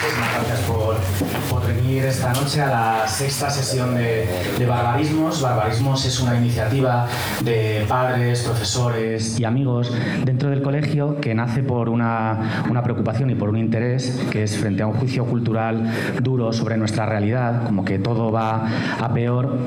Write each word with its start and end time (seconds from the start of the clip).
Muchísimas 0.00 0.32
gracias 0.32 0.60
por, 0.60 0.96
por, 1.50 1.66
venir 1.66 2.04
esta 2.04 2.32
noche 2.32 2.60
a 2.62 2.68
la 2.68 3.08
sexta 3.08 3.50
sesión 3.50 3.96
de, 3.96 4.28
de, 4.56 4.64
Barbarismos. 4.66 5.42
Barbarismos 5.42 6.04
es 6.04 6.20
una 6.20 6.36
iniciativa 6.36 7.08
de 7.42 7.84
padres, 7.88 8.42
profesores 8.42 9.40
y 9.40 9.44
amigos 9.44 9.92
dentro 10.24 10.50
del 10.50 10.62
colegio 10.62 11.20
que 11.20 11.34
nace 11.34 11.64
por 11.64 11.88
una, 11.88 12.64
una 12.70 12.80
preocupación 12.84 13.30
y 13.30 13.34
por 13.34 13.48
un 13.48 13.56
interés 13.56 14.20
que 14.30 14.44
es 14.44 14.56
frente 14.56 14.84
a 14.84 14.86
un 14.86 14.94
juicio 14.94 15.24
cultural 15.24 15.92
duro 16.22 16.52
sobre 16.52 16.76
nuestra 16.76 17.04
realidad, 17.04 17.64
como 17.66 17.84
que 17.84 17.98
todo 17.98 18.30
va 18.30 18.68
a 19.00 19.12
peor 19.12 19.58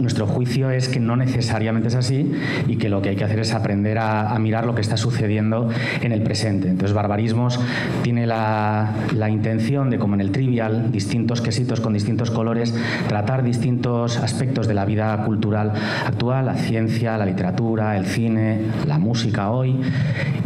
nuestro 0.00 0.26
juicio 0.26 0.70
es 0.70 0.88
que 0.88 1.00
no 1.00 1.16
necesariamente 1.16 1.88
es 1.88 1.94
así 1.94 2.32
y 2.66 2.76
que 2.76 2.88
lo 2.88 3.02
que 3.02 3.10
hay 3.10 3.16
que 3.16 3.24
hacer 3.24 3.40
es 3.40 3.54
aprender 3.54 3.98
a, 3.98 4.36
mirar 4.38 4.66
lo 4.66 4.74
que 4.74 4.82
está 4.82 4.96
sucediendo 4.96 5.68
en 6.02 6.12
el 6.12 6.22
presente. 6.22 6.68
Entonces, 6.68 6.94
Barbarismos 6.94 7.58
tiene 8.02 8.26
la, 8.26 8.92
intención 9.28 9.90
de, 9.90 9.98
como 9.98 10.14
en 10.14 10.20
el 10.20 10.30
trivial, 10.30 10.92
distintos 10.92 11.40
quesitos 11.40 11.80
con 11.80 11.94
distintos 11.94 12.30
colores, 12.30 12.74
tratar 13.08 13.42
distintos 13.42 14.18
aspectos 14.18 14.68
de 14.68 14.74
la 14.74 14.84
vida 14.84 15.24
cultural 15.24 15.72
actual, 16.04 16.46
la 16.46 16.54
ciencia, 16.54 17.16
la 17.16 17.26
literatura, 17.26 17.96
el 17.96 18.06
cine, 18.06 18.60
la 18.86 18.98
música 18.98 19.50
hoy, 19.50 19.80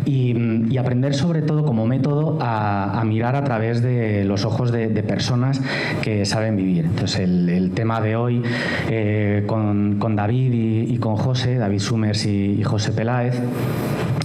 y, 0.07 0.79
aprender 0.81 1.13
sobre 1.13 1.43
todo 1.43 1.63
como 1.63 1.87
método 1.87 2.39
a, 2.41 3.03
mirar 3.05 3.37
a 3.37 3.45
través 3.45 3.83
de 3.83 4.25
los 4.25 4.47
ojos 4.47 4.73
de, 4.73 4.89
personas 5.03 5.61
que 6.01 6.25
saben 6.25 6.57
vivir. 6.57 6.87
Entonces, 6.87 7.21
el, 7.21 7.73
tema 7.75 8.01
de 8.01 8.17
hoy... 8.17 8.43
Eh, 8.89 9.20
con, 9.47 10.17
David 10.17 10.53
y, 10.89 10.97
con 10.99 11.17
José, 11.17 11.57
David 11.57 11.81
Summers 11.81 12.27
y, 12.27 12.63
José 12.63 12.93
Peláez, 12.93 13.41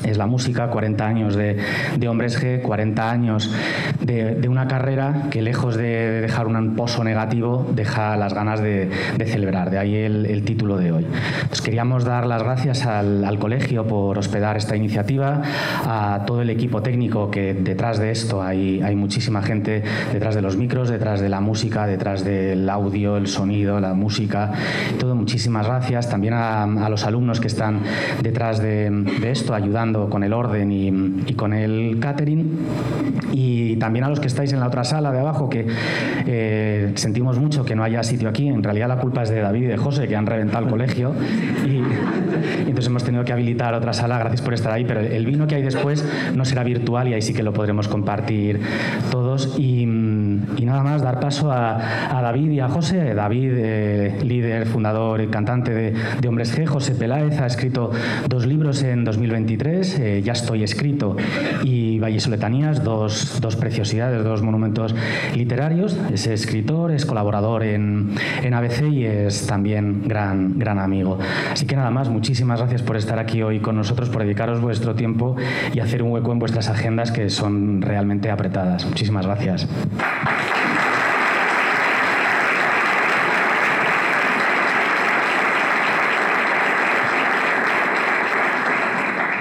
es 0.04 0.18
la 0.18 0.28
música, 0.28 0.70
40 0.70 1.06
años 1.06 1.36
de, 1.36 1.58
Hombres 2.08 2.42
G, 2.42 2.62
40 2.62 3.10
años 3.12 3.52
de, 4.02 4.48
una 4.48 4.68
carrera 4.68 5.24
que 5.32 5.42
lejos 5.42 5.76
de 5.76 6.22
dejar 6.22 6.48
un 6.48 6.76
pozo 6.76 7.04
negativo, 7.04 7.68
deja 7.74 8.16
las 8.16 8.34
ganas 8.34 8.62
de, 8.62 8.90
celebrar, 9.26 9.72
de 9.72 9.80
ahí 9.80 9.96
el, 9.96 10.44
título 10.46 10.78
de 10.78 10.92
hoy. 10.92 11.08
queríamos 11.64 12.06
dar 12.06 12.28
las 12.28 12.44
gracias 12.44 12.86
al, 12.86 13.40
colegio 13.40 13.86
por 13.88 14.18
hospedar 14.18 14.58
esta 14.58 14.76
iniciativa, 14.76 15.42
a 15.86 16.24
todo 16.26 16.42
el 16.42 16.50
equipo 16.50 16.82
técnico 16.82 17.32
que 17.32 17.54
detrás 17.54 18.00
de 18.00 18.12
esto 18.12 18.42
hay, 18.42 18.82
hay 18.82 18.96
muchísima 18.96 19.42
gente, 19.42 19.84
detrás 20.14 20.36
de 20.36 20.42
los 20.42 20.56
micros, 20.58 20.90
detrás 20.90 21.20
de 21.20 21.30
la 21.30 21.42
música, 21.42 21.88
detrás 21.88 22.24
del 22.24 22.70
audio, 22.70 23.18
el 23.18 23.28
sonido, 23.28 23.80
la 23.80 23.94
música, 23.94 24.52
todo, 25.00 25.16
muchísimas 25.16 25.68
gracias. 25.68 26.10
También 26.10 26.34
a, 26.34 26.90
los 26.90 27.06
alumnos 27.06 27.40
que 27.40 27.48
están 27.48 27.82
detrás 28.22 28.62
de, 28.62 28.90
de 28.90 29.32
esto, 29.32 29.54
ayudando 29.54 30.10
con 30.10 30.24
el 30.24 30.34
orden 30.34 30.72
y, 30.72 31.34
con 31.34 31.54
el 31.54 31.98
catering. 32.00 32.60
Y 33.32 33.76
también 33.78 34.06
a 34.06 34.10
los 34.10 34.20
que 34.20 34.28
estáis 34.28 34.54
en 34.54 34.60
la 34.60 34.68
otra 34.68 34.84
sala 34.84 35.12
de 35.12 35.20
abajo, 35.20 35.50
que 35.50 35.66
eh, 36.26 36.92
sentimos 36.96 37.38
mucho 37.40 37.66
que 37.66 37.76
no 37.76 37.84
haya 37.84 38.04
sitio 38.04 38.30
aquí. 38.30 38.48
En 38.48 38.64
realidad 38.64 38.88
la 38.88 38.98
culpa 38.98 39.24
es 39.24 39.30
de 39.30 39.42
David 39.42 39.64
y 39.64 39.68
de 39.68 39.78
José, 39.78 40.08
que 40.08 40.16
han 40.16 40.26
reventado 40.26 40.64
el 40.64 40.70
colegio. 40.70 41.14
Y, 41.66 41.82
entonces 42.60 42.88
hemos 42.88 43.04
tenido 43.04 43.24
que 43.24 43.34
habilitar 43.34 43.74
otra 43.74 43.94
sala. 43.94 44.20
Gracias 44.20 44.42
por 44.42 44.54
estar 44.54 44.72
ahí. 44.72 44.86
Pero 44.86 45.02
el 45.02 45.26
vino 45.26 45.48
que 45.48 45.56
hay 45.56 45.64
después 45.64 46.06
no 46.34 46.46
será 46.46 46.64
virtual 46.64 47.08
y 47.08 47.14
ahí 47.14 47.22
sí 47.22 47.34
que 47.34 47.44
lo 47.44 47.54
podremos 47.54 47.88
compartir 47.88 48.60
todos. 49.12 49.56
Y, 49.58 49.86
nada 49.86 50.84
más, 50.84 51.02
dar 51.02 51.20
paso 51.20 51.52
a, 51.52 51.78
David 52.22 52.52
y 52.52 52.60
a 52.60 52.68
José. 52.68 53.14
David, 53.14 53.52
eh, 53.56 54.18
líder, 54.24 54.66
fundador 54.76 55.22
y 55.22 55.28
cantante 55.28 55.74
de, 55.74 55.94
de 56.20 56.28
Hombres 56.28 56.54
G. 56.54 56.66
José 56.66 56.96
Peláez 56.96 57.40
ha 57.40 57.46
escrito 57.46 57.92
dos 58.28 58.46
libros 58.46 58.84
en 58.84 59.06
2023 59.06 59.46
eh, 60.00 60.22
ya 60.22 60.34
estoy 60.34 60.64
escrito 60.64 61.16
y 61.64 61.98
Vallesoletanías, 62.00 62.84
dos, 62.84 63.40
dos 63.40 63.56
preciosidades, 63.56 64.22
dos 64.24 64.42
monumentos 64.42 64.94
literarios. 65.34 65.98
Es 66.12 66.28
escritor, 66.28 66.92
es 66.92 67.06
colaborador 67.06 67.64
en, 67.64 68.16
en 68.44 68.54
ABC 68.54 68.84
y 68.92 69.06
es 69.06 69.48
también 69.48 70.08
gran, 70.08 70.60
gran 70.60 70.80
amigo. 70.80 71.20
Así 71.52 71.66
que 71.66 71.76
nada 71.76 71.90
más, 71.90 72.10
muchísimas 72.10 72.60
gracias 72.60 72.82
por 72.82 72.98
estar 72.98 73.18
aquí 73.18 73.44
hoy 73.44 73.60
con 73.60 73.78
nosotros, 73.78 74.10
por 74.10 74.24
dedicaros 74.24 74.60
vuestro 74.60 74.96
tiempo 74.96 75.36
y 75.74 75.80
hacer 75.80 76.04
un 76.04 76.12
hueco 76.12 76.34
en 76.34 76.40
vuestras 76.40 76.70
agendas 76.70 77.12
que 77.12 77.30
son 77.30 77.82
realmente 77.82 78.30
apretadas. 78.30 78.86
Muchísimas 78.86 79.26
gracias. 79.26 79.68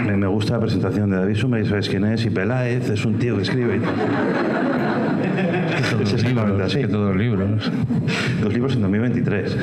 Me, 0.04 0.26
gusta 0.26 0.54
la 0.54 0.60
presentación 0.60 1.10
de 1.10 1.16
David 1.16 1.34
Sumer, 1.34 1.66
sabes 1.66 1.88
quién 1.88 2.04
es, 2.04 2.24
y 2.26 2.30
Peláez, 2.30 2.90
es 2.90 3.04
un 3.04 3.18
tío 3.18 3.36
que 3.36 3.42
escribe. 3.42 3.80
Todos 5.90 6.24
libros, 6.24 6.74
que 6.74 6.88
todos 6.88 7.16
libros. 7.16 7.70
Dos 8.42 8.52
libros 8.52 8.74
en 8.74 8.82
2023. 8.82 9.56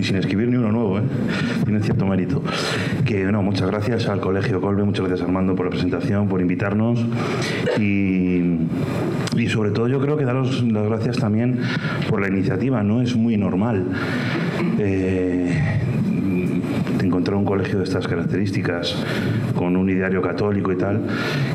y 0.00 0.04
sin 0.04 0.16
escribir 0.16 0.48
ni 0.48 0.56
uno 0.56 0.70
nuevo, 0.72 0.98
¿eh? 0.98 1.02
Tiene 1.64 1.80
cierto 1.80 2.06
mérito. 2.06 2.42
Que, 3.04 3.24
no, 3.24 3.42
muchas 3.42 3.68
gracias 3.70 4.08
al 4.08 4.20
Colegio 4.20 4.60
Colbe, 4.60 4.84
muchas 4.84 5.06
gracias 5.06 5.26
Armando 5.26 5.54
por 5.54 5.66
la 5.66 5.70
presentación, 5.70 6.28
por 6.28 6.40
invitarnos. 6.40 7.04
Y, 7.78 8.58
y 9.36 9.48
sobre 9.48 9.70
todo 9.70 9.88
yo 9.88 10.00
creo 10.00 10.16
que 10.16 10.24
daros 10.24 10.62
las 10.62 10.86
gracias 10.86 11.18
también 11.18 11.60
por 12.08 12.20
la 12.20 12.28
iniciativa, 12.28 12.82
no 12.82 13.02
es 13.02 13.16
muy 13.16 13.36
normal. 13.36 13.86
Eh, 14.78 15.58
encontrar 17.12 17.36
un 17.36 17.44
colegio 17.44 17.76
de 17.76 17.84
estas 17.84 18.08
características 18.08 18.96
con 19.54 19.76
un 19.76 19.90
ideario 19.90 20.22
católico 20.22 20.72
y 20.72 20.76
tal 20.76 21.02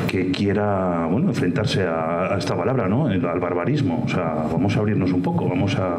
que 0.07 0.29
quiera 0.29 1.07
bueno 1.09 1.29
enfrentarse 1.29 1.81
a, 1.81 2.35
esta 2.37 2.55
palabra 2.55 2.87
no 2.87 3.07
al 3.07 3.39
barbarismo. 3.39 4.03
O 4.05 4.07
sea 4.07 4.35
vamos 4.51 4.77
a 4.77 4.79
abrirnos 4.79 5.11
un 5.11 5.23
poco 5.23 5.49
vamos 5.49 5.75
a, 5.75 5.97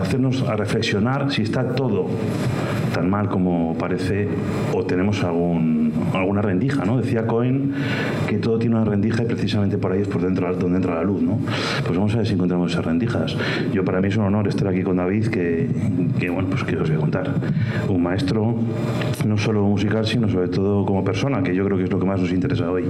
hacernos 0.00 0.42
a 0.48 0.54
reflexionar 0.54 1.32
si 1.32 1.42
está 1.42 1.74
todo 1.74 2.06
tan 2.94 3.10
mal 3.10 3.28
como 3.28 3.76
parece 3.76 4.28
o 4.72 4.84
tenemos 4.84 5.24
algún, 5.24 5.81
alguna 6.18 6.42
rendija, 6.42 6.84
¿no? 6.84 6.98
Decía 6.98 7.26
Cohen 7.26 7.72
que 8.28 8.38
todo 8.38 8.58
tiene 8.58 8.76
una 8.76 8.84
rendija 8.84 9.22
y 9.22 9.26
precisamente 9.26 9.78
por 9.78 9.92
ahí 9.92 10.02
es 10.02 10.08
por 10.08 10.22
dentro 10.22 10.54
donde 10.56 10.76
entra 10.76 10.94
la 10.94 11.02
luz, 11.02 11.22
¿no? 11.22 11.38
Pues 11.84 11.96
vamos 11.96 12.14
a 12.14 12.18
ver 12.18 12.26
si 12.26 12.34
encontramos 12.34 12.72
esas 12.72 12.84
rendijas. 12.84 13.36
Yo 13.72 13.84
para 13.84 14.00
mí 14.00 14.08
es 14.08 14.16
un 14.16 14.24
honor 14.24 14.48
estar 14.48 14.68
aquí 14.68 14.82
con 14.82 14.96
David, 14.96 15.28
que, 15.28 15.68
que 16.18 16.30
bueno, 16.30 16.48
pues 16.50 16.64
que 16.64 16.76
os 16.76 16.88
voy 16.88 16.96
a 16.96 17.00
contar. 17.00 17.30
Un 17.88 18.02
maestro, 18.02 18.54
no 19.26 19.38
solo 19.38 19.62
musical, 19.64 20.06
sino 20.06 20.28
sobre 20.28 20.48
todo 20.48 20.84
como 20.84 21.04
persona, 21.04 21.42
que 21.42 21.54
yo 21.54 21.64
creo 21.64 21.76
que 21.78 21.84
es 21.84 21.90
lo 21.90 21.98
que 21.98 22.06
más 22.06 22.20
nos 22.20 22.32
interesa 22.32 22.70
hoy. 22.70 22.84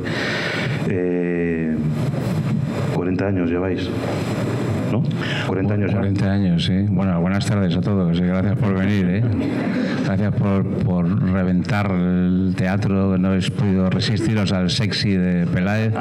40 2.94 3.24
eh, 3.24 3.28
años 3.28 3.50
lleváis. 3.50 3.88
¿No? 4.92 5.02
40 5.46 5.74
años 5.74 5.92
40 5.92 6.30
años, 6.30 6.64
sí. 6.64 6.86
Bueno, 6.88 7.20
buenas 7.20 7.46
tardes 7.46 7.76
a 7.76 7.80
todos 7.80 8.20
gracias 8.20 8.58
por 8.58 8.74
venir. 8.74 9.06
¿eh? 9.08 9.22
Gracias 10.04 10.34
por, 10.34 10.64
por, 10.64 11.32
reventar 11.32 11.90
el 11.90 12.54
teatro, 12.56 13.16
no 13.18 13.28
habéis 13.28 13.50
podido 13.50 13.88
resistiros 13.88 14.52
al 14.52 14.70
sexy 14.70 15.12
de 15.12 15.46
Peláez. 15.46 15.94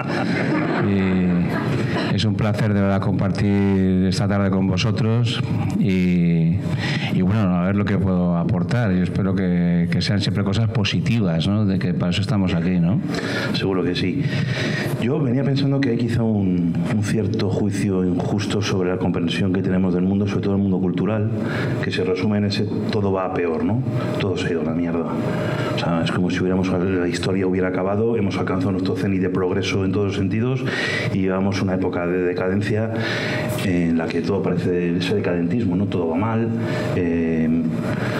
Y 0.90 2.16
es 2.16 2.25
un 2.25 2.35
placer 2.35 2.74
de 2.74 2.81
verdad 2.81 3.02
compartir 3.02 4.06
esta 4.07 4.28
tarde 4.28 4.50
con 4.50 4.68
vosotros 4.68 5.41
y, 5.79 6.58
y 7.13 7.22
bueno, 7.22 7.56
a 7.56 7.66
ver 7.66 7.75
lo 7.75 7.85
que 7.85 7.97
puedo 7.97 8.35
aportar. 8.35 8.91
Yo 8.91 9.03
espero 9.03 9.35
que, 9.35 9.88
que, 9.91 10.02
sean 10.02 10.19
siempre 10.19 10.44
cosas 10.44 10.69
positivas, 10.69 11.47
¿no? 11.47 11.66
De 11.66 11.79
que 11.79 11.94
para 11.94 12.12
eso 12.12 12.22
estamos 12.22 12.53
aquí, 12.53 12.79
¿no? 12.79 13.00
Seguro 13.53 13.84
que 13.84 13.96
sí. 13.96 14.23
Yo 15.02 15.19
venía 15.19 15.44
pensando 15.44 15.79
que 15.79 15.91
hay 15.91 15.97
quizá 15.97 16.23
un, 16.23 16.73
un 16.96 17.03
cierto 17.03 17.50
juicio 17.50 18.03
injusto 18.03 18.62
sobre 18.62 18.80
la 18.89 18.97
comprensión 18.97 19.53
que 19.53 19.61
tenemos 19.61 19.93
del 19.93 20.03
mundo, 20.03 20.27
sobre 20.27 20.41
todo 20.41 20.55
el 20.55 20.61
mundo 20.61 20.79
cultural, 20.79 21.29
que 21.83 21.91
se 21.91 22.03
resume 22.03 22.37
en 22.37 22.45
ese 22.45 22.65
todo 22.91 23.11
va 23.11 23.25
a 23.25 23.33
peor, 23.33 23.63
¿no? 23.63 23.81
Todo 24.19 24.37
se 24.37 24.47
ha 24.47 24.51
ido 24.51 24.61
a 24.61 24.65
la 24.65 24.73
mierda. 24.73 25.05
O 25.75 25.79
sea, 25.79 26.03
es 26.03 26.11
como 26.11 26.29
si 26.29 26.39
hubiéramos, 26.39 26.69
la 26.69 27.07
historia 27.07 27.47
hubiera 27.47 27.69
acabado, 27.69 28.17
hemos 28.17 28.37
alcanzado 28.37 28.71
nuestro 28.71 28.95
cenit 28.95 29.21
de 29.21 29.29
progreso 29.29 29.85
en 29.85 29.91
todos 29.91 30.07
los 30.07 30.15
sentidos 30.15 30.63
y 31.13 31.19
llevamos 31.19 31.61
una 31.61 31.75
época 31.75 32.05
de 32.07 32.23
decadencia 32.23 32.91
en 33.66 33.97
la 33.97 34.07
que 34.07 34.22
todo 34.22 34.41
parece 34.41 34.97
ese 34.97 35.16
decadentismo, 35.16 35.75
¿no? 35.75 35.85
Todo 35.85 36.09
va 36.09 36.16
mal, 36.16 36.49
eh, 36.95 37.49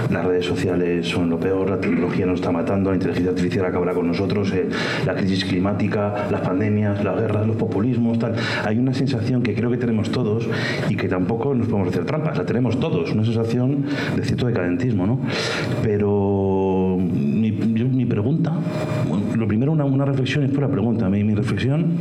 las 0.10 0.26
redes 0.26 0.46
sociales 0.46 1.08
son 1.08 1.30
lo 1.30 1.40
peor, 1.40 1.70
la 1.70 1.80
tecnología 1.80 2.26
nos 2.26 2.40
está 2.40 2.52
matando, 2.52 2.90
la 2.90 2.96
inteligencia 2.96 3.32
artificial 3.32 3.66
acabará 3.66 3.94
con 3.94 4.08
nosotros, 4.08 4.52
eh, 4.54 4.68
la 5.06 5.16
crisis 5.16 5.46
climática, 5.46 6.28
las 6.30 6.42
pandemias, 6.42 7.04
las 7.04 7.20
guerras, 7.20 7.48
los 7.48 7.56
populismos, 7.56 8.20
tal. 8.20 8.36
Hay 8.66 8.78
una 8.78 8.94
sensación 8.94 9.42
que 9.42 9.54
creo 9.54 9.70
que 9.72 9.78
tenemos 9.78 10.12
todos 10.12 10.48
y 10.90 10.96
que 10.96 11.08
tampoco 11.08 11.54
nos 11.54 11.68
podemos 11.68 11.90
hacer 11.90 12.06
trampas, 12.06 12.38
la 12.38 12.46
tenemos 12.46 12.80
todos, 12.80 13.12
una 13.12 13.24
sensación 13.24 13.86
de 14.16 14.24
cierto 14.24 14.48
decadentismo, 14.48 15.06
¿no? 15.08 15.20
Pero 15.84 16.98
mi, 17.00 17.52
pregunta, 18.06 18.54
lo 19.36 19.48
primero 19.48 19.72
una, 19.72 19.86
una 19.86 20.06
reflexión 20.06 20.44
es 20.44 20.52
por 20.52 20.62
la 20.62 20.70
pregunta, 20.70 21.10
mi, 21.10 21.24
mi 21.24 21.34
reflexión 21.34 21.98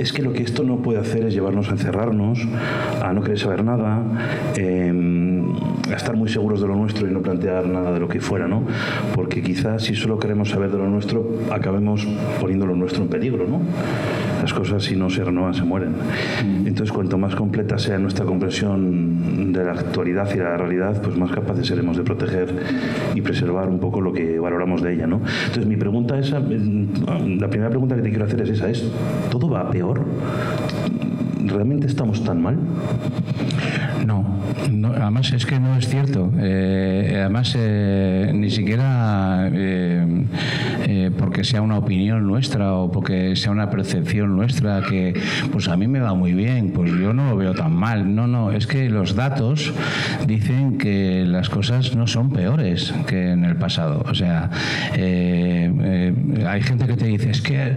es 0.00 0.12
que 0.12 0.22
lo 0.22 0.32
que 0.32 0.42
esto 0.42 0.62
no 0.62 0.76
puede 0.76 0.98
hacer 0.98 1.24
es 1.26 1.34
llevarnos 1.34 1.68
a 1.68 1.72
encerrarnos, 1.72 2.40
a 3.02 3.12
no 3.12 3.22
querer 3.22 3.38
saber 3.38 3.64
nada, 3.64 4.02
em, 4.56 5.39
estar 5.94 6.16
muy 6.16 6.28
seguros 6.28 6.60
de 6.60 6.68
lo 6.68 6.76
nuestro 6.76 7.08
y 7.08 7.10
no 7.10 7.20
plantear 7.20 7.66
nada 7.66 7.92
de 7.92 8.00
lo 8.00 8.08
que 8.08 8.20
fuera, 8.20 8.46
¿no? 8.46 8.62
Porque 9.14 9.42
quizás 9.42 9.82
si 9.82 9.94
solo 9.94 10.18
queremos 10.18 10.50
saber 10.50 10.70
de 10.70 10.78
lo 10.78 10.88
nuestro, 10.88 11.28
acabemos 11.50 12.06
poniendo 12.40 12.66
lo 12.66 12.76
nuestro 12.76 13.02
en 13.02 13.08
peligro, 13.08 13.46
¿no? 13.46 13.60
Las 14.40 14.54
cosas 14.54 14.84
si 14.84 14.96
no 14.96 15.10
se 15.10 15.22
renuevan 15.22 15.54
se 15.54 15.64
mueren. 15.64 15.90
Mm. 15.90 16.66
Entonces, 16.66 16.92
cuanto 16.92 17.18
más 17.18 17.34
completa 17.34 17.78
sea 17.78 17.98
nuestra 17.98 18.24
comprensión 18.24 19.52
de 19.52 19.64
la 19.64 19.72
actualidad 19.72 20.28
y 20.34 20.38
la 20.38 20.56
realidad, 20.56 21.00
pues 21.02 21.16
más 21.16 21.30
capaces 21.30 21.66
seremos 21.66 21.96
de 21.96 22.02
proteger 22.02 22.54
y 23.14 23.20
preservar 23.20 23.68
un 23.68 23.78
poco 23.78 24.00
lo 24.00 24.12
que 24.12 24.38
valoramos 24.38 24.82
de 24.82 24.94
ella. 24.94 25.06
¿no? 25.06 25.20
Entonces, 25.46 25.66
mi 25.66 25.76
pregunta 25.76 26.18
es, 26.18 26.30
la 26.30 26.40
primera 27.48 27.70
pregunta 27.70 27.96
que 27.96 28.02
te 28.02 28.10
quiero 28.10 28.24
hacer 28.24 28.40
es 28.42 28.50
esa, 28.50 28.70
es, 28.70 28.90
¿todo 29.30 29.50
va 29.50 29.70
peor? 29.70 30.04
¿Realmente 31.44 31.86
estamos 31.86 32.22
tan 32.24 32.40
mal? 32.40 32.56
No, 34.06 34.92
además 34.94 35.32
es 35.32 35.46
que 35.46 35.60
no 35.60 35.76
es 35.76 35.88
cierto. 35.88 36.30
Eh, 36.38 37.16
además, 37.20 37.54
eh, 37.56 38.30
ni 38.34 38.50
siquiera 38.50 39.48
eh, 39.52 41.10
porque 41.18 41.44
sea 41.44 41.62
una 41.62 41.78
opinión 41.78 42.26
nuestra 42.26 42.74
o 42.74 42.90
porque 42.90 43.36
sea 43.36 43.52
una 43.52 43.70
percepción 43.70 44.36
nuestra 44.36 44.82
que, 44.82 45.14
pues 45.52 45.68
a 45.68 45.76
mí 45.76 45.86
me 45.86 46.00
va 46.00 46.14
muy 46.14 46.32
bien, 46.32 46.72
pues 46.72 46.92
yo 46.92 47.12
no 47.12 47.30
lo 47.30 47.36
veo 47.36 47.54
tan 47.54 47.74
mal. 47.74 48.14
No, 48.14 48.26
no, 48.26 48.52
es 48.52 48.66
que 48.66 48.88
los 48.88 49.14
datos 49.14 49.72
dicen 50.26 50.78
que 50.78 51.24
las 51.26 51.48
cosas 51.48 51.94
no 51.94 52.06
son 52.06 52.30
peores 52.30 52.94
que 53.06 53.32
en 53.32 53.44
el 53.44 53.56
pasado. 53.56 54.04
O 54.08 54.14
sea, 54.14 54.50
hay 54.94 56.62
gente 56.62 56.86
que 56.86 56.96
te 56.96 57.06
dice, 57.06 57.30
es 57.30 57.40
que 57.42 57.76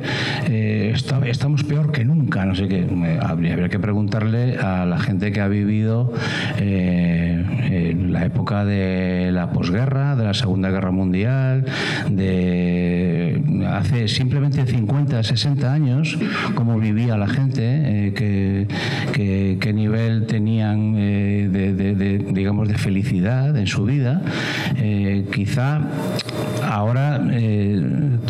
estamos 1.25 1.63
peor 1.63 1.91
que 1.91 2.05
nunca, 2.05 2.45
no 2.45 2.55
sé 2.55 2.67
qué. 2.67 2.87
Habría 3.21 3.69
que 3.69 3.79
preguntarle 3.79 4.57
a 4.57 4.85
la 4.85 4.99
gente 4.99 5.31
que 5.31 5.41
ha 5.41 5.47
vivido 5.47 5.73
eh, 5.73 6.12
en 6.57 8.11
la 8.13 8.25
época 8.25 8.65
de 8.65 9.31
la 9.31 9.51
posguerra, 9.51 10.15
de 10.15 10.23
la 10.23 10.33
Segunda 10.33 10.69
Guerra 10.69 10.91
Mundial, 10.91 11.65
de 12.09 13.41
hace 13.67 14.07
simplemente 14.07 14.65
50, 14.65 15.23
60 15.23 15.73
años, 15.73 16.17
cómo 16.55 16.79
vivía 16.79 17.17
la 17.17 17.27
gente, 17.27 17.61
eh, 17.63 18.67
qué, 19.59 19.73
nivel 19.73 20.27
tenían 20.27 20.93
eh, 20.97 21.49
de, 21.51 22.19
digamos, 22.31 22.67
de 22.67 22.75
felicidad 22.75 23.57
en 23.57 23.67
su 23.67 23.85
vida. 23.85 24.21
quizá 25.31 25.81
ahora 26.69 27.19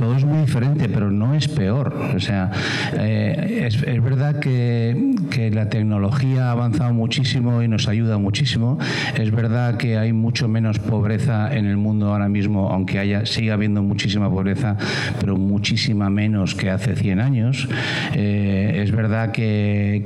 todo 0.03 0.17
es 0.17 0.25
muy 0.25 0.39
diferente, 0.39 0.89
pero 0.89 1.09
no 1.11 1.33
es 1.33 1.47
peor. 1.47 1.95
O 2.13 2.19
sea, 2.19 2.51
es, 2.91 3.81
es, 3.81 4.03
verdad 4.03 4.37
que, 4.39 5.15
que 5.31 5.49
la 5.49 5.69
tecnología 5.69 6.49
ha 6.49 6.51
avanzado 6.51 6.93
muchísimo 6.93 7.63
y 7.63 7.69
nos 7.69 7.87
ayuda 7.87 8.17
muchísimo. 8.17 8.77
Es 9.15 9.31
verdad 9.31 9.77
que 9.77 9.97
hay 9.97 10.11
mucho 10.11 10.49
menos 10.49 10.79
pobreza 10.79 11.55
en 11.55 11.67
el 11.67 11.77
mundo 11.77 12.11
ahora 12.11 12.27
mismo, 12.27 12.69
aunque 12.69 12.99
haya, 12.99 13.25
sigue 13.25 13.53
habiendo 13.53 13.81
muchísima 13.81 14.29
pobreza, 14.29 14.75
pero 15.21 15.37
muchísima 15.37 16.09
menos 16.09 16.53
que 16.53 16.69
hace 16.69 16.97
100 16.97 17.21
años. 17.21 17.69
Eh, 18.13 18.81
es 18.83 18.91
verdad 18.91 19.31
que, 19.31 20.03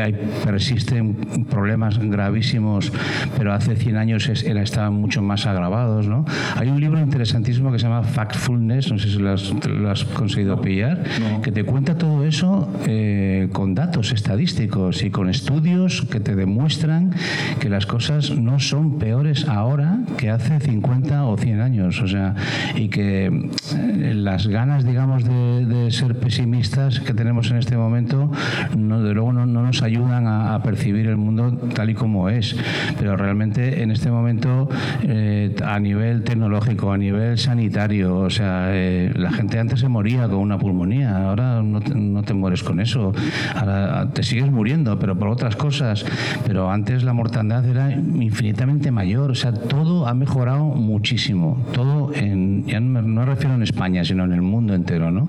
hay, 0.00 0.12
persisten 0.44 1.16
problemas 1.50 1.98
gravísimos, 1.98 2.92
pero 3.36 3.52
hace 3.52 3.74
100 3.74 3.96
años 3.96 4.28
estaban 4.28 4.94
mucho 4.94 5.20
más 5.20 5.46
agravados. 5.46 6.06
¿no? 6.06 6.24
Hay 6.54 6.68
un 6.68 6.80
libro 6.80 7.00
interesantísimo 7.00 7.72
que 7.72 7.80
se 7.80 7.88
llama 7.88 8.04
Factfulness, 8.04 8.92
no 8.92 8.98
sé 8.98 9.10
si 9.10 9.15
lo 9.18 9.90
has, 9.90 10.04
conseguido 10.04 10.60
pillar, 10.60 11.02
que 11.42 11.52
te 11.52 11.64
cuenta 11.64 11.98
todo 11.98 12.24
eso 12.24 12.68
eh, 12.86 13.48
con 13.52 13.74
datos 13.74 14.12
estadísticos 14.12 15.02
y 15.02 15.10
con 15.10 15.28
estudios 15.28 16.02
que 16.02 16.20
te 16.20 16.34
demuestran 16.34 17.12
que 17.60 17.68
las 17.68 17.86
cosas 17.86 18.36
no 18.36 18.58
son 18.60 18.98
peores 18.98 19.48
ahora 19.48 19.98
que 20.16 20.30
hace 20.30 20.60
50 20.60 21.24
o 21.24 21.36
100 21.36 21.60
años. 21.60 22.00
O 22.00 22.08
sea, 22.08 22.34
y 22.74 22.88
que 22.88 23.26
eh, 23.26 24.14
las 24.14 24.46
ganas, 24.46 24.84
digamos, 24.84 25.24
de, 25.24 25.90
ser 25.90 26.18
pesimistas 26.18 27.00
que 27.00 27.14
tenemos 27.14 27.50
en 27.50 27.58
este 27.58 27.76
momento, 27.76 28.30
no, 28.76 29.02
de 29.02 29.14
luego 29.14 29.32
no, 29.32 29.46
nos 29.46 29.82
ayudan 29.82 30.26
a, 30.26 30.60
percibir 30.62 31.06
el 31.06 31.16
mundo 31.16 31.52
tal 31.74 31.90
y 31.90 31.94
como 31.94 32.28
es. 32.28 32.56
Pero 32.98 33.16
realmente 33.16 33.82
en 33.82 33.90
este 33.90 34.10
momento, 34.10 34.68
eh, 35.02 35.54
a 35.64 35.78
nivel 35.78 36.24
tecnológico, 36.24 36.92
a 36.92 36.98
nivel 36.98 37.38
sanitario, 37.38 38.16
o 38.16 38.30
sea, 38.30 38.68
eh, 38.70 39.05
la 39.14 39.32
gente 39.32 39.58
antes 39.58 39.80
se 39.80 39.88
moría 39.88 40.28
con 40.28 40.38
una 40.38 40.58
pulmonía, 40.58 41.28
ahora 41.28 41.62
no 41.62 41.80
te, 41.80 41.94
no 41.94 42.22
te 42.22 42.34
mueres 42.34 42.62
con 42.62 42.80
eso. 42.80 43.12
Ahora 43.54 44.10
te 44.12 44.22
sigues 44.22 44.50
muriendo, 44.50 44.98
pero 44.98 45.18
por 45.18 45.28
otras 45.28 45.56
cosas. 45.56 46.04
Pero 46.46 46.70
antes 46.70 47.02
la 47.02 47.12
mortandad 47.12 47.64
era 47.66 47.92
infinitamente 47.92 48.90
mayor. 48.90 49.30
O 49.30 49.34
sea, 49.34 49.52
todo 49.52 50.06
ha 50.06 50.14
mejorado 50.14 50.64
muchísimo. 50.64 51.64
Todo, 51.72 52.12
en, 52.14 52.64
ya 52.66 52.80
no 52.80 53.02
me 53.02 53.24
refiero 53.24 53.54
en 53.54 53.62
España, 53.62 54.04
sino 54.04 54.24
en 54.24 54.32
el 54.32 54.42
mundo 54.42 54.74
entero, 54.74 55.10
¿no? 55.10 55.28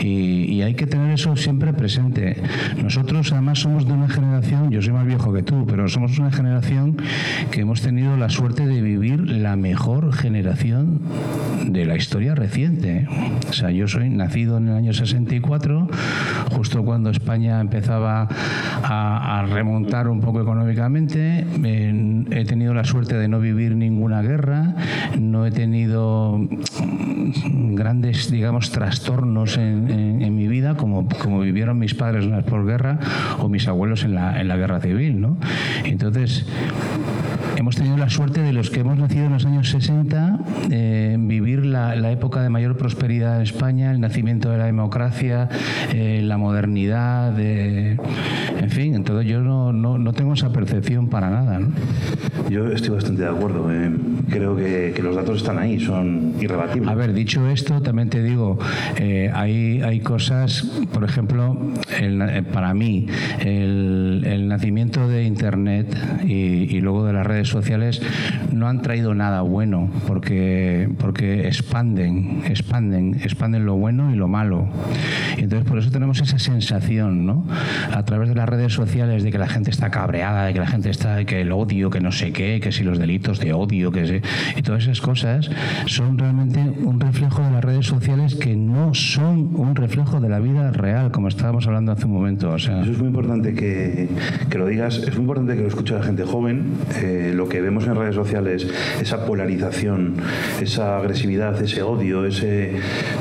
Y, 0.00 0.56
hay 0.66 0.74
que 0.74 0.86
tener 0.86 1.12
eso 1.12 1.36
siempre 1.36 1.72
presente. 1.72 2.42
Nosotros, 2.82 3.30
además, 3.30 3.60
somos 3.60 3.86
de 3.86 3.92
una 3.92 4.08
generación, 4.08 4.70
yo 4.70 4.82
soy 4.82 4.92
más 4.92 5.06
viejo 5.06 5.32
que 5.32 5.42
tú, 5.42 5.64
pero 5.66 5.86
somos 5.86 6.18
una 6.18 6.32
generación 6.32 6.96
que 7.50 7.60
hemos 7.60 7.82
tenido 7.82 8.16
la 8.16 8.30
suerte 8.30 8.66
de 8.66 8.80
vivir 8.80 9.20
la 9.20 9.54
mejor 9.54 10.12
generación 10.12 11.00
de 11.66 11.84
la 11.84 11.96
historia 11.96 12.34
reciente. 12.34 12.95
O 13.48 13.52
sea, 13.52 13.70
yo 13.70 13.88
soy 13.88 14.08
nacido 14.10 14.58
en 14.58 14.68
el 14.68 14.76
año 14.76 14.92
64, 14.92 15.88
justo 16.52 16.84
cuando 16.84 17.10
España 17.10 17.60
empezaba 17.60 18.28
a, 18.82 19.44
remontar 19.48 20.08
un 20.08 20.20
poco 20.20 20.40
económicamente. 20.40 21.44
he 22.30 22.44
tenido 22.44 22.74
la 22.74 22.84
suerte 22.84 23.16
de 23.16 23.28
no 23.28 23.40
vivir 23.40 23.76
ninguna 23.76 24.22
guerra, 24.22 24.74
no 25.18 25.46
he 25.46 25.50
tenido 25.50 26.40
grandes, 27.74 28.30
digamos, 28.30 28.70
trastornos 28.70 29.56
en, 29.56 30.34
mi 30.36 30.48
vida 30.48 30.76
como, 30.76 31.08
como 31.22 31.40
vivieron 31.40 31.78
mis 31.78 31.94
padres 31.94 32.24
en 32.24 32.32
la 32.32 32.42
posguerra 32.42 32.98
o 33.38 33.48
mis 33.48 33.68
abuelos 33.68 34.04
en 34.04 34.14
la, 34.14 34.40
en 34.40 34.48
la 34.48 34.56
guerra 34.56 34.80
civil. 34.80 35.20
¿no? 35.20 35.38
Entonces, 35.84 36.46
hemos 37.56 37.76
tenido 37.76 37.96
la 37.96 38.10
suerte 38.10 38.42
de 38.42 38.52
los 38.52 38.70
que 38.70 38.80
hemos 38.80 38.98
nacido 38.98 39.26
en 39.26 39.32
los 39.32 39.44
años 39.46 39.70
60, 39.70 40.38
eh, 40.70 41.16
vivir 41.18 41.64
la, 41.64 41.94
época 42.10 42.40
de 42.40 42.48
mayor 42.50 42.76
prosperidad 42.76 43.36
en 43.36 43.42
España, 43.42 43.90
el 43.90 44.00
nacimiento 44.00 44.50
de 44.50 44.58
la 44.58 44.66
democracia, 44.66 45.48
eh, 45.92 46.20
la 46.22 46.36
modernidad, 46.38 47.38
en 47.38 47.98
fin, 48.70 48.94
entonces 48.94 49.28
yo 49.28 49.40
no, 49.40 49.72
no, 49.72 50.12
tengo 50.12 50.34
esa 50.34 50.52
percepción 50.52 51.08
para 51.08 51.30
nada. 51.30 51.60
Yo 52.48 52.68
estoy 52.68 52.94
bastante 52.94 53.22
de 53.22 53.28
acuerdo. 53.28 53.72
Eh. 53.72 53.90
Creo 54.30 54.56
que, 54.56 54.94
los 55.02 55.14
datos 55.16 55.38
están 55.38 55.58
ahí, 55.58 55.78
son 55.78 56.34
irrebatibles. 56.40 56.88
A 56.88 56.94
ver, 56.94 57.12
dicho 57.12 57.48
esto, 57.48 57.80
también 57.80 58.08
te 58.08 58.22
digo, 58.22 58.58
hay, 59.32 59.82
hay 59.82 60.00
cosas, 60.00 60.62
por 60.92 61.04
ejemplo, 61.04 61.56
para 62.52 62.74
mí, 62.74 63.06
el, 63.40 64.46
nacimiento 64.46 65.08
de 65.08 65.24
Internet 65.24 65.96
y, 66.24 66.76
y 66.76 66.80
luego 66.80 67.04
de 67.04 67.12
las 67.12 67.26
redes 67.26 67.45
sociales 67.48 68.00
no 68.52 68.68
han 68.68 68.82
traído 68.82 69.14
nada 69.14 69.42
bueno 69.42 69.90
porque, 70.06 70.88
porque 70.98 71.46
expanden, 71.46 72.42
expanden, 72.46 73.14
expanden 73.22 73.66
lo 73.66 73.74
bueno 73.74 74.12
y 74.12 74.16
lo 74.16 74.28
malo. 74.28 74.68
Y 75.36 75.42
entonces 75.42 75.68
por 75.68 75.78
eso 75.78 75.90
tenemos 75.90 76.20
esa 76.20 76.38
sensación, 76.38 77.26
¿no? 77.26 77.46
A 77.92 78.04
través 78.04 78.28
de 78.28 78.34
las 78.34 78.48
redes 78.48 78.72
sociales 78.72 79.22
de 79.22 79.30
que 79.30 79.38
la 79.38 79.48
gente 79.48 79.70
está 79.70 79.90
cabreada, 79.90 80.46
de 80.46 80.52
que 80.52 80.60
la 80.60 80.66
gente 80.66 80.90
está, 80.90 81.24
que 81.24 81.42
el 81.42 81.52
odio, 81.52 81.90
que 81.90 82.00
no 82.00 82.12
sé 82.12 82.32
qué, 82.32 82.60
que 82.60 82.72
si 82.72 82.84
los 82.84 82.98
delitos 82.98 83.38
de 83.38 83.52
odio, 83.52 83.90
que 83.92 84.06
sé, 84.06 84.22
y 84.56 84.62
todas 84.62 84.84
esas 84.84 85.00
cosas 85.00 85.50
son 85.86 86.18
realmente 86.18 86.60
un 86.60 87.00
reflejo 87.00 87.42
de 87.42 87.50
las 87.50 87.64
redes 87.64 87.86
sociales 87.86 88.34
que 88.34 88.56
no 88.56 88.94
son 88.94 89.50
un 89.54 89.74
reflejo 89.74 90.20
de 90.20 90.28
la 90.28 90.38
vida 90.40 90.70
real, 90.72 91.10
como 91.10 91.28
estábamos 91.28 91.66
hablando 91.66 91.92
hace 91.92 92.06
un 92.06 92.12
momento. 92.12 92.54
Eso 92.56 92.80
es 92.80 92.98
muy 92.98 93.08
importante 93.08 93.54
que, 93.54 94.08
que 94.50 94.58
lo 94.58 94.66
digas, 94.66 94.98
es 94.98 95.12
muy 95.14 95.22
importante 95.22 95.54
que 95.54 95.62
lo 95.62 95.68
escuche 95.68 95.94
la 95.94 96.02
gente 96.02 96.24
joven. 96.24 96.74
Eh, 97.02 97.32
lo 97.36 97.48
que 97.48 97.60
vemos 97.60 97.86
en 97.86 97.94
redes 97.96 98.14
sociales, 98.14 98.66
esa 99.00 99.24
polarización, 99.26 100.14
esa 100.60 100.98
agresividad, 100.98 101.60
ese 101.62 101.82
odio, 101.82 102.24
ese 102.24 102.72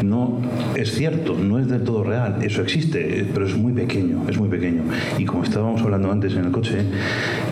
no 0.04 0.40
es 0.76 0.94
cierto, 0.94 1.36
no 1.38 1.60
es 1.60 1.68
del 1.68 1.84
todo 1.84 2.04
real, 2.04 2.38
eso 2.42 2.62
existe, 2.62 3.26
pero 3.34 3.46
es 3.46 3.56
muy 3.56 3.74
pequeño, 3.74 4.24
es 4.30 4.38
muy 4.38 4.50
pequeño. 4.50 4.84
Y 5.18 5.26
como 5.26 5.44
estábamos 5.44 5.82
hablando 5.82 6.12
antes 6.12 6.34
en 6.36 6.46
el 6.46 6.52
coche, 6.52 6.80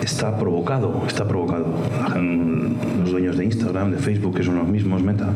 está 0.02 0.36
provocado, 0.36 1.04
está 1.06 1.26
provocado. 1.26 1.66
Los 3.00 3.10
dueños 3.10 3.36
de 3.36 3.44
Instagram, 3.44 3.92
de 3.92 3.98
Facebook, 3.98 4.36
que 4.36 4.42
son 4.42 4.56
los 4.56 4.68
mismos, 4.68 5.02
Meta, 5.02 5.30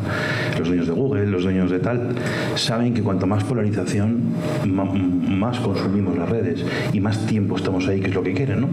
los 0.58 0.68
dueños 0.68 0.86
de 0.86 0.92
Google, 0.92 1.26
los 1.26 1.44
dueños 1.44 1.70
de 1.70 1.78
tal, 1.78 2.14
saben 2.56 2.94
que 2.94 3.02
cuanto 3.02 3.26
más 3.26 3.44
polarización, 3.44 4.22
más 4.66 5.58
consumimos 5.60 6.16
las 6.16 6.28
redes 6.28 6.64
y 6.92 7.00
más 7.00 7.26
tiempo 7.26 7.56
estamos 7.56 7.86
ahí, 7.88 8.00
que 8.00 8.08
es 8.08 8.14
lo 8.14 8.22
que 8.22 8.32
quieren, 8.34 8.60
¿no? 8.62 8.68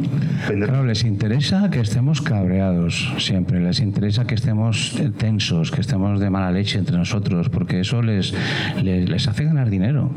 Claro, 0.48 0.86
les 0.86 1.04
interesa 1.04 1.70
que 1.70 1.80
estemos 1.80 2.22
cabreados 2.46 3.12
siempre, 3.18 3.60
les 3.60 3.80
interesa 3.80 4.28
que 4.28 4.36
estemos 4.36 4.96
tensos, 5.18 5.72
que 5.72 5.82
estemos 5.82 6.20
de 6.20 6.30
mala 6.30 6.52
leche 6.52 6.78
entre 6.78 6.96
nosotros, 6.96 7.50
porque 7.50 7.80
eso 7.80 8.04
les, 8.04 8.36
les, 8.84 9.28
hace 9.28 9.46
ganar 9.46 9.72
dinero. 9.72 10.12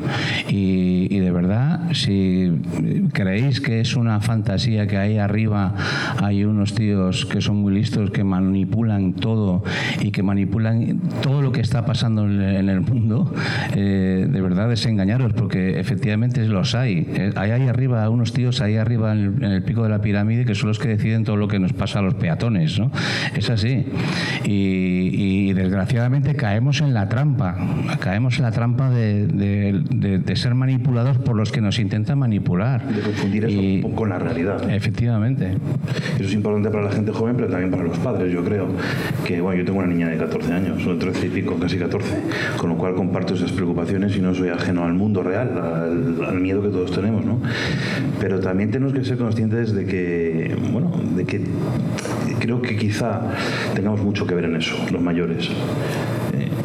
Y, 0.46 1.18
de 1.18 1.30
verdad, 1.30 1.80
si 1.94 2.52
creéis 3.14 3.62
que 3.62 3.80
es 3.80 3.96
una 3.96 4.20
fantasía 4.20 4.86
que 4.86 4.98
ahí 4.98 5.16
arriba 5.16 5.74
hay 6.22 6.44
unos 6.44 6.74
tíos 6.74 7.24
que 7.24 7.40
son 7.40 7.56
muy 7.56 7.72
listos, 7.72 8.10
que 8.10 8.24
manipulan 8.24 9.14
todo 9.14 9.64
y 10.00 10.10
que 10.10 10.22
manipulan 10.22 11.00
todo 11.22 11.40
lo 11.40 11.50
que 11.50 11.62
está 11.62 11.86
pasando 11.86 12.26
en 12.26 12.68
el 12.68 12.82
mundo, 12.82 13.32
eh, 13.74 14.26
de 14.28 14.40
verdad 14.42 14.68
desengañaros, 14.68 15.32
porque 15.32 15.80
efectivamente 15.80 16.46
los 16.46 16.74
hay. 16.74 17.06
Eh, 17.08 17.32
hay 17.36 17.52
ahí 17.52 17.68
arriba 17.68 18.08
unos 18.10 18.34
tíos, 18.34 18.60
ahí 18.60 18.76
arriba 18.76 19.12
en 19.12 19.42
el, 19.42 19.62
pico 19.62 19.82
de 19.82 19.88
la 19.88 20.02
pirámide, 20.02 20.44
que 20.44 20.54
son 20.54 20.68
los 20.68 20.78
que 20.78 20.88
deciden 20.88 21.24
todo 21.24 21.36
lo 21.36 21.48
que 21.48 21.58
nos 21.58 21.72
pasa 21.72 22.00
a 22.00 22.02
los 22.02 22.17
peatones, 22.18 22.78
¿no? 22.78 22.90
Es 23.34 23.50
así. 23.50 23.86
Y, 24.44 25.52
desgraciadamente 25.52 26.34
caemos 26.34 26.80
en 26.80 26.94
la 26.94 27.08
trampa, 27.08 27.56
caemos 28.00 28.36
en 28.36 28.42
la 28.42 28.52
trampa 28.52 28.90
de, 28.90 30.22
ser 30.34 30.54
manipulados 30.54 31.18
por 31.18 31.34
los 31.34 31.50
que 31.50 31.60
nos 31.60 31.78
intentan 31.78 32.18
manipular. 32.18 32.86
De 32.86 33.00
confundir 33.00 33.44
eso 33.44 33.94
con 33.94 34.10
la 34.10 34.18
realidad. 34.18 34.70
Efectivamente. 34.70 35.56
Eso 36.14 36.24
es 36.24 36.34
importante 36.34 36.70
para 36.70 36.84
la 36.84 36.92
gente 36.92 37.12
joven, 37.12 37.36
pero 37.36 37.48
también 37.48 37.70
para 37.70 37.82
los 37.82 37.98
padres, 37.98 38.32
yo 38.32 38.44
creo. 38.44 38.68
Que, 39.26 39.40
bueno, 39.40 39.58
yo 39.58 39.64
tengo 39.64 39.78
una 39.78 39.88
niña 39.88 40.08
de 40.08 40.16
14 40.16 40.52
años, 40.52 40.86
o 40.86 40.96
13 40.96 41.26
y 41.26 41.30
pico, 41.30 41.56
casi 41.56 41.78
14, 41.78 42.06
con 42.56 42.70
lo 42.70 42.76
cual 42.76 42.94
comparto 42.94 43.34
esas 43.34 43.52
preocupaciones 43.52 44.16
y 44.16 44.20
no 44.20 44.34
soy 44.34 44.50
ajeno 44.50 44.84
al 44.84 44.94
mundo 44.94 45.22
real, 45.22 45.50
al, 46.26 46.40
miedo 46.40 46.62
que 46.62 46.68
todos 46.68 46.92
tenemos, 46.92 47.24
¿no? 47.24 47.40
Pero 48.20 48.40
también 48.40 48.70
tenemos 48.70 48.92
que 48.92 49.04
ser 49.04 49.18
conscientes 49.18 49.72
de 49.72 49.84
que, 49.86 50.56
bueno, 50.72 50.92
de 51.16 51.24
que 51.24 51.42
creo 52.38 52.60
que 52.62 52.76
quizá 52.76 53.20
tengamos 53.74 54.00
mucho 54.00 54.26
que 54.26 54.34
ver 54.34 54.44
en 54.44 54.56
eso, 54.56 54.76
los 54.90 55.02
mayores 55.02 55.50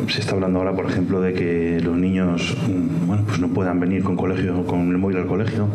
se 0.08 0.22
está 0.22 0.34
hablando 0.34 0.60
ahora, 0.60 0.74
por 0.74 0.86
ejemplo, 0.86 1.22
de 1.22 1.34
que 1.34 1.80
los 1.84 1.98
niños 1.98 2.56
mm, 2.68 3.08
bueno, 3.08 3.24
pues 3.26 3.40
no 3.40 3.48
puedan 3.50 3.80
venir 3.80 4.04
con, 4.04 4.16
colegio, 4.16 4.66
con 4.66 4.90
el 4.90 4.98
móvil 4.98 5.18
al 5.18 5.26
colegio, 5.26 5.68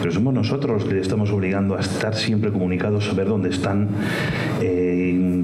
pero 0.00 0.12
somos 0.12 0.34
nosotros 0.34 0.82
los 0.82 0.84
que 0.88 0.94
les 0.94 1.02
estamos 1.02 1.30
obligando 1.30 1.76
a 1.76 1.80
estar 1.80 2.14
siempre 2.14 2.50
comunicados, 2.50 3.08
a 3.08 3.14
ver 3.14 3.28
dónde 3.28 3.50
están, 3.50 3.88
eh, 4.60 5.42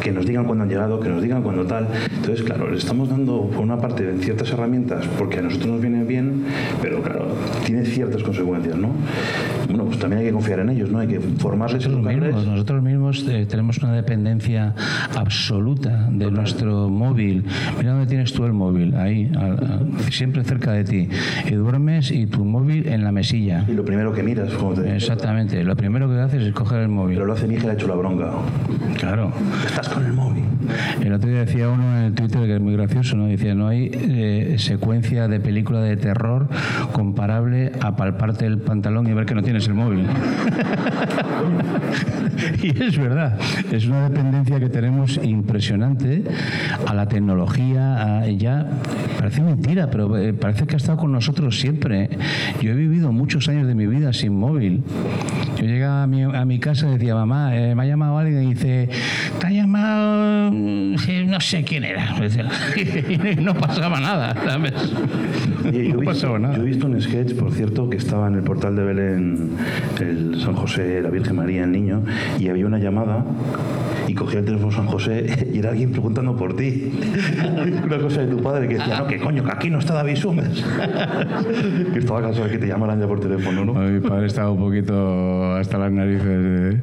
que 0.00 0.12
nos 0.12 0.26
digan 0.26 0.44
cuándo 0.44 0.64
han 0.64 0.70
llegado, 0.70 1.00
que 1.00 1.08
nos 1.08 1.22
digan 1.22 1.42
cuándo 1.42 1.66
tal. 1.66 1.88
Entonces, 2.14 2.44
claro, 2.44 2.70
les 2.70 2.80
estamos 2.80 3.08
dando, 3.08 3.48
por 3.50 3.60
una 3.60 3.78
parte, 3.78 4.14
ciertas 4.20 4.50
herramientas 4.50 5.06
porque 5.18 5.38
a 5.38 5.42
nosotros 5.42 5.72
nos 5.72 5.80
vienen 5.80 6.06
bien, 6.06 6.44
pero 6.80 7.02
claro, 7.02 7.26
tiene 7.64 7.84
ciertas 7.84 8.22
consecuencias, 8.22 8.76
¿no? 8.76 8.90
Bueno, 9.68 9.84
pues 9.86 9.98
también 9.98 10.20
hay 10.20 10.26
que 10.26 10.32
confiar 10.32 10.60
en 10.60 10.70
ellos, 10.70 10.90
¿no? 10.90 10.98
Hay 10.98 11.08
que 11.08 11.20
formarles 11.20 11.86
nosotros 11.86 12.14
mismos, 12.14 12.46
nosotros 12.46 12.82
mismos 12.82 13.26
eh, 13.28 13.46
tenemos 13.48 13.78
una 13.78 13.92
dependencia 13.92 14.74
absoluta 15.14 16.08
de 16.10 16.30
nuestro 16.30 16.88
móvil 16.88 17.35
Mira 17.78 17.92
dónde 17.92 18.06
tienes 18.06 18.32
tú 18.32 18.44
el 18.44 18.52
móvil, 18.52 18.94
ahí, 18.96 19.30
siempre 20.10 20.44
cerca 20.44 20.72
de 20.72 20.84
ti. 20.84 21.08
Y 21.46 21.54
duermes 21.54 22.10
y 22.10 22.26
tu 22.26 22.44
móvil 22.44 22.86
en 22.88 23.04
la 23.04 23.12
mesilla. 23.12 23.64
Y 23.68 23.72
lo 23.72 23.84
primero 23.84 24.12
que 24.12 24.22
miras, 24.22 24.50
te 24.74 24.96
Exactamente, 24.96 25.62
lo 25.64 25.76
primero 25.76 26.08
que 26.08 26.18
haces 26.20 26.42
es 26.42 26.52
coger 26.52 26.80
el 26.80 26.88
móvil. 26.88 27.16
Pero 27.16 27.26
lo 27.26 27.32
hace 27.32 27.46
mi 27.46 27.54
hija, 27.54 27.64
le 27.64 27.70
ha 27.72 27.74
hecho 27.74 27.88
la 27.88 27.94
bronca. 27.94 28.30
Claro. 28.98 29.32
Estás 29.66 29.88
con 29.88 30.04
el 30.04 30.12
móvil. 30.12 30.44
El 31.02 31.12
otro 31.12 31.28
día 31.28 31.40
decía 31.40 31.68
uno 31.68 31.98
en 31.98 32.04
el 32.04 32.14
Twitter 32.14 32.42
que 32.42 32.54
es 32.54 32.60
muy 32.60 32.74
gracioso, 32.74 33.16
¿no? 33.16 33.26
Decía, 33.26 33.54
no 33.54 33.68
hay 33.68 33.90
eh, 33.92 34.56
secuencia 34.58 35.28
de 35.28 35.40
película 35.40 35.80
de 35.80 35.96
terror 35.96 36.48
comparable 36.92 37.72
a 37.80 37.96
palparte 37.96 38.46
el 38.46 38.58
pantalón 38.58 39.06
y 39.06 39.14
ver 39.14 39.26
que 39.26 39.34
no 39.34 39.42
tienes 39.42 39.66
el 39.68 39.74
móvil. 39.74 40.06
y 42.62 42.82
es 42.82 42.98
verdad, 42.98 43.38
es 43.72 43.86
una 43.86 44.08
dependencia 44.08 44.60
que 44.60 44.68
tenemos 44.68 45.20
impresionante 45.22 46.24
a 46.86 46.94
la 46.94 47.06
tecnología, 47.08 48.24
ya 48.36 48.66
parece 49.18 49.42
mentira, 49.42 49.90
pero 49.90 50.16
eh, 50.16 50.32
parece 50.32 50.66
que 50.66 50.74
ha 50.74 50.78
estado 50.78 50.98
con 50.98 51.12
nosotros 51.12 51.58
siempre. 51.58 52.10
Yo 52.60 52.72
he 52.72 52.74
vivido 52.74 53.12
muchos 53.12 53.48
años 53.48 53.66
de 53.66 53.74
mi 53.74 53.86
vida 53.86 54.12
sin 54.12 54.38
móvil. 54.38 54.82
Yo 55.56 55.64
llegaba 55.64 56.02
a 56.02 56.06
mi, 56.06 56.22
a 56.22 56.60
casa 56.60 56.88
y 56.88 56.92
decía, 56.92 57.14
mamá, 57.14 57.56
eh, 57.56 57.74
me 57.74 57.82
ha 57.82 57.86
llamado 57.86 58.18
alguien 58.18 58.42
y 58.44 58.54
dice, 58.54 58.88
te 59.40 59.46
ha 59.46 59.50
llamado, 59.50 60.50
no 61.26 61.40
sé 61.40 61.64
quién 61.64 61.84
era. 61.84 62.16
no 63.40 63.54
pasaba 63.54 64.00
nada, 64.00 64.34
¿sabes? 64.44 64.72
no 65.94 66.00
pasaba 66.00 66.38
nada. 66.38 66.56
Yo 66.56 66.62
he 66.62 66.66
visto 66.66 66.86
un 66.86 67.00
sketch, 67.00 67.34
por 67.34 67.52
cierto, 67.52 67.88
que 67.88 67.96
estaba 67.96 68.28
en 68.28 68.34
el 68.36 68.42
portal 68.42 68.76
de 68.76 68.84
Belén, 68.84 69.50
el 70.00 70.40
San 70.40 70.54
José, 70.54 71.00
la 71.02 71.10
Virgen 71.10 71.36
María, 71.36 71.64
el 71.64 71.72
niño, 71.72 72.02
y 72.38 72.48
había 72.48 72.66
una 72.66 72.78
llamada 72.78 73.24
y 74.08 74.14
cogía 74.14 74.40
el 74.40 74.44
teléfono 74.44 74.70
San 74.70 74.86
José 74.86 75.48
y 75.52 75.58
era 75.58 75.70
alguien 75.70 75.90
preguntando 75.90 76.36
por 76.36 76.54
ti. 76.56 76.92
una 77.84 77.98
cosa 77.98 78.20
de 78.22 78.28
tu 78.28 78.42
padre 78.42 78.68
que 78.68 78.74
decía, 78.74 78.98
no, 78.98 79.06
que 79.06 79.18
coño, 79.18 79.44
que 79.44 79.52
aquí 79.52 79.70
no 79.70 79.78
está 79.78 79.94
David 79.94 80.16
Summers. 80.16 80.64
que 81.92 81.98
estaba 81.98 82.22
cansado 82.22 82.46
de 82.46 82.52
que 82.52 82.58
te 82.58 82.66
llamaran 82.66 83.00
ya 83.00 83.06
por 83.06 83.20
teléfono, 83.20 83.64
¿no? 83.64 83.74
Mi 83.74 84.00
padre 84.00 84.26
estaba 84.26 84.50
un 84.50 84.58
poquito 84.58 85.54
hasta 85.54 85.78
las 85.78 85.92
narices 85.92 86.82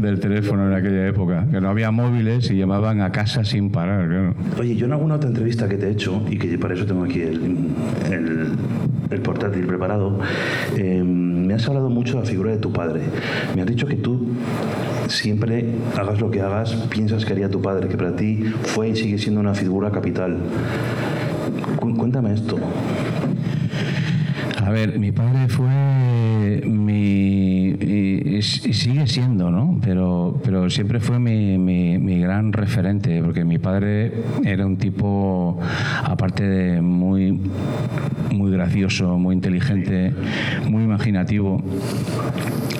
del 0.00 0.20
teléfono 0.20 0.68
en 0.68 0.74
aquella 0.74 1.06
época, 1.06 1.46
que 1.50 1.60
no 1.60 1.68
había 1.68 1.90
móviles 1.90 2.50
y 2.50 2.56
llamaban 2.56 3.00
a 3.00 3.12
casa 3.14 3.44
sin 3.44 3.70
parar. 3.70 4.34
Oye, 4.58 4.74
yo 4.74 4.86
en 4.86 4.92
alguna 4.92 5.14
otra 5.14 5.28
entrevista 5.28 5.68
que 5.68 5.76
te 5.76 5.86
he 5.86 5.90
hecho, 5.92 6.20
y 6.28 6.36
que 6.36 6.58
para 6.58 6.74
eso 6.74 6.84
tengo 6.84 7.04
aquí 7.04 7.22
el, 7.22 7.68
el, 8.10 9.20
portátil 9.20 9.64
preparado, 9.66 10.18
eh, 10.76 11.00
me 11.04 11.54
has 11.54 11.66
hablado 11.68 11.88
mucho 11.90 12.14
de 12.14 12.20
la 12.22 12.26
figura 12.26 12.50
de 12.50 12.58
tu 12.58 12.72
padre. 12.72 13.02
Me 13.54 13.62
has 13.62 13.68
dicho 13.68 13.86
que 13.86 13.94
tú 13.94 14.30
siempre, 15.06 15.64
hagas 15.96 16.20
lo 16.20 16.28
que 16.32 16.40
hagas, 16.40 16.72
piensas 16.90 17.24
que 17.24 17.32
haría 17.32 17.48
tu 17.48 17.62
padre, 17.62 17.86
que 17.86 17.96
para 17.96 18.16
ti 18.16 18.52
fue 18.64 18.88
y 18.88 18.96
sigue 18.96 19.16
siendo 19.18 19.40
una 19.40 19.54
figura 19.54 19.92
capital. 19.92 20.36
Cuéntame 21.78 22.34
esto. 22.34 22.58
A 24.64 24.70
ver, 24.70 24.98
mi 24.98 25.12
padre 25.12 25.46
fue 25.48 26.62
mi. 26.64 27.68
y, 27.68 28.40
sigue 28.40 29.06
siendo, 29.06 29.50
¿no? 29.50 29.78
Pero, 29.84 30.40
pero 30.42 30.70
siempre 30.70 31.00
fue 31.00 31.18
mi, 31.18 32.18
gran 32.18 32.50
referente, 32.50 33.22
porque 33.22 33.44
mi 33.44 33.58
padre 33.58 34.10
era 34.42 34.64
un 34.64 34.78
tipo, 34.78 35.60
aparte 36.02 36.44
de 36.44 36.80
muy, 36.80 37.38
muy 38.32 38.50
gracioso, 38.52 39.18
muy 39.18 39.34
inteligente, 39.34 40.14
muy 40.70 40.82
imaginativo, 40.82 41.62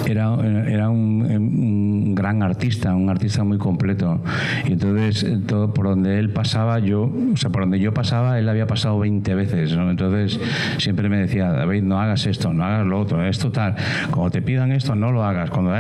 era, 0.07 0.39
era 0.67 0.89
un, 0.89 1.94
gran 2.15 2.43
artista, 2.43 2.95
un 2.95 3.11
artista 3.11 3.45
muy 3.45 3.59
completo. 3.59 4.21
Y 4.67 4.73
entonces, 4.73 5.27
todo 5.47 5.73
por 5.73 5.87
donde 5.87 6.19
él 6.19 6.31
pasaba, 6.31 6.79
yo, 6.79 7.11
o 7.33 7.37
sea, 7.37 7.51
por 7.51 7.63
donde 7.63 7.79
yo 7.79 7.93
pasaba, 7.95 8.39
él 8.39 8.49
había 8.49 8.67
pasado 8.67 8.99
20 8.99 9.35
veces. 9.35 9.77
¿no? 9.77 9.91
Entonces, 9.91 10.41
siempre 10.79 11.09
me 11.09 11.19
decía, 11.19 11.51
David, 11.51 11.83
no 11.83 12.01
hagas 12.01 12.27
esto, 12.27 12.53
no 12.53 12.65
hagas 12.65 12.87
lo 12.87 13.01
otro, 13.01 13.25
esto 13.25 13.51
tal. 13.51 13.75
Cuando 14.11 14.31
te 14.31 14.43
pidan 14.43 14.73
esto, 14.73 14.95
no 14.95 15.13
lo 15.13 15.25
hagas. 15.25 15.51
Cuando 15.51 15.73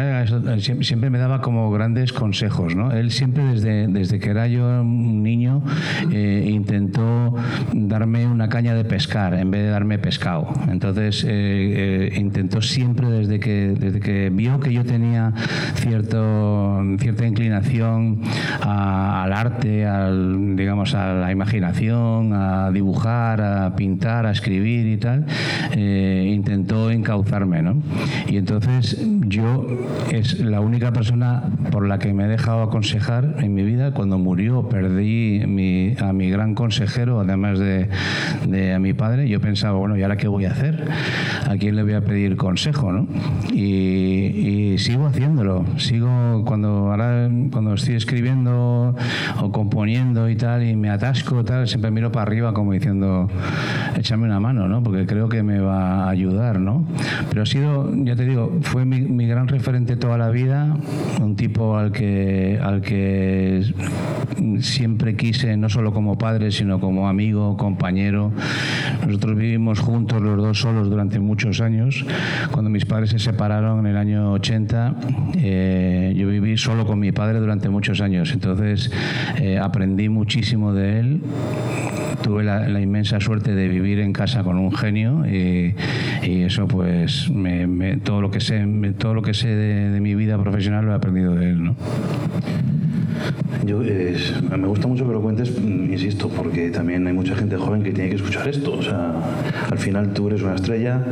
siempre 0.59 1.11
me 1.11 1.19
daba 1.19 1.41
como 1.41 1.71
grandes 1.71 2.12
consejos. 2.12 2.75
¿no? 2.76 2.93
Él 2.93 3.11
siempre, 3.11 3.45
desde, 3.45 3.87
desde 3.88 4.19
que 4.19 4.31
era 4.31 4.47
yo 4.47 4.64
un 4.83 5.23
niño, 5.23 5.62
eh, 6.11 6.49
intentó 6.50 7.35
darme 7.73 8.26
una 8.26 8.49
caña 8.49 8.75
de 8.75 8.85
pescar 8.85 9.35
en 9.35 9.50
vez 9.50 9.62
de 9.62 9.69
darme 9.69 9.99
pescado. 9.99 10.49
Entonces, 10.71 11.25
eh, 11.25 11.29
eh, 11.31 12.19
intentó 12.19 12.62
siempre 12.62 13.09
desde 13.09 13.41
que, 13.41 13.75
desde 13.79 14.00
que 14.00 14.31
vio 14.31 14.61
que 14.61 14.73
yo 14.73 14.85
tenía 14.85 15.33
cierto, 15.75 16.24
cierta 16.99 17.26
inclinación 17.26 18.23
al 18.62 19.33
arte, 19.33 19.87
al, 19.87 20.57
digamos, 20.57 20.95
a 20.95 21.14
la 21.14 21.33
imaginación, 21.33 22.33
a 22.33 22.71
dibujar, 22.71 23.40
a 23.40 23.76
pintar, 23.76 24.26
a 24.26 24.31
escribir 24.31 24.87
y 24.87 24.97
tal, 24.97 25.26
eh, 25.73 26.31
intentó 26.35 26.90
encauzarme. 26.90 27.62
¿no? 27.62 27.83
Y 28.28 28.37
entonces 28.37 29.00
yo 29.26 29.66
es 30.11 30.40
la 30.40 30.61
única 30.61 30.93
persona 30.93 31.45
por 31.71 31.87
la 31.87 31.99
que 31.99 32.12
me 32.12 32.25
he 32.25 32.28
dejado 32.28 32.62
aconsejar 32.62 33.37
en 33.38 33.54
mi 33.54 33.62
vida. 33.62 33.93
Cuando 33.93 34.19
murió 34.19 34.69
perdí 34.69 35.43
a 35.99 36.12
mi 36.12 36.31
gran 36.31 36.54
consejero, 36.54 37.21
además 37.21 37.59
de, 37.59 37.88
a 38.75 38.78
mi 38.78 38.93
padre. 38.93 39.28
Yo 39.28 39.40
pensaba, 39.40 39.78
bueno, 39.78 39.97
¿y 39.97 40.02
ahora 40.02 40.16
qué 40.16 40.28
voy 40.28 40.45
a 40.45 40.50
hacer? 40.50 40.88
¿A 41.49 41.57
quién 41.57 41.76
le 41.76 41.83
voy 41.83 41.95
a 41.95 42.00
pedir 42.02 42.37
consejo? 42.37 42.93
¿no? 42.93 43.07
Y 43.52 43.95
y, 44.35 44.78
sigo 44.78 45.07
haciéndolo. 45.07 45.64
Sigo 45.78 46.09
cuando 46.44 46.90
ahora 46.90 47.28
cuando 47.50 47.75
estoy 47.75 47.94
escribiendo 47.94 48.94
o 49.40 49.52
componiendo 49.52 50.28
y 50.28 50.37
tal 50.37 50.62
y 50.62 50.76
me 50.76 50.90
atasco 50.90 51.44
tal, 51.44 51.68
siempre 51.68 51.90
miro 51.90 52.11
para 52.11 52.23
arriba 52.23 52.52
como 52.52 52.73
diciendo 52.73 53.28
échame 53.97 54.25
una 54.25 54.40
mano, 54.40 54.68
¿no? 54.68 54.83
Porque 54.83 55.06
creo 55.06 55.28
que 55.28 55.42
me 55.42 55.61
va 55.61 56.04
a 56.04 56.11
ayudar, 56.11 56.61
¿no? 56.61 56.85
Pero 57.28 57.42
ha 57.42 57.47
sido, 57.47 57.90
ya 57.94 58.16
te 58.16 58.25
digo, 58.25 58.59
fue 58.62 58.85
mi, 58.85 59.00
mi 59.00 59.26
gran 59.26 59.49
referente 59.49 59.97
toda 59.97 60.18
la 60.18 60.30
vida, 60.30 60.76
un 61.21 61.37
tipo 61.37 61.76
al 61.76 61.92
que 61.92 62.59
al 62.62 62.80
que 62.80 63.62
siempre 64.61 65.16
quise 65.16 65.56
no 65.56 65.68
solo 65.68 65.92
como 65.92 66.18
padre, 66.18 66.50
sino 66.50 66.80
como 66.80 67.09
amigo, 67.09 67.56
compañero. 67.56 68.33
Nosotros 69.06 69.37
vivimos 69.37 69.80
juntos 69.80 70.21
los 70.23 70.37
dos 70.37 70.61
solos 70.61 70.90
durante 70.90 71.18
muchos 71.18 71.61
años. 71.61 72.04
Cuando 72.50 72.71
mis 72.71 72.85
padres 72.85 73.11
se 73.11 73.18
separaron 73.18 73.80
en 73.80 73.87
el 73.87 73.97
año 73.97 74.33
80, 74.33 74.94
eh, 75.37 76.04
yo 76.13 76.29
viví 76.29 76.57
solo 76.57 76.87
con 76.87 76.99
mi 76.99 77.13
padre 77.13 77.41
durante 77.41 77.69
muchos 77.69 78.01
años, 78.01 78.33
entonces 78.33 78.91
eh, 79.41 79.59
aprendí 79.59 80.09
muchísimo 80.09 80.73
de 80.73 81.01
él 81.01 81.21
tuve 82.23 82.43
la, 82.43 82.81
inmensa 82.81 83.21
suerte 83.21 83.55
de 83.55 83.69
vivir 83.69 83.99
en 83.99 84.15
casa 84.15 84.43
con 84.43 84.57
un 84.57 84.73
genio 84.73 85.27
y, 85.27 85.75
eso 86.23 86.67
pues 86.67 87.31
todo 88.03 88.21
lo 88.21 88.31
que 88.31 88.41
sé 88.41 88.67
todo 88.97 89.15
lo 89.15 89.23
que 89.23 89.35
sé 89.35 89.49
de, 89.49 90.01
mi 90.01 90.15
vida 90.15 90.39
profesional 90.39 90.87
lo 90.87 90.93
he 90.93 90.95
aprendido 90.95 91.35
de 91.35 91.51
él 91.51 91.65
¿no? 91.65 91.77
Yo, 93.65 93.79
me 93.79 94.67
gusta 94.67 94.87
mucho 94.87 95.07
que 95.07 95.13
lo 95.13 95.23
cuentes, 95.23 95.51
insisto, 95.59 96.29
porque 96.29 96.71
también 96.71 97.07
hay 97.07 97.15
mucha 97.15 97.35
gente 97.35 97.57
joven 97.57 97.83
que 97.83 97.93
tiene 97.93 98.11
que 98.11 98.17
escuchar 98.17 98.47
esto. 98.47 98.75
O 98.75 98.83
sea, 98.83 99.15
al 99.71 99.79
final 99.79 100.13
tú 100.13 100.29
eres 100.29 100.43
una 100.43 100.57
estrella. 100.57 101.03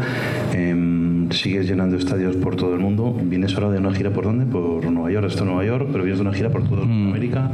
Em, 0.53 1.12
sigues 1.33 1.67
llenando 1.69 1.97
estadios 1.97 2.37
por 2.37 2.57
todo 2.57 2.75
el 2.75 2.81
mundo. 2.81 3.17
Vienes 3.23 3.55
ahora 3.55 3.71
de 3.71 3.79
una 3.79 3.93
gira 3.95 4.11
por 4.11 4.25
dónde? 4.25 4.47
Por 4.47 4.85
Nueva 4.91 5.11
York, 5.11 5.27
esto 5.29 5.45
Nueva 5.45 5.65
York, 5.65 5.89
pero 5.91 6.05
vienes 6.05 6.19
de 6.19 6.27
una 6.27 6.35
gira 6.35 6.51
por 6.51 6.69
toda 6.69 6.85
mm. 6.85 7.09
América. 7.09 7.51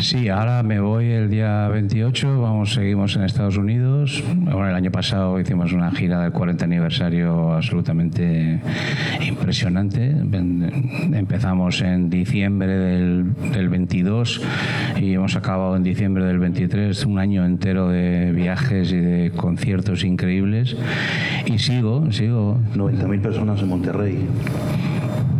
Sí, 0.00 0.28
ahora 0.28 0.62
me 0.62 0.80
voy 0.80 1.06
el 1.06 1.30
día 1.30 1.68
28, 1.68 2.40
vamos, 2.40 2.74
seguimos 2.74 3.16
en 3.16 3.24
Estados 3.24 3.56
Unidos. 3.56 4.22
Bueno, 4.34 4.68
el 4.68 4.74
año 4.74 4.90
pasado 4.90 5.38
hicimos 5.38 5.72
una 5.72 5.90
gira 5.92 6.20
del 6.20 6.32
40 6.32 6.64
aniversario 6.64 7.52
absolutamente 7.52 8.60
impresionante. 9.26 10.14
Empezamos 11.12 11.80
en 11.80 12.10
diciembre 12.10 12.76
del, 12.76 13.34
del 13.52 13.68
22 13.68 14.40
y 15.00 15.14
hemos 15.14 15.36
acabado 15.36 15.76
en 15.76 15.82
diciembre 15.82 16.24
del 16.24 16.38
23, 16.38 17.06
un 17.06 17.18
año 17.18 17.44
entero 17.44 17.88
de 17.88 18.32
viajes 18.32 18.92
y 18.92 18.98
de 18.98 19.30
conciertos 19.30 20.04
increíbles. 20.04 20.76
Y 21.46 21.58
sigo, 21.58 22.10
sigo. 22.10 22.58
90.000 23.06 23.20
personas 23.20 23.60
en 23.60 23.68
Monterrey. 23.68 24.26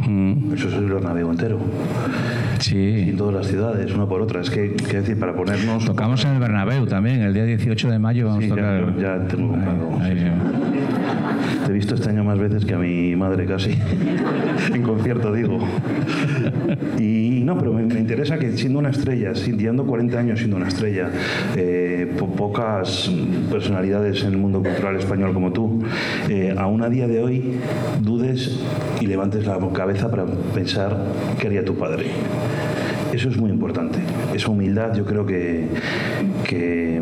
Mm. 0.06 0.52
Eso 0.52 0.68
es 0.68 0.74
el 0.74 0.86
Bernabéu 0.86 1.30
entero. 1.30 1.58
Sí. 2.58 3.06
En 3.08 3.16
todas 3.16 3.34
las 3.34 3.46
ciudades, 3.46 3.92
una 3.94 4.06
por 4.06 4.20
otra. 4.20 4.40
Es 4.40 4.50
que, 4.50 4.72
quiero 4.72 5.00
decir, 5.00 5.18
para 5.18 5.34
ponernos... 5.34 5.84
Tocamos 5.84 6.24
en 6.24 6.32
el 6.32 6.40
Bernabéu 6.40 6.86
también, 6.86 7.22
el 7.22 7.34
día 7.34 7.44
18 7.44 7.90
de 7.90 7.98
mayo 7.98 8.26
vamos 8.26 8.44
a 8.44 8.48
tocar... 8.48 8.96
Ya, 8.96 9.18
ya 9.18 9.28
tengo 9.28 9.48
comprado. 9.50 9.98
Te 11.64 11.70
he 11.70 11.74
visto 11.74 11.94
este 11.94 12.10
año 12.10 12.24
más 12.24 12.38
veces 12.38 12.64
que 12.64 12.74
a 12.74 12.78
mi 12.78 13.16
madre 13.16 13.46
casi, 13.46 13.78
en 14.74 14.82
concierto 14.82 15.32
digo. 15.32 15.58
Y 16.98 17.42
no, 17.44 17.58
pero 17.58 17.72
me, 17.72 17.82
interesa 17.82 18.38
que 18.38 18.56
siendo 18.56 18.78
una 18.78 18.90
estrella, 18.90 19.32
llevando 19.32 19.86
40 19.86 20.18
años 20.18 20.38
siendo 20.38 20.56
una 20.56 20.68
estrella, 20.68 21.10
eh, 21.56 22.12
pocas 22.36 23.10
personalidades 23.50 24.22
en 24.22 24.32
el 24.32 24.38
mundo 24.38 24.62
cultural 24.62 24.96
español 24.96 25.32
como 25.32 25.52
tú, 25.52 25.82
eh, 26.28 26.54
aún 26.56 26.82
a 26.82 26.88
día 26.88 27.06
de 27.06 27.22
hoy 27.22 27.58
dudes 28.00 28.60
y 29.00 29.06
levantes 29.06 29.46
la 29.46 29.58
cabeza 29.72 30.10
para 30.10 30.26
pensar 30.54 30.96
qué 31.38 31.46
haría 31.46 31.64
tu 31.64 31.74
padre. 31.76 32.06
Eso 33.12 33.28
es 33.28 33.36
muy 33.36 33.50
importante. 33.50 34.00
Esa 34.34 34.50
humildad 34.50 34.92
yo 34.94 35.04
creo 35.04 35.24
que, 35.24 35.66
que, 36.48 37.00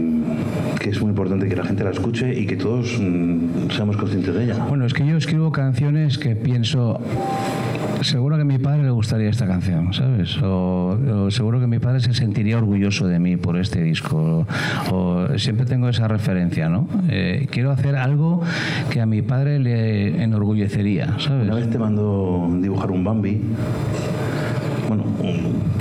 es 0.91 1.01
muy 1.01 1.11
importante 1.11 1.49
que 1.49 1.57
la 1.57 1.65
gente 1.65 1.85
la 1.85 1.91
escuche 1.91 2.39
y 2.39 2.47
que 2.47 2.57
todos 2.57 2.99
mm, 3.01 3.71
seamos 3.71 3.97
conscientes 3.97 4.35
de 4.35 4.45
ella. 4.45 4.65
Bueno, 4.69 4.87
es 4.87 4.95
que 4.95 5.07
yo 5.07 5.17
escribo 5.17 5.53
canciones 5.53 6.19
que 6.19 6.37
pienso 6.37 7.01
seguro 8.05 8.37
que 8.37 8.43
a 8.43 8.45
mi 8.45 8.59
padre 8.59 8.83
le 8.83 8.91
gustaría 8.91 9.29
esta 9.29 9.47
canción, 9.47 9.93
¿sabes? 9.93 10.37
O, 10.43 11.29
seguro 11.31 11.61
que 11.61 11.67
mi 11.67 11.79
padre 11.79 12.01
se 12.01 12.13
sentiría 12.15 12.59
orgulloso 12.59 13.07
de 13.07 13.19
mí 13.19 13.37
por 13.37 13.57
este 13.57 13.83
disco. 13.83 14.47
O, 14.91 15.27
siempre 15.37 15.67
tengo 15.67 15.89
esa 15.89 16.09
referencia, 16.09 16.69
¿no? 16.69 16.89
Eh, 17.09 17.47
quiero 17.51 17.71
hacer 17.71 17.97
algo 17.97 18.43
que 18.91 19.01
a 19.01 19.07
mi 19.07 19.23
padre 19.23 19.59
le 19.59 20.23
enorgullecería, 20.23 21.19
¿sabes? 21.19 21.45
Una 21.45 21.55
vez 21.55 21.71
te 21.71 21.79
mando 21.79 22.49
dibujar 22.61 22.91
un 22.91 23.05
Bambi 23.05 23.41
bueno, 24.89 25.05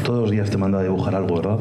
todos 0.06 0.22
los 0.22 0.32
días 0.32 0.50
te 0.50 0.58
manda 0.58 0.80
a 0.80 0.84
dibujar 0.84 1.16
algo, 1.16 1.36
¿verdad? 1.36 1.60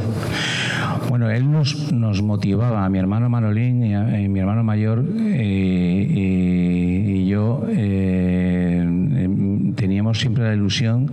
Bueno, 1.09 1.31
él 1.31 1.51
nos, 1.51 1.93
nos 1.93 2.23
motivaba, 2.23 2.85
a 2.85 2.89
mi 2.89 2.99
hermano 2.99 3.29
Manolín 3.29 3.85
y 3.85 3.95
a, 3.95 4.03
mi 4.05 4.39
hermano 4.39 4.63
mayor 4.63 5.05
eh, 5.19 6.07
y, 6.09 7.27
yo. 7.27 7.63
Eh, 7.69 8.70
siempre 10.15 10.45
la 10.45 10.55
ilusión, 10.55 11.11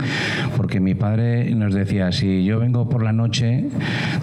porque 0.55 0.79
mi 0.79 0.95
padre 0.95 1.53
nos 1.55 1.73
decía, 1.73 2.11
si 2.11 2.43
yo 2.43 2.59
vengo 2.59 2.89
por 2.89 3.03
la 3.03 3.13
noche 3.13 3.69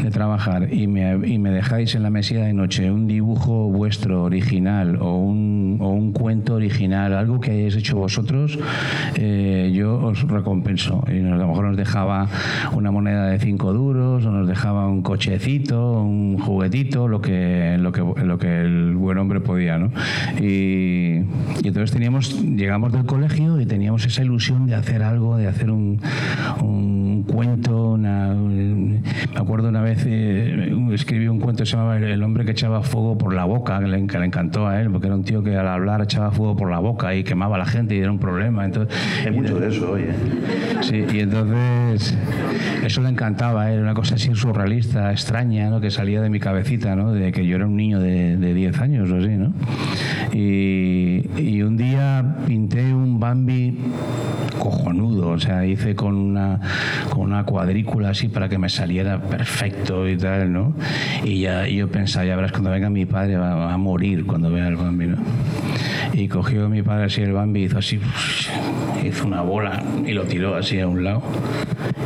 de 0.03 0.11
trabajar 0.11 0.73
y 0.73 0.87
me, 0.87 1.27
y 1.27 1.39
me 1.39 1.51
dejáis 1.51 1.95
en 1.95 2.03
la 2.03 2.11
mesilla 2.11 2.45
de 2.45 2.53
noche 2.53 2.91
un 2.91 3.07
dibujo 3.07 3.69
vuestro 3.69 4.25
original 4.25 4.97
o 5.01 5.17
un, 5.17 5.79
o 5.81 5.91
un 5.91 6.13
cuento 6.13 6.55
original, 6.55 7.15
algo 7.15 7.41
que 7.41 7.53
hayáis 7.53 7.77
hecho 7.77 7.97
vosotros, 7.97 8.59
eh, 9.17 9.73
yo 9.75 9.99
os 10.01 10.23
recompenso. 10.29 11.05
Y 11.09 11.19
a 11.19 11.37
lo 11.37 11.49
mejor 11.49 11.67
nos 11.67 11.77
dejaba 11.77 12.29
una 12.73 12.91
moneda 12.91 13.27
de 13.27 13.39
cinco 13.39 13.73
duros, 13.73 14.25
o 14.25 14.31
nos 14.31 14.47
dejaba 14.49 14.89
un 14.89 15.03
cochecito, 15.03 16.03
un 16.03 16.39
juguetito, 16.39 17.09
lo 17.09 17.21
que, 17.21 17.77
lo 17.79 17.93
que, 17.93 18.01
lo 18.01 18.39
que 18.39 18.61
el 18.61 18.95
buen 18.95 19.19
hombre 19.19 19.41
podía. 19.41 19.79
¿no? 19.79 19.91
Y, 20.41 21.21
y 21.63 21.69
entonces 21.69 21.93
teníamos, 21.93 22.41
llegamos 22.43 22.93
del 22.93 23.05
colegio 23.05 23.61
y 23.61 23.67
teníamos 23.67 24.05
esa 24.05 24.23
ilusión 24.23 24.64
de 24.67 24.75
hacer 24.75 25.03
algo, 25.03 25.37
de 25.37 25.47
hacer 25.47 25.71
un, 25.71 26.01
cuento. 27.27 27.97
me 27.97 29.01
acuerdo 29.37 29.69
una 29.69 29.83
vez, 29.83 30.05
eh, 30.07 30.73
escribí 30.93 31.29
un 31.29 31.41
cuento 31.41 31.63
que 31.65 31.71
se 31.71 31.77
llamaba 31.77 31.97
El 31.97 32.23
hombre 32.23 32.45
que 32.45 32.53
echaba 32.53 32.83
fuego 32.83 33.17
por 33.17 33.35
la 33.35 33.45
boca, 33.45 33.81
que 33.81 33.87
le, 33.87 33.99
encantó 33.99 34.67
a 34.67 34.81
él, 34.81 34.91
porque 34.91 35.07
era 35.07 35.17
un 35.17 35.25
tío 35.25 35.43
que 35.43 35.57
al 35.57 35.69
hablar 35.69 36.03
echaba 36.03 36.31
fuego 36.31 36.57
por 36.57 36.71
la 36.71 36.79
boca 36.79 37.15
y 37.15 37.25
quemaba 37.25 37.57
a 37.57 37.59
la 37.59 37.67
gente 37.67 37.95
y 37.95 37.99
era 37.99 38.11
un 38.11 38.19
problema. 38.19 38.65
Entonces, 38.65 38.97
Hay 39.25 39.33
mucho 39.33 39.59
de 39.59 39.69
eso, 39.69 39.93
oye. 39.93 40.11
Sí, 40.81 41.05
y 41.13 41.21
entonces 41.21 42.17
eso 42.85 43.01
le 43.01 43.09
encantaba, 43.09 43.71
era 43.71 43.83
una 43.83 43.95
cosa 43.95 44.17
así 44.17 44.35
surrealista, 44.35 45.11
extraña, 45.11 45.71
¿no? 45.71 45.81
que 45.81 45.91
salía 45.91 46.21
de 46.21 46.31
mi 46.31 46.41
cabecita, 46.41 46.95
¿no? 46.95 47.13
de 47.13 47.33
que 47.33 47.47
yo 47.47 47.57
era 47.57 47.67
un 47.67 47.77
niño 47.77 47.99
de, 47.99 48.37
de 48.37 48.55
10 48.55 48.79
años 48.81 49.11
o 49.11 49.17
así. 49.17 49.37
¿no? 49.37 49.53
Y, 50.33 51.29
y 51.37 51.63
un 51.63 51.77
día 51.77 52.37
pinté 52.47 52.93
un 52.93 53.19
Bambi 53.19 53.79
cojonudo, 54.59 55.31
o 55.31 55.39
sea, 55.39 55.67
hice 55.67 55.95
con 55.95 56.15
una, 56.15 56.61
con 57.11 57.23
una 57.23 57.45
cuadrícula 57.45 58.11
así 58.11 58.29
para 58.29 58.49
que 58.49 58.59
me 58.59 58.69
saliera 58.69 59.21
perfecto 59.21 60.09
y 60.09 60.17
tal, 60.17 60.53
¿no? 60.53 60.75
Y 61.23 61.41
ya 61.41 61.67
yo 61.67 61.89
pensaba, 61.89 62.25
ya 62.25 62.37
verás, 62.37 62.53
cuando 62.53 62.71
venga 62.71 62.91
mi 62.91 63.07
padre 63.07 63.37
va, 63.37 63.73
a 63.73 63.77
morir 63.77 64.27
cuando 64.27 64.51
vea 64.51 64.69
el 64.69 64.77
Bambi, 64.77 65.07
¿no? 65.07 65.17
Y 66.13 66.29
cogió 66.29 66.69
mi 66.69 66.83
padre 66.83 67.05
así 67.07 67.23
el 67.23 67.33
Bambi, 67.33 67.65
hizo 67.65 67.79
así, 67.79 68.01
hizo 69.05 69.27
una 69.27 69.43
bola 69.43 69.83
y 70.07 70.13
lo 70.13 70.25
tiró 70.25 70.55
así 70.55 70.81
a 70.81 70.87
un 70.87 71.05
lado. 71.05 71.23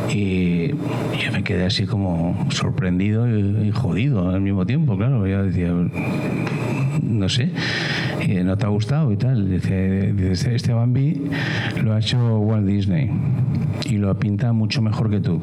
Y 0.09 0.69
yo 0.69 1.31
me 1.31 1.43
quedé 1.43 1.65
así 1.65 1.85
como 1.85 2.47
sorprendido 2.49 3.27
y, 3.27 3.71
jodido 3.71 4.29
al 4.29 4.41
mismo 4.41 4.65
tiempo, 4.65 4.97
claro. 4.97 5.27
Yo 5.27 5.43
decía, 5.43 5.71
no 7.01 7.29
sé, 7.29 7.51
no 8.43 8.57
te 8.57 8.65
ha 8.65 8.69
gustado 8.69 9.11
y 9.11 9.17
tal. 9.17 9.49
Dice, 9.49 10.13
dice, 10.13 10.55
este 10.55 10.73
Bambi 10.73 11.21
lo 11.83 11.93
ha 11.93 11.99
hecho 11.99 12.39
Walt 12.39 12.65
Disney 12.65 13.09
y 13.85 13.97
lo 13.97 14.17
pinta 14.17 14.53
mucho 14.53 14.81
mejor 14.81 15.09
que 15.09 15.19
tú. 15.19 15.41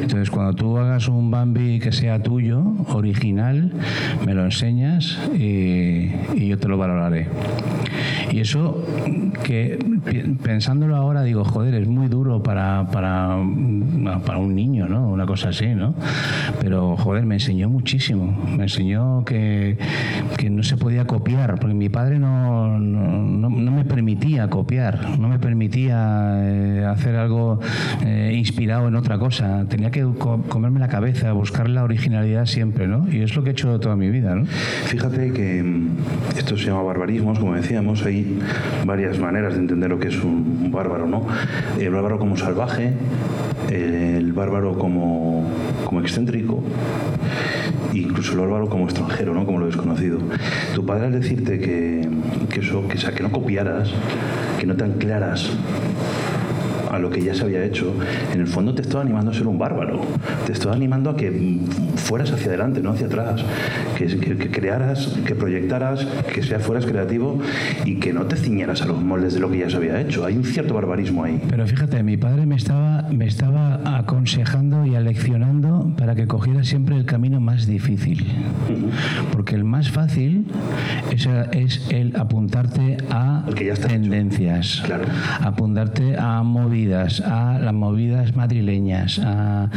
Entonces, 0.00 0.30
cuando 0.30 0.54
tú 0.54 0.78
hagas 0.78 1.08
un 1.08 1.30
Bambi 1.30 1.78
que 1.78 1.92
sea 1.92 2.22
tuyo, 2.22 2.62
original, 2.88 3.72
me 4.24 4.34
lo 4.34 4.44
enseñas 4.44 5.18
y, 5.34 6.10
y 6.34 6.48
yo 6.48 6.58
te 6.58 6.68
lo 6.68 6.78
valoraré. 6.78 7.28
Y 8.32 8.40
eso 8.40 8.82
que 9.44 9.78
pensándolo 10.42 10.96
ahora 10.96 11.22
digo, 11.22 11.44
joder, 11.44 11.74
es 11.74 11.86
muy 11.86 12.08
duro 12.08 12.42
para, 12.42 12.86
para, 12.90 13.36
para 14.24 14.38
un 14.38 14.54
niño, 14.54 14.88
¿no? 14.88 15.08
Una 15.10 15.26
cosa 15.26 15.50
así, 15.50 15.66
¿no? 15.68 15.94
Pero, 16.60 16.96
joder, 16.96 17.26
me 17.26 17.34
enseñó 17.34 17.68
muchísimo. 17.68 18.36
Me 18.56 18.64
enseñó 18.64 19.22
que, 19.24 19.76
que 20.38 20.48
no 20.48 20.62
se 20.62 20.78
podía 20.78 21.06
copiar, 21.06 21.58
porque 21.58 21.74
mi 21.74 21.90
padre 21.90 22.18
no, 22.18 22.78
no, 22.78 23.50
no 23.50 23.70
me 23.70 23.84
permitía 23.84 24.48
copiar, 24.48 25.18
no 25.18 25.28
me 25.28 25.38
permitía 25.38 26.38
eh, 26.42 26.86
hacer 26.86 27.16
algo 27.16 27.60
eh, 28.04 28.32
inspirado 28.34 28.88
en 28.88 28.96
otra 28.96 29.18
cosa. 29.18 29.66
Tenía 29.68 29.90
que 29.90 30.06
comerme 30.48 30.80
la 30.80 30.88
cabeza, 30.88 31.32
buscar 31.32 31.68
la 31.68 31.84
originalidad 31.84 32.46
siempre, 32.46 32.86
¿no? 32.86 33.06
Y 33.12 33.22
es 33.22 33.36
lo 33.36 33.42
que 33.42 33.50
he 33.50 33.52
hecho 33.52 33.78
toda 33.78 33.96
mi 33.96 34.10
vida, 34.10 34.34
¿no? 34.34 34.46
Fíjate 34.46 35.32
que 35.32 35.62
mm, 35.62 36.38
esto 36.38 36.56
se 36.56 36.66
llama 36.66 36.82
barbarismos, 36.82 37.38
como 37.38 37.54
decíamos, 37.54 38.04
varias 38.84 39.18
maneras 39.18 39.54
de 39.54 39.60
entender 39.60 39.90
lo 39.90 39.98
que 39.98 40.08
es 40.08 40.22
un, 40.22 40.70
bárbaro, 40.70 41.06
¿no? 41.06 41.26
El 41.78 41.90
bárbaro 41.90 42.18
como 42.18 42.36
salvaje, 42.36 42.92
el 43.70 44.32
bárbaro 44.32 44.78
como, 44.78 45.46
como 45.84 46.00
excéntrico, 46.00 46.62
incluso 47.92 48.32
el 48.32 48.40
bárbaro 48.40 48.68
como 48.68 48.84
extranjero, 48.84 49.34
¿no? 49.34 49.44
Como 49.44 49.58
lo 49.58 49.66
desconocido. 49.66 50.18
Tu 50.74 50.84
padre 50.84 51.06
al 51.06 51.12
decirte 51.12 51.58
que, 51.58 52.08
que 52.50 52.60
eso, 52.60 52.86
que, 52.88 52.98
sea, 52.98 53.12
que 53.12 53.22
no 53.22 53.30
copiaras, 53.30 53.90
que 54.58 54.66
no 54.66 54.74
te 54.74 54.84
anclaras 54.84 55.50
a 56.92 56.98
lo 56.98 57.10
que 57.10 57.22
ya 57.22 57.34
se 57.34 57.42
había 57.42 57.64
hecho, 57.64 57.92
en 58.32 58.40
el 58.40 58.46
fondo 58.46 58.74
te 58.74 58.82
estaba 58.82 59.02
animando 59.02 59.30
a 59.30 59.34
ser 59.34 59.46
un 59.46 59.58
bárbaro. 59.58 60.00
Te 60.46 60.52
estaba 60.52 60.74
animando 60.74 61.10
a 61.10 61.16
que 61.16 61.58
fueras 61.96 62.30
hacia 62.30 62.48
adelante, 62.48 62.80
no 62.82 62.90
hacia 62.90 63.06
atrás. 63.06 63.42
Que, 63.96 64.06
que, 64.06 64.50
crearas, 64.50 65.16
que 65.26 65.34
proyectaras, 65.34 66.06
que 66.32 66.42
seas, 66.42 66.62
fueras 66.62 66.86
creativo 66.86 67.40
y 67.84 67.96
que 67.96 68.12
no 68.12 68.26
te 68.26 68.36
ciñeras 68.36 68.82
a 68.82 68.86
los 68.86 69.00
moldes 69.00 69.34
de 69.34 69.40
lo 69.40 69.50
que 69.50 69.58
ya 69.58 69.70
se 69.70 69.76
había 69.76 70.00
hecho. 70.00 70.24
Hay 70.24 70.36
un 70.36 70.44
cierto 70.44 70.74
barbarismo 70.74 71.24
ahí. 71.24 71.40
Pero 71.48 71.66
fíjate, 71.66 72.02
mi 72.02 72.16
padre 72.16 72.46
me 72.46 72.56
estaba, 72.56 73.08
me 73.10 73.26
estaba 73.26 73.80
aconsejando 73.98 74.84
y 74.84 74.94
aleccionando 74.94 75.92
para 75.96 76.14
que 76.14 76.26
cogiera 76.26 76.62
siempre 76.64 76.96
el 76.96 77.06
camino 77.06 77.40
más 77.40 77.66
difícil. 77.66 78.26
Porque 79.32 79.54
el 79.54 79.64
más 79.64 79.90
fácil 79.90 80.46
es, 81.10 81.26
es 81.52 81.86
el 81.90 82.16
apuntarte 82.16 82.98
a 83.10 83.44
tendencias, 83.86 84.82
apuntarte 85.40 86.16
a 86.16 86.42
a 86.90 87.58
las 87.60 87.72
movidas 87.72 88.34
madrileñas, 88.34 89.20
a, 89.22 89.68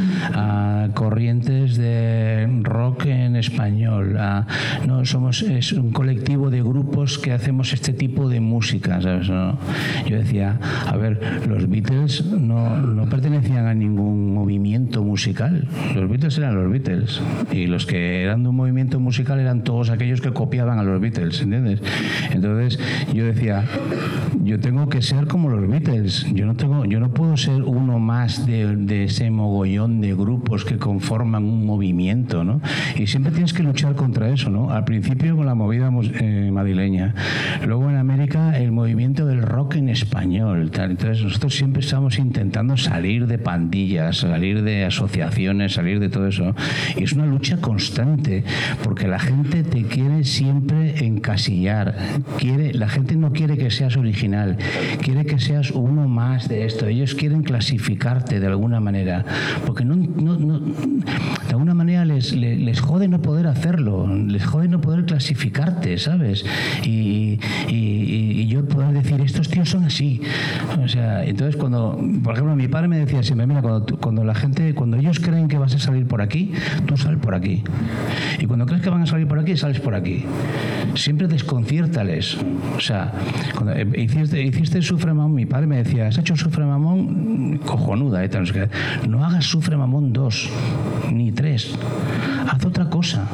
corrientes 0.93 1.77
de 1.77 2.47
rock 2.61 3.05
en 3.05 3.35
español. 3.35 4.17
no 4.87 5.05
somos 5.05 5.41
es 5.43 5.73
un 5.73 5.91
colectivo 5.91 6.49
de 6.49 6.61
grupos 6.61 7.19
que 7.19 7.31
hacemos 7.31 7.73
este 7.73 7.93
tipo 7.93 8.29
de 8.29 8.39
música. 8.39 8.99
Yo 8.99 10.17
decía, 10.17 10.59
a 10.87 10.95
ver, 10.97 11.19
los 11.47 11.69
Beatles 11.69 12.25
no, 12.25 12.77
no 12.77 13.05
pertenecían 13.09 13.67
a 13.67 13.73
ningún 13.73 14.33
movimiento 14.33 15.03
musical. 15.03 15.67
Los 15.93 16.09
Beatles 16.09 16.37
eran 16.37 16.55
los 16.55 16.71
Beatles 16.71 17.21
y 17.51 17.67
los 17.67 17.85
que 17.85 18.23
eran 18.23 18.43
de 18.43 18.49
un 18.49 18.55
movimiento 18.55 18.99
musical 18.99 19.39
eran 19.39 19.63
todos 19.63 19.89
aquellos 19.89 20.21
que 20.21 20.31
copiaban 20.31 20.79
a 20.79 20.83
los 20.83 20.99
Beatles, 20.99 21.41
¿entiendes? 21.41 21.81
Entonces 22.31 22.79
yo 23.13 23.25
decía, 23.25 23.65
yo 24.43 24.59
tengo 24.59 24.87
que 24.89 25.01
ser 25.01 25.27
como 25.27 25.49
los 25.49 25.67
Beatles. 25.67 26.25
Yo 26.33 26.45
no 26.45 26.55
tengo, 26.55 26.85
no 26.99 27.09
puedo 27.09 27.37
ser 27.37 27.63
uno 27.63 27.99
más 27.99 28.45
de, 28.45 29.03
ese 29.05 29.29
mogollón 29.29 30.01
de 30.01 30.13
grupos 30.13 30.65
que 30.65 30.77
conforman 30.77 31.43
un 31.43 31.65
movimiento, 31.65 32.43
¿no? 32.43 32.61
Y 32.95 33.07
siempre 33.07 33.31
tienes 33.31 33.53
que 33.53 33.63
luchar 33.63 33.95
contra 33.95 34.29
eso, 34.29 34.49
¿no? 34.49 34.71
Al 34.71 34.85
principio 34.85 35.35
con 35.35 35.45
la 35.45 35.55
movida 35.55 35.91
eh, 36.19 36.49
madrileña, 36.51 37.13
luego 37.65 37.89
en 37.89 37.97
América 37.97 38.57
el 38.57 38.71
movimiento 38.71 39.25
del 39.25 39.41
rock 39.41 39.75
en 39.75 39.89
español, 39.89 40.71
Entonces 40.73 41.23
nosotros 41.23 41.55
siempre 41.55 41.81
estamos 41.81 42.17
intentando 42.19 42.77
salir 42.77 43.27
de 43.27 43.37
pandillas, 43.37 44.17
salir 44.17 44.63
de 44.63 44.85
asociaciones, 44.85 45.73
salir 45.73 45.99
de 45.99 46.09
todo 46.09 46.27
eso. 46.27 46.55
Y 46.95 47.03
es 47.03 47.13
una 47.13 47.25
lucha 47.25 47.57
constante, 47.57 48.43
porque 48.83 49.07
la 49.07 49.19
gente 49.19 49.63
te 49.63 49.83
quiere 49.83 50.23
siempre 50.23 51.05
encasillar. 51.05 51.95
Quiere, 52.37 52.73
la 52.73 52.87
gente 52.87 53.15
no 53.15 53.31
quiere 53.31 53.57
que 53.57 53.71
seas 53.71 53.97
original, 53.97 54.57
quiere 55.01 55.25
que 55.25 55.39
seas 55.39 55.71
uno 55.71 56.07
más 56.07 56.47
de 56.47 56.65
esto. 56.65 56.84
Ellos 56.87 57.15
quieren 57.15 57.43
clasificarte 57.43 58.39
de 58.39 58.47
alguna 58.47 58.79
manera, 58.79 59.25
porque 59.65 59.83
no, 59.83 59.95
de 59.95 61.49
alguna 61.49 61.73
manera 61.73 62.05
les, 62.05 62.33
les, 62.33 62.79
jode 62.79 63.07
no 63.07 63.21
poder 63.21 63.47
hacerlo, 63.47 64.07
les 64.07 64.45
jode 64.45 64.67
no 64.67 64.81
poder 64.81 65.05
clasificarte, 65.05 65.97
¿sabes? 65.97 66.45
Y, 66.83 67.39
y, 67.67 68.47
yo 68.47 68.65
poder 68.67 68.93
decir, 68.93 69.19
estos 69.21 69.49
tíos 69.49 69.69
son 69.69 69.83
así. 69.83 70.21
O 70.83 70.87
sea, 70.87 71.25
entonces 71.25 71.55
cuando, 71.55 71.99
por 72.23 72.33
ejemplo, 72.33 72.55
mi 72.55 72.67
padre 72.67 72.87
me 72.87 72.99
decía 72.99 73.23
siempre, 73.23 73.47
mira, 73.47 73.61
cuando, 73.61 73.97
cuando 73.97 74.23
la 74.23 74.35
gente, 74.35 74.73
cuando 74.75 74.97
ellos 74.97 75.19
creen 75.19 75.47
que 75.47 75.57
vas 75.57 75.73
a 75.73 75.79
salir 75.79 76.05
por 76.05 76.21
aquí, 76.21 76.51
tú 76.85 76.95
sales 76.95 77.19
por 77.19 77.35
aquí. 77.35 77.63
Y 78.39 78.45
cuando 78.45 78.65
crees 78.65 78.81
que 78.81 78.89
van 78.89 79.01
a 79.01 79.05
salir 79.05 79.27
por 79.27 79.39
aquí, 79.39 79.57
sales 79.57 79.79
por 79.79 79.95
aquí. 79.95 80.25
Siempre 80.95 81.27
desconciértales. 81.27 82.37
O 82.77 82.79
sea, 82.79 83.13
cuando 83.53 83.73
eh, 83.73 83.87
hiciste, 83.97 84.41
hiciste 84.41 84.81
Sufre 84.81 85.13
Mamón, 85.13 85.33
mi 85.35 85.45
padre 85.45 85.67
me 85.67 85.77
decía, 85.77 86.07
has 86.07 86.17
hecho 86.17 86.35
Sufre 86.35 86.65
Mamón 86.77 87.59
cojonuda, 87.65 88.23
¿eh? 88.23 88.29
no 89.07 89.23
hagas 89.23 89.45
Sufre 89.45 89.77
Mamón 89.77 90.11
dos, 90.13 90.49
ni 91.11 91.31
tres. 91.31 91.75
Haz 92.47 92.65
otra 92.65 92.89
cosa. 92.89 93.27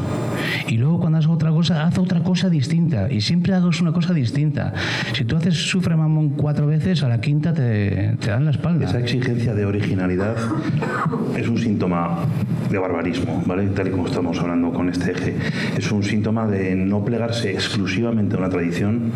Y 0.68 0.78
luego 0.78 1.00
cuando 1.00 1.18
hagas 1.18 1.30
otra 1.30 1.52
cosa, 1.52 1.86
haz 1.86 1.98
otra 1.98 2.22
cosa 2.22 2.50
distinta. 2.50 3.12
Y 3.12 3.22
siempre 3.22 3.54
hagas 3.54 3.82
una 3.82 3.92
cosa 3.92 4.14
distinta. 4.14 4.74
Si 5.14 5.26
tú 5.26 5.36
haces 5.36 5.56
Sufre 5.56 5.96
Mamón 5.96 6.30
cuatro 6.30 6.68
veces, 6.68 7.04
a 7.04 7.08
la 7.08 7.20
quinta 7.20 7.54
te, 7.54 8.16
te 8.20 8.30
dan 8.30 8.46
la 8.46 8.52
espalda. 8.52 8.86
Esa 8.86 9.00
exigencia 9.00 9.54
de 9.54 9.66
originalidad 9.66 10.36
es 11.38 11.48
un 11.48 11.58
síntoma 11.58 12.20
de 12.70 12.78
barbarismo, 12.78 13.44
¿vale? 13.46 13.68
Tal 13.68 13.88
y 13.88 13.92
como 13.92 14.08
estamos 14.08 14.40
hablando 14.40 14.72
con 14.72 14.90
este 14.90 15.12
eje. 15.12 15.36
Es 15.78 15.92
un 15.92 16.04
síntoma 16.04 16.48
de 16.48 16.76
no 16.76 17.04
plegarse 17.04 17.52
exclusivamente 17.52 18.36
a 18.36 18.40
una 18.40 18.50
tradición 18.50 19.12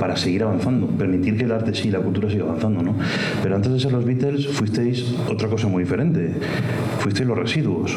para 0.00 0.16
seguir 0.16 0.42
avanzando, 0.42 0.86
permitir 0.88 1.36
que 1.36 1.44
el 1.44 1.52
arte 1.52 1.74
sí, 1.74 1.90
la 1.90 2.00
cultura 2.00 2.30
siga 2.30 2.44
avanzando, 2.44 2.82
¿no? 2.82 2.94
Pero 3.42 3.56
antes 3.56 3.65
de 3.72 3.80
ser 3.80 3.92
los 3.92 4.04
Beatles 4.04 4.46
fuisteis 4.46 5.14
otra 5.28 5.48
cosa 5.48 5.68
muy 5.68 5.84
diferente. 5.84 6.32
Fuisteis 7.00 7.26
los 7.26 7.38
residuos. 7.38 7.96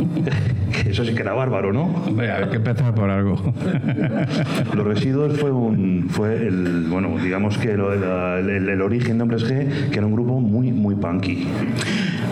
Eso 0.86 1.04
sí 1.04 1.14
que 1.14 1.22
era 1.22 1.32
bárbaro, 1.32 1.72
¿no? 1.72 1.92
Venga, 2.12 2.38
hay 2.38 2.48
que 2.50 2.56
empezar 2.56 2.94
por 2.94 3.10
algo. 3.10 3.36
Los 4.74 4.86
residuos 4.86 5.38
fue 5.38 5.50
un 5.50 6.08
fue 6.08 6.46
el 6.46 6.86
bueno, 6.88 7.16
digamos 7.22 7.58
que 7.58 7.72
el, 7.72 8.68
el 8.68 8.82
origen 8.82 9.18
de 9.18 9.22
Hombres 9.22 9.48
G, 9.48 9.90
que 9.90 9.98
era 9.98 10.06
un 10.06 10.12
grupo 10.12 10.40
muy 10.40 10.72
muy 10.72 10.94
punky. 10.94 11.46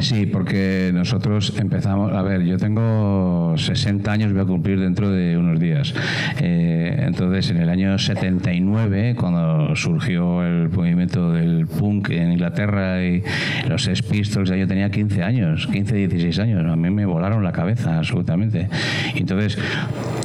Sí, 0.01 0.27
porque 0.27 0.91
nosotros 0.95 1.55
empezamos, 1.59 2.13
a 2.13 2.23
ver, 2.23 2.45
yo 2.45 2.57
tengo 2.57 3.55
60 3.57 4.11
años, 4.11 4.33
voy 4.33 4.43
a 4.43 4.45
cumplir 4.45 4.79
dentro 4.79 5.11
de 5.11 5.37
unos 5.37 5.59
días. 5.59 5.93
Eh, 6.41 7.05
entonces, 7.07 7.51
en 7.51 7.57
el 7.57 7.69
año 7.69 7.99
79, 7.99 9.17
cuando 9.19 9.75
surgió 9.75 10.45
el 10.45 10.69
movimiento 10.69 11.33
del 11.33 11.67
punk 11.67 12.11
en 12.11 12.33
Inglaterra 12.33 13.05
y 13.05 13.23
los 13.69 13.83
Sex 13.83 14.03
Pistols, 14.03 14.51
yo 14.51 14.69
tenía 14.69 14.91
15 14.91 15.23
años, 15.23 15.67
15, 15.67 15.95
16 15.97 16.39
años, 16.39 16.65
a 16.65 16.77
mí 16.77 16.91
me 16.91 17.05
volaron 17.05 17.43
la 17.43 17.53
cabeza 17.59 17.99
absolutamente. 17.99 18.69
Entonces, 19.17 19.59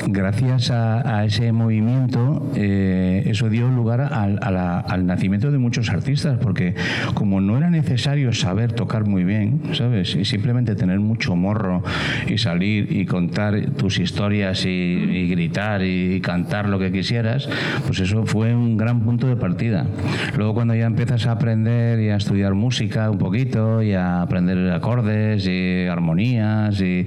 gracias 0.08 0.72
a, 0.72 1.26
ese 1.26 1.52
movimiento, 1.52 2.52
eh, 2.56 3.24
eso 3.26 3.50
dio 3.50 3.70
lugar 3.70 4.02
al 4.02 5.06
nacimiento 5.06 5.52
de 5.52 5.58
muchos 5.58 5.90
artistas, 5.90 6.38
porque 6.42 6.76
como 7.14 7.42
no 7.42 7.58
era 7.58 7.70
necesario 7.70 8.34
saber 8.34 8.74
tocar 8.74 9.06
muy 9.06 9.24
bien, 9.24 9.62
¿sabes? 9.74 10.16
Y 10.16 10.26
simplemente 10.26 10.76
tener 10.76 11.00
mucho 11.00 11.36
morro 11.36 11.84
y 12.28 12.38
salir 12.38 12.92
y 12.92 13.06
contar 13.06 13.60
tus 13.78 14.00
historias 14.00 14.66
y, 14.66 15.28
gritar 15.30 15.84
y, 15.84 16.20
cantar 16.22 16.70
lo 16.70 16.80
que 16.80 16.92
quisieras, 16.92 17.50
pues 17.86 18.00
eso 18.00 18.26
fue 18.26 18.56
un 18.56 18.78
gran 18.78 19.02
punto 19.02 19.28
de 19.28 19.36
partida. 19.36 19.86
Luego 20.38 20.54
cuando 20.54 20.76
ya 20.76 20.86
empiezas 20.86 21.26
a 21.28 21.32
aprender 21.32 22.00
y 22.00 22.10
a 22.10 22.16
estudiar 22.16 22.54
música 22.54 23.10
un 23.10 23.18
poquito 23.18 23.82
y 23.82 23.94
a 23.94 24.22
aprender 24.22 24.72
acordes 24.72 25.48
y 25.48 25.88
armonías 25.88 26.82
y, 26.82 27.06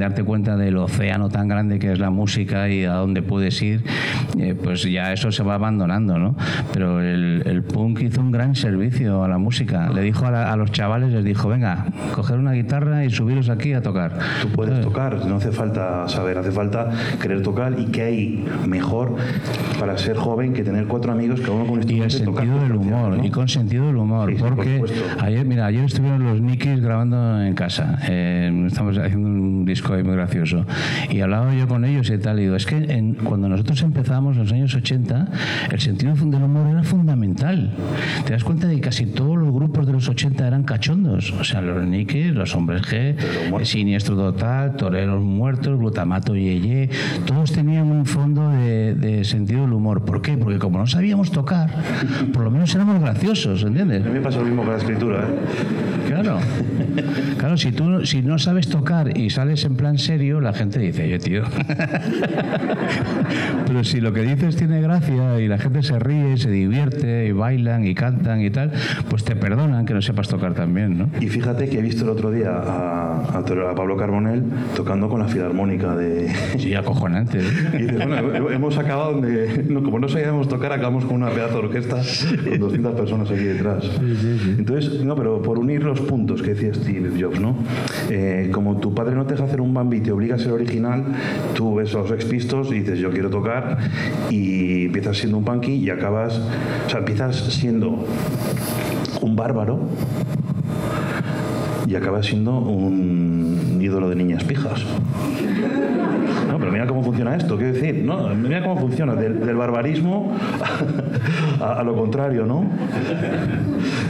darte 0.00 0.24
cuenta 0.24 0.56
del 0.56 0.78
océano 0.78 1.28
tan 1.28 1.46
grande 1.46 1.78
que 1.78 1.89
es 1.92 1.98
la 1.98 2.10
música 2.10 2.68
y 2.68 2.84
a 2.84 2.94
dónde 2.94 3.22
puedes 3.22 3.60
ir, 3.62 3.84
eh, 4.38 4.54
pues 4.60 4.82
ya 4.84 5.12
eso 5.12 5.32
se 5.32 5.42
va 5.42 5.54
abandonando, 5.54 6.18
¿no? 6.18 6.36
Pero 6.72 7.00
el, 7.00 7.62
punk 7.62 8.00
hizo 8.00 8.20
un 8.20 8.30
gran 8.30 8.54
servicio 8.54 9.22
a 9.22 9.28
la 9.28 9.38
música. 9.38 9.90
Le 9.90 10.00
dijo 10.02 10.26
a, 10.26 10.52
a 10.52 10.56
los 10.56 10.72
chavales, 10.72 11.12
les 11.12 11.24
dijo, 11.24 11.48
venga, 11.48 11.86
coger 12.14 12.38
una 12.38 12.52
guitarra 12.52 13.04
y 13.04 13.10
subiros 13.10 13.48
aquí 13.48 13.72
a 13.72 13.82
tocar. 13.82 14.18
Tú 14.42 14.48
puedes 14.48 14.80
tocar, 14.80 15.26
no 15.26 15.36
hace 15.36 15.52
falta 15.52 16.08
saber, 16.08 16.38
hace 16.38 16.50
falta 16.50 16.90
querer 17.20 17.42
tocar 17.42 17.78
y 17.78 17.86
que 17.86 18.02
hay 18.02 18.44
mejor 18.66 19.16
para 19.78 19.96
ser 19.98 20.16
joven 20.16 20.52
que 20.52 20.62
tener 20.62 20.86
cuatro 20.86 21.12
amigos 21.12 21.40
que 21.40 21.50
uno 21.50 21.66
con 21.66 21.88
Y 21.88 22.00
el 22.00 22.10
sentido 22.10 22.60
del 22.60 22.76
humor, 22.76 23.18
y 23.22 23.30
con 23.30 23.48
sentido 23.48 23.86
del 23.86 23.96
humor, 23.96 24.32
porque 24.38 24.82
ayer, 25.20 25.44
mira, 25.44 25.66
ayer 25.66 25.84
estuvieron 25.84 26.22
los 26.24 26.40
Nikis 26.40 26.80
grabando 26.80 27.42
en 27.42 27.54
casa, 27.54 27.98
eh, 28.08 28.66
estamos 28.66 28.96
haciendo 28.98 29.28
un 29.28 29.64
disco 29.64 29.94
ahí 29.94 30.02
muy 30.02 30.14
gracioso, 30.14 30.64
y 31.08 31.20
hablaba 31.20 31.54
yo 31.54 31.66
con 31.66 31.79
ellos 31.84 32.10
y 32.10 32.18
tal, 32.18 32.38
y 32.38 32.42
digo, 32.42 32.56
es 32.56 32.66
que 32.66 33.14
cuando 33.24 33.48
nosotros 33.48 33.82
empezamos 33.82 34.36
en 34.36 34.42
los 34.42 34.52
años 34.52 34.74
80, 34.74 35.28
el 35.70 35.80
sentido 35.80 36.14
del 36.14 36.42
humor 36.42 36.68
era 36.68 36.82
fundamental. 36.82 37.72
Te 38.24 38.32
das 38.32 38.44
cuenta 38.44 38.66
de 38.66 38.76
que 38.76 38.80
casi 38.80 39.06
todos 39.06 39.36
los 39.36 39.52
grupos 39.52 39.86
de 39.86 39.92
los 39.92 40.08
80 40.08 40.46
eran 40.46 40.62
cachondos. 40.64 41.32
O 41.32 41.44
sea, 41.44 41.60
los 41.60 41.84
Nikis, 41.84 42.32
los 42.32 42.54
hombres 42.54 42.82
G, 42.82 43.16
el 43.58 43.66
Siniestro 43.66 44.16
Total, 44.16 44.76
Toreros 44.76 45.22
Muertos, 45.22 45.78
Glutamato 45.78 46.34
Yeye, 46.34 46.90
todos 47.26 47.52
tenían 47.52 47.90
un 47.90 48.06
fondo 48.06 48.50
de, 48.50 49.22
sentido 49.24 49.62
del 49.62 49.72
humor. 49.72 50.04
¿Por 50.04 50.22
qué? 50.22 50.36
Porque 50.36 50.58
como 50.58 50.78
no 50.78 50.86
sabíamos 50.86 51.30
tocar, 51.30 51.70
por 52.32 52.44
lo 52.44 52.50
menos 52.50 52.74
éramos 52.74 53.00
graciosos, 53.00 53.62
¿entiendes? 53.62 54.04
A 54.04 54.08
mí 54.08 54.14
me 54.14 54.20
pasa 54.20 54.38
lo 54.38 54.46
mismo 54.46 54.62
con 54.62 54.72
la 54.72 54.78
escritura. 54.78 55.20
¿eh? 55.20 56.08
Claro. 56.08 56.38
Claro, 57.38 57.56
si 57.56 57.72
tú 57.72 58.04
si 58.04 58.22
no 58.22 58.38
sabes 58.38 58.68
tocar, 58.68 59.16
y 59.16 59.30
sales 59.30 59.64
en 59.64 59.76
plan 59.76 59.98
serio, 59.98 60.40
la 60.40 60.52
gente 60.52 60.78
dice, 60.78 61.08
yo 61.08 61.18
tío. 61.18 61.42
Pero 63.66 63.84
si 63.84 64.00
lo 64.00 64.12
que 64.12 64.22
dices 64.22 64.56
tiene 64.56 64.80
gracia 64.80 65.40
y 65.40 65.48
la 65.48 65.58
gente 65.58 65.82
se 65.82 65.98
ríe, 65.98 66.36
se 66.36 66.50
divierte 66.50 67.26
y 67.26 67.32
bailan 67.32 67.86
y 67.86 67.94
cantan 67.94 68.40
y 68.42 68.50
tal, 68.50 68.72
pues 69.08 69.24
te 69.24 69.36
perdonan 69.36 69.86
que 69.86 69.94
no 69.94 70.02
sepas 70.02 70.28
tocar 70.28 70.54
también, 70.54 70.98
¿no? 70.98 71.08
Y 71.20 71.28
fíjate 71.28 71.68
que 71.68 71.78
he 71.78 71.82
visto 71.82 72.04
el 72.04 72.10
otro 72.10 72.30
día 72.30 72.50
a, 72.50 73.38
a 73.38 73.74
Pablo 73.74 73.96
Carbonell 73.96 74.44
tocando 74.74 75.08
con 75.08 75.20
la 75.20 75.28
filarmónica 75.28 75.94
de... 75.96 76.30
Sí, 76.58 76.74
acojonante. 76.74 77.38
¿eh? 77.38 77.42
Y 77.74 77.82
dices, 77.82 78.06
bueno, 78.06 78.50
hemos 78.50 78.76
acabado 78.76 79.12
donde, 79.12 79.66
como 79.82 79.98
no 79.98 80.08
sabíamos 80.08 80.48
tocar, 80.48 80.72
acabamos 80.72 81.04
con 81.04 81.16
una 81.16 81.30
pedazo 81.30 81.54
de 81.54 81.66
orquesta 81.66 81.96
con 82.48 82.58
200 82.58 82.94
personas 82.94 83.30
aquí 83.30 83.44
detrás. 83.44 83.84
Entonces, 84.58 85.04
no, 85.04 85.14
pero 85.14 85.42
por 85.42 85.58
unir 85.58 85.82
los 85.82 86.00
puntos 86.00 86.42
que 86.42 86.54
decía 86.54 86.74
Steve 86.74 87.10
Jobs, 87.20 87.40
¿no? 87.40 87.56
Eh, 88.08 88.50
como 88.52 88.76
tu 88.78 88.94
padre 88.94 89.14
no 89.14 89.24
te 89.26 89.34
deja 89.34 89.44
hacer 89.44 89.60
un 89.60 89.72
Bambi 89.72 89.98
y 89.98 90.00
te 90.00 90.12
obliga 90.12 90.36
a 90.36 90.38
ser 90.38 90.52
original, 90.52 91.04
tú 91.54 91.59
ves 91.74 91.94
a 91.94 91.98
los 91.98 92.10
expistos 92.10 92.70
y 92.70 92.80
dices, 92.80 92.98
yo 92.98 93.10
quiero 93.10 93.30
tocar, 93.30 93.78
y 94.30 94.86
empiezas 94.86 95.18
siendo 95.18 95.38
un 95.38 95.44
punky 95.44 95.74
y 95.74 95.90
acabas, 95.90 96.40
o 96.86 96.90
sea, 96.90 97.00
empiezas 97.00 97.36
siendo 97.36 98.04
un 99.20 99.36
bárbaro 99.36 99.80
y 101.90 101.96
acabas 101.96 102.24
siendo 102.24 102.56
un 102.56 103.78
ídolo 103.80 104.08
de 104.08 104.14
niñas 104.14 104.44
pijas. 104.44 104.84
No, 106.48 106.58
pero 106.58 106.70
mira 106.70 106.86
cómo 106.86 107.02
funciona 107.02 107.34
esto, 107.34 107.56
quiero 107.56 107.72
decir, 107.72 108.04
no, 108.04 108.28
mira 108.34 108.62
cómo 108.62 108.76
funciona, 108.78 109.14
del, 109.14 109.56
barbarismo 109.56 110.32
a, 111.60 111.82
lo 111.82 111.96
contrario, 111.96 112.46
¿no? 112.46 112.64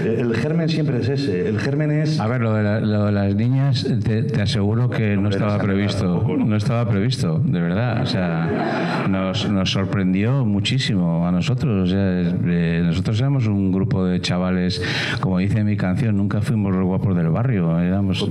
El 0.04 0.34
germen 0.34 0.68
siempre 0.68 1.00
es 1.00 1.08
ese, 1.08 1.48
el 1.48 1.58
germen 1.58 1.90
es... 1.90 2.20
A 2.20 2.26
ver, 2.26 2.40
lo 2.42 2.52
de, 2.54 3.12
las 3.12 3.34
niñas, 3.34 3.86
te, 4.04 4.40
aseguro 4.42 4.90
que 4.90 5.16
no, 5.16 5.30
estaba 5.30 5.58
previsto, 5.58 6.22
¿no? 6.26 6.56
estaba 6.56 6.88
previsto, 6.88 7.38
de 7.38 7.60
verdad, 7.60 8.02
o 8.02 8.06
sea, 8.06 9.06
nos, 9.08 9.70
sorprendió 9.70 10.44
muchísimo 10.44 11.26
a 11.26 11.32
nosotros, 11.32 11.92
eh, 11.94 12.82
nosotros 12.84 13.18
éramos 13.20 13.46
un 13.46 13.72
grupo 13.72 14.04
de 14.04 14.20
chavales, 14.20 14.82
como 15.20 15.38
dice 15.38 15.64
mi 15.64 15.76
canción, 15.76 16.16
nunca 16.16 16.40
fuimos 16.40 16.74
los 16.74 16.84
guapos 16.84 17.16
del 17.16 17.28
barrio, 17.28 17.69
éramos, 17.78 18.26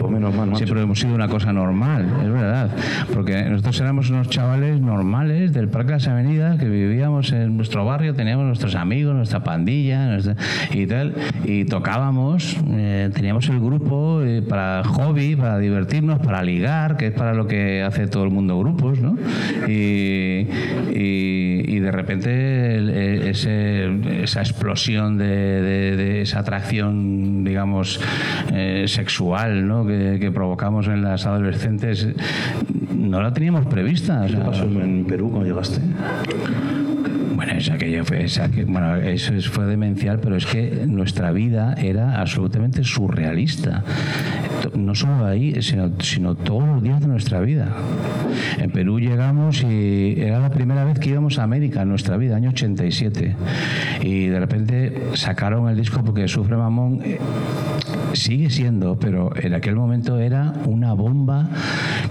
siempre 0.56 0.82
hemos 0.82 0.99
sido 0.99 1.15
una 1.15 1.28
cosa 1.28 1.54
normal, 1.54 2.06
es 2.23 2.32
verdad, 2.32 2.69
porque 3.13 3.43
nosotros 3.43 3.80
éramos 3.80 4.10
unos 4.10 4.30
chavales 4.30 4.82
normales 4.82 5.54
del 5.54 5.69
Parque 5.69 5.88
de 5.88 5.93
las 5.93 6.08
Avenidas 6.08 6.60
que 6.60 6.67
vivíamos 6.67 7.32
en 7.32 7.56
nuestro 7.56 7.86
barrio, 7.86 8.13
teníamos 8.13 8.45
nuestros 8.45 8.75
amigos, 8.75 9.15
nuestra 9.15 9.43
pandilla 9.43 10.17
y 10.71 10.88
tal, 10.88 11.15
y 11.45 11.65
tocábamos, 11.65 12.58
eh, 12.71 13.10
teníamos 13.13 13.47
el 13.49 13.60
grupo 13.60 14.21
eh, 14.23 14.41
para 14.41 14.84
hobby, 14.84 15.36
para 15.36 15.58
divertirnos, 15.58 16.19
para 16.19 16.43
ligar, 16.43 16.97
que 16.97 17.08
es 17.08 17.13
para 17.13 17.34
lo 17.34 17.47
que 17.47 17.84
hace 17.84 18.08
todo 18.08 18.23
el 18.23 18.32
mundo 18.32 18.58
grupos, 18.60 18.99
¿no? 18.99 19.15
Y, 19.67 20.47
de 21.89 21.91
repente 21.91 23.30
esa 23.32 24.41
explosión 24.41 25.17
de, 25.17 26.21
esa 26.21 26.39
atracción, 26.39 27.43
digamos, 27.43 27.99
eh, 28.54 28.86
sexual, 28.88 29.67
¿no? 29.67 29.86
Que, 29.88 30.17
que 30.19 30.32
provocamos 30.32 30.88
en 30.88 31.02
las 31.02 31.25
adolescentes, 31.25 32.08
no 32.95 33.21
la 33.21 33.34
teníamos 33.34 33.65
prevista 33.65 34.25
¿Qué 34.28 34.38
pasó 34.38 34.65
en 34.65 35.06
Perú 35.06 35.32
cuando 35.32 35.49
llegaste? 35.49 35.82
Bueno, 37.39 37.54
esa 37.54 37.78
que 37.78 38.04
fue, 38.04 38.25
bueno, 38.67 38.97
eso 38.97 39.32
fue 39.49 39.65
demencial, 39.65 40.19
pero 40.19 40.36
es 40.36 40.45
que 40.45 40.84
nuestra 40.86 41.32
vida 41.32 41.73
era 41.82 42.19
absolutamente 42.19 42.84
surrealista. 42.84 43.82
No 44.75 44.93
solo 44.93 45.25
ahí, 45.25 45.62
sino, 45.62 45.89
sino 46.02 46.36
todos 46.36 46.67
los 46.67 46.84
días 46.84 46.99
de 46.99 47.08
nuestra 47.08 47.39
vida. 47.39 47.69
En 48.58 48.71
Perú 48.71 48.99
llegamos 48.99 49.63
y 49.63 50.15
era 50.19 50.39
la 50.39 50.49
primera 50.49 50.84
vez 50.84 50.99
que 50.99 51.12
íbamos 51.12 51.39
a 51.39 51.43
América 51.43 51.84
en 51.84 51.88
nuestra 51.88 52.17
vida, 52.17 52.36
año 52.36 52.49
87. 52.49 53.34
Y 54.02 54.25
de 54.25 54.38
repente 54.38 55.02
sacaron 55.13 55.69
el 55.69 55.78
disco 55.78 56.04
porque 56.04 56.28
Sufre 56.28 56.58
Mamón 56.58 56.99
eh, 57.06 57.19
sigue 58.13 58.49
siendo, 58.49 58.99
pero 58.99 59.32
en 59.36 59.54
aquel 59.54 59.75
momento 59.75 60.19
era 60.19 60.54
una 60.65 60.91
bomba 60.93 61.49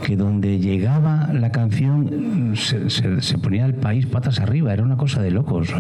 que 0.05 0.17
donde 0.17 0.59
llegaba 0.59 1.29
la 1.33 1.51
canción 1.51 2.55
se, 2.57 3.39
ponía 3.39 3.67
el 3.67 3.75
país 3.75 4.07
patas 4.07 4.41
arriba, 4.41 4.73
era 4.73 4.83
una 4.83 4.97
cosa 4.97 5.18
de 5.21 5.31
locos. 5.31 5.73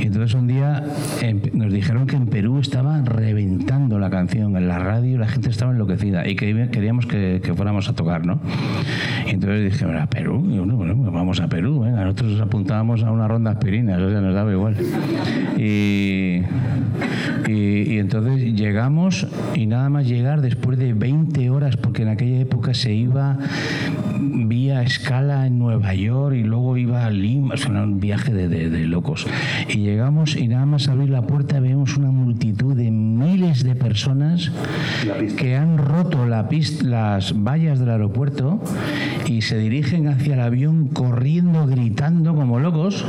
Y 0.00 0.04
entonces 0.04 0.34
un 0.34 0.46
día 0.46 0.84
nos 1.52 1.72
dijeron 1.72 2.06
que 2.06 2.16
en 2.16 2.26
Perú 2.26 2.58
estaba 2.58 3.00
reventando 3.02 3.98
la 3.98 4.10
canción 4.10 4.56
en 4.56 4.68
la 4.68 4.78
radio, 4.78 5.18
la 5.18 5.28
gente 5.28 5.50
estaba 5.50 5.72
enloquecida 5.72 6.26
y 6.26 6.36
que 6.36 6.68
queríamos 6.70 7.06
que, 7.06 7.40
fuéramos 7.56 7.88
a 7.88 7.94
tocar, 7.94 8.26
¿no? 8.26 8.40
Y 9.26 9.30
entonces 9.30 9.72
dije, 9.72 9.84
a 9.84 10.06
Perú, 10.06 10.44
y 10.50 10.58
bueno, 10.58 10.76
pues 10.96 11.12
vamos 11.12 11.40
a 11.40 11.48
Perú, 11.48 11.80
venga, 11.80 12.04
nosotros 12.04 12.40
apuntábamos 12.40 13.02
a 13.02 13.10
una 13.10 13.28
ronda 13.28 13.52
aspirinas, 13.52 14.00
o 14.00 14.10
sea, 14.10 14.20
nos 14.20 14.34
daba 14.34 14.52
igual. 14.52 14.76
Y, 15.58 16.42
y, 17.48 17.92
y 17.92 17.98
entonces 17.98 18.54
llegamos 18.54 19.26
y 19.54 19.66
nada 19.66 19.88
más 19.90 20.06
llegar 20.06 20.40
después 20.40 20.78
de 20.78 20.94
20 20.94 21.50
horas, 21.50 21.76
porque 21.76 22.02
en 22.02 22.08
aquella 22.08 22.40
época 22.40 22.74
se 22.74 22.92
iba 22.94 23.38
vía 24.22 24.82
escala 24.82 25.46
en 25.46 25.58
Nueva 25.58 25.94
York 25.94 26.36
y 26.36 26.42
luego 26.42 26.76
iba 26.76 27.04
a 27.04 27.10
Lima, 27.10 27.54
o 27.54 27.82
un 27.82 28.00
viaje 28.00 28.32
de, 28.32 28.48
de, 28.48 28.70
locos. 28.80 29.26
Y 29.68 29.78
llegamos 29.78 30.36
y 30.36 30.48
nada 30.48 30.66
más 30.66 30.88
abrir 30.88 31.10
la 31.10 31.22
puerta 31.22 31.60
vemos 31.60 31.96
una 31.96 32.10
multitud 32.10 32.74
de 32.76 32.90
miles 32.90 33.64
de 33.64 33.74
personas 33.74 34.50
que 35.36 35.56
han 35.56 35.78
roto 35.78 36.26
la 36.26 36.48
pista, 36.48 36.84
las 36.84 37.34
vallas 37.42 37.78
del 37.78 37.90
aeropuerto 37.90 38.60
y 39.26 39.42
se 39.42 39.58
dirigen 39.58 40.08
hacia 40.08 40.34
el 40.34 40.40
avión 40.40 40.88
corriendo, 40.88 41.66
gritando 41.66 42.34
como 42.34 42.58
locos. 42.58 43.04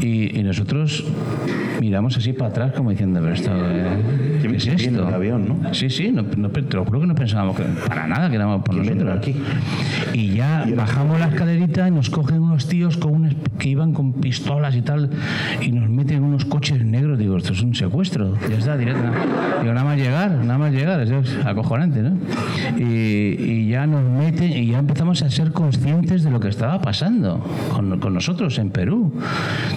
Y, 0.00 0.38
y 0.38 0.42
nosotros 0.42 1.04
miramos 1.82 2.16
así 2.16 2.32
para 2.32 2.50
atrás 2.50 2.72
como 2.76 2.90
diciendo, 2.90 3.18
pero 3.20 3.34
esto, 3.34 3.50
eh, 3.52 4.38
¿qué 4.40 4.56
es 4.56 4.66
esto? 4.68 5.08
El 5.08 5.14
avión, 5.14 5.48
¿no? 5.48 5.74
Sí, 5.74 5.90
sí, 5.90 6.12
no, 6.12 6.24
te 6.24 6.76
lo 6.76 6.84
juro 6.84 7.00
que 7.00 7.06
no 7.08 7.14
pensábamos 7.16 7.56
que 7.56 7.64
para 7.88 8.06
nada 8.06 8.30
que 8.30 8.36
éramos 8.36 8.62
por 8.62 8.76
nosotros. 8.76 9.18
Aquí? 9.18 9.34
Y 10.12 10.34
ya 10.34 10.64
bajamos 10.76 11.18
la 11.18 11.26
escalerita 11.26 11.88
y 11.88 11.90
nos 11.90 12.08
cogen 12.08 12.40
unos 12.40 12.68
tíos 12.68 12.96
con 12.96 13.34
que 13.58 13.68
iban 13.68 13.92
con 13.92 14.12
pistolas 14.12 14.61
y 14.70 14.82
tal 14.82 15.10
y 15.60 15.72
nos 15.72 15.88
meten 15.88 16.22
unos 16.22 16.44
coches 16.44 16.84
negros. 16.84 17.18
Digo, 17.18 17.36
esto 17.36 17.52
es 17.52 17.62
un 17.62 17.74
secuestro. 17.74 18.34
Ya 18.48 18.56
está, 18.56 18.76
directo. 18.76 19.02
Digo, 19.60 19.74
nada 19.74 19.84
más 19.84 19.98
llegar, 19.98 20.30
nada 20.32 20.58
más 20.58 20.72
llegar. 20.72 21.00
Eso 21.00 21.18
es 21.18 21.36
acojonante, 21.44 22.02
¿no? 22.02 22.16
Y, 22.78 23.36
y, 23.38 23.68
ya 23.68 23.86
nos 23.86 24.08
meten 24.08 24.50
y 24.52 24.66
ya 24.68 24.78
empezamos 24.78 25.22
a 25.22 25.30
ser 25.30 25.52
conscientes 25.52 26.22
de 26.22 26.30
lo 26.30 26.40
que 26.40 26.48
estaba 26.48 26.80
pasando 26.80 27.44
con, 27.74 27.98
con 27.98 28.14
nosotros 28.14 28.58
en 28.58 28.70
Perú. 28.70 29.12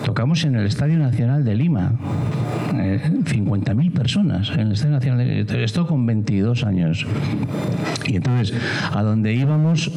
Tocamos 0.04 0.44
en 0.44 0.56
el 0.56 0.66
Estadio 0.66 0.98
Nacional 0.98 1.44
de 1.44 1.56
Lima 1.56 1.94
50.000 2.76 3.88
eh, 3.88 3.92
personas 3.92 4.50
en 4.52 4.60
el 4.62 4.72
Estadio 4.74 4.94
Nacional. 4.94 5.30
Esto 5.30 5.88
con 5.88 6.06
22 6.06 6.64
años. 6.64 7.06
Y 8.06 8.18
entonces, 8.18 8.56
a 8.94 9.02
donde 9.02 9.34
íbamos, 9.34 9.92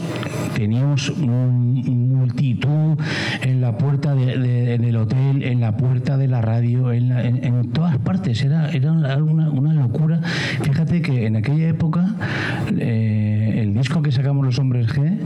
teníamos 0.55 1.11
un, 1.11 2.09
multitud 2.19 2.99
en 3.43 3.61
la 3.61 3.77
puerta 3.77 4.15
de, 4.15 4.58
en 4.75 4.85
el 4.85 4.97
hotel, 4.97 5.43
en 5.43 5.61
la 5.61 5.77
puerta 5.77 6.17
de 6.17 6.29
la 6.29 6.41
radio, 6.41 6.93
en, 6.93 7.71
todas 7.73 7.97
partes. 7.99 8.43
Era, 8.43 8.71
era 8.71 8.93
una, 8.93 9.17
una, 9.19 9.73
locura. 9.73 10.21
Fíjate 10.63 11.03
que 11.03 11.27
en 11.27 11.37
aquella 11.37 11.69
época, 11.69 12.15
eh, 12.79 13.48
disco 13.79 14.03
que 14.03 14.11
sacamos 14.13 14.45
los 14.45 14.59
hombres 14.59 14.89
G 14.89 15.19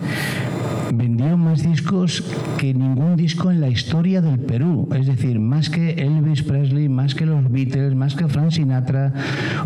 vendió 0.94 1.36
más 1.38 1.62
discos 1.62 2.22
que 2.58 2.74
ningún 2.74 3.16
disco 3.16 3.50
en 3.50 3.60
la 3.60 3.68
historia 3.68 4.20
del 4.20 4.38
Perú. 4.38 4.88
Es 4.94 5.06
decir, 5.06 5.40
más 5.40 5.70
que 5.70 5.90
Elvis 5.92 6.42
Presley, 6.42 6.88
más 6.88 7.14
que 7.14 7.24
los 7.24 7.50
Beatles, 7.50 7.94
más 7.94 8.14
que 8.14 8.28
Frank 8.28 8.50
Sinatra. 8.50 9.12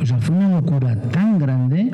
O 0.01 0.07
sea, 0.07 0.18
fue 0.18 0.37
una 0.37 0.51
locura 0.51 0.94
tan 0.96 1.38
grande. 1.38 1.90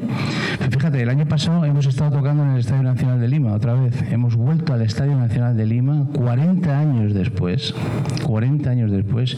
Fíjate, 0.71 1.03
el 1.03 1.09
año 1.09 1.27
pasado 1.27 1.65
hemos 1.65 1.87
estado 1.87 2.19
tocando 2.19 2.43
en 2.43 2.51
el 2.51 2.61
Estadio 2.61 2.83
Nacional 2.83 3.21
de 3.21 3.29
Lima 3.29 3.53
otra 3.55 3.75
vez. 3.75 4.03
Hemos 4.11 4.37
vuelto 4.37 4.75
al 4.75 4.83
Estadio 4.83 5.17
Nacional 5.17 5.57
de 5.57 5.67
Lima 5.67 6.07
40 6.13 6.79
años 6.79 7.15
después. 7.15 7.75
40 8.23 8.71
años 8.71 8.91
después. 8.91 9.37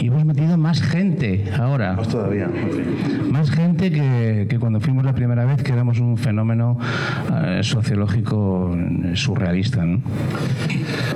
Y 0.00 0.06
hemos 0.08 0.24
metido 0.24 0.56
más 0.56 0.80
gente 0.80 1.44
ahora. 1.58 1.94
Más 1.94 2.08
todavía. 2.08 2.48
Más 3.30 3.50
gente 3.50 3.90
que, 3.90 4.46
que 4.48 4.58
cuando 4.58 4.80
fuimos 4.80 5.04
la 5.04 5.14
primera 5.14 5.44
vez, 5.44 5.62
que 5.62 5.72
éramos 5.72 5.98
un 5.98 6.16
fenómeno 6.16 6.78
eh, 7.44 7.60
sociológico 7.62 8.76
surrealista. 9.14 9.84
¿no? 9.84 10.00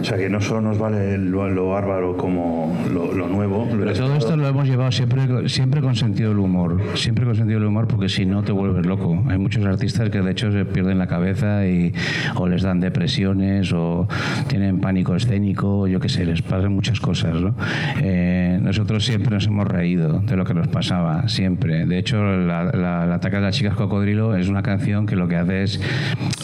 O 0.00 0.04
sea 0.04 0.16
que 0.16 0.28
no 0.28 0.40
solo 0.40 0.60
nos 0.60 0.78
vale 0.78 1.18
lo, 1.18 1.68
bárbaro 1.68 2.16
como 2.16 2.76
lo, 2.92 3.28
nuevo. 3.28 3.68
Pero 3.70 3.92
todo 3.92 4.14
esto 4.14 4.36
lo 4.36 4.46
hemos 4.46 4.66
llevado 4.68 4.92
siempre, 4.92 5.48
siempre 5.48 5.80
con 5.80 5.96
sentido 5.96 6.30
del 6.30 6.38
humor. 6.38 6.80
Siempre 6.94 7.24
con 7.24 7.34
sentido 7.34 7.60
del 7.60 7.68
humor 7.68 7.88
porque 7.88 8.08
si 8.08 8.26
no 8.26 8.42
te 8.42 8.52
vuelves 8.52 8.86
loco. 8.86 9.22
Hay 9.28 9.38
muchos 9.38 9.64
artistas 9.64 10.10
que 10.10 10.20
de 10.20 10.30
hecho 10.30 10.52
se 10.52 10.64
pierden 10.64 10.98
la 10.98 11.06
cabeza 11.06 11.66
y 11.66 11.92
o 12.34 12.46
les 12.48 12.62
dan 12.62 12.80
depresiones 12.80 13.72
o 13.72 14.08
tienen 14.46 14.80
pánico 14.80 15.14
escénico, 15.14 15.86
yo 15.86 16.00
qué 16.00 16.08
sé, 16.08 16.24
les 16.24 16.42
pasan 16.42 16.72
muchas 16.72 17.00
cosas. 17.00 17.34
¿no? 17.34 17.54
Eh, 18.00 18.58
nosotros 18.62 19.04
siempre 19.04 19.34
nos 19.34 19.46
hemos 19.46 19.66
reído 19.66 20.20
de 20.20 20.36
lo 20.36 20.44
que 20.44 20.54
nos 20.54 20.68
pasaba, 20.68 21.28
siempre. 21.28 21.86
De 21.86 21.98
hecho, 21.98 22.22
la, 22.22 22.64
la, 22.64 23.06
la 23.06 23.14
Ataque 23.14 23.36
de 23.36 23.42
las 23.42 23.56
Chicas 23.56 23.74
Cocodrilo 23.74 24.36
es 24.36 24.48
una 24.48 24.62
canción 24.62 25.06
que 25.06 25.16
lo 25.16 25.28
que 25.28 25.36
hace 25.36 25.57
es 25.62 25.80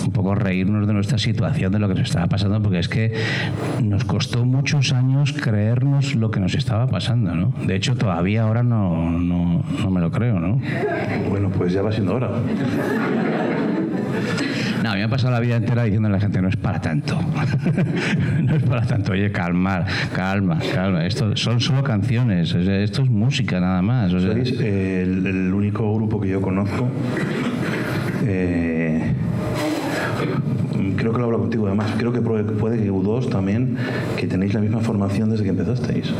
un 0.05 0.12
poco 0.12 0.35
reírnos 0.35 0.87
de 0.87 0.92
nuestra 0.92 1.18
situación, 1.18 1.72
de 1.72 1.79
lo 1.79 1.88
que 1.88 1.94
nos 1.94 2.09
estaba 2.09 2.27
pasando, 2.27 2.61
porque 2.62 2.79
es 2.79 2.88
que 2.88 3.14
nos 3.83 4.05
costó 4.05 4.44
muchos 4.44 4.92
años 4.92 5.33
creernos 5.33 6.14
lo 6.14 6.31
que 6.31 6.40
nos 6.40 6.55
estaba 6.55 6.87
pasando, 6.87 7.35
¿no? 7.35 7.55
De 7.66 7.77
hecho, 7.77 7.96
todavía 7.96 8.42
ahora 8.42 8.62
no, 8.62 9.11
no, 9.11 9.64
no 9.83 9.90
me 9.90 10.00
lo 10.00 10.11
creo, 10.11 10.40
¿no? 10.40 10.61
Bueno, 11.29 11.50
pues 11.50 11.72
ya 11.72 11.83
va 11.83 11.92
siendo 11.92 12.14
hora. 12.14 12.31
No, 14.85 14.92
me 14.92 15.03
ha 15.03 15.09
pasado 15.09 15.33
la 15.33 15.40
vida 15.40 15.57
entera 15.57 15.85
diciendo 15.85 16.09
a 16.09 16.11
la 16.11 16.20
gente, 16.20 16.42
no 16.42 16.48
es 16.48 16.57
para 16.57 16.79
tanto. 16.79 17.18
no 18.42 18.55
es 18.55 18.62
para 18.64 18.83
tanto. 18.83 19.12
Oye, 19.12 19.33
calmar, 19.33 19.87
calma, 20.14 20.59
calma. 20.74 21.07
Esto 21.07 21.35
son 21.37 21.59
solo 21.59 21.83
canciones, 21.83 22.55
esto 22.55 23.03
es 23.03 23.09
música 23.09 23.61
nada 23.61 23.81
más. 23.81 24.12
O 24.12 24.18
el, 24.18 25.55
único 25.55 25.94
grupo 25.94 26.20
que 26.20 26.29
yo 26.29 26.42
conozco 26.42 26.87
eh, 28.27 28.84
lo 31.24 31.37
hablo 31.37 31.40
contigo 31.40 31.66
además, 31.66 31.92
creo 31.96 32.12
que 32.12 32.20
puede 32.20 32.82
que 32.82 32.92
U2 32.92 33.30
también, 33.30 33.76
que 34.16 34.26
tenéis 34.26 34.52
la 34.54 34.60
misma 34.60 34.80
formación 34.80 35.30
desde 35.30 35.44
que 35.44 35.50
empezasteis. 35.50 36.12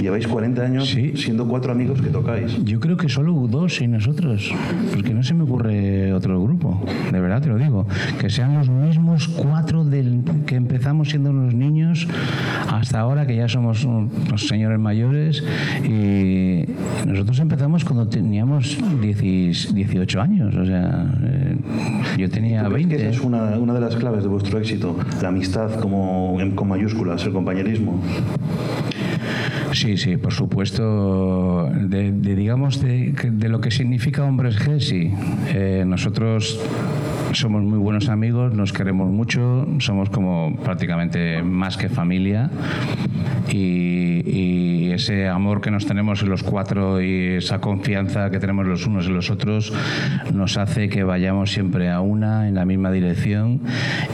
Lleváis 0.00 0.28
40 0.28 0.62
años 0.62 0.88
siendo 0.88 1.46
cuatro 1.46 1.72
amigos 1.72 2.00
que 2.00 2.08
tocáis. 2.08 2.62
Yo 2.64 2.78
creo 2.78 2.96
que 2.96 3.08
solo 3.08 3.34
U2 3.34 3.82
y 3.82 3.88
nosotros, 3.88 4.52
porque 4.94 5.12
no 5.12 5.22
se 5.22 5.34
me 5.34 5.42
ocurre 5.42 6.12
otro 6.12 6.40
grupo, 6.40 6.84
de 7.10 7.20
verdad 7.20 7.42
te 7.42 7.48
lo 7.48 7.58
digo, 7.58 7.86
que 8.20 8.30
sean 8.30 8.54
los 8.54 8.68
mismos 8.68 9.28
cuatro 9.28 9.84
del 9.84 10.22
que 10.46 10.54
empezamos 10.54 11.10
siendo 11.10 11.30
unos 11.30 11.54
niños 11.54 12.06
hasta 12.70 13.00
ahora 13.00 13.26
que 13.26 13.36
ya 13.36 13.48
somos 13.48 13.84
unos 13.84 14.46
señores 14.46 14.78
mayores 14.78 15.42
y 15.84 16.64
nosotros 17.06 17.38
empezamos 17.40 17.84
cuando 17.84 18.06
teníamos 18.08 18.78
18 19.00 20.20
años, 20.20 20.54
o 20.54 20.64
sea, 20.64 21.12
eh, 21.24 21.56
yo 22.18 22.30
tenía 22.30 22.68
20. 22.68 22.94
esa 22.96 23.08
es 23.08 23.20
una, 23.20 23.58
una 23.58 23.74
de 23.74 23.80
las 23.80 23.96
claves 23.96 24.27
vuestro 24.28 24.58
éxito, 24.58 24.96
la 25.22 25.28
amistad 25.28 25.80
como 25.80 26.38
con 26.54 26.68
mayúsculas, 26.68 27.24
el 27.24 27.32
compañerismo. 27.32 28.00
Sí, 29.72 29.96
sí, 29.96 30.16
por 30.16 30.32
supuesto. 30.32 31.68
De, 31.72 32.10
digamos, 32.12 32.80
de, 32.80 33.14
lo 33.48 33.60
que 33.60 33.70
significa 33.70 34.24
Hombres 34.24 34.58
G, 34.58 34.80
sí. 34.80 35.12
Eh, 35.48 35.84
nosotros 35.86 36.58
somos 37.32 37.62
muy 37.62 37.78
buenos 37.78 38.08
amigos, 38.08 38.54
nos 38.54 38.72
queremos 38.72 39.10
mucho, 39.10 39.66
somos 39.78 40.10
como 40.10 40.56
prácticamente 40.56 41.42
más 41.42 41.76
que 41.76 41.88
familia 41.88 42.50
y, 43.50 43.98
ese 44.88 45.28
amor 45.28 45.60
que 45.60 45.70
nos 45.70 45.86
tenemos 45.86 46.22
los 46.24 46.42
cuatro 46.42 47.00
y 47.00 47.36
esa 47.36 47.60
confianza 47.60 48.30
que 48.30 48.40
tenemos 48.40 48.66
los 48.66 48.84
unos 48.84 49.06
en 49.06 49.14
los 49.14 49.30
otros 49.30 49.72
nos 50.34 50.56
hace 50.56 50.88
que 50.88 51.04
vayamos 51.04 51.52
siempre 51.52 51.88
a 51.88 52.00
una, 52.00 52.48
en 52.48 52.56
la 52.56 52.64
misma 52.64 52.90
dirección 52.90 53.60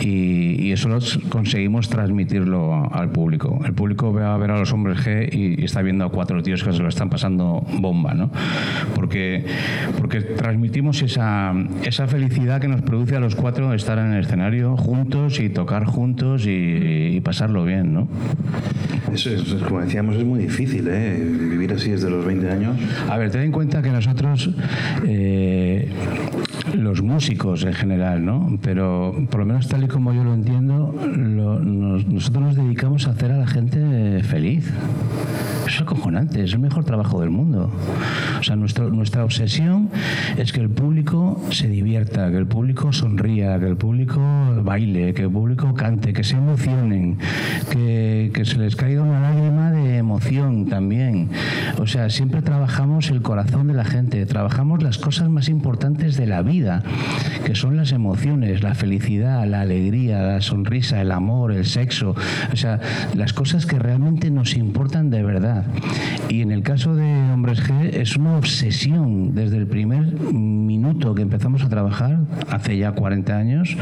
y, 0.00 0.72
eso 0.74 0.88
lo 0.88 0.98
conseguimos 1.28 1.88
transmitirlo 1.88 2.92
al 2.92 3.10
público. 3.10 3.60
El 3.64 3.74
público 3.74 4.12
va 4.12 4.34
a 4.34 4.36
ver 4.38 4.50
a 4.50 4.58
los 4.58 4.72
hombres 4.72 4.98
G 5.06 5.32
y, 5.32 5.64
está 5.64 5.82
viendo 5.82 6.04
a 6.04 6.10
cuatro 6.10 6.42
tíos 6.42 6.64
que 6.64 6.72
se 6.72 6.82
lo 6.82 6.88
están 6.88 7.08
pasando 7.08 7.64
bomba, 7.78 8.12
¿no? 8.12 8.30
Porque, 8.96 9.46
porque 9.98 10.20
transmitimos 10.20 11.00
esa, 11.02 11.54
esa 11.84 12.08
felicidad 12.08 12.60
que 12.60 12.66
nos 12.66 12.82
produce 12.82 13.03
a 13.12 13.20
los 13.20 13.34
cuatro 13.34 13.74
estar 13.74 13.98
en 13.98 14.12
el 14.12 14.24
escenario 14.24 14.76
juntos 14.76 15.38
y 15.38 15.50
tocar 15.50 15.84
juntos 15.84 16.44
y, 16.46 17.20
pasarlo 17.20 17.64
bien, 17.64 17.92
¿no? 17.92 18.08
Eso 19.12 19.30
es, 19.30 19.42
como 19.66 19.80
decíamos, 19.80 20.16
es 20.16 20.24
muy 20.24 20.40
difícil, 20.40 20.88
¿eh? 20.88 21.22
Vivir 21.22 21.72
así 21.72 21.90
desde 21.90 22.10
los 22.10 22.24
20 22.24 22.50
años. 22.50 22.76
A 23.08 23.16
ver, 23.16 23.30
ten 23.30 23.42
en 23.42 23.52
cuenta 23.52 23.82
que 23.82 23.90
nosotros, 23.90 24.50
eh, 25.06 25.88
los 26.76 27.02
músicos 27.02 27.64
en 27.64 27.72
general, 27.72 28.24
¿no? 28.24 28.58
Pero 28.62 29.14
por 29.30 29.40
lo 29.40 29.46
menos 29.46 29.68
tal 29.68 29.84
y 29.84 29.88
como 29.88 30.12
yo 30.12 30.24
lo 30.24 30.34
entiendo, 30.34 30.94
nosotros 31.06 32.42
nos 32.42 32.56
dedicamos 32.56 33.06
a 33.06 33.10
hacer 33.10 33.32
a 33.32 33.38
la 33.38 33.46
gente 33.46 34.22
feliz 34.22 34.72
es 35.66 35.80
acojonante, 35.80 36.44
es 36.44 36.52
el 36.52 36.58
mejor 36.58 36.84
trabajo 36.84 37.20
del 37.20 37.30
mundo. 37.30 37.70
O 38.38 38.42
sea, 38.42 38.56
nuestra 38.56 39.24
obsesión 39.24 39.90
es 40.36 40.52
que 40.52 40.60
el 40.60 40.70
público 40.70 41.40
se 41.50 41.68
divierta, 41.68 42.30
que 42.30 42.36
el 42.36 42.46
público 42.46 42.92
sonría, 42.92 43.58
que 43.58 43.66
el 43.66 43.76
público 43.76 44.20
baile, 44.62 45.14
que 45.14 45.22
el 45.22 45.30
público 45.30 45.74
cante, 45.74 46.12
que 46.12 46.24
se 46.24 46.36
emocionen, 46.36 47.18
que, 47.70 48.30
que 48.34 48.44
se 48.44 48.58
les 48.58 48.76
caiga 48.76 49.02
una 49.02 49.20
lágrima 49.20 49.70
de 49.72 49.98
emoción 49.98 50.66
también. 50.66 51.30
O 51.78 51.86
sea, 51.86 52.10
siempre 52.10 52.42
trabajamos 52.42 53.10
el 53.10 53.22
corazón 53.22 53.68
de 53.68 53.74
la 53.74 53.84
gente, 53.84 54.24
trabajamos 54.26 54.82
las 54.82 54.98
cosas 54.98 55.28
más 55.28 55.48
importantes 55.48 56.16
de 56.16 56.26
la 56.26 56.42
vida, 56.42 56.63
que 57.44 57.54
son 57.54 57.76
las 57.76 57.92
emociones, 57.92 58.62
la 58.62 58.74
felicidad, 58.74 59.46
la 59.46 59.60
alegría, 59.60 60.22
la 60.22 60.40
sonrisa, 60.40 61.00
el 61.00 61.12
amor, 61.12 61.52
el 61.52 61.66
sexo. 61.66 62.14
O 62.52 62.56
sea, 62.56 62.80
las 63.14 63.32
cosas 63.32 63.66
que 63.66 63.78
realmente 63.78 64.30
nos 64.30 64.56
importan 64.56 65.10
de 65.10 65.22
verdad. 65.22 65.66
Y 66.28 66.42
en 66.42 66.50
el 66.50 66.62
caso 66.62 66.94
de 66.94 67.04
Hombres 67.32 67.62
G 67.62 67.94
es 67.94 68.16
una 68.16 68.36
obsesión 68.36 69.34
desde 69.34 69.58
el 69.58 69.66
primer 69.66 70.04
minuto 70.32 71.14
que 71.14 71.22
empezamos 71.22 71.62
a 71.62 71.68
trabajar, 71.68 72.20
hace 72.50 72.76
ya 72.76 72.92
40 72.92 73.36
años, 73.36 73.76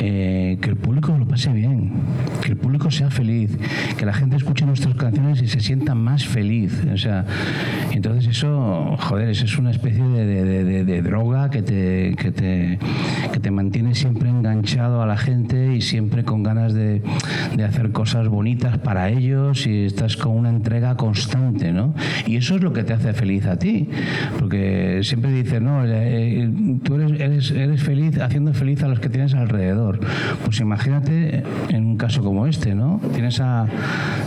eh, 0.00 0.58
que 0.60 0.70
el 0.70 0.76
público 0.76 1.16
lo 1.16 1.26
pase 1.26 1.50
bien, 1.52 1.92
que 2.42 2.48
el 2.48 2.56
público 2.56 2.90
sea 2.90 3.10
feliz, 3.10 3.56
que 3.96 4.04
la 4.04 4.12
gente 4.12 4.36
escuche 4.36 4.66
nuestras 4.66 4.94
canciones 4.94 5.40
y 5.42 5.48
se 5.48 5.60
sienta 5.60 5.94
más 5.94 6.26
feliz. 6.26 6.84
O 6.92 6.96
sea, 6.96 7.24
entonces 7.92 8.26
eso, 8.26 8.96
joder, 8.98 9.28
eso 9.28 9.44
es 9.44 9.58
una 9.58 9.70
especie 9.70 10.04
de, 10.04 11.02
droga 11.02 11.50
que 11.50 11.62
te, 11.62 12.14
que, 12.16 12.30
te, 12.30 12.78
que 13.32 13.40
te 13.40 13.50
mantiene 13.50 13.94
siempre 13.94 14.28
enganchado 14.28 15.02
a 15.02 15.06
la 15.06 15.16
gente 15.16 15.74
y 15.74 15.80
siempre 15.80 16.24
con 16.24 16.42
ganas 16.42 16.72
de, 16.72 17.02
de 17.56 17.64
hacer 17.64 17.92
cosas 17.92 18.28
bonitas 18.28 18.78
para 18.78 19.10
ellos 19.10 19.66
y 19.66 19.84
estás 19.84 20.16
con 20.16 20.36
una 20.36 20.48
entrega 20.48 20.96
constante, 20.96 21.72
¿no? 21.72 21.94
Y 22.26 22.36
eso 22.36 22.56
es 22.56 22.62
lo 22.62 22.72
que 22.72 22.84
te 22.84 22.92
hace 22.92 23.12
feliz 23.12 23.46
a 23.46 23.58
ti, 23.58 23.88
porque 24.38 25.00
siempre 25.02 25.32
dices, 25.32 25.60
no, 25.60 25.82
eh, 25.84 26.50
tú 26.82 26.96
eres, 26.96 27.20
eres, 27.20 27.50
eres 27.50 27.82
feliz 27.82 28.18
haciendo 28.20 28.52
feliz 28.54 28.82
a 28.82 28.88
los 28.88 29.00
que 29.00 29.08
tienes 29.08 29.34
alrededor. 29.34 29.83
Pues 30.44 30.60
imagínate 30.60 31.42
en 31.68 31.86
un 31.86 31.96
caso 31.96 32.22
como 32.22 32.46
este, 32.46 32.74
¿no? 32.74 33.00
Tienes 33.12 33.40
a 33.40 33.66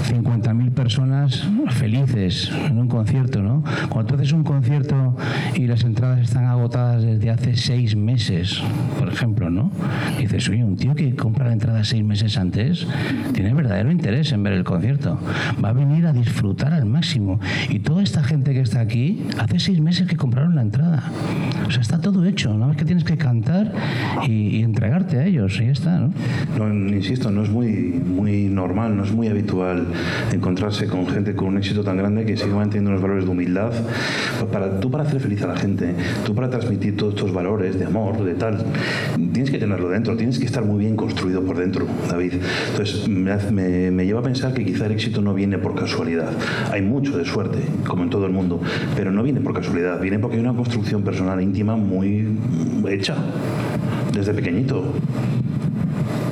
50.000 0.10 0.72
personas 0.72 1.48
felices 1.72 2.52
en 2.65 2.78
un 2.78 2.88
concierto, 2.88 3.41
¿no? 3.41 3.63
Cuando 3.89 4.10
tú 4.10 4.15
haces 4.15 4.34
un 4.34 4.43
concierto 4.43 5.15
y 5.56 5.67
las 5.67 5.84
entradas 5.84 6.20
están 6.20 6.46
agotadas 6.46 7.04
desde 7.04 7.30
hace 7.30 7.56
seis 7.56 7.96
meses, 7.96 8.62
por 9.00 9.10
ejemplo, 9.10 9.50
¿no? 9.50 9.72
dices, 10.17 10.50
oye, 10.50 10.63
un 10.63 10.76
tío 10.76 10.96
que 10.96 11.15
compra 11.15 11.48
la 11.48 11.54
entrada 11.54 11.84
seis 11.84 12.04
meses 12.04 12.38
antes 12.38 12.86
tiene 13.34 13.54
verdadero 13.54 13.91
interés 13.91 14.32
en 14.32 14.43
ver 14.43 14.54
el 14.54 14.63
concierto. 14.63 15.20
Va 15.63 15.70
a 15.70 15.74
venir 15.74 16.06
a 16.06 16.13
disfrutar 16.13 16.74
al 16.74 16.86
máximo. 16.86 17.39
Y 17.70 17.80
toda 17.80 18.04
esta 18.04 18.24
gente 18.24 18.54
que 18.54 18.62
está 18.62 18.80
aquí, 18.80 19.24
hace 19.39 19.60
seis 19.60 19.80
meses 19.80 20.08
que 20.08 20.15
compraron 20.15 20.56
la 20.56 20.62
entrada. 20.62 21.04
O 21.67 21.72
sea, 21.72 21.82
está 21.82 22.00
todo 22.00 22.26
hecho. 22.26 22.54
Nada 22.54 22.67
más 22.67 22.78
que 22.78 22.86
tienes 22.86 23.04
que 23.04 23.17
cantar 23.17 23.72
y, 24.28 24.62
entregarte 24.62 25.17
a 25.17 25.26
ellos. 25.26 25.47
Y 25.48 25.70
está, 25.70 25.98
¿no? 25.98 26.12
¿no? 26.58 26.94
Insisto, 26.94 27.32
no 27.32 27.42
es 27.42 27.50
muy, 27.50 27.72
muy 28.06 28.44
normal, 28.48 28.98
no 28.98 29.06
es 29.06 29.14
muy 29.14 29.30
habitual 29.30 29.88
encontrarse 30.34 30.88
con 30.88 31.08
gente 31.08 31.36
con 31.36 31.48
un 31.48 31.58
éxito 31.58 31.86
tan 31.86 31.96
grande 31.96 32.26
que 32.26 32.36
sigue 32.36 32.54
manteniendo 32.54 32.92
unos 32.92 33.02
valores 33.02 33.24
de 33.24 33.32
humildad. 33.32 33.72
Para, 34.52 34.80
tú 34.82 34.92
para 34.92 35.06
hacer 35.06 35.22
feliz 35.22 35.42
a 35.44 35.48
la 35.48 35.56
gente, 35.56 35.96
tú 36.26 36.36
para 36.36 36.50
transmitir 36.50 36.98
todos 36.98 37.16
estos 37.16 37.34
valores 37.34 37.80
de 37.80 37.86
amor, 37.86 38.22
de 38.26 38.34
tal, 38.34 38.66
tienes 39.16 39.50
que 39.50 39.58
tenerlo 39.58 39.88
dentro, 39.90 40.18
tienes 40.18 40.38
que 40.38 40.46
estar 40.46 40.66
muy 40.66 40.80
bien 40.80 40.98
construido 40.98 41.42
por 41.44 41.58
dentro, 41.58 41.88
David. 42.10 42.34
Entonces, 42.72 43.08
me, 43.08 43.90
me 43.92 44.06
lleva 44.06 44.20
a 44.20 44.24
pensar 44.24 44.54
que 44.54 44.66
quizá 44.66 44.88
el 44.88 44.92
éxito 44.92 45.22
no 45.22 45.34
viene 45.34 45.58
por 45.58 45.76
casualidad. 45.76 46.30
Hay 46.72 46.82
mucho 46.82 47.18
de 47.18 47.24
suerte, 47.24 47.60
como 47.88 48.04
en 48.04 48.10
todo 48.10 48.26
el 48.26 48.34
mundo, 48.34 48.60
pero 48.98 49.12
no 49.12 49.24
viene 49.24 49.40
por 49.40 49.54
casualidad, 49.54 50.02
viene 50.02 50.20
porque 50.20 50.36
hay 50.36 50.44
una 50.44 50.54
construcción 50.54 51.04
personal 51.04 51.42
íntima 51.42 51.78
muy 51.78 52.38
hecha 52.90 53.16
desde 54.13 54.34
pequeñito. 54.34 54.84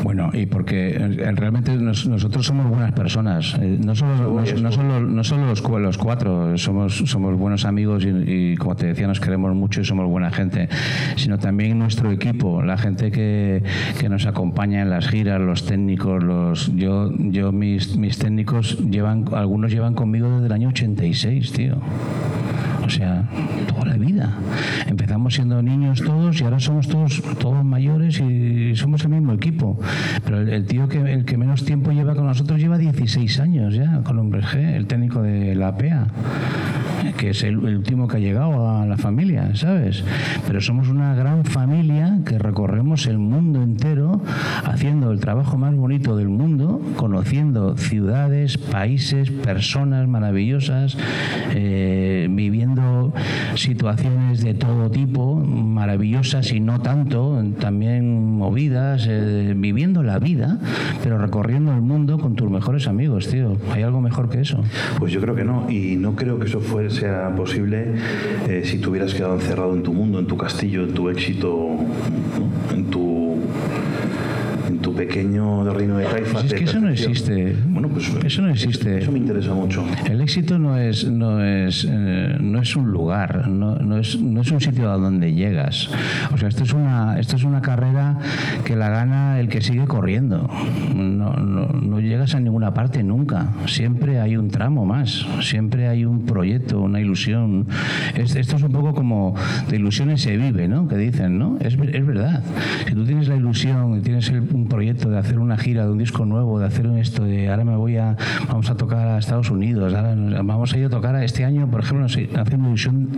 Bueno, 0.05 0.29
y 0.33 0.45
porque 0.45 0.89
eh, 0.89 1.31
realmente 1.31 1.75
nosotros 1.75 2.45
somos 2.45 2.69
buenas 2.69 2.91
personas. 2.91 3.57
Eh, 3.59 3.79
no 3.83 3.95
solo, 3.95 4.39
no, 4.39 4.71
solo, 4.71 4.99
no 4.99 5.23
solo 5.23 5.47
los, 5.47 5.63
los, 5.63 5.97
cuatro, 5.97 6.55
somos, 6.59 6.95
somos 7.05 7.35
buenos 7.35 7.65
amigos 7.65 8.05
y, 8.05 8.55
como 8.55 8.75
te 8.75 8.85
decía, 8.85 9.07
nos 9.07 9.19
queremos 9.19 9.55
mucho 9.55 9.81
y 9.81 9.83
somos 9.83 10.07
buena 10.07 10.29
gente, 10.29 10.69
sino 11.15 11.39
también 11.39 11.79
nuestro 11.79 12.11
equipo, 12.11 12.61
la 12.61 12.77
gente 12.77 13.09
que, 13.09 13.63
que 13.99 14.07
nos 14.07 14.27
acompaña 14.27 14.83
en 14.83 14.91
las 14.91 15.07
giras, 15.07 15.41
los 15.41 15.65
técnicos, 15.65 16.23
los 16.23 16.71
yo, 16.75 17.11
yo 17.17 17.51
mis, 17.51 17.97
mis 17.97 18.19
técnicos 18.19 18.77
llevan, 18.87 19.25
algunos 19.33 19.71
llevan 19.71 19.95
conmigo 19.95 20.29
desde 20.29 20.45
el 20.45 20.51
año 20.51 20.69
86, 20.69 21.51
tío. 21.51 21.77
O 22.85 22.89
sea, 22.89 23.23
toda 23.67 23.85
la 23.85 23.97
vida. 23.97 24.31
Empezamos 24.87 25.33
siendo 25.33 25.61
niños 25.61 26.01
todos 26.01 26.39
y 26.39 26.43
ahora 26.43 26.59
somos 26.59 26.87
todos, 26.87 27.21
todos 27.39 27.65
mayores 27.65 28.19
y 28.19 28.75
somos 28.75 29.03
el 29.03 29.09
mismo 29.09 29.33
equipo. 29.33 29.79
Pero 30.23 30.41
el, 30.41 30.65
tío 30.65 30.87
que, 30.87 30.99
el 30.99 31.25
que 31.25 31.37
menos 31.37 31.65
tiempo 31.65 31.91
lleva 31.91 32.15
con 32.15 32.27
nosotros 32.27 32.59
lleva 32.59 32.77
16 32.77 33.39
años 33.39 33.73
ya, 33.73 34.01
con 34.03 34.19
Hombres 34.19 34.45
G, 34.45 34.75
el 34.75 34.85
técnico 34.85 35.21
de 35.21 35.55
la 35.55 35.69
APEA 35.69 36.07
que 37.17 37.29
es 37.29 37.43
el, 37.43 37.57
último 37.57 38.07
que 38.07 38.17
ha 38.17 38.19
llegado 38.19 38.69
a 38.69 38.85
la 38.85 38.97
familia, 38.97 39.55
¿sabes? 39.55 40.03
Pero 40.47 40.61
somos 40.61 40.89
una 40.89 41.15
gran 41.15 41.45
familia 41.45 42.19
que 42.25 42.37
recorremos 42.39 43.07
el 43.07 43.17
mundo 43.17 43.61
entero 43.61 44.21
haciendo 44.63 45.11
el 45.11 45.19
trabajo 45.19 45.57
más 45.57 45.75
bonito 45.75 46.15
del 46.15 46.29
mundo, 46.29 46.81
conociendo 46.95 47.77
ciudades, 47.77 48.57
países, 48.57 49.31
personas 49.31 50.07
maravillosas, 50.07 50.97
eh, 51.53 52.27
viviendo 52.29 52.74
situaciones 53.55 54.43
de 54.43 54.53
todo 54.53 54.89
tipo, 54.89 55.35
maravillosas 55.35 56.51
y 56.51 56.59
no 56.59 56.81
tanto, 56.81 57.43
también 57.59 58.37
movidas, 58.37 59.05
eh, 59.09 59.53
viviendo 59.55 60.03
la 60.03 60.19
vida, 60.19 60.59
pero 61.03 61.17
recorriendo 61.17 61.73
el 61.73 61.81
mundo 61.81 62.17
con 62.17 62.35
tus 62.35 62.49
mejores 62.49 62.87
amigos, 62.87 63.27
tío. 63.27 63.57
¿Hay 63.71 63.83
algo 63.83 64.01
mejor 64.01 64.29
que 64.29 64.41
eso? 64.41 64.63
Pues 64.99 65.11
yo 65.11 65.21
creo 65.21 65.35
que 65.35 65.43
no, 65.43 65.69
y 65.69 65.95
no 65.95 66.15
creo 66.15 66.39
que 66.39 66.45
eso 66.45 66.59
fuese 66.59 66.95
sea 66.95 67.35
posible 67.35 67.95
eh, 68.47 68.61
si 68.63 68.79
te 68.79 68.89
hubieras 68.89 69.13
quedado 69.13 69.35
encerrado 69.35 69.73
en 69.75 69.83
tu 69.83 69.93
mundo, 69.93 70.19
en 70.19 70.27
tu 70.27 70.37
castillo, 70.37 70.83
en 70.83 70.93
tu 70.93 71.09
éxito, 71.09 71.77
en 72.73 72.85
tu 72.85 73.24
pequeño 74.95 75.63
reino 75.73 75.97
de 75.97 76.05
Caifás. 76.05 76.43
Pues 76.43 76.45
es 76.45 76.53
que 76.53 76.63
eso 76.63 76.79
no 76.79 76.89
existe. 76.89 77.55
Bueno, 77.67 77.89
pues 77.89 78.11
eso 78.23 78.41
no 78.41 78.49
existe. 78.49 78.99
Eso, 78.99 79.11
me 79.11 79.19
interesa 79.19 79.53
mucho. 79.53 79.85
El 80.09 80.21
éxito 80.21 80.57
no 80.57 80.77
es 80.77 81.05
no 81.09 81.43
es 81.43 81.87
eh, 81.89 82.37
no 82.39 82.61
es 82.61 82.75
un 82.75 82.91
lugar, 82.91 83.47
no, 83.47 83.75
no, 83.75 83.97
es, 83.97 84.19
no 84.19 84.41
es 84.41 84.51
un 84.51 84.61
sitio 84.61 84.91
a 84.91 84.97
donde 84.97 85.33
llegas. 85.33 85.89
O 86.33 86.37
sea, 86.37 86.47
esto 86.47 86.63
es 86.63 86.73
una 86.73 87.19
esto 87.19 87.35
es 87.35 87.43
una 87.43 87.61
carrera 87.61 88.17
que 88.63 88.75
la 88.75 88.89
gana 88.89 89.39
el 89.39 89.49
que 89.49 89.61
sigue 89.61 89.85
corriendo. 89.85 90.49
No, 90.95 91.33
no, 91.33 91.67
no 91.67 91.99
llegas 91.99 92.35
a 92.35 92.39
ninguna 92.39 92.73
parte 92.73 93.03
nunca. 93.03 93.49
Siempre 93.67 94.19
hay 94.19 94.37
un 94.37 94.49
tramo 94.49 94.85
más. 94.85 95.25
Siempre 95.41 95.87
hay 95.87 96.05
un 96.05 96.25
proyecto, 96.25 96.79
una 96.79 96.99
ilusión. 96.99 97.67
esto 98.15 98.55
es 98.55 98.63
un 98.63 98.71
poco 98.71 98.93
como 98.93 99.35
de 99.69 99.75
ilusiones 99.75 100.21
se 100.21 100.37
vive, 100.37 100.67
¿no? 100.67 100.87
Que 100.87 100.97
dicen, 100.97 101.37
¿no? 101.37 101.57
Es, 101.59 101.73
es 101.73 102.05
verdad. 102.05 102.43
Si 102.87 102.93
tú 102.93 103.05
tienes 103.05 103.27
la 103.27 103.35
ilusión 103.35 103.97
y 103.97 104.01
tienes 104.01 104.29
el, 104.29 104.41
un 104.53 104.67
proyecto 104.67 104.84
de 104.93 105.17
hacer 105.17 105.39
una 105.39 105.57
gira 105.57 105.85
de 105.85 105.91
un 105.91 105.97
disco 105.97 106.25
nuevo, 106.25 106.59
de 106.59 106.67
hacer 106.67 106.85
esto, 106.97 107.23
de 107.23 107.49
ahora 107.49 107.63
me 107.63 107.75
voy 107.75 107.97
a, 107.97 108.15
vamos 108.47 108.69
a 108.69 108.75
tocar 108.75 109.07
a 109.07 109.17
Estados 109.17 109.49
Unidos, 109.49 109.93
ahora 109.93 110.15
vamos 110.43 110.73
a 110.73 110.77
ir 110.77 110.85
a 110.85 110.89
tocar 110.89 111.15
a 111.15 111.23
este 111.23 111.43
año, 111.43 111.69
por 111.69 111.81
ejemplo, 111.81 112.01
nos 112.01 112.15
hace 112.15 112.55
una 112.55 112.67
ilusión 112.67 113.09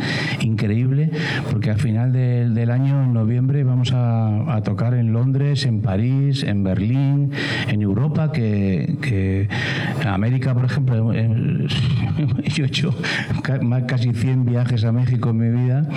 increíble, 0.41 1.11
porque 1.51 1.71
al 1.71 1.79
final 1.79 2.13
del 2.13 2.71
año, 2.71 3.03
en 3.03 3.13
noviembre, 3.13 3.63
vamos 3.63 3.91
a, 3.93 4.61
tocar 4.63 4.93
en 4.93 5.13
Londres, 5.13 5.65
en 5.65 5.81
París, 5.81 6.43
en 6.43 6.63
Berlín, 6.63 7.31
en 7.67 7.81
Europa, 7.81 8.31
que, 8.31 8.97
que 9.01 9.47
América, 10.05 10.53
por 10.53 10.65
ejemplo, 10.65 11.13
yo 12.55 12.63
he 12.63 12.67
hecho 12.67 12.95
casi 13.87 14.13
100 14.13 14.45
viajes 14.45 14.83
a 14.83 14.91
México 14.91 15.29
en 15.29 15.37
mi 15.37 15.49
vida 15.49 15.87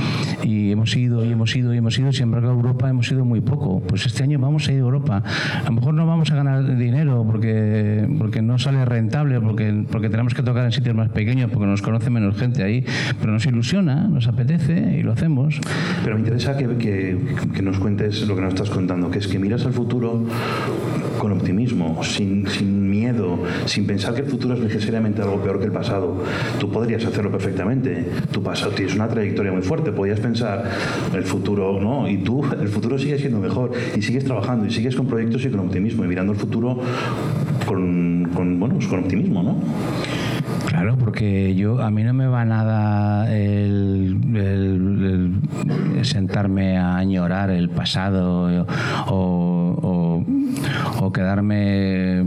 y 0.43 0.73
hemos 0.73 0.95
ido 0.97 1.25
y 1.25 1.33
hemos 1.33 1.55
ido 1.55 1.75
y 1.75 1.79
hemos 1.79 1.99
ido, 1.99 2.13
sin 2.13 2.25
embargo 2.25 2.49
a 2.49 2.53
Europa 2.53 2.89
hemos 2.89 3.11
ido 3.11 3.25
muy 3.25 3.41
poco. 3.41 3.81
Pues 3.81 4.07
este 4.07 4.23
año 4.23 4.39
vamos 4.39 4.69
a 4.69 4.73
ir 4.73 4.79
a 4.79 4.81
Europa 4.81 5.23
a 5.61 5.65
lo 5.65 5.73
mejor 5.73 5.95
no 5.95 6.07
vamos 6.07 6.31
a 6.31 6.37
ganar 6.37 6.77
dinero 6.77 7.25
porque, 7.27 8.09
porque 8.19 8.43
no 8.43 8.59
sale 8.59 8.85
rentable, 8.85 9.41
porque, 9.41 9.85
porque 9.91 10.09
tenemos 10.09 10.35
que 10.35 10.43
tocar 10.43 10.65
en 10.65 10.73
sitios 10.73 10.95
más 10.95 11.11
pequeños, 11.11 11.51
porque 11.51 11.67
nos 11.67 11.83
conoce 11.83 12.11
menos 12.11 12.37
gente 12.37 12.63
ahí, 12.63 12.85
pero 13.21 13.33
nos 13.33 13.45
ilusiona, 13.47 14.09
nos 14.09 14.27
apetece 14.27 14.97
y 14.99 15.03
lo 15.03 15.13
hacemos. 15.13 15.61
Pero 16.03 16.17
me 16.17 16.23
interesa 16.23 16.57
que, 16.57 16.67
que, 16.77 17.63
nos 17.63 17.79
cuentes 17.79 18.27
lo 18.27 18.35
que 18.35 18.41
nos 18.41 18.55
estás 18.55 18.71
contando, 18.71 19.11
que 19.11 19.19
es 19.19 19.27
que 19.27 19.39
miras 19.39 19.67
al 19.67 19.73
futuro 19.73 20.25
con 21.19 21.33
optimismo, 21.33 22.03
sin, 22.03 22.47
sin 22.49 22.80
sin 23.67 23.87
pensar 23.87 24.15
que 24.15 24.21
el 24.21 24.27
futuro 24.27 24.55
es 24.55 24.61
necesariamente 24.61 25.23
algo 25.23 25.41
peor 25.43 25.59
que 25.59 25.67
el 25.67 25.73
pasado. 25.73 26.23
Tú 26.59 26.71
podrías 26.71 27.05
hacerlo 27.05 27.31
perfectamente. 27.31 28.07
Tu 28.31 28.43
pasado 28.43 28.73
tienes 28.73 28.95
una 28.95 29.09
trayectoria 29.09 29.53
muy 29.53 29.63
fuerte, 29.63 29.93
podrías 29.93 30.21
pensar 30.21 30.65
el 31.15 31.25
futuro, 31.25 31.81
¿no? 31.81 32.09
Y 32.09 32.19
tú, 32.19 32.45
el 32.61 32.69
futuro 32.69 32.99
sigue 32.99 33.19
siendo 33.19 33.39
mejor 33.39 33.73
y 33.97 34.03
sigues 34.03 34.25
trabajando 34.25 34.67
y 34.67 34.71
sigues 34.71 34.97
con 34.97 35.07
proyectos 35.07 35.45
y 35.45 35.51
con 35.51 35.61
optimismo 35.61 36.05
y 36.05 36.09
mirando 36.09 36.33
el 36.33 36.39
futuro 36.39 36.81
con, 37.67 38.59
bueno, 38.59 38.75
pues 38.75 38.87
con 38.87 39.01
optimismo, 39.01 39.43
¿no? 39.43 39.57
Claro, 40.67 40.97
porque 40.97 41.55
yo 41.55 41.81
a 41.81 41.91
mí 41.91 42.03
no 42.03 42.15
me 42.15 42.27
va 42.27 42.45
nada 42.45 43.33
el, 43.35 44.19
sentarme 46.03 46.79
a 46.79 46.97
añorar 46.97 47.51
el 47.51 47.69
pasado 47.69 48.67
o, 49.09 50.25
quedarme 51.13 52.23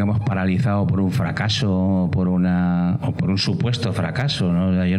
digamos 0.00 0.20
paralizado 0.20 0.86
por 0.86 0.98
un 0.98 1.12
fracaso 1.12 1.70
o 1.70 2.10
por 2.10 2.26
una 2.26 2.98
o 3.02 3.12
por 3.12 3.28
un 3.28 3.36
supuesto 3.36 3.92
fracaso 3.92 4.50
¿no? 4.50 4.86
yo 4.86 4.96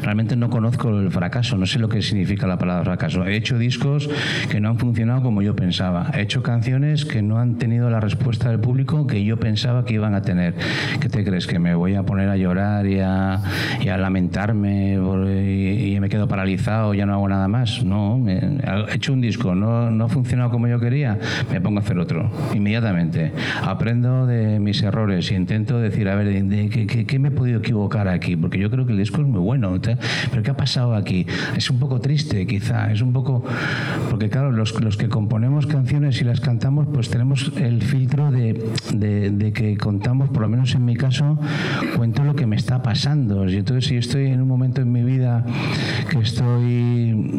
realmente 0.00 0.36
no 0.36 0.48
conozco 0.48 0.90
el 0.90 1.10
fracaso 1.10 1.56
no 1.56 1.66
sé 1.66 1.80
lo 1.80 1.88
que 1.88 2.02
significa 2.02 2.46
la 2.46 2.56
palabra 2.56 2.84
fracaso. 2.84 3.26
He 3.26 3.34
hecho 3.34 3.58
discos 3.58 4.08
que 4.48 4.60
no 4.60 4.68
han 4.68 4.78
funcionado 4.78 5.22
como 5.22 5.42
yo 5.42 5.56
pensaba. 5.56 6.10
He 6.14 6.22
hecho 6.22 6.40
canciones 6.44 7.04
que 7.04 7.20
no 7.20 7.38
han 7.38 7.56
tenido 7.56 7.90
la 7.90 7.98
respuesta 7.98 8.48
del 8.50 8.60
público 8.60 9.08
que 9.08 9.24
yo 9.24 9.38
pensaba 9.38 9.84
que 9.84 9.94
iban 9.94 10.14
a 10.14 10.22
tener. 10.22 10.54
¿qué 11.00 11.08
te 11.08 11.24
crees 11.24 11.48
que 11.48 11.58
me 11.58 11.74
voy 11.74 11.96
a 11.96 12.04
poner 12.04 12.28
a 12.28 12.36
llorar 12.36 12.86
y 12.86 13.00
a, 13.00 13.42
y 13.80 13.88
a 13.88 13.98
lamentarme 13.98 14.94
y, 14.94 15.94
y, 15.94 16.00
me 16.00 16.08
quedo 16.08 16.28
paralizado 16.28 16.94
ya 16.94 17.06
no 17.06 17.14
hago 17.14 17.28
nada 17.28 17.48
más 17.48 17.82
no 17.82 18.22
he 18.28 18.94
hecho 18.94 19.12
un 19.12 19.20
disco 19.20 19.56
no, 19.56 19.90
no 19.90 20.04
ha 20.04 20.08
funcionado 20.08 20.50
como 20.50 20.68
yo 20.68 20.78
quería 20.78 21.18
me 21.50 21.60
pongo 21.60 21.80
a 21.80 21.82
hacer 21.82 21.98
otro 21.98 22.30
inmediatamente. 22.54 23.32
Aprendo 23.62 24.26
de 24.28 24.60
mis 24.60 24.82
errores 24.82 25.30
y 25.32 25.34
intento 25.34 25.80
decir, 25.80 26.08
a 26.08 26.14
ver, 26.14 26.28
¿qué, 26.70 27.18
me 27.18 27.28
he 27.28 27.30
podido 27.32 27.58
equivocar 27.58 28.06
aquí? 28.06 28.36
Porque 28.36 28.58
yo 28.58 28.70
creo 28.70 28.86
que 28.86 28.92
el 28.92 28.98
disco 28.98 29.20
es 29.22 29.26
muy 29.26 29.40
bueno, 29.40 29.74
pero 30.30 30.42
¿qué 30.42 30.50
ha 30.50 30.56
pasado 30.56 30.94
aquí? 30.94 31.26
Es 31.56 31.70
un 31.70 31.78
poco 31.78 32.00
triste, 32.00 32.46
quizá, 32.46 32.92
es 32.92 33.00
un 33.00 33.12
poco... 33.12 33.44
Porque 34.10 34.28
claro, 34.28 34.52
los, 34.52 34.80
los 34.80 34.96
que 34.96 35.08
componemos 35.08 35.66
canciones 35.66 36.20
y 36.20 36.24
las 36.24 36.40
cantamos, 36.40 36.86
pues 36.92 37.08
tenemos 37.10 37.52
el 37.56 37.82
filtro 37.82 38.30
de, 38.30 38.62
de, 38.94 39.52
que 39.52 39.76
contamos, 39.76 40.28
por 40.30 40.42
lo 40.42 40.48
menos 40.48 40.74
en 40.74 40.84
mi 40.84 40.96
caso, 40.96 41.38
cuento 41.96 42.24
lo 42.24 42.34
que 42.34 42.46
me 42.46 42.56
está 42.56 42.82
pasando. 42.82 43.48
Y 43.48 43.56
entonces, 43.56 43.86
si 43.86 43.96
estoy 43.96 44.26
en 44.26 44.40
un 44.40 44.48
momento 44.48 44.80
en 44.82 44.92
mi 44.92 45.02
vida 45.02 45.44
que 46.10 46.18
estoy 46.18 47.30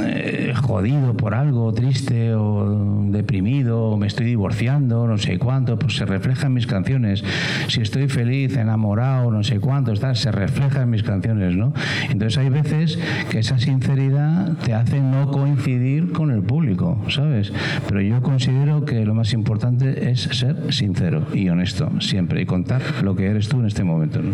eh, 0.00 0.52
jodido 0.60 1.16
por 1.16 1.34
algo, 1.34 1.72
triste 1.72 2.34
o 2.34 3.04
deprimido, 3.06 3.84
o 3.84 3.96
me 3.96 4.06
estoy 4.06 4.26
divorciando, 4.26 5.06
no 5.06 5.18
sé 5.18 5.38
cuánto, 5.38 5.78
pues 5.78 5.96
se 5.96 6.04
refleja 6.04 6.31
en 6.42 6.54
mis 6.54 6.66
canciones. 6.66 7.22
Si 7.68 7.80
estoy 7.80 8.08
feliz, 8.08 8.56
enamorado, 8.56 9.30
no 9.30 9.42
sé 9.42 9.60
cuánto, 9.60 9.92
está, 9.92 10.14
se 10.14 10.32
refleja 10.32 10.82
en 10.82 10.90
mis 10.90 11.02
canciones, 11.02 11.56
¿no? 11.56 11.72
Entonces 12.10 12.38
hay 12.38 12.48
veces 12.48 12.98
que 13.30 13.38
esa 13.38 13.58
sinceridad 13.58 14.56
te 14.64 14.74
hace 14.74 15.00
no 15.00 15.30
coincidir 15.30 16.12
con 16.12 16.30
el 16.30 16.42
público, 16.42 16.98
¿sabes? 17.08 17.52
Pero 17.88 18.00
yo 18.00 18.22
considero 18.22 18.84
que 18.84 19.04
lo 19.04 19.14
más 19.14 19.32
importante 19.32 20.10
es 20.10 20.22
ser 20.22 20.72
sincero 20.72 21.26
y 21.32 21.48
honesto 21.48 21.90
siempre 22.00 22.42
y 22.42 22.46
contar 22.46 22.82
lo 23.02 23.14
que 23.14 23.26
eres 23.26 23.48
tú 23.48 23.60
en 23.60 23.66
este 23.66 23.84
momento. 23.84 24.20
¿no? 24.22 24.32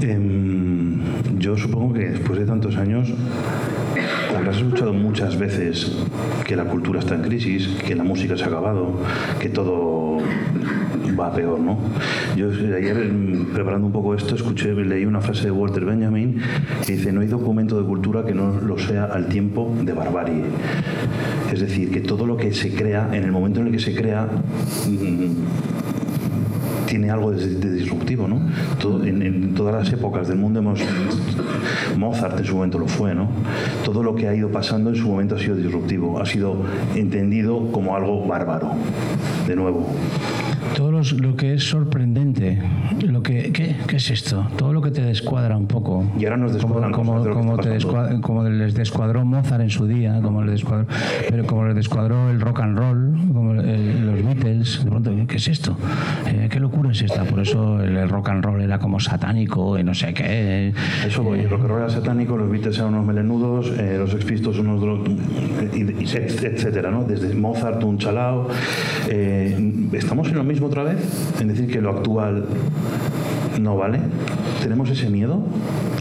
Em, 0.00 1.00
yo 1.38 1.56
supongo 1.56 1.94
que 1.94 2.10
después 2.10 2.38
de 2.38 2.46
tantos 2.46 2.76
años 2.76 3.12
habrás 4.36 4.56
escuchado 4.56 4.92
muchas 4.92 5.38
veces 5.38 5.92
que 6.44 6.56
la 6.56 6.64
cultura 6.64 7.00
está 7.00 7.14
en 7.14 7.22
crisis, 7.22 7.68
que 7.86 7.94
la 7.94 8.04
música 8.04 8.36
se 8.36 8.44
ha 8.44 8.48
acabado, 8.48 9.00
que 9.40 9.48
todo 9.48 10.18
va 11.22 11.32
peor, 11.32 11.60
¿no? 11.60 11.78
Yo 12.36 12.48
ayer 12.48 12.96
mm, 12.96 13.52
preparando 13.52 13.86
un 13.86 13.92
poco 13.92 14.14
esto 14.14 14.34
escuché, 14.34 14.74
leí 14.74 15.04
una 15.04 15.20
frase 15.20 15.44
de 15.44 15.50
Walter 15.50 15.84
Benjamin 15.84 16.40
que 16.84 16.96
dice 16.96 17.12
no 17.12 17.20
hay 17.20 17.28
documento 17.28 17.80
de 17.80 17.86
cultura 17.86 18.24
que 18.24 18.34
no 18.34 18.60
lo 18.60 18.78
sea 18.78 19.04
al 19.04 19.26
tiempo 19.26 19.74
de 19.82 19.92
barbarie. 19.92 20.44
Es 21.52 21.60
decir, 21.60 21.90
que 21.90 22.00
todo 22.00 22.26
lo 22.26 22.36
que 22.36 22.52
se 22.52 22.74
crea, 22.74 23.08
en 23.12 23.24
el 23.24 23.32
momento 23.32 23.60
en 23.60 23.66
el 23.66 23.72
que 23.72 23.78
se 23.78 23.94
crea, 23.94 24.26
mm, 24.88 26.86
tiene 26.86 27.10
algo 27.10 27.30
de, 27.30 27.46
disruptivo, 27.70 28.28
¿no? 28.28 28.40
en, 29.04 29.54
todas 29.54 29.74
las 29.74 29.92
épocas 29.92 30.28
del 30.28 30.38
mundo 30.38 30.58
hemos... 30.58 30.80
Mozart 31.96 32.38
en 32.38 32.44
su 32.44 32.54
momento 32.54 32.78
lo 32.78 32.86
fue, 32.86 33.14
¿no? 33.14 33.28
Todo 33.84 34.02
lo 34.02 34.14
que 34.14 34.28
ha 34.28 34.34
ido 34.34 34.50
pasando 34.50 34.90
en 34.90 34.96
su 34.96 35.08
momento 35.08 35.36
ha 35.36 35.38
sido 35.38 35.56
disruptivo, 35.56 36.20
ha 36.20 36.26
sido 36.26 36.56
entendido 36.94 37.70
como 37.70 37.96
algo 37.96 38.26
bárbaro, 38.26 38.72
de 39.46 39.56
nuevo 39.56 39.88
todo 40.76 40.90
lo 40.90 41.36
que 41.36 41.54
es 41.54 41.64
sorprendente, 41.64 42.58
lo 43.02 43.22
que 43.22 43.52
¿qué, 43.52 43.76
es 43.96 44.10
esto? 44.10 44.46
Todo 44.56 44.72
lo 44.72 44.80
que 44.80 44.90
te 44.90 45.02
descuadra 45.02 45.56
un 45.56 45.66
poco. 45.66 46.04
Y 46.18 46.24
ahora 46.24 46.36
nos 46.36 46.52
descuadran 46.52 46.92
como, 46.92 47.22
como, 47.30 47.58
como 48.20 48.44
les 48.48 48.74
descuadró 48.74 49.24
Mozart 49.24 49.62
en 49.62 49.70
su 49.70 49.86
día, 49.86 50.20
como 50.22 50.42
les 50.42 50.52
descuadró, 50.52 50.86
pero 51.28 51.46
como 51.46 51.66
les 51.66 51.74
descuadró 51.74 52.30
el 52.30 52.40
rock 52.40 52.60
and 52.60 52.78
roll, 52.78 53.14
como 53.32 53.54
los 53.54 54.24
Beatles, 54.24 54.84
de 54.84 54.90
pronto, 54.90 55.12
¿qué 55.26 55.36
es 55.36 55.48
esto? 55.48 55.76
Eh, 56.26 56.48
¿Qué 56.50 56.60
locura 56.60 56.92
es 56.92 57.02
esta? 57.02 57.24
Por 57.24 57.40
eso 57.40 57.80
el, 57.80 58.08
rock 58.08 58.30
and 58.30 58.44
roll 58.44 58.60
era 58.60 58.78
como 58.78 59.00
satánico 59.00 59.78
y 59.78 59.84
no 59.84 59.94
sé 59.94 60.14
qué. 60.14 60.72
Eso 61.06 61.22
voy, 61.22 61.40
el 61.40 61.50
rock 61.50 61.62
and 61.62 61.70
roll 61.70 61.80
era 61.80 61.90
satánico, 61.90 62.36
los 62.36 62.50
Beatles 62.50 62.78
eran 62.78 62.94
unos 62.94 63.06
melenudos, 63.06 63.70
eh, 63.78 63.96
los 63.98 64.14
expistos 64.14 64.58
unos 64.58 64.82
etcétera, 65.72 66.90
¿no? 66.90 67.04
Desde 67.04 67.34
Mozart, 67.34 67.82
un 67.84 67.98
chalao. 67.98 68.48
Eh, 69.08 69.88
estamos 69.92 70.28
en 70.28 70.36
lo 70.36 70.44
mismo 70.52 70.66
otra 70.66 70.82
vez? 70.82 70.98
En 71.40 71.48
decir 71.48 71.66
que 71.66 71.80
lo 71.80 71.90
actual 71.90 72.44
no 73.60 73.76
vale. 73.76 74.00
¿Tenemos 74.60 74.90
ese 74.90 75.08
miedo? 75.10 75.42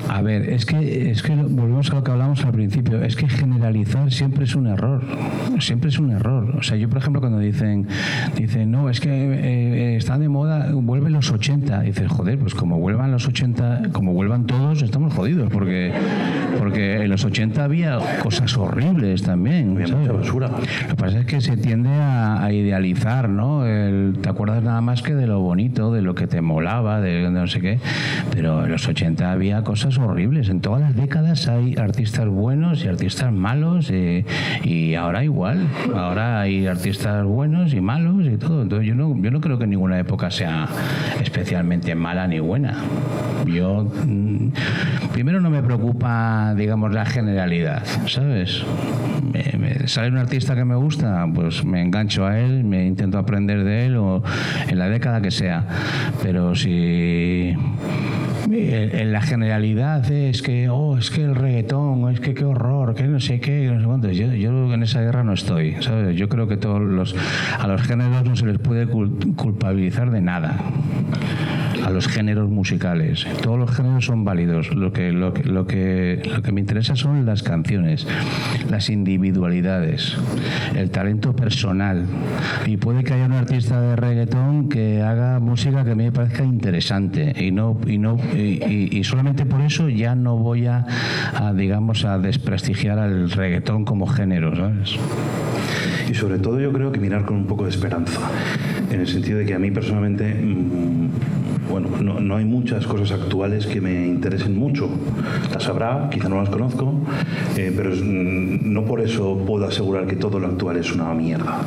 A 0.10 0.22
ver, 0.22 0.50
es 0.50 0.66
que, 0.66 1.10
es 1.10 1.24
que 1.24 1.34
volvemos 1.36 1.90
a 1.92 1.96
lo 1.96 2.04
que 2.04 2.12
hablamos 2.12 2.44
al 2.44 2.52
principio, 2.52 3.02
es 3.02 3.16
que 3.16 3.30
generalizar 3.30 4.12
siempre 4.12 4.44
es 4.44 4.56
un 4.56 4.68
error, 4.68 5.02
siempre 5.60 5.90
es 5.90 6.00
un 6.00 6.12
error. 6.12 6.56
O 6.58 6.64
sea, 6.64 6.76
yo 6.76 6.90
por 6.90 6.98
ejemplo 6.98 7.22
cuando 7.22 7.40
dicen, 7.40 7.88
dicen 8.36 8.72
no, 8.72 8.90
es 8.90 9.00
que 9.00 9.10
eh, 9.10 9.96
está 9.96 10.18
de 10.18 10.28
moda, 10.28 10.70
vuelven 10.74 11.14
los 11.14 11.32
80, 11.32 11.82
dices, 11.82 12.08
joder, 12.10 12.38
pues 12.38 12.54
como 12.54 12.80
vuelvan 12.80 13.12
los 13.12 13.28
80, 13.28 13.84
como 13.94 14.14
vuelvan 14.14 14.46
todos, 14.46 14.82
estamos 14.82 15.14
jodidos, 15.14 15.50
porque, 15.52 15.94
porque 16.60 17.04
en 17.04 17.10
los 17.10 17.24
80 17.24 17.64
había 17.64 18.00
cosas 18.22 18.58
horribles 18.58 19.24
también. 19.24 19.72
Había 19.72 19.96
mucha 19.96 20.12
basura. 20.12 20.50
Lo 20.50 20.88
que 20.90 20.96
pasa 20.96 21.20
es 21.20 21.26
que 21.26 21.42
se 21.42 21.58
tiende 21.58 21.90
a, 21.90 22.52
idealizar, 22.52 23.30
¿no? 23.30 23.64
te 23.64 24.30
acuerdas 24.30 24.62
nada 24.62 24.82
más 24.82 25.02
que 25.02 25.16
de 25.16 25.26
lo 25.26 25.40
bonito, 25.40 25.94
de 25.94 26.02
lo 26.02 26.16
que 26.16 26.28
te 26.28 26.42
molaba, 26.42 27.00
de 27.00 27.22
no 27.42 27.48
sé 27.48 27.60
qué, 27.60 27.80
pero 28.32 28.66
en 28.66 28.72
los 28.72 28.88
80 28.88 29.32
había 29.32 29.64
cosas 29.64 29.98
horribles. 29.98 30.50
En 30.50 30.62
todas 30.62 30.82
las 30.82 30.96
décadas 30.96 31.48
hay 31.48 31.76
artistas 31.76 32.28
buenos 32.28 32.84
y 32.84 32.88
artistas 32.88 33.32
malos 33.32 33.92
y, 33.92 34.96
ahora 34.96 35.24
igual. 35.24 35.68
Ahora 35.96 36.42
hay 36.42 36.68
artistas 36.68 37.26
buenos 37.26 37.74
y 37.74 37.82
malos 37.82 38.26
y 38.26 38.38
todo. 38.38 38.62
Entonces 38.62 38.88
yo 38.88 38.96
no, 38.96 39.16
yo 39.22 39.32
no 39.32 39.42
creo 39.42 39.58
que 39.58 39.68
ninguna 39.68 40.00
época 40.00 40.30
sea 40.30 40.68
especialmente 41.22 41.96
mala 41.96 42.28
ni 42.28 42.40
buena. 42.40 42.76
Yo 43.46 43.84
mm, 43.84 44.50
primero 45.14 45.42
no 45.42 45.50
me 45.50 45.64
preocupa, 45.64 46.54
digamos, 46.56 46.94
la 46.94 47.06
generalidad, 47.06 47.84
¿sabes? 48.08 48.64
Me, 49.58 49.88
sale 49.88 50.10
un 50.10 50.18
artista 50.18 50.56
que 50.56 50.66
me 50.66 50.76
gusta, 50.76 51.28
pues 51.34 51.64
me 51.66 51.82
engancho 51.82 52.26
a 52.26 52.40
él, 52.40 52.64
me 52.64 52.86
intento 52.86 53.18
aprender 53.18 53.64
de 53.64 53.86
él 53.86 53.98
o 53.98 54.24
en 54.68 54.78
la 54.78 54.90
década 54.90 55.22
que 55.22 55.32
sea. 55.32 55.66
Pero 56.22 56.56
si 56.56 56.70
en 58.52 59.12
la 59.12 59.22
generalidad 59.22 60.10
es 60.12 60.42
que, 60.42 60.70
oh, 60.70 60.98
es 60.98 61.10
que 61.10 61.24
el 61.24 61.36
reggaetón, 61.36 62.12
es 62.12 62.20
que 62.20 62.34
qué 62.34 62.46
horror, 62.46 62.96
que 62.96 63.04
no 63.04 63.20
sé 63.20 63.40
qué, 63.40 63.70
no 63.72 63.80
sé 63.80 63.86
cuánto. 63.86 64.12
Yo, 64.12 64.74
en 64.74 64.84
esa 64.84 65.02
guerra 65.02 65.24
no 65.24 65.34
estoy, 65.34 65.76
¿sabes? 65.82 66.16
Yo 66.16 66.30
creo 66.30 66.48
que 66.48 66.58
todos 66.58 66.82
los, 66.82 67.16
a 67.58 67.68
los 67.68 67.82
géneros 67.82 68.24
no 68.26 68.36
se 68.36 68.46
les 68.46 68.60
puede 68.60 68.88
culpabilizar 68.88 70.12
de 70.12 70.22
nada 70.22 70.58
a 71.84 71.90
los 71.90 72.08
géneros 72.08 72.50
musicales. 72.50 73.26
Todos 73.42 73.58
los 73.58 73.72
géneros 73.72 74.06
son 74.06 74.24
válidos. 74.24 74.74
Lo 74.76 74.94
que, 74.94 75.12
lo, 75.12 75.34
que, 75.34 75.44
lo, 75.44 75.66
que, 75.66 76.22
lo 76.32 76.42
que 76.42 76.52
me 76.52 76.62
interesa 76.62 76.96
son 76.96 77.26
las 77.26 77.44
canciones, 77.44 78.08
las 78.70 78.90
individualidades, 78.90 80.18
el 80.76 80.92
talento 80.92 81.36
personal. 81.36 82.06
Y 82.66 82.78
puede 82.78 83.04
que 83.04 83.14
haya 83.14 83.26
un 83.26 83.34
artista 83.34 83.82
de 83.82 83.96
reggaetón 83.96 84.70
que 84.70 85.02
haga 85.02 85.40
música 85.40 85.84
que 85.84 85.92
a 85.92 85.96
mí 85.96 86.04
me 86.06 86.12
parezca 86.12 86.44
interesante 86.44 87.21
y 87.38 87.52
no 87.52 87.78
y 87.86 87.98
no 87.98 88.18
y, 88.36 89.04
solamente 89.04 89.46
por 89.46 89.62
eso 89.62 89.90
ya 89.90 90.16
no 90.16 90.38
voy 90.38 90.68
a, 90.68 90.86
digamos 91.56 92.06
a 92.06 92.18
desprestigiar 92.18 93.00
al 93.00 93.32
reggaetón 93.32 93.86
como 93.86 94.08
género, 94.08 94.56
¿sabes? 94.56 94.96
Y 96.10 96.14
sobre 96.14 96.40
todo 96.40 96.60
yo 96.60 96.72
creo 96.74 96.92
que 96.92 97.00
mirar 97.00 97.26
con 97.26 97.38
un 97.38 97.46
poco 97.46 97.64
de 97.64 97.70
esperanza, 97.70 98.20
en 98.92 99.00
el 99.00 99.08
sentido 99.08 99.40
de 99.40 99.46
que 99.46 99.54
a 99.54 99.60
mí 99.60 99.72
personalmente 99.72 100.34
mm, 100.34 101.10
bueno, 101.72 101.90
no, 102.02 102.20
no, 102.20 102.36
hay 102.36 102.44
muchas 102.44 102.86
cosas 102.86 103.12
actuales 103.12 103.66
que 103.66 103.80
me 103.80 104.06
interesen 104.06 104.58
mucho. 104.58 104.90
Las 105.54 105.68
habrá, 105.70 106.10
quizá 106.12 106.28
no 106.28 106.38
las 106.38 106.50
conozco, 106.50 106.94
eh, 107.58 107.74
pero 107.76 107.92
mm, 107.92 108.72
no 108.74 108.84
por 108.84 109.00
eso 109.00 109.38
puedo 109.48 109.66
asegurar 109.66 110.06
que 110.06 110.18
todo 110.18 110.40
lo 110.40 110.48
actual 110.48 110.78
es 110.78 110.94
una 110.94 111.14
mierda. 111.14 111.62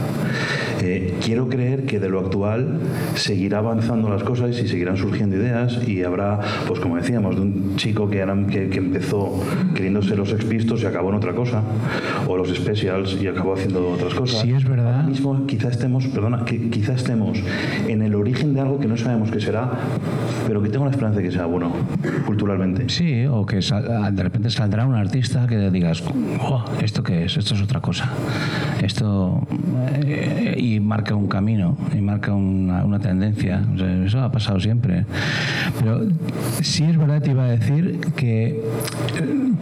Eh, 0.82 1.14
quiero 1.24 1.48
creer 1.48 1.86
que 1.86 1.98
de 1.98 2.10
lo 2.10 2.20
actual 2.20 2.78
seguirá 3.14 3.58
avanzando 3.58 4.10
las 4.10 4.22
cosas 4.22 4.50
y 4.60 4.68
seguirán 4.68 4.98
surgiendo 4.98 5.36
ideas 5.36 5.80
y 5.88 6.02
habrá, 6.02 6.40
pues 6.68 6.78
como 6.80 6.96
decíamos, 6.96 7.36
de 7.36 7.40
un 7.40 7.76
chico 7.76 8.10
que, 8.10 8.18
que, 8.70 8.78
empezó 8.78 9.40
queriéndose 9.74 10.14
los 10.14 10.30
expistos 10.32 10.82
y 10.82 10.86
acabó 10.86 11.08
en 11.08 11.14
otra 11.14 11.32
cosa, 11.32 11.62
o 12.28 12.36
los 12.36 12.54
specials 12.54 13.16
y 13.18 13.28
acabó 13.28 13.54
haciendo 13.54 13.92
otras 13.92 14.12
cosas. 14.12 14.42
Sí, 14.42 14.52
es 14.52 14.68
verdad. 14.68 14.96
Ahora 14.96 15.06
mismo 15.06 15.46
quizá 15.46 15.68
estemos, 15.68 16.06
perdona, 16.08 16.44
que 16.44 16.68
quizá 16.68 16.92
estemos 16.92 17.38
en 17.88 18.02
el 18.02 18.14
origen 18.14 18.52
de 18.52 18.60
algo 18.60 18.78
que 18.78 18.86
no 18.86 18.98
sabemos 18.98 19.30
qué 19.30 19.40
será, 19.40 19.70
pero 20.46 20.62
que 20.62 20.68
tengo 20.68 20.84
la 20.84 20.90
esperanza 20.90 21.18
de 21.18 21.24
que 21.24 21.32
sea 21.32 21.46
bueno 21.46 21.72
culturalmente. 22.26 22.88
Sí, 22.88 23.26
o 23.26 23.46
que 23.46 23.56
de 23.56 24.22
repente 24.22 24.50
saldrá 24.50 24.86
un 24.86 24.94
artista 24.94 25.46
que 25.46 25.70
digas, 25.70 26.02
oh, 26.40 26.64
¿esto 26.82 27.02
qué 27.02 27.24
es? 27.24 27.36
Esto 27.36 27.54
es 27.54 27.62
otra 27.62 27.80
cosa. 27.80 28.10
Esto. 28.82 29.46
Eh, 30.04 30.56
y 30.58 30.80
marca 30.80 31.14
un 31.14 31.28
camino, 31.28 31.76
y 31.94 32.00
marca 32.00 32.32
una, 32.34 32.84
una 32.84 32.98
tendencia. 32.98 33.62
eso 34.04 34.20
ha 34.20 34.30
pasado 34.30 34.60
siempre. 34.60 35.06
Pero 35.78 36.02
sí 36.60 36.84
es 36.84 36.96
verdad, 36.96 37.22
te 37.22 37.30
iba 37.30 37.44
a 37.44 37.48
decir 37.48 38.00
que, 38.16 38.62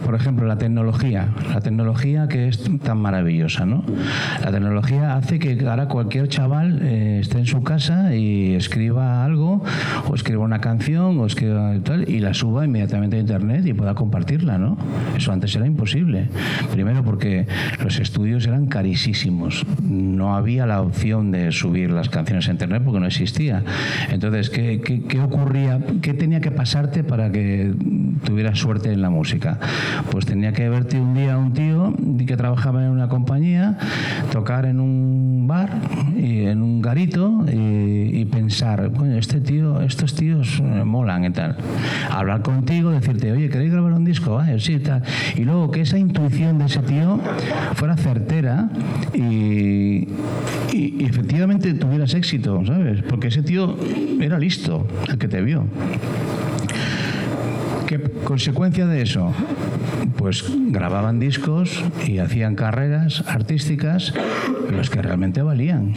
por 0.05 0.15
ejemplo, 0.15 0.45
la 0.45 0.57
tecnología, 0.57 1.29
la 1.53 1.61
tecnología 1.61 2.27
que 2.27 2.47
es 2.47 2.61
tan 2.83 2.99
maravillosa, 2.99 3.65
¿no? 3.65 3.83
La 4.43 4.51
tecnología 4.51 5.15
hace 5.15 5.39
que 5.39 5.67
ahora 5.67 5.87
cualquier 5.87 6.27
chaval 6.27 6.79
eh, 6.81 7.19
esté 7.21 7.39
en 7.39 7.45
su 7.45 7.63
casa 7.63 8.15
y 8.15 8.55
escriba 8.55 9.23
algo 9.23 9.63
o 10.13 10.15
escriba 10.15 10.43
una 10.43 10.61
canción 10.61 11.19
o 11.19 11.25
escriba 11.25 11.73
tal 11.83 12.07
y 12.07 12.19
la 12.19 12.35
suba 12.35 12.65
inmediatamente 12.65 13.17
a 13.17 13.19
internet 13.19 13.65
y 13.65 13.73
pueda 13.73 13.95
compartirla, 13.95 14.59
¿no? 14.59 14.77
Eso 15.17 15.31
antes 15.31 15.55
era 15.55 15.65
imposible. 15.65 16.27
Primero 16.71 17.03
porque 17.03 17.47
los 17.83 17.99
estudios 17.99 18.45
eran 18.45 18.67
carísimos. 18.67 19.65
No 19.81 20.35
había 20.35 20.67
la 20.67 20.81
opción 20.81 21.31
de 21.31 21.51
subir 21.51 21.89
las 21.89 22.09
canciones 22.09 22.47
a 22.47 22.51
internet 22.51 22.83
porque 22.85 22.99
no 22.99 23.07
existía. 23.07 23.63
Entonces, 24.11 24.51
¿qué, 24.51 24.79
qué, 24.81 25.19
ocurría? 25.19 25.79
¿Qué 26.03 26.13
tenía 26.13 26.41
que 26.41 26.51
pasarte 26.51 27.03
para 27.03 27.31
que 27.31 27.73
tuvieras 28.23 28.59
suerte 28.59 28.91
en 28.91 29.01
la 29.01 29.09
música? 29.09 29.59
Pues 30.11 30.27
tenía 30.27 30.53
que 30.53 30.69
verte 30.69 31.01
un 31.01 31.15
día 31.15 31.39
un 31.39 31.53
tío 31.53 31.93
que 32.27 32.37
trabajaba 32.37 32.85
en 32.85 32.91
una 32.91 33.09
compañía, 33.09 33.79
tocar 34.31 34.65
en 34.65 34.79
un 34.79 35.47
bar, 35.47 35.71
y 36.23 36.45
en 36.45 36.61
un 36.61 36.81
garito 36.81 37.43
y, 37.51 38.25
pensar, 38.25 38.89
bueno, 38.89 39.17
este 39.17 39.41
tío, 39.41 39.81
estos 40.03 40.19
tíos 40.19 40.59
eh, 40.59 40.83
molan 40.83 41.23
y 41.23 41.29
tal. 41.29 41.55
Hablar 42.09 42.41
contigo, 42.41 42.91
decirte, 42.91 43.31
oye, 43.31 43.49
¿queréis 43.49 43.71
grabar 43.71 43.93
un 43.93 44.03
disco? 44.03 44.41
sí, 44.59 44.79
tal. 44.79 45.01
Y 45.35 45.45
luego 45.45 45.71
que 45.71 45.81
esa 45.81 45.97
intuición 45.97 46.57
de 46.57 46.65
ese 46.65 46.79
tío 46.79 47.19
fuera 47.75 47.95
certera 47.95 48.69
y, 49.13 50.07
y, 50.73 51.05
efectivamente 51.05 51.73
tuvieras 51.73 52.13
éxito, 52.13 52.61
¿sabes? 52.65 53.01
Porque 53.03 53.27
ese 53.27 53.43
tío 53.43 53.77
era 54.19 54.37
listo, 54.37 54.85
el 55.07 55.17
que 55.17 55.27
te 55.29 55.41
vio. 55.41 55.65
¿Qué 57.87 57.99
consecuencia 58.25 58.85
de 58.87 59.01
eso? 59.01 59.33
Pues 60.17 60.43
grababan 60.67 61.19
discos 61.19 61.83
y 62.05 62.17
hacían 62.17 62.55
carreras 62.55 63.23
artísticas 63.27 64.13
los 64.69 64.89
que 64.89 65.01
realmente 65.01 65.41
valían 65.41 65.93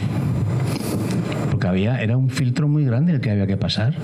porque 1.57 1.69
había, 1.69 2.03
era 2.03 2.15
un 2.17 2.29
filtro 2.29 2.67
muy 2.67 2.85
grande 2.85 3.13
el 3.13 3.19
que 3.19 3.31
había 3.31 3.47
que 3.47 3.57
pasar. 3.57 3.95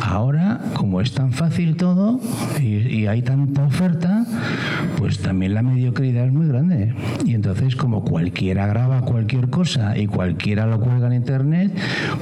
Ahora, 0.00 0.60
como 0.74 1.00
es 1.00 1.10
tan 1.10 1.32
fácil 1.32 1.74
todo 1.74 2.20
y, 2.60 3.06
hay 3.08 3.22
tanta 3.22 3.64
oferta, 3.64 4.24
pues 4.96 5.18
también 5.18 5.54
la 5.54 5.62
mediocridad 5.62 6.26
es 6.26 6.32
muy 6.32 6.46
grande. 6.46 6.94
Y 7.24 7.34
entonces, 7.34 7.74
como 7.74 8.04
cualquiera 8.04 8.68
graba 8.68 9.00
cualquier 9.00 9.50
cosa 9.50 9.98
y 9.98 10.06
cualquiera 10.06 10.66
lo 10.66 10.78
cuelga 10.78 11.08
en 11.08 11.14
internet, 11.14 11.76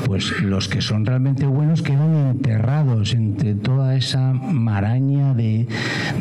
pues 0.06 0.40
los 0.40 0.68
que 0.68 0.80
son 0.80 1.04
realmente 1.04 1.44
buenos 1.44 1.82
quedan 1.82 2.14
enterrados 2.14 3.12
entre 3.12 3.56
toda 3.56 3.94
esa 3.94 4.32
maraña 4.32 5.34
de, 5.34 5.66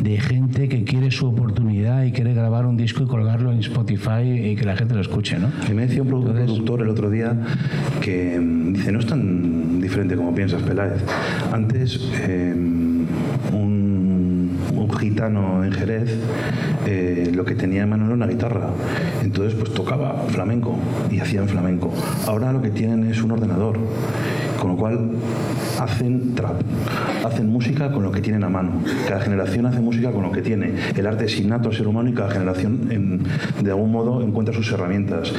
de 0.02 0.20
gente 0.20 0.68
que 0.68 0.84
quiere 0.84 1.10
su 1.10 1.26
oportunidad 1.26 2.04
y 2.04 2.12
quiere 2.12 2.34
grabar 2.34 2.66
un 2.66 2.76
disco 2.76 3.02
y 3.02 3.06
colgarlo 3.06 3.50
en 3.50 3.60
Spotify 3.60 4.50
y 4.50 4.56
que 4.56 4.64
la 4.64 4.76
gente 4.76 4.94
lo 4.94 5.00
escuche, 5.00 5.38
¿no? 5.38 5.50
me 5.74 5.86
decía 5.86 6.02
un 6.02 6.08
productor 6.08 6.82
el 6.82 6.88
otro 6.88 7.10
día 7.10 7.36
que 8.00 8.25
dice, 8.72 8.92
no 8.92 9.00
es 9.00 9.06
tan 9.06 9.80
diferente 9.80 10.16
como 10.16 10.34
piensas, 10.34 10.62
Peláez. 10.62 11.02
Antes, 11.52 12.00
em, 12.26 13.06
un, 13.52 13.86
gitano 14.98 15.62
en 15.62 15.72
Jerez 15.72 16.10
eh, 16.86 17.30
lo 17.34 17.44
que 17.44 17.54
tenía 17.54 17.82
en 17.82 17.90
mano 17.90 18.06
era 18.06 18.14
una 18.14 18.26
guitarra. 18.26 18.70
Entonces, 19.22 19.54
pues 19.54 19.74
tocaba 19.74 20.24
flamenco 20.28 20.78
y 21.10 21.20
hacían 21.20 21.48
flamenco. 21.48 21.92
Ahora 22.26 22.50
lo 22.52 22.62
que 22.62 22.70
tienen 22.70 23.04
es 23.10 23.22
un 23.22 23.32
ordenador 23.32 23.78
con 24.56 24.70
lo 24.70 24.76
cual 24.76 25.10
hacen 25.78 26.34
trap, 26.34 26.60
hacen 27.24 27.48
música 27.48 27.92
con 27.92 28.02
lo 28.02 28.10
que 28.10 28.20
tienen 28.20 28.44
a 28.44 28.48
mano. 28.48 28.82
Cada 29.06 29.20
generación 29.20 29.66
hace 29.66 29.80
música 29.80 30.10
con 30.10 30.22
lo 30.22 30.32
que 30.32 30.42
tiene. 30.42 30.72
El 30.96 31.06
arte 31.06 31.26
es 31.26 31.38
innato 31.38 31.68
al 31.68 31.74
ser 31.74 31.86
humano 31.86 32.08
y 32.08 32.14
cada 32.14 32.30
generación 32.30 33.22
de 33.60 33.70
algún 33.70 33.92
modo 33.92 34.22
encuentra 34.22 34.54
sus 34.54 34.70
herramientas 34.72 35.32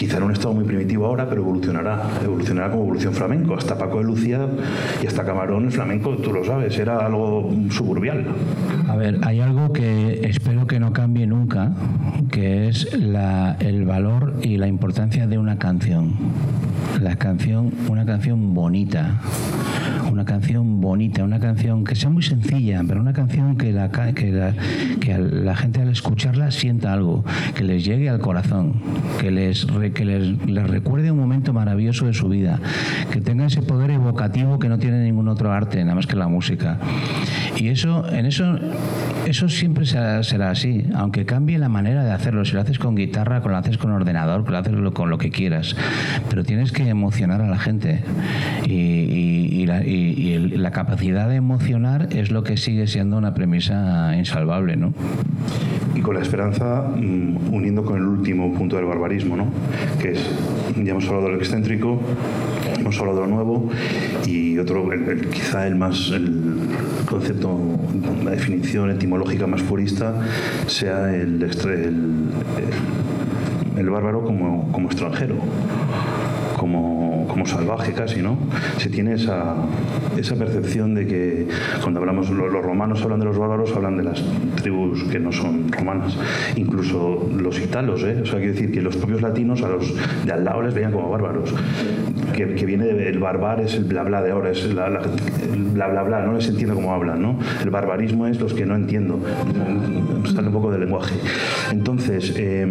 quizá 0.00 0.16
en 0.16 0.22
un 0.22 0.32
estado 0.32 0.54
muy 0.54 0.64
primitivo 0.64 1.04
ahora, 1.04 1.28
pero 1.28 1.42
evolucionará, 1.42 2.00
evolucionará 2.24 2.70
como 2.70 2.84
evolución 2.84 3.12
flamenco. 3.12 3.54
Hasta 3.54 3.76
Paco 3.76 3.98
de 3.98 4.04
Lucía 4.04 4.48
y 5.02 5.06
hasta 5.06 5.26
Camarón, 5.26 5.66
el 5.66 5.72
flamenco, 5.72 6.16
tú 6.16 6.32
lo 6.32 6.42
sabes, 6.42 6.78
era 6.78 7.04
algo 7.04 7.52
suburbial. 7.68 8.24
A 8.88 8.96
ver, 8.96 9.18
hay 9.22 9.40
algo 9.40 9.74
que 9.74 10.26
espero 10.26 10.66
que 10.66 10.80
no 10.80 10.94
cambie 10.94 11.26
nunca, 11.26 11.72
que 12.30 12.68
es 12.68 12.88
el 12.94 13.84
valor 13.84 14.36
y 14.40 14.56
la 14.56 14.68
importancia 14.68 15.26
de 15.26 15.36
una 15.36 15.58
canción. 15.58 16.14
La 17.02 17.16
canción, 17.16 17.70
una 17.86 18.06
canción 18.06 18.54
bonita, 18.54 19.20
una 20.10 20.24
canción 20.24 20.80
bonita, 20.80 21.24
una 21.24 21.40
canción 21.40 21.84
que 21.84 21.94
sea 21.94 22.10
muy 22.10 22.22
sencilla, 22.22 22.82
pero 22.86 23.00
una 23.00 23.12
canción 23.12 23.56
que 23.56 23.72
la, 23.72 23.90
que 23.90 24.32
la, 24.32 24.54
que 25.00 25.16
la 25.18 25.56
gente 25.56 25.82
al 25.82 25.88
escucharla 25.88 26.50
sienta 26.50 26.92
algo, 26.92 27.24
que 27.54 27.64
les 27.64 27.84
llegue 27.84 28.08
al 28.08 28.18
corazón, 28.18 28.74
que 29.20 29.30
les 29.30 29.66
que 29.92 30.04
les, 30.04 30.68
recuerde 30.68 31.10
un 31.10 31.18
momento 31.18 31.52
maravilloso 31.52 32.06
de 32.06 32.14
su 32.14 32.28
vida, 32.28 32.60
que 33.10 33.20
tenga 33.20 33.46
ese 33.46 33.62
poder 33.62 33.90
evocativo 33.90 34.58
que 34.58 34.68
no 34.68 34.78
tiene 34.78 35.02
ningún 35.02 35.28
otro 35.28 35.52
arte, 35.52 35.82
nada 35.82 35.94
más 35.94 36.06
que 36.06 36.16
la 36.16 36.28
música. 36.28 36.78
Y 37.56 37.68
eso, 37.68 38.08
en 38.10 38.26
eso, 38.26 38.58
eso 39.26 39.48
siempre 39.48 39.84
será, 39.84 40.50
así, 40.50 40.84
aunque 40.94 41.26
cambie 41.26 41.58
la 41.58 41.68
manera 41.68 42.04
de 42.04 42.10
hacerlo. 42.10 42.44
Si 42.44 42.54
lo 42.54 42.60
haces 42.60 42.78
con 42.78 42.94
guitarra, 42.94 43.42
con 43.42 43.52
lo 43.52 43.58
haces 43.58 43.76
con 43.76 43.90
ordenador, 43.90 44.44
con 44.44 44.52
lo 44.52 44.58
haces 44.58 44.74
con 44.94 45.10
lo 45.10 45.18
que 45.18 45.30
quieras, 45.30 45.76
pero 46.28 46.42
tienes 46.44 46.72
que 46.72 46.88
emocionar 46.88 47.42
a 47.42 47.48
la 47.48 47.58
gente 47.58 48.02
y, 48.66 49.66
la, 49.66 50.70
capacidad 50.70 51.28
de 51.28 51.36
emocionar 51.36 52.08
es 52.12 52.30
lo 52.30 52.44
que 52.44 52.56
sigue 52.56 52.86
siendo 52.86 53.18
una 53.18 53.34
premisa 53.34 54.16
insalvable, 54.16 54.76
¿no? 54.76 54.94
Y 55.94 56.00
con 56.00 56.14
la 56.14 56.22
esperanza, 56.22 56.82
mm, 56.96 57.52
uniendo 57.52 57.84
con 57.84 57.96
el 57.96 58.04
último 58.04 58.52
punto 58.54 58.76
del 58.76 58.84
barbarismo, 58.84 59.36
¿no? 59.36 59.46
Que 60.00 60.12
es, 60.12 60.20
ya 60.76 60.92
hemos 60.92 61.06
hablado 61.06 61.28
del 61.28 61.36
excéntrico, 61.36 62.00
hemos 62.78 62.98
hablado 62.98 63.20
de 63.20 63.26
lo 63.26 63.34
nuevo 63.34 63.70
y 64.26 64.58
otro, 64.58 64.88
quizá 65.32 65.66
el 65.66 65.76
más, 65.76 66.10
el 66.10 66.56
concepto, 67.06 67.58
la 68.24 68.32
definición 68.32 68.90
etimológica 68.90 69.46
más 69.46 69.62
purista 69.62 70.14
sea 70.66 71.14
el, 71.14 71.42
el, 73.76 73.90
bárbaro 73.90 74.24
como, 74.24 74.70
como 74.72 74.88
extranjero 74.88 75.36
como, 76.56 77.09
como 77.30 77.46
salvaje 77.46 77.92
casi, 77.92 78.20
¿no? 78.20 78.36
Se 78.78 78.90
tiene 78.90 79.14
esa, 79.14 79.54
esa 80.16 80.34
percepción 80.34 80.94
de 80.94 81.06
que 81.06 81.48
cuando 81.80 82.00
hablamos, 82.00 82.28
los, 82.30 82.50
romanos 82.52 83.02
hablan 83.02 83.20
de 83.20 83.26
los 83.26 83.38
bárbaros, 83.38 83.72
hablan 83.74 83.96
de 83.96 84.04
las 84.04 84.22
tribus 84.56 85.04
que 85.04 85.18
no 85.18 85.32
son 85.32 85.70
romanas, 85.70 86.16
incluso 86.56 87.28
los 87.34 87.58
italos, 87.58 88.02
¿eh? 88.02 88.20
O 88.22 88.26
sea, 88.26 88.38
quiere 88.38 88.52
decir 88.52 88.72
que 88.72 88.82
los 88.82 88.96
propios 88.96 89.22
latinos 89.22 89.62
a 89.62 89.68
los 89.68 89.94
de 90.24 90.32
al 90.32 90.44
lado 90.44 90.62
les 90.62 90.74
veían 90.74 90.92
como 90.92 91.08
bárbaros, 91.10 91.54
que, 92.34 92.54
que 92.54 92.66
viene 92.66 92.86
del 92.86 93.18
barbar 93.18 93.60
es 93.60 93.74
el 93.74 93.84
bla 93.84 94.02
bla 94.02 94.22
de 94.22 94.32
ahora, 94.32 94.50
es 94.50 94.64
el 94.64 94.74
bla 94.74 95.88
bla 95.88 96.02
bla, 96.02 96.20
no 96.20 96.34
les 96.34 96.48
entiendo 96.48 96.74
cómo 96.74 96.92
hablan, 96.92 97.22
¿no? 97.22 97.38
El 97.62 97.70
barbarismo 97.70 98.26
es 98.26 98.40
los 98.40 98.52
que 98.54 98.66
no 98.66 98.74
entiendo, 98.74 99.20
sale 100.24 100.48
un 100.48 100.52
poco 100.52 100.70
del 100.70 100.80
lenguaje. 100.80 101.14
Entonces, 101.70 102.34
eh, 102.36 102.66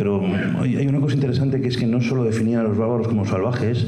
pero 0.00 0.18
hay 0.62 0.86
una 0.86 0.98
cosa 0.98 1.14
interesante 1.14 1.60
que 1.60 1.68
es 1.68 1.76
que 1.76 1.86
no 1.86 2.00
solo 2.00 2.24
definían 2.24 2.60
a 2.60 2.62
los 2.62 2.78
bárbaros 2.78 3.06
como 3.06 3.26
salvajes, 3.26 3.86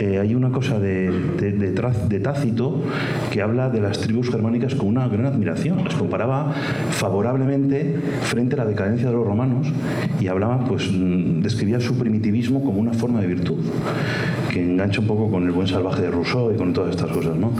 eh, 0.00 0.18
hay 0.18 0.34
una 0.34 0.48
cosa 0.48 0.80
de, 0.80 1.10
de, 1.10 2.20
Tácito 2.20 2.82
que 3.30 3.42
habla 3.42 3.68
de 3.68 3.82
las 3.82 4.00
tribus 4.00 4.30
germánicas 4.30 4.74
con 4.74 4.88
una 4.88 5.06
gran 5.06 5.26
admiración. 5.26 5.84
Las 5.84 5.96
comparaba 5.96 6.54
favorablemente 6.92 7.94
frente 8.22 8.54
a 8.54 8.64
la 8.64 8.64
decadencia 8.64 9.08
de 9.08 9.12
los 9.12 9.26
romanos 9.26 9.66
y 10.18 10.28
hablaba, 10.28 10.64
pues, 10.64 10.90
mm, 10.90 11.42
describía 11.42 11.78
su 11.78 11.98
primitivismo 11.98 12.64
como 12.64 12.80
una 12.80 12.94
forma 12.94 13.20
de 13.20 13.26
virtud 13.26 13.58
que 14.50 14.62
engancha 14.62 15.00
un 15.00 15.06
poco 15.06 15.30
con 15.30 15.44
el 15.44 15.52
buen 15.52 15.66
salvaje 15.66 16.02
de 16.02 16.10
Rousseau 16.10 16.52
y 16.52 16.56
con 16.56 16.72
todas 16.72 16.90
estas 16.90 17.10
cosas, 17.10 17.36
¿no? 17.36 17.52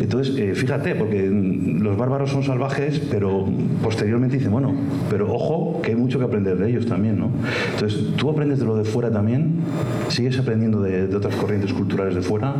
Entonces, 0.00 0.36
eh, 0.38 0.54
fíjate, 0.54 0.94
porque 0.94 1.28
los 1.28 1.96
bárbaros 1.96 2.30
son 2.30 2.42
salvajes, 2.42 3.00
pero 3.10 3.46
posteriormente 3.82 4.36
dice, 4.36 4.48
bueno, 4.48 4.74
pero 5.10 5.32
ojo, 5.32 5.80
que 5.82 5.90
hay 5.90 5.96
mucho 5.96 6.18
que 6.18 6.24
aprender 6.26 6.56
de 6.58 6.70
ellos 6.70 6.86
también, 6.86 7.18
¿no? 7.18 7.30
Entonces, 7.74 8.14
tú 8.16 8.30
aprendes 8.30 8.58
de 8.58 8.66
lo 8.66 8.76
de 8.76 8.84
fuera 8.84 9.10
también, 9.10 9.54
sigues 10.08 10.38
aprendiendo 10.38 10.82
de, 10.82 11.06
de 11.06 11.16
otras 11.16 11.34
corrientes 11.36 11.72
culturales 11.72 12.14
de 12.14 12.22
fuera. 12.22 12.54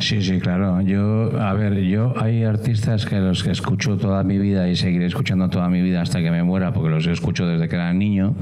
Sí, 0.00 0.22
sí, 0.22 0.38
claro. 0.38 0.80
Yo, 0.80 1.38
a 1.40 1.52
ver, 1.54 1.74
yo 1.80 2.14
hay 2.16 2.44
artistas 2.44 3.04
que 3.04 3.16
los 3.16 3.42
que 3.42 3.50
escucho 3.50 3.96
toda 3.96 4.22
mi 4.22 4.38
vida 4.38 4.68
y 4.68 4.76
seguiré 4.76 5.06
escuchando 5.06 5.50
toda 5.50 5.68
mi 5.68 5.82
vida 5.82 6.02
hasta 6.02 6.20
que 6.20 6.30
me 6.30 6.42
muera, 6.44 6.72
porque 6.72 6.88
los 6.88 7.06
escucho 7.06 7.46
desde 7.46 7.68
que 7.68 7.74
era 7.74 7.92
niño 7.92 8.34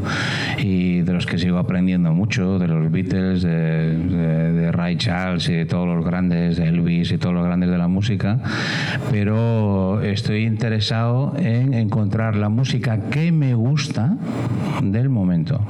y 0.59 1.01
de 1.01 1.13
los 1.13 1.25
que 1.25 1.39
sigo 1.39 1.59
aprendiendo 1.59 2.13
mucho, 2.13 2.59
de 2.59 2.69
los 2.69 2.91
Beatles, 2.93 3.43
de, 3.43 3.76
Ray 4.73 4.97
Charles 4.97 5.49
y 5.49 5.55
de 5.55 5.67
todos 5.67 5.87
los 5.87 6.05
grandes, 6.05 6.57
de 6.57 6.69
Elvis 6.69 7.13
y 7.13 7.19
todos 7.19 7.35
los 7.35 7.45
grandes 7.45 7.71
de 7.71 7.79
la 7.79 7.89
música, 7.89 8.39
pero 9.11 10.01
estoy 10.03 10.45
interesado 10.45 11.35
en 11.39 11.75
encontrar 11.75 12.37
la 12.37 12.49
música 12.49 13.01
que 13.11 13.33
me 13.33 13.55
gusta 13.55 14.17
del 14.83 15.09
momento. 15.09 15.61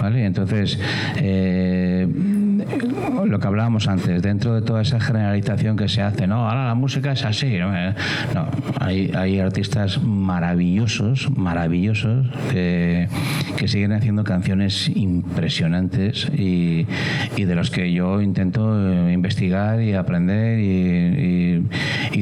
¿Vale? 0.00 0.24
Entonces, 0.26 0.78
eh, 1.16 2.06
lo 3.26 3.38
que 3.38 3.46
hablábamos 3.46 3.88
antes, 3.88 4.22
dentro 4.22 4.54
de 4.54 4.62
toda 4.62 4.82
esa 4.82 5.00
generalización 5.00 5.76
que 5.76 5.88
se 5.88 6.02
hace, 6.02 6.26
no, 6.26 6.48
ahora 6.48 6.66
la 6.66 6.74
música 6.74 7.12
es 7.12 7.24
así, 7.24 7.58
no, 7.58 7.74
eh, 7.76 7.94
hay, 8.80 9.12
hay, 9.14 9.40
artistas 9.40 10.02
maravillosos, 10.02 11.30
maravillosos, 11.36 12.26
que, 12.50 13.08
siguen 13.66 13.92
haciendo 13.92 14.24
canciones 14.24 14.90
impresionantes 14.94 16.28
y, 16.36 16.86
de 17.34 17.54
los 17.54 17.70
que 17.70 17.92
yo 17.92 18.20
intento 18.20 18.78
eh, 18.78 19.12
investigar 19.12 19.80
y 19.80 19.94
aprender 19.94 20.58
y, 20.58 21.64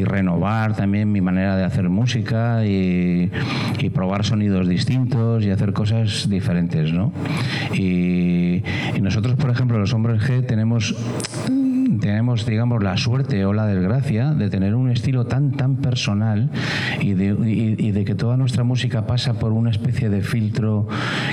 renovar 0.05 0.75
también 0.75 1.11
mi 1.11 1.21
manera 1.21 1.57
de 1.57 1.65
hacer 1.65 1.89
música 1.89 2.65
y, 2.65 3.31
probar 3.93 4.25
sonidos 4.25 4.69
distintos 4.69 5.45
y 5.45 5.51
hacer 5.51 5.73
cosas 5.73 6.29
diferentes, 6.31 6.93
¿no? 6.93 7.13
Y, 7.75 8.63
y 8.95 9.01
nosotros, 9.01 9.35
por 9.37 9.51
ejemplo, 9.51 9.79
los 9.79 9.93
hombres 9.93 10.23
tenemos 10.41 10.95
tenemos, 12.03 12.45
digamos, 12.45 12.83
la 12.83 12.97
suerte 12.97 13.45
o 13.45 13.53
la 13.53 13.65
desgracia 13.65 14.35
de 14.35 14.51
tener 14.51 14.75
un 14.75 14.91
estilo 14.91 15.25
tan, 15.25 15.53
tan 15.53 15.77
personal 15.77 16.51
y 17.01 17.15
de, 17.15 18.03
que 18.05 18.15
toda 18.17 18.37
nuestra 18.37 18.65
música 18.65 19.07
pasa 19.07 19.35
por 19.35 19.53
una 19.53 19.71
especie 19.71 20.11
de 20.11 20.21
filtro 20.23 20.89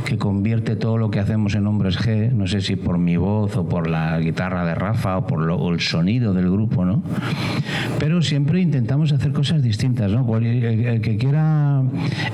que 0.06 0.20
convierte 0.20 0.76
todo 0.76 0.98
lo 0.98 1.10
que 1.10 1.20
hacemos 1.20 1.56
en 1.56 1.66
hombres 1.66 1.98
G, 2.00 2.32
no 2.32 2.46
sé 2.46 2.62
si 2.62 2.76
por 2.76 3.00
mi 3.00 3.18
voz 3.18 3.58
o 3.58 3.68
por 3.68 3.90
la 3.90 4.20
guitarra 4.20 4.64
de 4.64 4.76
Rafa 4.76 5.18
o 5.18 5.26
por 5.26 5.74
el 5.74 5.80
sonido 5.80 6.36
del 6.36 6.52
grupo, 6.52 6.86
¿no? 6.86 7.02
Pero 7.98 8.22
siempre 8.22 8.62
intentamos 8.62 9.12
hacer 9.12 9.32
cosas 9.32 9.64
distintas, 9.64 10.12
¿no? 10.12 10.38
El, 10.38 11.02
que 11.02 11.18
quiera 11.18 11.82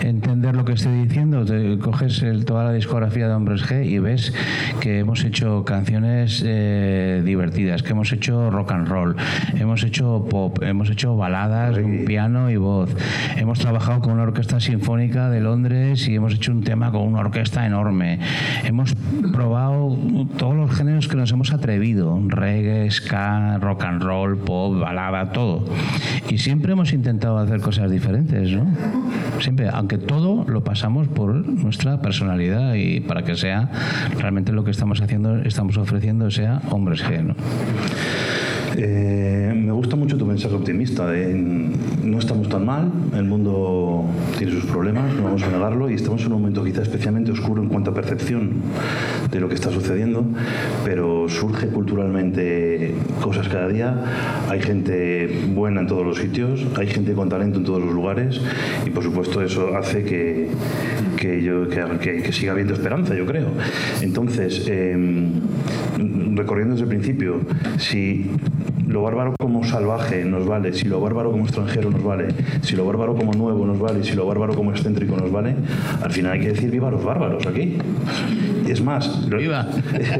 entender 0.01 0.55
lo 0.55 0.65
que 0.65 0.73
estoy 0.73 1.05
diciendo, 1.05 1.45
te 1.45 1.77
coges 1.77 2.21
toda 2.45 2.65
la 2.65 2.73
discografía 2.73 3.29
de 3.29 3.33
hombres 3.33 3.63
G 3.63 3.85
y 3.85 3.99
ves 3.99 4.33
que 4.81 4.99
hemos 4.99 5.23
hecho 5.23 5.63
canciones 5.63 6.43
eh, 6.45 7.21
divertidas, 7.23 7.81
que 7.81 7.91
hemos 7.91 8.11
hecho 8.11 8.24
rock 8.31 8.71
and 8.71 8.87
roll, 8.87 9.15
hemos 9.53 9.83
hecho 9.83 10.25
pop, 10.29 10.61
hemos 10.63 10.89
hecho 10.89 11.15
baladas, 11.15 11.77
un 11.77 12.05
piano 12.05 12.49
y 12.49 12.57
voz. 12.57 12.95
Hemos 13.35 13.59
trabajado 13.59 14.01
con 14.01 14.13
una 14.13 14.23
orquesta 14.23 14.59
sinfónica 14.59 15.29
de 15.29 15.41
Londres 15.41 16.07
y 16.07 16.15
hemos 16.15 16.33
hecho 16.33 16.51
un 16.51 16.63
tema 16.63 16.91
con 16.91 17.01
una 17.03 17.19
orquesta 17.19 17.65
enorme. 17.65 18.19
Hemos 18.63 18.95
probado 19.31 19.97
todos 20.37 20.55
los 20.55 20.71
géneros 20.71 21.07
que 21.07 21.15
nos 21.15 21.31
hemos 21.31 21.51
atrevido, 21.53 22.19
reggae, 22.27 22.89
ska, 22.89 23.57
rock 23.59 23.83
and 23.83 24.01
roll, 24.01 24.37
pop, 24.37 24.79
balada, 24.79 25.31
todo. 25.31 25.65
Y 26.29 26.39
siempre 26.39 26.73
hemos 26.73 26.93
intentado 26.93 27.37
hacer 27.37 27.61
cosas 27.61 27.91
diferentes, 27.91 28.51
¿no? 28.51 28.65
Siempre, 29.39 29.69
aunque 29.71 29.97
todo 29.97 30.45
lo 30.47 30.63
pasamos 30.63 31.07
por 31.07 31.33
nuestra 31.33 32.01
personalidad 32.01 32.73
y 32.73 33.01
para 33.01 33.23
que 33.23 33.35
sea 33.35 33.69
realmente 34.17 34.51
lo 34.51 34.63
que 34.63 34.71
estamos 34.71 35.01
haciendo, 35.01 35.37
estamos 35.37 35.77
ofreciendo 35.77 36.31
sea 36.31 36.61
hombres 36.69 37.03
G, 37.03 37.23
¿no? 37.23 37.35
Eh, 38.77 39.53
me 39.55 39.71
gusta 39.71 39.95
mucho 39.95 40.17
tu 40.17 40.25
mensaje 40.25 40.53
optimista. 40.53 41.11
no 42.03 42.19
estamos 42.19 42.49
tan 42.49 42.65
mal, 42.65 42.91
el 43.15 43.23
mundo 43.23 44.05
tiene 44.37 44.51
sus 44.53 44.65
problemas, 44.65 45.13
no 45.15 45.23
vamos 45.23 45.43
a 45.43 45.49
negarlo, 45.49 45.89
y 45.89 45.95
estamos 45.95 46.21
en 46.21 46.27
un 46.27 46.41
momento 46.41 46.63
quizá 46.63 46.81
especialmente 46.81 47.31
oscuro 47.31 47.61
en 47.61 47.69
cuanto 47.69 47.91
a 47.91 47.93
percepción 47.93 48.51
de 49.31 49.39
lo 49.39 49.47
que 49.49 49.55
está 49.55 49.71
sucediendo, 49.71 50.25
pero 50.83 51.27
surge 51.29 51.67
culturalmente 51.67 52.93
cosas 53.21 53.47
cada 53.47 53.67
día. 53.67 54.03
Hay 54.49 54.61
gente 54.61 55.45
buena 55.53 55.81
en 55.81 55.87
todos 55.87 56.05
los 56.05 56.17
sitios, 56.17 56.65
hay 56.77 56.87
gente 56.87 57.13
con 57.13 57.29
talento 57.29 57.59
en 57.59 57.65
todos 57.65 57.81
los 57.83 57.93
lugares, 57.93 58.41
y 58.85 58.89
por 58.89 59.03
supuesto 59.03 59.41
eso 59.41 59.75
hace 59.75 60.03
que, 60.03 60.49
que, 61.17 61.41
yo, 61.41 61.67
que, 61.69 62.31
siga 62.31 62.51
habiendo 62.51 62.73
esperanza, 62.73 63.15
yo 63.15 63.25
creo. 63.25 63.47
Entonces, 64.01 64.67
em, 64.67 65.31
recorriendo 66.35 66.75
desde 66.75 66.83
el 66.83 66.89
principio, 66.89 67.39
si 67.77 68.29
lo 68.87 69.01
bárbaro 69.01 69.35
como 69.39 69.63
salvaje 69.63 70.23
nos 70.25 70.45
vale, 70.45 70.73
si 70.73 70.85
lo 70.85 70.99
bárbaro 71.01 71.31
como 71.31 71.43
extranjero 71.43 71.89
nos 71.89 72.03
vale, 72.03 72.27
si 72.61 72.75
lo 72.75 72.85
bárbaro 72.85 73.15
como 73.15 73.33
nuevo 73.33 73.65
nos 73.65 73.79
vale, 73.79 74.03
si 74.03 74.13
lo 74.13 74.25
bárbaro 74.25 74.55
como 74.55 74.71
excéntrico 74.71 75.17
nos 75.17 75.31
vale, 75.31 75.55
al 76.01 76.11
final 76.11 76.33
hay 76.33 76.39
que 76.41 76.47
decir 76.49 76.71
viva 76.71 76.91
los 76.91 77.03
bárbaros 77.03 77.45
aquí. 77.45 77.77
Es 78.67 78.81
más, 78.81 79.29
viva. 79.29 79.67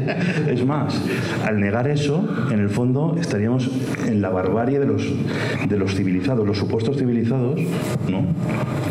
es 0.48 0.64
más, 0.64 1.02
al 1.44 1.58
negar 1.58 1.88
eso, 1.88 2.28
en 2.50 2.60
el 2.60 2.68
fondo 2.68 3.16
estaríamos 3.18 3.68
en 4.06 4.22
la 4.22 4.30
barbarie 4.30 4.78
de 4.78 4.86
los, 4.86 5.02
de 5.68 5.76
los 5.76 5.94
civilizados, 5.94 6.46
los 6.46 6.56
supuestos 6.56 6.96
civilizados, 6.96 7.60
¿no? 8.08 8.24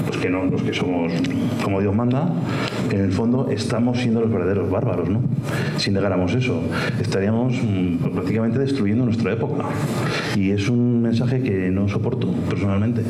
Los 0.07 0.17
que 0.17 0.29
no, 0.29 0.43
los 0.45 0.61
que 0.61 0.73
somos 0.73 1.13
como 1.63 1.79
Dios 1.79 1.95
manda, 1.95 2.33
en 2.91 3.01
el 3.01 3.11
fondo 3.11 3.49
estamos 3.49 3.99
siendo 3.99 4.21
los 4.21 4.31
verdaderos 4.31 4.69
bárbaros, 4.69 5.09
¿no? 5.09 5.21
Si 5.77 5.91
negáramos 5.91 6.33
eso, 6.33 6.61
estaríamos 6.99 7.53
mm, 7.53 8.11
prácticamente 8.13 8.59
destruyendo 8.59 9.05
nuestra 9.05 9.33
época. 9.33 9.65
Y 10.35 10.51
es 10.51 10.69
un 10.69 11.01
mensaje 11.01 11.41
que 11.41 11.69
no 11.69 11.87
soporto 11.87 12.31
personalmente. 12.49 13.01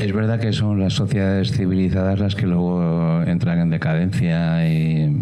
Es 0.00 0.12
verdad 0.12 0.38
que 0.40 0.52
son 0.52 0.80
las 0.80 0.94
sociedades 0.94 1.52
civilizadas 1.52 2.18
las 2.18 2.34
que 2.34 2.46
luego 2.46 3.22
entran 3.26 3.58
en 3.60 3.70
decadencia 3.70 4.68
y 4.68 5.16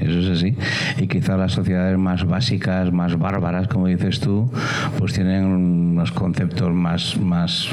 eso 0.00 0.18
es 0.20 0.28
así. 0.28 0.54
Y 0.98 1.08
quizá 1.08 1.36
las 1.36 1.52
sociedades 1.52 1.98
más 1.98 2.24
básicas, 2.24 2.92
más 2.92 3.18
bárbaras, 3.18 3.68
como 3.68 3.86
dices 3.86 4.20
tú, 4.20 4.50
pues 4.98 5.12
tienen 5.14 5.44
unos 5.44 6.12
conceptos 6.12 6.70
más, 6.72 7.18
más, 7.18 7.70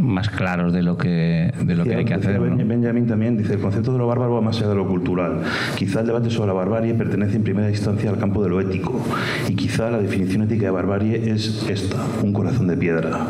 más 0.00 0.28
claros 0.28 0.72
de 0.72 0.82
lo 0.82 0.96
que, 0.96 1.52
de 1.62 1.74
lo 1.74 1.84
que 1.84 1.94
hay 1.94 2.04
que 2.04 2.14
hacer. 2.14 2.40
Benjamin 2.40 3.06
también 3.06 3.36
dice, 3.36 3.54
el 3.54 3.60
concepto 3.60 3.92
de 3.92 3.98
lo 3.98 4.06
bárbaro 4.06 4.34
va 4.34 4.40
más 4.40 4.58
allá 4.58 4.68
de 4.68 4.74
lo 4.74 4.86
cultural. 4.86 5.42
Quizá 5.76 6.00
el 6.00 6.06
debate 6.06 6.30
sobre 6.30 6.48
la 6.48 6.54
barbarie 6.54 6.94
pertenece 6.94 7.36
en 7.36 7.42
primera 7.42 7.70
instancia 7.70 8.10
al 8.10 8.18
campo 8.18 8.42
de 8.42 8.48
lo 8.48 8.60
ético. 8.60 9.00
Y 9.48 9.54
quizá 9.54 9.90
la 9.90 9.98
definición 9.98 10.42
ética 10.42 10.66
de 10.66 10.70
barbarie 10.70 11.32
es 11.32 11.66
esta, 11.68 11.96
un 12.22 12.32
corazón 12.32 12.66
de 12.66 12.76
piedra 12.76 13.26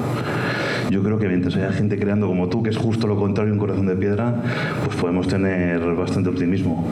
yo 0.91 1.03
creo 1.03 1.19
que 1.19 1.29
mientras 1.29 1.57
haya 1.57 1.73
gente 1.73 1.99
creando 1.99 2.27
como 2.27 2.49
tú, 2.49 2.63
que 2.63 2.71
es 2.71 2.77
justo 2.77 3.07
lo 3.07 3.17
contrario, 3.17 3.53
un 3.53 3.59
corazón 3.59 3.87
de 3.87 3.97
piedra, 3.97 4.35
pues 4.85 4.97
podemos 4.97 5.29
tener 5.29 5.81
bastante 5.95 6.29
optimismo. 6.29 6.87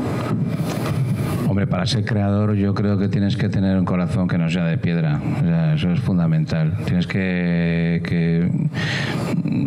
Hombre, 1.58 1.72
para 1.72 1.86
ser 1.86 2.04
creador 2.04 2.54
yo 2.54 2.72
creo 2.72 2.98
que 2.98 3.08
tienes 3.08 3.36
que 3.36 3.48
tener 3.48 3.76
un 3.76 3.84
corazón 3.84 4.28
que 4.28 4.38
no 4.38 4.48
sea 4.48 4.64
de 4.64 4.78
piedra. 4.78 5.20
eso 5.74 5.90
es 5.90 5.98
fundamental. 5.98 6.76
Tienes 6.84 7.08
que, 7.08 8.48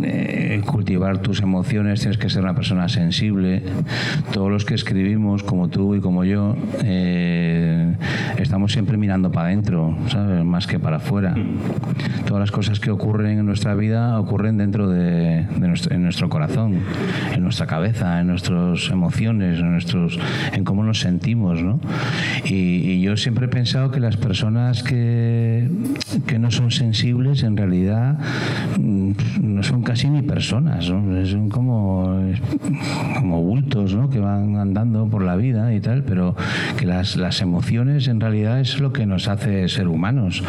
eh, 0.04 0.62
cultivar 0.66 1.18
tus 1.18 1.42
emociones, 1.42 2.00
tienes 2.00 2.18
que 2.18 2.30
ser 2.30 2.44
una 2.44 2.54
persona 2.54 2.88
sensible. 2.88 3.64
Todos 4.32 4.50
los 4.50 4.64
que 4.64 4.74
escribimos, 4.74 5.44
como 5.44 5.68
tú 5.68 5.94
y 5.96 6.00
como 6.00 6.24
yo, 6.24 6.56
eh, 6.82 7.94
estamos 8.38 8.72
siempre 8.72 8.96
mirando 8.96 9.30
para 9.30 9.48
adentro, 9.48 9.98
¿sabes? 10.08 10.46
Más 10.46 10.68
que 10.68 10.80
para 10.80 10.96
afuera. 10.96 11.36
Todas 12.26 12.40
las 12.40 12.52
cosas 12.52 12.80
que 12.80 12.90
ocurren 12.90 13.40
en 13.40 13.46
nuestra 13.46 13.76
vida 13.76 14.18
ocurren 14.18 14.58
dentro 14.58 14.88
de, 14.90 15.46
nuestro, 15.60 15.98
nuestro 15.98 16.30
corazón, 16.30 16.80
en 17.34 17.44
nuestra 17.44 17.68
cabeza, 17.68 18.22
en 18.22 18.28
nuestras 18.28 18.90
emociones, 18.90 19.60
en, 19.60 19.74
nuestros, 19.74 20.18
en 20.54 20.64
cómo 20.64 20.86
nos 20.86 21.02
sentimos, 21.02 21.62
¿no? 21.62 21.81
Y, 22.46 23.02
yo 23.02 23.18
siempre 23.18 23.46
he 23.46 23.50
pensado 23.50 23.90
que 23.90 24.00
las 24.00 24.16
personas 24.18 24.84
que, 24.84 25.68
que 26.28 26.38
no 26.38 26.52
son 26.52 26.70
sensibles 26.70 27.42
en 27.44 27.58
realidad 27.58 28.20
mm, 28.80 29.12
no 29.42 29.64
son 29.64 29.82
casi 29.82 30.10
ni 30.10 30.22
personas, 30.22 30.86
son 30.86 31.50
como, 31.50 32.20
como 33.16 33.42
bultos 33.42 33.96
¿no? 33.96 34.10
que 34.10 34.20
van 34.20 34.58
andando 34.58 35.08
por 35.08 35.24
la 35.24 35.36
vida 35.36 35.74
y 35.74 35.80
tal, 35.80 36.04
pero 36.04 36.36
que 36.78 36.86
las, 36.86 37.16
las 37.16 37.42
emociones 37.42 38.08
en 38.08 38.20
realidad 38.20 38.60
es 38.60 38.80
lo 38.80 38.94
que 38.94 39.06
nos 39.06 39.28
hace 39.28 39.68
ser 39.70 39.88
humanos. 39.88 40.44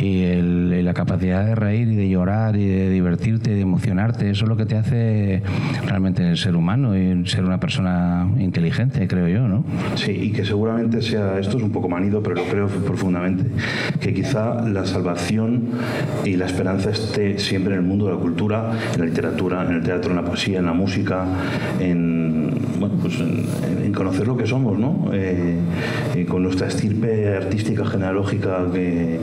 Y, 0.00 0.18
la 0.78 0.94
capacidad 0.94 1.44
de 1.44 1.54
reír 1.54 1.88
y 1.88 1.96
de 1.96 2.08
llorar 2.08 2.56
y 2.56 2.66
de 2.66 2.88
divertirte 2.88 3.50
y 3.50 3.54
de 3.54 3.60
emocionarte, 3.60 4.30
eso 4.30 4.44
es 4.44 4.48
lo 4.48 4.56
que 4.56 4.64
te 4.64 4.76
hace 4.76 5.42
realmente 5.86 6.36
ser 6.36 6.56
humano 6.56 6.96
y 6.96 7.26
ser 7.26 7.44
una 7.44 7.60
persona 7.60 8.26
inteligente, 8.38 9.06
creo 9.06 9.28
yo, 9.28 9.48
¿no? 9.48 9.64
Sí, 9.96 10.12
y 10.12 10.32
que 10.32 10.44
seguramente 10.58 11.00
sea, 11.02 11.38
esto 11.38 11.56
es 11.56 11.62
un 11.62 11.70
poco 11.70 11.88
manido, 11.88 12.20
pero 12.20 12.34
lo 12.34 12.42
creo 12.42 12.66
profundamente, 12.66 13.44
que 14.00 14.12
quizá 14.12 14.60
la 14.68 14.84
salvación 14.84 15.68
y 16.24 16.34
la 16.34 16.46
esperanza 16.46 16.90
esté 16.90 17.38
siempre 17.38 17.74
en 17.74 17.80
el 17.80 17.86
mundo 17.86 18.06
de 18.06 18.14
la 18.14 18.18
cultura, 18.18 18.72
en 18.94 18.98
la 18.98 19.06
literatura, 19.06 19.64
en 19.64 19.76
el 19.76 19.82
teatro, 19.84 20.10
en 20.10 20.16
la 20.16 20.24
poesía, 20.24 20.58
en 20.58 20.66
la 20.66 20.72
música, 20.72 21.26
en, 21.78 22.50
bueno, 22.80 22.96
pues 23.00 23.20
en, 23.20 23.92
conocer 23.92 24.28
lo 24.28 24.36
que 24.36 24.46
somos, 24.46 24.78
¿no? 24.78 25.10
Eh, 25.12 25.56
con 26.28 26.42
nuestra 26.42 26.68
estirpe 26.68 27.36
artística 27.36 27.84
genealógica 27.84 28.66
que, 28.72 29.18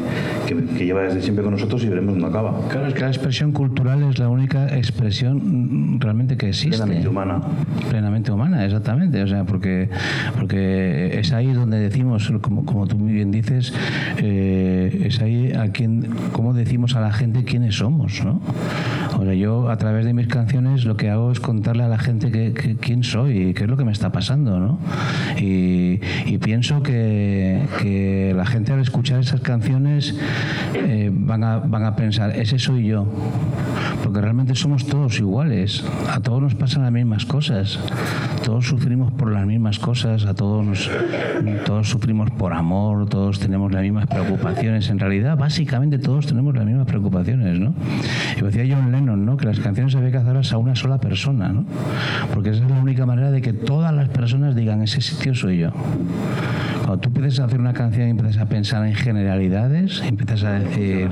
que, 0.47 0.85
lleva 0.85 1.03
desde 1.03 1.21
siempre 1.21 1.43
con 1.43 1.53
nosotros 1.53 1.83
y 1.83 1.87
veremos 1.87 2.15
dónde 2.15 2.27
acaba. 2.27 2.67
Claro, 2.67 2.87
es 2.87 2.93
que 2.93 3.01
la 3.01 3.07
expresión 3.07 3.51
cultural 3.51 4.03
es 4.03 4.19
la 4.19 4.27
única 4.27 4.75
expresión 4.75 5.99
realmente 5.99 6.35
que 6.35 6.49
existe. 6.49 6.77
Plenamente 6.77 7.07
humana. 7.07 7.41
Plenamente 7.89 8.31
humana, 8.31 8.65
exactamente. 8.65 9.21
O 9.21 9.27
sea, 9.27 9.45
porque, 9.45 9.89
porque 10.37 11.17
es 11.25 11.31
ahí 11.31 11.53
donde 11.53 11.79
decimos, 11.79 12.31
como, 12.41 12.65
como 12.65 12.85
tú 12.85 12.97
muy 12.97 13.11
bien 13.11 13.31
dices, 13.31 13.73
eh, 14.17 15.05
es 15.05 15.19
ahí 15.21 15.53
a 15.53 15.71
quien, 15.71 16.07
cómo 16.31 16.53
decimos 16.53 16.95
a 16.95 17.01
la 17.01 17.11
gente 17.11 17.43
quiénes 17.43 17.77
somos, 17.77 18.23
¿no? 18.23 18.39
O 19.17 19.23
sea, 19.23 19.33
yo 19.33 19.69
a 19.69 19.77
través 19.77 20.05
de 20.05 20.13
mis 20.13 20.27
canciones 20.27 20.85
lo 20.85 20.97
que 20.97 21.09
hago 21.09 21.31
es 21.31 21.39
contarle 21.39 21.83
a 21.83 21.87
la 21.87 21.97
gente 21.97 22.31
que, 22.31 22.77
quién 22.79 23.03
soy 23.03 23.49
y 23.49 23.53
qué 23.53 23.63
es 23.63 23.69
lo 23.69 23.75
que 23.77 23.85
me 23.85 23.91
está 23.91 24.11
pasando, 24.11 24.59
¿no? 24.59 24.79
Y, 25.37 25.97
pienso 26.45 26.83
que, 26.83 27.65
que, 27.81 28.33
la 28.35 28.45
gente 28.45 28.71
al 28.71 28.79
escuchar 28.79 29.19
esas 29.19 29.41
canciones 29.41 30.15
eh, 30.75 31.09
van, 31.11 31.43
a, 31.43 31.57
van 31.57 31.85
a 31.85 31.95
pensar, 31.95 32.35
ese 32.35 32.59
soy 32.59 32.85
yo 32.85 33.07
porque 34.05 34.21
realmente 34.21 34.53
somos 34.53 34.85
todos 34.85 35.17
iguales, 35.17 35.83
a 36.07 36.19
todos 36.19 36.39
nos 36.39 36.53
pasan 36.53 36.83
las 36.83 36.91
mismas 36.91 37.25
cosas, 37.25 37.79
todos 38.43 38.67
sufrimos 38.67 39.11
por 39.13 39.31
las 39.31 39.47
mismas 39.47 39.79
cosas, 39.79 40.25
a 40.25 40.35
todos 40.35 40.63
todos 41.65 41.89
sufrimos 41.89 42.31
por 42.31 42.53
amor, 42.53 43.07
todos 43.07 43.39
tenemos 43.39 43.71
las 43.71 43.81
mismas 43.81 44.07
preocupaciones, 44.07 44.89
en 44.89 44.99
realidad 44.99 45.37
básicamente 45.37 45.99
todos 45.99 46.25
tenemos 46.25 46.55
las 46.55 46.65
mismas 46.65 46.85
preocupaciones, 46.85 47.59
¿no? 47.59 47.73
Y 48.37 48.41
decía 48.41 48.75
John 48.75 48.91
Lennon, 48.91 49.25
¿no? 49.25 49.37
Que 49.37 49.45
las 49.45 49.59
canciones 49.59 49.95
había 49.95 50.11
que 50.11 50.17
hacerlas 50.17 50.51
a 50.53 50.57
una 50.57 50.75
sola 50.75 50.99
persona, 50.99 51.49
¿no? 51.49 51.65
Porque 52.33 52.49
esa 52.49 52.63
es 52.63 52.69
la 52.69 52.79
única 52.79 53.05
manera 53.05 53.31
de 53.31 53.41
que 53.41 53.53
todas 53.53 53.93
las 53.93 54.09
personas 54.09 54.55
digan, 54.55 54.81
ese 54.81 55.01
sitio 55.01 55.35
soy 55.35 55.59
yo. 55.59 55.71
Cuando 56.85 56.99
tú 56.99 57.09
empiezas 57.09 57.39
a 57.39 57.45
hacer 57.45 57.59
una 57.59 57.73
canción 57.73 58.07
y 58.07 58.11
empiezas 58.11 58.37
a 58.37 58.45
pensar 58.45 58.85
en 58.85 58.93
generalidades, 58.93 60.03
empiezas 60.05 60.43
a 60.43 60.51
decir, 60.59 61.09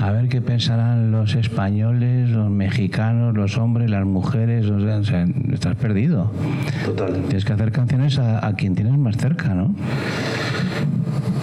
a 0.00 0.12
ver 0.12 0.28
qué 0.28 0.40
pensarán 0.40 1.10
los 1.10 1.34
españoles, 1.34 2.30
los 2.30 2.48
mexicanos, 2.48 3.34
los 3.34 3.58
hombres, 3.58 3.90
las 3.90 4.06
mujeres, 4.06 4.66
o 4.66 5.02
sea, 5.04 5.26
estás 5.52 5.74
perdido. 5.74 6.30
Total. 6.84 7.14
Tienes 7.14 7.44
que 7.44 7.52
hacer 7.52 7.72
canciones 7.72 8.18
a, 8.20 8.52
quien 8.54 8.76
tienes 8.76 8.96
más 8.96 9.16
cerca, 9.22 9.54
¿no? 9.54 9.72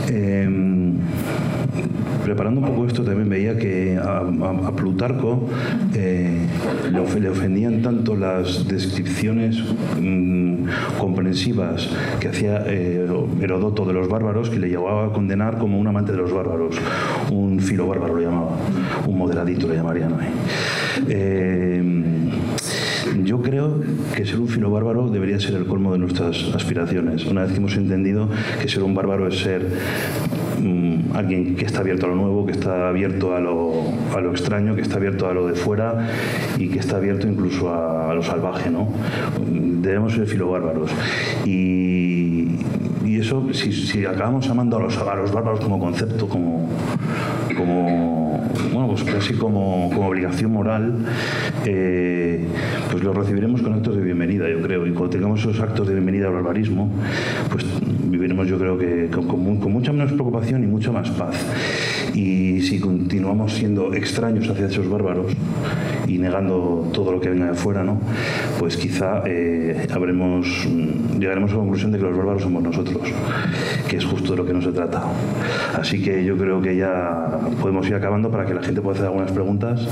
Em, 0.09 0.95
preparando 2.25 2.59
un 2.59 2.67
poco 2.67 2.87
esto 2.87 3.03
también 3.03 3.29
veía 3.29 3.57
que 3.57 3.97
a, 3.97 4.71
Plutarco 4.75 5.47
eh, 5.93 6.45
le, 6.91 7.29
ofendían 7.29 7.81
tanto 7.81 8.15
las 8.15 8.67
descripciones 8.67 9.63
mm, 9.99 10.65
comprensivas 10.97 11.89
que 12.19 12.27
hacía 12.27 12.63
eh, 12.67 13.07
Herodoto 13.41 13.85
de 13.85 13.93
los 13.93 14.09
bárbaros 14.09 14.49
que 14.49 14.59
le 14.59 14.67
llevaba 14.67 15.05
a 15.05 15.13
condenar 15.13 15.57
como 15.57 15.79
un 15.79 15.87
amante 15.87 16.11
de 16.11 16.17
los 16.17 16.33
bárbaros, 16.33 16.75
un 17.31 17.59
filo 17.61 17.87
bárbaro 17.87 18.15
lo 18.15 18.21
llamaba, 18.21 18.57
un 19.07 19.17
moderadito 19.17 19.69
le 19.69 19.75
llamarían. 19.75 20.15
Eh, 21.07 22.18
yo 23.23 23.41
creo 23.41 23.81
que 24.15 24.25
ser 24.25 24.39
un 24.39 24.47
filo 24.47 24.69
bárbaro 24.71 25.09
debería 25.09 25.39
ser 25.39 25.55
el 25.55 25.65
colmo 25.65 25.91
de 25.93 25.99
nuestras 25.99 26.53
aspiraciones. 26.55 27.25
Una 27.25 27.43
vez 27.43 27.51
que 27.51 27.57
hemos 27.57 27.75
entendido 27.75 28.29
que 28.61 28.67
ser 28.67 28.83
un 28.83 28.95
bárbaro 28.95 29.27
es 29.27 29.39
ser 29.39 29.65
Mm, 30.59 31.15
alguien 31.15 31.55
que 31.55 31.65
está 31.65 31.79
abierto 31.79 32.05
a 32.05 32.09
lo 32.09 32.15
nuevo, 32.15 32.45
que 32.45 32.51
está 32.51 32.89
abierto 32.89 33.33
a 33.33 33.39
lo, 33.39 33.71
a 34.13 34.19
lo, 34.19 34.31
extraño, 34.31 34.75
que 34.75 34.81
está 34.81 34.97
abierto 34.97 35.27
a 35.27 35.33
lo 35.33 35.47
de 35.47 35.55
fuera 35.55 36.09
y 36.57 36.67
que 36.69 36.79
está 36.79 36.97
abierto 36.97 37.27
incluso 37.27 37.73
a, 37.73 38.13
lo 38.13 38.21
salvaje. 38.21 38.69
¿no? 38.69 38.89
Debemos 39.47 40.13
ser 40.13 40.27
filobárbaros. 40.27 40.91
Y, 41.45 42.47
y 43.05 43.19
eso, 43.19 43.47
si, 43.53 43.71
si, 43.71 44.05
acabamos 44.05 44.49
amando 44.49 44.77
a 44.77 44.81
los, 44.81 44.97
a 44.97 45.15
los 45.15 45.31
bárbaros 45.31 45.61
como 45.61 45.79
concepto, 45.79 46.27
como, 46.27 46.69
como 47.55 48.18
tenemos 48.63 49.03
casi 49.03 49.33
como, 49.33 49.89
como 49.93 50.07
obligación 50.07 50.51
moral, 50.51 50.93
eh, 51.65 52.45
pues 52.91 53.03
lo 53.03 53.13
recibiremos 53.13 53.61
con 53.61 53.73
actos 53.73 53.95
de 53.95 54.01
bienvenida, 54.01 54.49
yo 54.49 54.61
creo. 54.61 54.85
Y 54.87 54.91
cuando 54.91 55.09
tengamos 55.09 55.39
esos 55.39 55.59
actos 55.59 55.87
de 55.87 55.93
bienvenida 55.93 56.27
al 56.27 56.33
barbarismo, 56.33 56.89
pues 57.49 57.65
viviremos 58.09 58.47
yo 58.47 58.57
creo 58.57 58.77
que 58.77 59.09
con, 59.09 59.59
con 59.59 59.71
mucha 59.71 59.91
menos 59.91 60.11
preocupación 60.11 60.63
y 60.63 60.67
mucha 60.67 60.91
más 60.91 61.09
paz. 61.11 61.35
Y 62.13 62.61
si 62.61 62.79
continuamos 62.79 63.53
siendo 63.53 63.93
extraños 63.93 64.49
hacia 64.49 64.67
esos 64.67 64.89
bárbaros 64.89 65.33
y 66.07 66.17
negando 66.17 66.89
todo 66.93 67.11
lo 67.11 67.21
que 67.21 67.29
venga 67.29 67.47
de 67.47 67.53
fuera, 67.53 67.83
¿no? 67.83 67.99
Pues 68.59 68.75
quizá 68.75 69.23
eh, 69.25 69.87
habremos, 69.93 70.67
mm, 70.69 71.17
llegaremos 71.19 71.49
a 71.51 71.53
la 71.53 71.59
conclusión 71.61 71.93
de 71.93 71.97
que 71.97 72.03
los 72.03 72.17
bárbaros 72.17 72.41
somos 72.41 72.61
nosotros, 72.61 73.01
que 73.87 73.95
es 73.95 74.05
justo 74.05 74.31
de 74.31 74.37
lo 74.37 74.45
que 74.45 74.53
no 74.53 74.61
se 74.61 74.73
trata. 74.73 75.01
Así 75.79 76.03
que 76.03 76.25
yo 76.25 76.37
creo 76.37 76.61
que 76.61 76.75
ya 76.75 77.39
podemos 77.61 77.87
ir 77.87 77.95
acabando 77.95 78.29
para 78.29 78.45
que 78.45 78.53
la 78.53 78.61
gente 78.61 78.81
pueda 78.81 78.95
hacer 78.95 79.05
algunas 79.07 79.31
preguntas. 79.31 79.87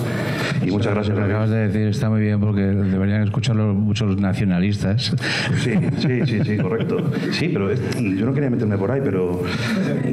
Y 0.61 0.69
muchas 0.69 0.93
gracias. 0.93 1.17
Lo 1.17 1.25
que 1.25 1.31
acabas 1.31 1.49
de 1.49 1.67
decir 1.67 1.87
está 1.87 2.09
muy 2.09 2.19
bien 2.19 2.41
porque 2.41 2.61
deberían 2.61 3.23
escucharlo 3.23 3.73
muchos 3.73 4.19
nacionalistas. 4.19 5.15
Sí, 5.63 5.71
sí, 5.99 6.25
sí, 6.25 6.39
sí, 6.43 6.57
correcto. 6.57 6.97
Sí, 7.31 7.49
pero 7.53 7.73
yo 7.73 8.25
no 8.25 8.33
quería 8.33 8.49
meterme 8.49 8.77
por 8.77 8.91
ahí, 8.91 8.99
pero 9.01 9.43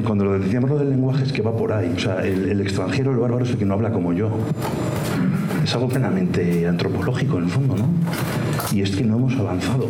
cuando 0.05 0.23
lo 0.25 0.39
decíamos 0.39 0.69
lo 0.69 0.79
del 0.79 0.91
lenguaje 0.91 1.23
es 1.23 1.33
que 1.33 1.41
va 1.41 1.55
por 1.55 1.73
ahí. 1.73 1.91
O 1.93 1.99
sea, 1.99 2.25
el, 2.25 2.47
el 2.49 2.61
extranjero, 2.61 3.11
el 3.11 3.17
bárbaro 3.17 3.43
es 3.43 3.51
el 3.51 3.57
que 3.57 3.65
no 3.65 3.73
habla 3.73 3.91
como 3.91 4.13
yo. 4.13 4.31
Es 5.61 5.73
algo 5.73 5.89
plenamente 5.89 6.67
antropológico 6.67 7.37
en 7.39 7.45
el 7.45 7.49
fondo, 7.49 7.75
¿no? 7.75 7.89
Y 8.73 8.81
es 8.81 8.95
que 8.95 9.03
no 9.03 9.17
hemos 9.17 9.35
avanzado. 9.35 9.87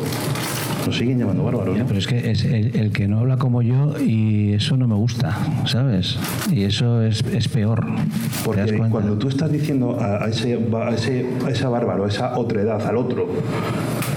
Nos 0.86 0.97
siguen 0.97 1.17
llamando 1.17 1.43
bárbaros. 1.43 1.78
Pero 1.88 1.99
es 1.99 2.07
que 2.07 2.30
es 2.30 2.45
el, 2.45 2.76
el 2.76 2.91
que 2.91 3.07
no 3.07 3.19
habla 3.19 3.38
como 3.38 3.61
yo 3.63 3.95
y 3.99 4.53
eso 4.53 4.78
no 4.78 4.88
me 4.88 4.95
gusta, 4.95 5.36
¿sabes? 5.65 6.17
Y 6.51 6.63
eso 6.63 7.01
es, 7.01 7.23
es 7.34 7.47
peor. 7.47 7.84
¿te 7.86 8.55
das 8.55 8.71
Porque 8.71 8.78
cuando 8.89 9.17
tú 9.17 9.28
estás 9.30 9.51
diciendo 9.51 9.97
a, 9.99 10.26
a 10.26 10.30
ese, 10.30 10.59
a, 10.73 10.89
ese, 10.93 11.26
a 11.45 11.49
esa 11.49 11.69
bárbaro, 11.69 12.05
a 12.05 12.07
esa 12.07 12.38
otredad, 12.38 12.86
al 12.86 12.97
otro, 12.97 13.28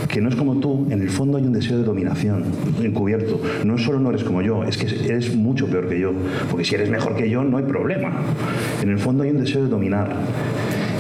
que 0.09 0.21
no 0.21 0.29
es 0.29 0.37
como 0.37 0.57
tú, 0.57 0.87
en 0.91 1.01
el 1.01 1.11
fondo 1.11 1.39
hay 1.39 1.45
un 1.45 1.53
deseo 1.53 1.79
de 1.79 1.85
dominación 1.85 2.45
encubierto. 2.83 3.41
No 3.65 3.79
solo 3.79 4.01
no 4.01 4.11
eres 4.11 4.25
como 4.25 4.43
yo, 4.43 4.65
es 4.65 4.77
que 4.77 4.87
eres 5.07 5.35
mucho 5.35 5.67
peor 5.69 5.89
que 5.89 6.01
yo. 6.01 6.13
Porque 6.51 6.65
si 6.65 6.75
eres 6.75 6.91
mejor 6.91 7.15
que 7.15 7.31
yo, 7.31 7.45
no 7.45 7.59
hay 7.59 7.65
problema. 7.65 8.13
En 8.83 8.91
el 8.91 8.99
fondo 8.99 9.23
hay 9.23 9.31
un 9.31 9.39
deseo 9.39 9.63
de 9.63 9.69
dominar. 9.69 10.15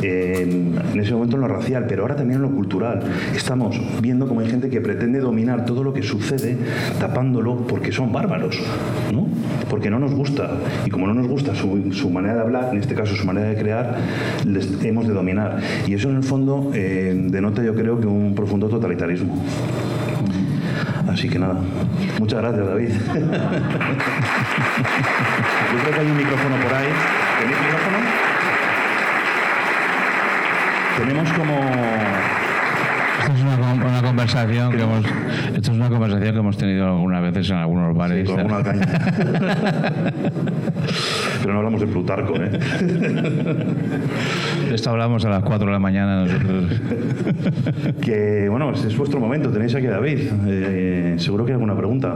En 0.02 1.00
ese 1.00 1.12
momento 1.12 1.36
en 1.36 1.42
lo 1.42 1.48
racial, 1.48 1.86
pero 1.88 2.02
ahora 2.02 2.16
también 2.16 2.36
en 2.36 2.42
lo 2.42 2.50
cultural. 2.50 3.00
Estamos 3.34 3.80
viendo 4.00 4.28
como 4.28 4.40
hay 4.40 4.48
gente 4.48 4.68
que 4.68 4.80
pretende 4.80 5.18
dominar 5.20 5.64
todo 5.64 5.82
lo 5.82 5.92
que 5.92 6.02
sucede 6.02 6.56
tapándolo 7.00 7.66
porque 7.66 7.92
son 7.92 8.12
bárbaros, 8.12 8.60
¿no? 9.12 9.26
Porque 9.68 9.90
no 9.90 9.98
nos 9.98 10.14
gusta. 10.14 10.50
Y 10.86 10.90
como 10.90 11.06
no 11.06 11.14
nos 11.14 11.26
gusta 11.26 11.54
su, 11.54 11.92
su 11.92 12.10
manera 12.10 12.34
de 12.36 12.40
hablar, 12.40 12.68
en 12.72 12.78
este 12.78 12.94
caso 12.94 13.14
su 13.16 13.26
manera 13.26 13.48
de 13.48 13.56
crear, 13.56 13.96
les 14.46 14.82
hemos 14.84 15.06
de 15.08 15.14
dominar. 15.14 15.58
Y 15.86 15.94
eso 15.94 16.10
en 16.10 16.16
el 16.16 16.22
fondo 16.22 16.70
eh, 16.74 17.14
denota 17.30 17.62
yo 17.62 17.74
creo 17.74 18.00
que 18.00 18.06
un 18.06 18.34
profundo 18.34 18.68
totalitarismo. 18.68 19.42
Así 21.08 21.28
que 21.28 21.38
nada, 21.38 21.56
muchas 22.18 22.40
gracias 22.40 22.66
David. 22.66 22.88
yo 22.88 23.18
creo 25.80 25.94
que 25.94 26.00
hay 26.00 26.06
un 26.06 26.16
micrófono 26.16 26.56
por 26.62 26.72
ahí. 26.74 26.88
¿Tenéis 27.40 27.58
micrófono? 27.60 28.17
Tenemos 30.98 31.32
como... 31.32 31.54
Esto 33.20 33.32
es 33.32 33.40
una, 33.42 33.56
con- 33.58 33.82
una 33.82 34.02
conversación 34.02 34.70
que 34.72 34.82
hemos, 34.82 35.04
esto 35.54 35.70
es 35.72 35.76
una 35.76 35.88
conversación 35.90 36.32
que 36.32 36.38
hemos 36.38 36.56
tenido 36.56 36.86
algunas 36.86 37.20
veces 37.22 37.50
en 37.50 37.56
algunos 37.56 37.92
Sí, 37.92 37.98
bares. 37.98 38.28
con 38.30 38.38
alguna 38.40 38.62
caña. 38.64 38.86
Pero 41.42 41.52
no 41.52 41.58
hablamos 41.58 41.80
de 41.80 41.86
Plutarco, 41.88 42.34
¿eh? 42.36 42.48
De 44.68 44.74
esto 44.74 44.90
hablamos 44.90 45.24
a 45.24 45.30
las 45.30 45.42
4 45.42 45.66
de 45.66 45.72
la 45.72 45.78
mañana 45.78 46.24
nosotros. 46.24 46.64
Que, 48.00 48.46
bueno, 48.48 48.70
es 48.72 48.96
vuestro 48.96 49.20
momento. 49.20 49.50
Tenéis 49.50 49.74
aquí 49.74 49.86
a 49.86 49.90
David. 49.92 50.18
Eh, 50.46 51.14
seguro 51.18 51.44
que 51.44 51.50
hay 51.52 51.54
alguna 51.54 51.76
pregunta. 51.76 52.14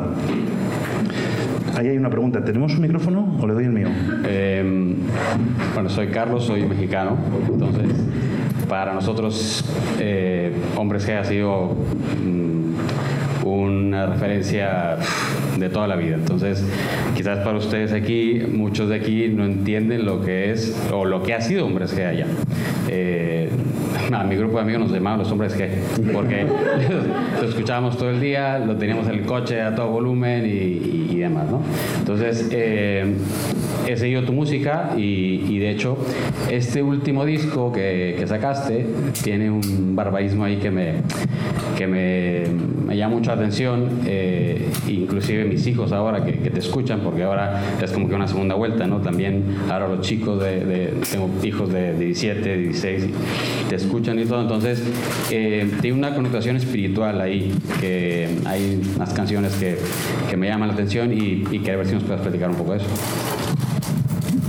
Ahí 1.76 1.88
hay 1.88 1.98
una 1.98 2.10
pregunta. 2.10 2.42
¿Tenemos 2.44 2.72
un 2.74 2.80
micrófono 2.82 3.36
o 3.40 3.46
le 3.46 3.52
doy 3.54 3.64
el 3.64 3.72
mío? 3.72 3.88
Eh, 4.24 4.94
bueno, 5.74 5.88
soy 5.90 6.06
Carlos, 6.08 6.44
soy 6.46 6.62
mexicano, 6.64 7.16
entonces 7.50 7.84
para 8.72 8.94
nosotros 8.94 9.62
eh, 9.98 10.50
Hombres 10.76 11.06
G 11.06 11.18
ha 11.18 11.24
sido 11.26 11.76
mm, 12.24 13.44
una 13.46 14.06
referencia 14.06 14.96
de 15.58 15.68
toda 15.68 15.86
la 15.86 15.94
vida. 15.96 16.14
Entonces, 16.14 16.64
quizás 17.14 17.40
para 17.44 17.58
ustedes 17.58 17.92
aquí, 17.92 18.40
muchos 18.50 18.88
de 18.88 18.94
aquí 18.94 19.28
no 19.28 19.44
entienden 19.44 20.06
lo 20.06 20.24
que 20.24 20.52
es 20.52 20.74
o 20.90 21.04
lo 21.04 21.22
que 21.22 21.34
ha 21.34 21.42
sido 21.42 21.66
Hombres 21.66 21.94
G 21.94 22.06
allá. 22.06 22.26
a 24.12 24.24
mi 24.24 24.36
grupo 24.36 24.56
de 24.56 24.62
amigos 24.62 24.82
nos 24.82 24.92
llamaban 24.92 25.18
los 25.20 25.30
Hombres 25.30 25.58
G 25.58 25.68
porque 26.12 26.44
lo 27.40 27.48
escuchábamos 27.48 27.96
todo 27.96 28.10
el 28.10 28.20
día, 28.20 28.58
lo 28.58 28.76
teníamos 28.76 29.06
en 29.08 29.14
el 29.14 29.22
coche 29.22 29.60
a 29.60 29.74
todo 29.74 29.88
volumen 29.88 30.44
y, 30.46 30.48
y- 30.48 31.08
y 31.12 31.16
demás, 31.18 31.44
¿no? 31.50 31.60
Entonces, 31.98 32.48
eh, 32.52 33.14
he 33.86 33.96
seguido 33.96 34.22
tu 34.24 34.32
música 34.32 34.90
y, 34.96 35.44
y 35.48 35.58
de 35.58 35.70
hecho 35.70 35.96
este 36.50 36.82
último 36.82 37.24
disco 37.24 37.72
que, 37.72 38.16
que 38.18 38.26
sacaste 38.26 38.86
tiene 39.22 39.50
un 39.50 39.94
barbarismo 39.94 40.44
ahí 40.44 40.56
que 40.56 40.70
me, 40.70 40.94
que 41.76 41.86
me, 41.86 42.44
me 42.86 42.96
llama 42.96 43.16
mucho 43.16 43.30
la 43.30 43.36
atención, 43.36 43.88
eh, 44.06 44.68
inclusive 44.88 45.44
mis 45.44 45.66
hijos 45.66 45.92
ahora 45.92 46.24
que, 46.24 46.38
que 46.38 46.50
te 46.50 46.58
escuchan, 46.60 47.00
porque 47.00 47.22
ahora 47.24 47.60
es 47.82 47.90
como 47.92 48.08
que 48.08 48.14
una 48.14 48.26
segunda 48.28 48.54
vuelta, 48.54 48.86
¿no? 48.86 48.98
También 49.00 49.44
ahora 49.70 49.88
los 49.88 50.00
chicos 50.00 50.40
de, 50.42 50.64
de- 50.64 50.92
tengo 51.10 51.28
hijos 51.42 51.72
de 51.72 51.92
17, 51.98 52.56
16 52.56 53.04
y 53.04 53.68
te 53.68 53.76
escuchan 53.76 53.91
y 53.98 54.24
todo, 54.24 54.40
entonces 54.40 54.82
eh, 55.30 55.70
tiene 55.82 55.98
una 55.98 56.14
connotación 56.14 56.56
espiritual 56.56 57.20
ahí, 57.20 57.52
que 57.80 58.38
hay 58.46 58.80
unas 58.96 59.12
canciones 59.12 59.52
que, 59.54 59.76
que 60.30 60.36
me 60.36 60.48
llaman 60.48 60.68
la 60.68 60.74
atención 60.74 61.12
y, 61.12 61.44
y 61.50 61.58
quería 61.58 61.76
ver 61.76 61.86
si 61.86 61.94
nos 61.94 62.04
puedes 62.04 62.22
platicar 62.22 62.50
un 62.50 62.56
poco 62.56 62.72
de 62.72 62.78
eso. 62.78 62.86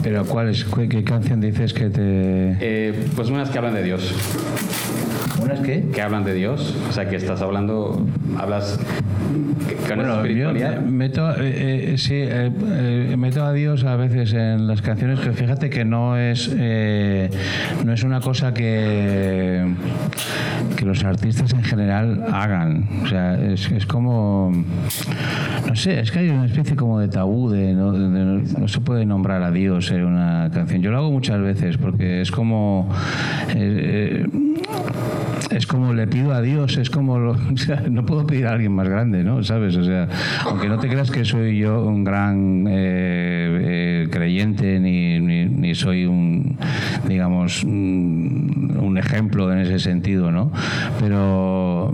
Pero 0.02 0.26
¿cuál 0.26 0.50
es, 0.50 0.66
qué, 0.66 0.88
qué 0.88 1.04
canción 1.04 1.42
dices 1.42 1.74
que 1.74 1.90
te... 1.90 2.02
Eh, 2.02 3.08
pues 3.16 3.30
unas 3.30 3.50
que 3.50 3.58
hablan 3.58 3.74
de 3.74 3.84
Dios, 3.84 4.14
¿Una 5.44 5.54
es 5.56 5.60
qué? 5.62 5.84
que 5.94 6.02
hablan 6.02 6.24
de 6.24 6.34
Dios, 6.34 6.76
o 6.90 6.92
sea 6.94 7.08
que 7.10 7.16
estás 7.18 7.42
hablando, 7.42 8.06
hablas 8.38 8.80
con 9.88 9.98
Bueno, 9.98 10.16
espiritualidad. 10.18 10.80
meto, 10.82 11.32
eh, 11.42 11.94
eh, 11.94 11.98
sí, 11.98 12.14
eh, 12.16 13.16
meto 13.18 13.44
a 13.44 13.52
Dios 13.54 13.84
a 13.84 13.96
veces 13.96 14.34
en 14.34 14.68
las 14.68 14.82
canciones, 14.82 15.20
que 15.20 15.32
fíjate 15.34 15.70
que 15.70 15.84
no 15.86 16.18
es, 16.18 16.50
eh, 16.58 17.30
no 17.84 17.92
es 17.94 18.04
una 18.04 18.22
cosa 18.22 18.54
que, 18.54 19.66
que 20.78 20.86
los 20.86 21.04
artistas 21.04 21.52
en 21.54 21.64
general 21.64 22.24
hagan. 22.32 22.88
O 23.04 23.08
sea, 23.08 23.36
es, 23.36 23.70
es 23.72 23.86
como, 23.86 24.52
no 25.68 25.76
sé, 25.76 26.00
es 26.00 26.12
que 26.12 26.20
hay 26.20 26.30
una 26.30 26.46
especie 26.46 26.76
como 26.76 27.00
de 27.00 27.08
tabú 27.10 27.50
de 27.50 27.74
no, 27.74 27.92
de- 27.92 28.00
de 28.10 28.26
no- 28.26 28.60
no 28.60 28.68
se 28.68 28.80
puede 28.82 29.06
nombrar 29.06 29.42
a 29.44 29.52
Dios 29.52 29.92
en 29.92 30.06
una 30.06 30.50
canción. 30.54 30.82
Yo 30.82 30.92
lo 30.92 30.98
hago 31.00 31.12
muchas 31.12 31.42
veces 31.42 31.78
porque 31.78 32.22
es 32.22 32.32
como... 32.32 32.90
eh, 33.56 34.26
eh, 34.26 34.26
es 35.52 35.68
como 35.68 35.94
le 35.94 36.08
pido 36.08 36.34
a 36.34 36.42
Dios, 36.42 36.78
es 36.78 36.90
como 36.90 37.20
lo- 37.20 37.36
no 37.90 38.06
puedo 38.06 38.26
pedir 38.26 38.48
a 38.48 38.52
alguien 38.52 38.72
más 38.74 38.88
grande, 38.88 39.24
¿no? 39.24 39.44
¿Sabes? 39.44 39.76
O 39.78 39.84
sea, 39.84 40.08
aunque 40.46 40.68
no 40.70 40.78
te 40.80 40.88
creas 40.88 41.12
que 41.12 41.26
soy 41.26 41.58
yo 41.60 41.84
un 41.86 42.04
gran 42.04 42.66
eh, 42.68 44.04
eh, 44.04 44.08
creyente 44.12 44.80
ni, 44.80 45.20
ni- 45.20 45.46
ni 45.46 45.76
soy 45.76 46.06
un, 46.06 46.58
digamos, 47.08 47.64
un, 47.64 48.78
un 48.80 48.98
ejemplo 48.98 49.52
en 49.52 49.60
ese 49.60 49.80
sentido, 49.80 50.32
¿no? 50.32 50.52
Pero, 51.00 51.94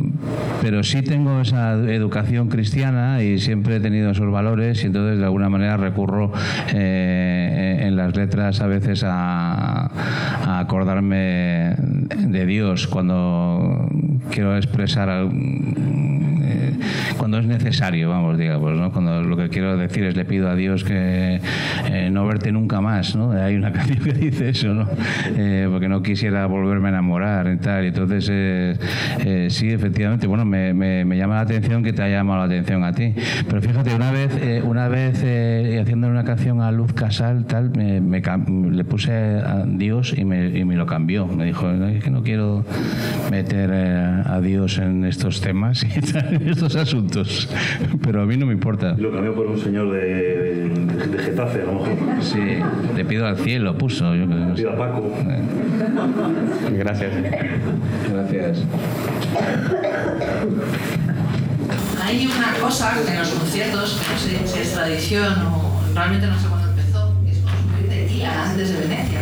pero 0.62 0.84
sí 0.84 1.02
tengo 1.02 1.42
esa 1.42 1.74
educación 1.74 2.48
cristiana 2.50 3.22
y 3.24 3.40
siempre 3.40 3.78
he 3.78 3.80
tenido 3.80 4.12
esos 4.12 4.32
valores 4.32 4.84
y 4.84 4.88
entonces 4.88 5.18
de 5.20 5.26
alguna 5.26 5.50
manera 5.50 5.78
recurro 5.78 6.32
eh, 6.74 7.80
en 7.82 7.96
las 7.96 8.16
letras 8.16 8.62
a 8.62 8.68
veces 8.68 9.04
a, 9.06 9.86
a 9.88 10.60
acordarme 10.60 11.76
de 12.18 12.46
Dios 12.46 12.88
cuando 12.88 13.39
quiero 14.32 14.56
expresar 14.58 15.10
cuando 17.20 17.38
es 17.38 17.46
necesario, 17.46 18.10
vamos, 18.10 18.38
digamos, 18.38 18.72
¿no? 18.78 18.92
Cuando 18.92 19.22
lo 19.22 19.36
que 19.38 19.50
quiero 19.50 19.78
decir 19.78 20.06
es 20.06 20.16
le 20.16 20.26
pido 20.26 20.50
a 20.50 20.56
Dios 20.56 20.84
que 20.84 21.40
eh, 21.92 22.10
no 22.12 22.26
verte 22.26 22.52
nunca 22.52 22.82
más, 22.82 23.16
¿no? 23.16 23.32
Hay 23.40 23.56
una 23.56 23.72
canción 23.72 24.00
que 24.00 24.14
dice 24.14 24.50
eso, 24.50 24.74
¿no? 24.74 24.88
Eh, 25.36 25.68
porque 25.70 25.88
no 25.90 26.02
quisiera 26.02 26.46
volverme 26.48 26.88
a 26.88 26.92
enamorar 26.92 27.52
y 27.52 27.58
tal. 27.58 27.84
Entonces, 27.86 28.28
eh, 28.32 28.78
eh, 29.26 29.48
sí, 29.50 29.70
efectivamente, 29.70 30.26
bueno, 30.28 30.46
me, 30.46 30.74
me- 30.74 31.06
me 31.06 31.18
llama 31.18 31.36
la 31.36 31.42
atención 31.42 31.84
que 31.84 31.94
te 31.94 32.02
haya 32.02 32.18
llamado 32.18 32.40
la 32.40 32.46
atención 32.46 32.84
a 32.84 32.94
ti. 32.94 33.14
Pero 33.48 33.62
fíjate, 33.62 33.94
una 33.94 34.12
vez, 34.12 34.32
una 34.64 34.88
vez 34.88 35.18
haciendo 35.82 36.08
una 36.08 36.24
canción 36.24 36.62
a 36.62 36.72
Luz 36.72 36.94
Casal, 36.94 37.46
tal, 37.46 37.70
me, 37.72 38.00
me 38.02 38.22
le 38.72 38.84
puse 38.86 39.12
a 39.12 39.66
Dios 39.68 40.14
y 40.18 40.24
me, 40.26 40.58
y 40.58 40.64
me 40.66 40.76
lo 40.76 40.86
cambió. 40.86 41.28
Me 41.28 41.46
dijo, 41.46 41.68
"No, 41.68 41.88
es 41.88 42.04
que 42.04 42.10
no 42.10 42.24
quiero 42.24 42.64
meter 43.32 43.72
a 43.74 44.40
Dios 44.42 44.78
en 44.78 45.04
estos 45.06 45.42
temas 45.42 45.84
y 45.98 46.00
tal, 46.02 46.36
en 46.36 46.48
estos 46.50 46.76
asuntos. 46.76 47.09
Pero 48.04 48.22
a 48.22 48.26
mí 48.26 48.38
no 48.38 48.46
me 48.46 48.54
importa. 48.54 48.96
Lo 48.98 49.12
cambió 49.12 49.34
por 49.34 49.48
un 49.48 49.60
señor 49.60 49.92
de, 49.92 50.70
de, 50.70 51.18
Getafe, 51.24 51.62
a 51.62 51.66
lo 51.66 51.74
mejor. 51.74 51.90
Sí, 52.22 52.40
le 52.96 53.06
pido 53.06 53.26
al 53.26 53.38
cielo, 53.38 53.78
puso. 53.78 54.16
Yo 54.16 54.26
le 54.26 54.54
pido 54.54 54.72
a 54.72 54.78
Paco. 54.78 55.12
Gracias. 56.72 57.12
Gracias. 58.12 58.64
Hay 62.04 62.26
una 62.26 62.54
cosa 62.60 62.94
en 63.08 63.20
los 63.20 63.30
conciertos, 63.30 64.02
que 64.02 64.14
no 64.14 64.20
sé 64.20 64.48
si 64.48 64.60
es 64.60 64.74
tradición 64.74 65.34
o 65.46 65.82
realmente 65.94 66.28
no 66.28 66.40
sé 66.40 66.48
cuándo 66.48 66.70
empezó, 66.70 67.14
que 67.24 67.32
es 67.32 67.38
consumir 67.40 67.90
tequila 67.90 68.50
antes 68.50 68.74
de 68.74 68.80
Venecia. 68.80 69.22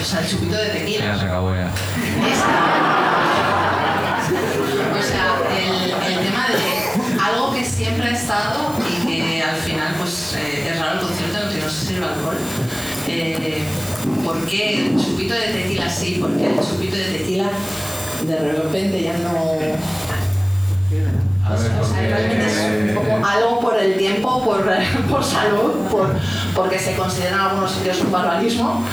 O 0.00 0.04
sea, 0.04 0.20
el 0.20 0.26
chupito 0.26 0.56
de 0.56 0.68
tequila. 0.70 1.04
Ya 1.04 1.18
se 1.18 1.24
acabó 1.26 1.54
ya. 1.54 1.70
O 4.98 5.02
sea, 5.02 5.49
algo 7.32 7.52
que 7.52 7.64
siempre 7.64 8.08
ha 8.08 8.12
estado 8.12 8.72
y 8.88 9.06
que 9.06 9.42
al 9.42 9.56
final 9.56 9.94
pues 9.98 10.34
eh, 10.36 10.68
es 10.70 10.78
raro 10.78 11.00
el 11.00 11.06
concierto 11.06 11.38
en 11.38 11.48
el 11.48 11.54
que 11.54 11.60
no 11.62 11.70
se 11.70 11.86
sirve 11.86 12.06
alcohol. 12.06 12.36
Eh, 13.08 13.62
¿Por 14.24 14.46
qué 14.46 14.86
el 14.86 14.96
chupito 14.96 15.34
de 15.34 15.48
tequila 15.48 15.90
sí? 15.90 16.18
¿Por 16.20 16.36
qué 16.36 16.46
el 16.46 16.60
chupito 16.60 16.96
de 16.96 17.04
tequila 17.04 17.50
de 18.26 18.38
repente 18.38 19.02
ya 19.02 19.18
no... 19.18 19.30
O 21.52 21.56
sea, 21.56 21.80
o 21.80 21.84
sea, 21.84 22.00
realmente 22.00 22.90
es 22.90 22.96
como 22.96 23.26
algo 23.26 23.60
por 23.60 23.76
el 23.76 23.96
tiempo, 23.96 24.44
por, 24.44 24.64
por 25.10 25.24
salud, 25.24 25.72
por, 25.90 26.14
porque 26.54 26.78
se 26.78 26.94
considera 26.94 27.34
en 27.34 27.40
algunos 27.40 27.72
sitios 27.72 28.00
un 28.02 28.12
barbarismo. 28.12 28.84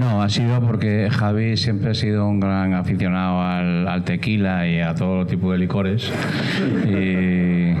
No, 0.00 0.22
ha 0.22 0.28
sido 0.28 0.60
porque 0.60 1.08
Javi 1.10 1.56
siempre 1.56 1.90
ha 1.90 1.94
sido 1.94 2.26
un 2.26 2.40
gran 2.40 2.72
aficionado 2.74 3.42
al, 3.42 4.04
tequila 4.04 4.66
y 4.66 4.80
a 4.80 4.94
todo 4.94 5.26
tipo 5.26 5.52
de 5.52 5.58
licores. 5.58 6.10
Y, 6.86 7.72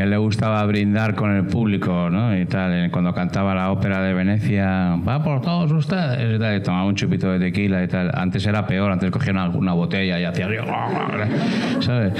él 0.00 0.08
le 0.08 0.16
gustaba 0.16 0.64
brindar 0.64 1.14
con 1.14 1.30
el 1.34 1.44
público, 1.44 2.08
¿no? 2.10 2.34
Y 2.38 2.46
tal. 2.46 2.90
Cuando 2.90 3.12
cantaba 3.12 3.54
la 3.54 3.70
ópera 3.70 4.00
de 4.00 4.14
Venecia, 4.14 4.96
va 5.06 5.22
por 5.22 5.42
todos 5.42 5.70
ustedes. 5.72 6.36
Y, 6.36 6.38
tal, 6.38 6.56
y 6.56 6.62
tomaba 6.62 6.84
un 6.84 6.94
chupito 6.94 7.30
de 7.30 7.38
tequila 7.38 7.82
y 7.82 7.88
tal. 7.88 8.10
Antes 8.14 8.46
era 8.46 8.66
peor, 8.66 8.90
antes 8.90 9.10
cogía 9.10 9.32
una, 9.32 9.48
una 9.50 9.72
botella 9.72 10.18
y 10.18 10.24
hacía. 10.24 10.48
¿Sabes? 11.80 12.14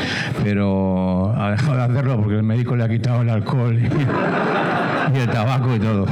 Pero 0.44 1.32
ha 1.36 1.52
dejado 1.52 1.76
de 1.76 1.82
hacerlo 1.84 2.16
porque 2.18 2.36
el 2.36 2.42
médico 2.42 2.76
le 2.76 2.84
ha 2.84 2.88
quitado 2.88 3.22
el 3.22 3.30
alcohol 3.30 3.78
y, 3.78 3.86
y 5.16 5.18
el 5.18 5.28
tabaco 5.30 5.74
y 5.74 5.78
todo. 5.78 6.06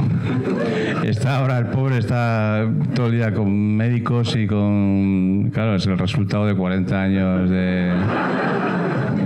Está 1.03 1.37
ahora 1.37 1.59
el 1.59 1.67
pobre 1.67 1.97
está 1.97 2.65
todo 2.99 3.07
el 3.07 3.13
día 3.13 3.33
con 3.33 3.77
médicos 3.77 4.35
y 4.35 4.45
con 4.45 5.51
claro 5.53 5.75
es 5.75 5.87
el 5.87 5.97
resultado 5.97 6.45
de 6.45 6.53
40 6.53 7.01
años 7.01 7.49
de, 7.49 7.93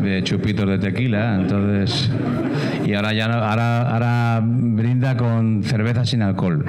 de 0.04 0.24
chupitos 0.24 0.70
de 0.70 0.78
tequila 0.78 1.38
entonces 1.42 2.12
y 2.86 2.94
ahora 2.94 3.14
ya 3.14 3.28
no, 3.28 3.34
ahora, 3.34 3.90
ahora 3.90 4.42
brinda 4.46 5.18
con 5.18 5.64
cerveza 5.64 6.06
sin 6.06 6.22
alcohol 6.22 6.64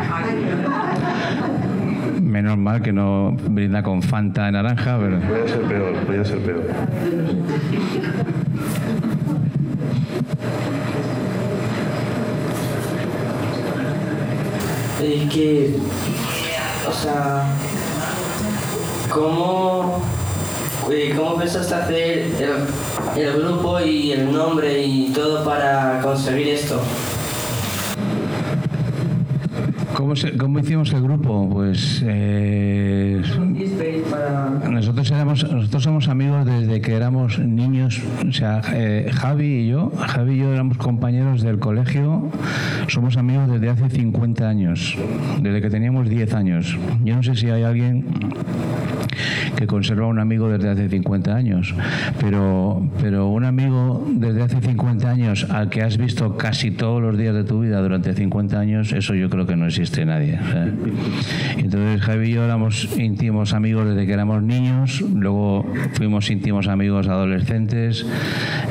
menos 2.23 2.57
mal 2.57 2.81
que 2.81 2.95
no 2.95 3.37
brinda 3.51 3.83
con 3.83 4.01
Fanta 4.01 4.47
de 4.47 4.53
naranja 4.53 4.99
pero 4.99 5.21
Podría 5.21 5.47
ser 5.47 5.61
peor, 5.61 5.93
podría 6.07 6.25
ser 6.25 6.39
peor. 6.39 6.65
Es 15.03 15.31
que, 15.31 15.77
o 16.89 16.93
sea, 16.93 17.47
¿cómo, 19.11 20.03
eh, 20.91 21.15
cómo 21.17 21.37
pensaste 21.37 21.75
hacer 21.75 22.19
el, 22.19 23.23
el 23.23 23.43
grupo 23.43 23.81
y 23.81 24.13
el 24.13 24.31
nombre 24.31 24.83
y 24.83 25.11
todo 25.13 25.45
para 25.45 26.01
conseguir 26.03 26.49
esto? 26.49 26.81
¿Cómo, 30.05 30.17
se- 30.17 30.37
cómo 30.37 30.59
hicimos 30.59 30.93
el 30.93 31.01
grupo? 31.03 31.49
Pues 31.51 32.03
eh. 32.07 33.23
Nosotros, 34.71 35.11
éramos, 35.11 35.51
nosotros 35.51 35.83
somos 35.83 36.09
amigos 36.09 36.45
desde 36.45 36.83
que 36.83 36.93
éramos 36.93 37.39
niños. 37.39 38.03
O 38.29 38.31
sea, 38.31 38.61
eh, 38.75 39.11
Javi 39.15 39.47
y 39.47 39.69
yo, 39.69 39.91
Javi 39.97 40.35
y 40.35 40.39
yo 40.41 40.53
éramos 40.53 40.77
compañeros 40.77 41.41
del 41.41 41.59
colegio. 41.59 42.29
Somos 42.89 43.17
amigos 43.17 43.51
desde 43.51 43.71
hace 43.71 43.89
50 43.89 44.47
años, 44.47 44.95
desde 45.41 45.63
que 45.63 45.71
teníamos 45.71 46.07
10 46.11 46.35
años. 46.35 46.77
Yo 47.03 47.17
no 47.17 47.23
sé 47.23 47.35
si 47.35 47.49
hay 47.49 47.63
alguien 47.63 48.05
que 49.57 49.67
conserva 49.69 50.07
un 50.09 50.19
amigo 50.19 50.49
desde 50.49 50.69
hace 50.69 50.89
50 50.89 51.33
años, 51.35 51.73
pero, 52.21 52.89
pero 53.01 53.29
un 53.29 53.45
amigo 53.45 54.05
desde 54.11 54.43
hace 54.43 54.61
50 54.61 55.09
años 55.09 55.47
al 55.49 55.71
que 55.71 55.83
has 55.83 55.97
visto 55.97 56.37
casi 56.37 56.73
todos 56.73 57.01
los 57.01 57.17
días 57.17 57.35
de 57.37 57.45
tu 57.45 57.61
vida 57.61 57.81
durante 57.81 58.13
50 58.15 58.59
años, 58.59 58.93
eso 58.93 59.15
yo 59.15 59.31
creo 59.31 59.47
que 59.47 59.55
no 59.55 59.67
existe 59.67 59.94
nadie. 60.05 60.39
o 60.41 60.51
sea. 60.51 60.69
Entonces 61.57 62.01
Javi 62.01 62.31
y 62.31 62.33
yo 62.33 62.45
éramos 62.45 62.89
íntimos 62.99 63.53
amigos 63.53 63.89
desde 63.89 64.07
que 64.07 64.13
éramos 64.13 64.43
niños, 64.43 65.01
luego 65.01 65.65
fuimos 65.93 66.31
íntimos 66.31 66.69
amigos 66.69 67.09
adolescentes, 67.09 68.07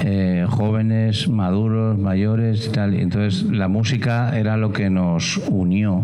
eh, 0.04 0.46
jóvenes, 0.50 1.30
maduros, 1.30 1.98
mayores 1.98 2.68
y 2.68 2.72
tal. 2.72 2.94
Entonces 2.96 3.44
la 3.44 3.68
música 3.68 4.38
era 4.38 4.58
lo 4.58 4.72
que 4.74 4.90
nos 4.90 5.38
unió. 5.50 6.04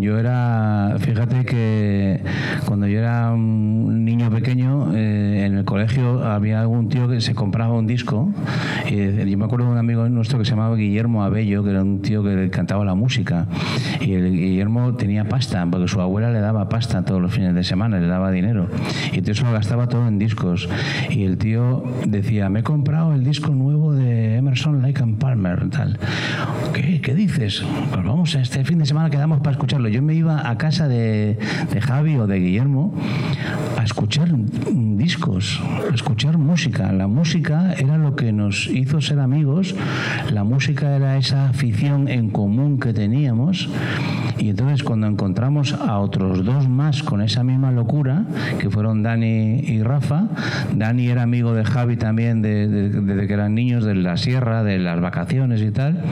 Yo 0.00 0.18
era, 0.18 0.96
fíjate 0.98 1.44
que 1.44 2.20
cuando 2.66 2.86
yo 2.86 2.98
era 2.98 3.32
un 3.32 4.04
niño 4.04 4.30
pequeño, 4.30 4.92
eh, 4.94 5.44
en 5.46 5.56
el 5.56 5.64
colegio 5.64 6.24
había 6.24 6.60
algún 6.60 6.88
tío 6.88 7.08
que 7.08 7.20
se 7.20 7.34
compraba 7.34 7.74
un 7.74 7.86
disco. 7.86 8.32
Eh, 8.86 9.24
yo 9.28 9.38
me 9.38 9.44
acuerdo 9.44 9.66
de 9.66 9.72
un 9.72 9.78
amigo 9.78 10.08
nuestro 10.08 10.38
que 10.38 10.44
se 10.44 10.50
llamaba 10.50 10.76
Guillermo 10.76 11.22
Abello, 11.22 11.62
que 11.62 11.70
era 11.70 11.82
un 11.82 12.02
tío 12.02 12.22
que 12.22 12.50
cantaba 12.50 12.84
la 12.84 12.94
música. 12.94 13.46
Y 14.00 14.13
Guillermo 14.20 14.94
tenía 14.94 15.28
pasta, 15.28 15.66
porque 15.70 15.88
su 15.88 16.00
abuela 16.00 16.30
le 16.30 16.40
daba 16.40 16.68
pasta 16.68 17.04
todos 17.04 17.20
los 17.20 17.32
fines 17.32 17.54
de 17.54 17.64
semana, 17.64 17.98
le 17.98 18.06
daba 18.06 18.30
dinero. 18.30 18.68
Y 19.12 19.18
entonces 19.18 19.44
lo 19.44 19.52
gastaba 19.52 19.88
todo 19.88 20.06
en 20.08 20.18
discos. 20.18 20.68
Y 21.10 21.24
el 21.24 21.38
tío 21.38 21.84
decía, 22.06 22.48
me 22.48 22.60
he 22.60 22.62
comprado 22.62 23.14
el 23.14 23.24
disco 23.24 23.50
nuevo 23.50 23.92
de 23.92 24.36
Emerson, 24.36 24.82
Lake 24.82 25.02
and 25.02 25.18
Palmer, 25.18 25.70
tal. 25.70 25.98
¿Qué, 26.72 27.00
¿Qué 27.00 27.14
dices? 27.14 27.64
Pues 27.92 28.04
vamos, 28.04 28.34
este 28.34 28.64
fin 28.64 28.78
de 28.78 28.86
semana 28.86 29.10
quedamos 29.10 29.38
para 29.40 29.52
escucharlo. 29.52 29.88
Yo 29.88 30.02
me 30.02 30.14
iba 30.14 30.48
a 30.48 30.58
casa 30.58 30.88
de, 30.88 31.38
de 31.72 31.80
Javi 31.80 32.16
o 32.16 32.26
de 32.26 32.38
Guillermo 32.38 32.94
escuchar 33.84 34.28
discos, 34.34 35.60
a 35.90 35.94
escuchar 35.94 36.38
música. 36.38 36.92
La 36.92 37.06
música 37.06 37.72
era 37.74 37.98
lo 37.98 38.16
que 38.16 38.32
nos 38.32 38.66
hizo 38.68 39.00
ser 39.00 39.18
amigos, 39.20 39.74
la 40.32 40.44
música 40.44 40.94
era 40.96 41.16
esa 41.16 41.48
afición 41.48 42.08
en 42.08 42.30
común 42.30 42.78
que 42.78 42.92
teníamos. 42.92 43.68
Y 44.38 44.48
entonces 44.50 44.82
cuando 44.82 45.06
encontramos 45.06 45.72
a 45.74 45.98
otros 45.98 46.44
dos 46.44 46.68
más 46.68 47.02
con 47.02 47.22
esa 47.22 47.44
misma 47.44 47.70
locura, 47.70 48.24
que 48.58 48.68
fueron 48.68 49.02
Dani 49.02 49.60
y 49.60 49.82
Rafa, 49.82 50.24
Dani 50.74 51.06
era 51.08 51.22
amigo 51.22 51.54
de 51.54 51.64
Javi 51.64 51.96
también 51.96 52.42
de- 52.42 52.66
de- 52.68 52.88
desde 52.90 53.26
que 53.26 53.32
eran 53.32 53.54
niños, 53.54 53.84
de 53.84 53.94
la 53.94 54.16
sierra, 54.16 54.62
de 54.64 54.78
las 54.78 55.00
vacaciones 55.00 55.62
y 55.62 55.70
tal, 55.70 56.02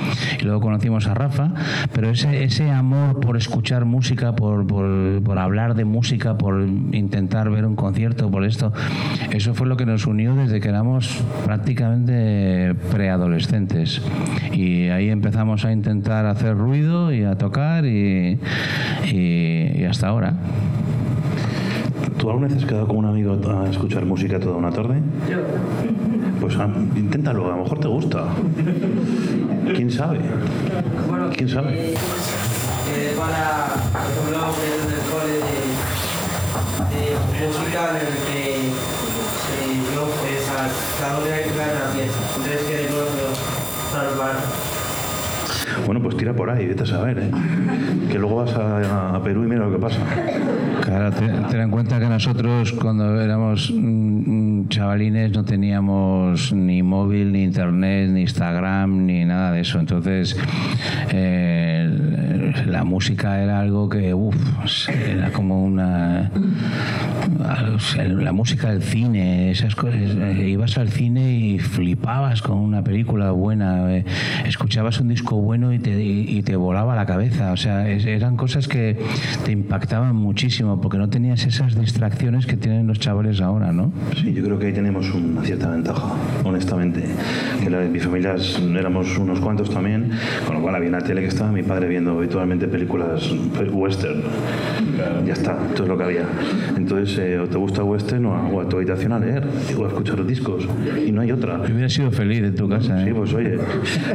y 0.40 0.44
luego 0.44 0.60
conocimos 0.60 1.06
a 1.08 1.14
Rafa, 1.14 1.52
pero 1.92 2.10
ese, 2.10 2.44
ese 2.44 2.70
amor 2.70 3.18
por 3.20 3.36
escuchar 3.36 3.84
música, 3.84 4.34
por, 4.36 4.66
por, 4.66 5.20
por 5.22 5.38
hablar 5.38 5.74
de 5.74 5.84
música, 5.84 6.38
por 6.38 6.60
intentar 6.92 7.50
ver 7.50 7.61
un 7.64 7.76
concierto, 7.76 8.30
por 8.30 8.44
esto, 8.44 8.72
eso 9.30 9.54
fue 9.54 9.66
lo 9.66 9.76
que 9.76 9.86
nos 9.86 10.06
unió 10.06 10.34
desde 10.34 10.60
que 10.60 10.68
éramos 10.68 11.20
prácticamente 11.44 12.74
preadolescentes. 12.90 14.00
Y 14.52 14.88
ahí 14.88 15.08
empezamos 15.10 15.64
a 15.64 15.72
intentar 15.72 16.26
hacer 16.26 16.56
ruido 16.56 17.12
y 17.12 17.24
a 17.24 17.36
tocar 17.36 17.84
y, 17.86 18.38
y- 19.10 19.72
y 19.80 19.84
hasta 19.84 20.08
ahora. 20.08 20.34
¿Tú 22.18 22.28
alguna 22.30 22.46
vez 22.48 22.58
has 22.58 22.64
quedado 22.64 22.86
con 22.86 22.98
un 22.98 23.06
amigo 23.06 23.36
a 23.50 23.68
escuchar 23.68 24.04
música 24.04 24.38
toda 24.38 24.56
una 24.56 24.70
tarde? 24.70 25.00
Yo, 25.30 25.38
Pues 26.40 26.56
ah, 26.56 26.68
inténtalo, 26.96 27.46
a 27.52 27.56
lo 27.56 27.62
mejor 27.64 27.80
te 27.80 27.88
gusta. 27.88 28.24
¿Quién 29.74 29.90
sabe? 29.90 30.20
bueno, 31.08 31.30
¿Quién 31.36 31.48
sabe? 31.48 31.72
eh, 31.74 31.94
eh, 31.94 33.14
para, 33.18 33.68
por 33.92 34.02
ejemplo, 34.02 34.38
en 34.62 34.92
el 34.92 35.00
cole 35.10 35.38
música 37.46 37.90
en 37.90 37.96
el 37.96 38.14
que 38.26 38.56
eh, 38.56 39.82
no, 39.94 40.02
pues, 40.02 40.50
cada 41.00 41.18
tocar 41.18 41.68
una 41.76 41.92
pieza. 41.92 42.20
Entonces, 42.36 42.60
que 42.66 42.90
no 42.90 42.98
lo 42.98 43.34
salvar. 43.92 44.36
Bueno, 45.86 46.02
pues 46.02 46.16
tira 46.16 46.34
por 46.34 46.50
ahí, 46.50 46.66
vete 46.66 46.82
a 46.82 46.86
saber, 46.86 47.18
¿eh? 47.18 47.30
Que 48.10 48.18
luego 48.18 48.36
vas 48.36 48.54
a, 48.54 49.16
a 49.16 49.22
Perú 49.22 49.44
y 49.44 49.46
mira 49.48 49.64
lo 49.64 49.72
que 49.72 49.78
pasa. 49.78 49.98
Claro, 50.82 51.10
ten, 51.12 51.46
ten 51.48 51.60
en 51.60 51.70
cuenta 51.70 51.98
que 51.98 52.06
nosotros 52.06 52.72
cuando 52.72 53.20
éramos 53.20 53.70
mm, 53.70 54.60
mm, 54.60 54.68
chavalines 54.68 55.32
no 55.32 55.44
teníamos 55.44 56.52
ni 56.52 56.82
móvil, 56.82 57.32
ni 57.32 57.44
internet, 57.44 58.10
ni 58.10 58.22
Instagram, 58.22 59.06
ni 59.06 59.24
nada 59.24 59.52
de 59.52 59.60
eso. 59.60 59.78
Entonces, 59.78 60.36
eh, 61.10 62.41
la 62.66 62.84
música 62.84 63.42
era 63.42 63.60
algo 63.60 63.88
que, 63.88 64.14
uff, 64.14 64.88
era 64.88 65.30
como 65.32 65.64
una... 65.64 66.30
La 67.98 68.32
música 68.32 68.70
del 68.70 68.82
cine, 68.82 69.50
esas 69.50 69.74
cosas. 69.74 69.94
Eh, 69.96 70.48
ibas 70.48 70.78
al 70.78 70.88
cine 70.88 71.32
y 71.38 71.58
flipabas 71.58 72.42
con 72.42 72.58
una 72.58 72.82
película 72.84 73.30
buena, 73.32 73.94
eh, 73.94 74.04
escuchabas 74.44 75.00
un 75.00 75.08
disco 75.08 75.36
bueno 75.36 75.72
y 75.72 75.78
te, 75.78 76.02
y 76.02 76.42
te 76.42 76.56
volaba 76.56 76.94
la 76.94 77.06
cabeza. 77.06 77.52
O 77.52 77.56
sea, 77.56 77.88
eran 77.88 78.36
cosas 78.36 78.68
que 78.68 78.98
te 79.44 79.52
impactaban 79.52 80.14
muchísimo 80.14 80.80
porque 80.80 80.98
no 80.98 81.08
tenías 81.08 81.44
esas 81.46 81.78
distracciones 81.78 82.46
que 82.46 82.56
tienen 82.56 82.86
los 82.86 82.98
chavales 82.98 83.40
ahora, 83.40 83.72
¿no? 83.72 83.92
Sí, 84.16 84.32
yo 84.32 84.44
creo 84.44 84.58
que 84.58 84.66
ahí 84.66 84.72
tenemos 84.72 85.12
una 85.14 85.42
cierta 85.42 85.68
ventaja, 85.68 86.14
honestamente. 86.44 87.04
Que 87.62 87.70
la, 87.70 87.80
mi 87.80 87.98
familia 87.98 88.36
éramos 88.78 89.18
unos 89.18 89.40
cuantos 89.40 89.70
también, 89.70 90.10
con 90.46 90.56
lo 90.56 90.62
cual 90.62 90.74
había 90.76 90.88
una 90.88 91.00
tele 91.00 91.22
que 91.22 91.28
estaba 91.28 91.50
mi 91.50 91.62
padre 91.62 91.88
viendo 91.88 92.12
habitualmente 92.12 92.41
películas 92.48 93.32
western. 93.72 94.22
Ya 95.26 95.32
está, 95.32 95.56
todo 95.74 95.84
es 95.84 95.88
lo 95.88 95.96
que 95.96 96.04
había. 96.04 96.26
Entonces, 96.76 97.18
eh, 97.18 97.38
o 97.38 97.46
te 97.46 97.56
gusta 97.56 97.82
western 97.84 98.26
o 98.26 98.60
a 98.60 98.68
tu 98.68 98.76
habitación 98.76 99.12
a 99.12 99.18
leer 99.18 99.46
o 99.78 99.84
a 99.84 99.88
escuchar 99.88 100.18
los 100.18 100.26
discos. 100.26 100.68
Y 101.06 101.12
no 101.12 101.20
hay 101.20 101.32
otra. 101.32 101.60
Hubiera 101.60 101.88
sido 101.88 102.10
feliz 102.10 102.42
en 102.42 102.54
tu 102.54 102.68
casa. 102.68 103.02
Sí, 103.02 103.10
¿eh? 103.10 103.14
pues 103.14 103.32
oye, 103.34 103.58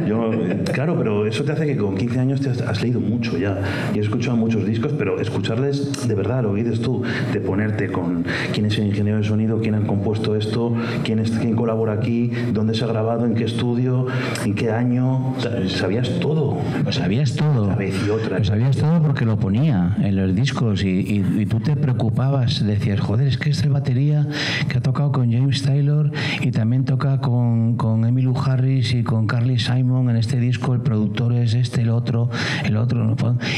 yo, 0.06 0.30
claro, 0.72 0.96
pero 0.96 1.26
eso 1.26 1.44
te 1.44 1.52
hace 1.52 1.66
que 1.66 1.76
con 1.76 1.96
15 1.96 2.20
años 2.20 2.40
te 2.40 2.50
has, 2.50 2.82
leído 2.82 3.00
mucho 3.00 3.36
ya. 3.38 3.58
Y 3.94 3.98
has 3.98 4.06
escuchado 4.06 4.36
muchos 4.36 4.64
discos, 4.66 4.92
pero 4.96 5.20
escucharles 5.20 6.06
de 6.06 6.14
verdad, 6.14 6.42
lo 6.42 6.52
oídes 6.52 6.80
tú, 6.80 7.02
de 7.32 7.40
ponerte 7.40 7.88
con 7.88 8.24
quién 8.52 8.66
es 8.66 8.78
el 8.78 8.86
ingeniero 8.86 9.18
de 9.18 9.24
sonido, 9.24 9.60
quién 9.60 9.74
ha 9.74 9.80
compuesto 9.80 10.36
esto, 10.36 10.74
quién, 11.04 11.18
es, 11.18 11.30
quién 11.30 11.54
colabora 11.56 11.94
aquí, 11.94 12.30
dónde 12.52 12.74
se 12.74 12.84
ha 12.84 12.88
grabado, 12.88 13.26
en 13.26 13.34
qué 13.34 13.44
estudio, 13.44 14.06
en 14.44 14.54
qué 14.54 14.70
año. 14.70 15.34
Sabías 15.68 16.20
todo. 16.20 16.58
Lo 16.84 16.92
sabías 16.92 17.34
todo. 17.34 17.76
y 17.80 18.10
otra. 18.18 18.38
Lo 18.38 18.44
sabías 18.44 18.76
todo 18.76 19.02
porque 19.02 19.24
lo 19.24 19.38
ponía 19.38 19.96
en 20.02 20.16
los 20.16 20.34
discos 20.34 20.82
y, 20.84 21.24
y, 21.36 21.46
tú 21.46 21.60
te 21.60 21.76
preocupabas, 21.76 22.64
decías, 22.64 23.00
joder, 23.00 23.28
es 23.28 23.38
que 23.38 23.50
es 23.50 23.62
el 23.62 23.70
batería 23.70 24.26
que 24.68 24.78
ha 24.78 24.80
tocado 24.80 25.12
con 25.12 25.32
James 25.32 25.62
Taylor 25.62 26.10
y 26.40 26.50
también 26.50 26.84
toca 26.84 27.20
con, 27.20 27.76
con 27.76 28.04
Emmylou 28.04 28.36
Harris 28.38 28.94
y 28.94 29.02
con 29.02 29.26
Carly 29.26 29.58
Simon 29.58 30.10
en 30.10 30.16
este 30.16 30.38
disco, 30.38 30.74
el 30.74 30.80
productor 30.80 31.32
es 31.32 31.54
este, 31.54 31.82
el 31.82 31.90
otro, 31.90 32.30
el 32.64 32.76
otro. 32.76 32.98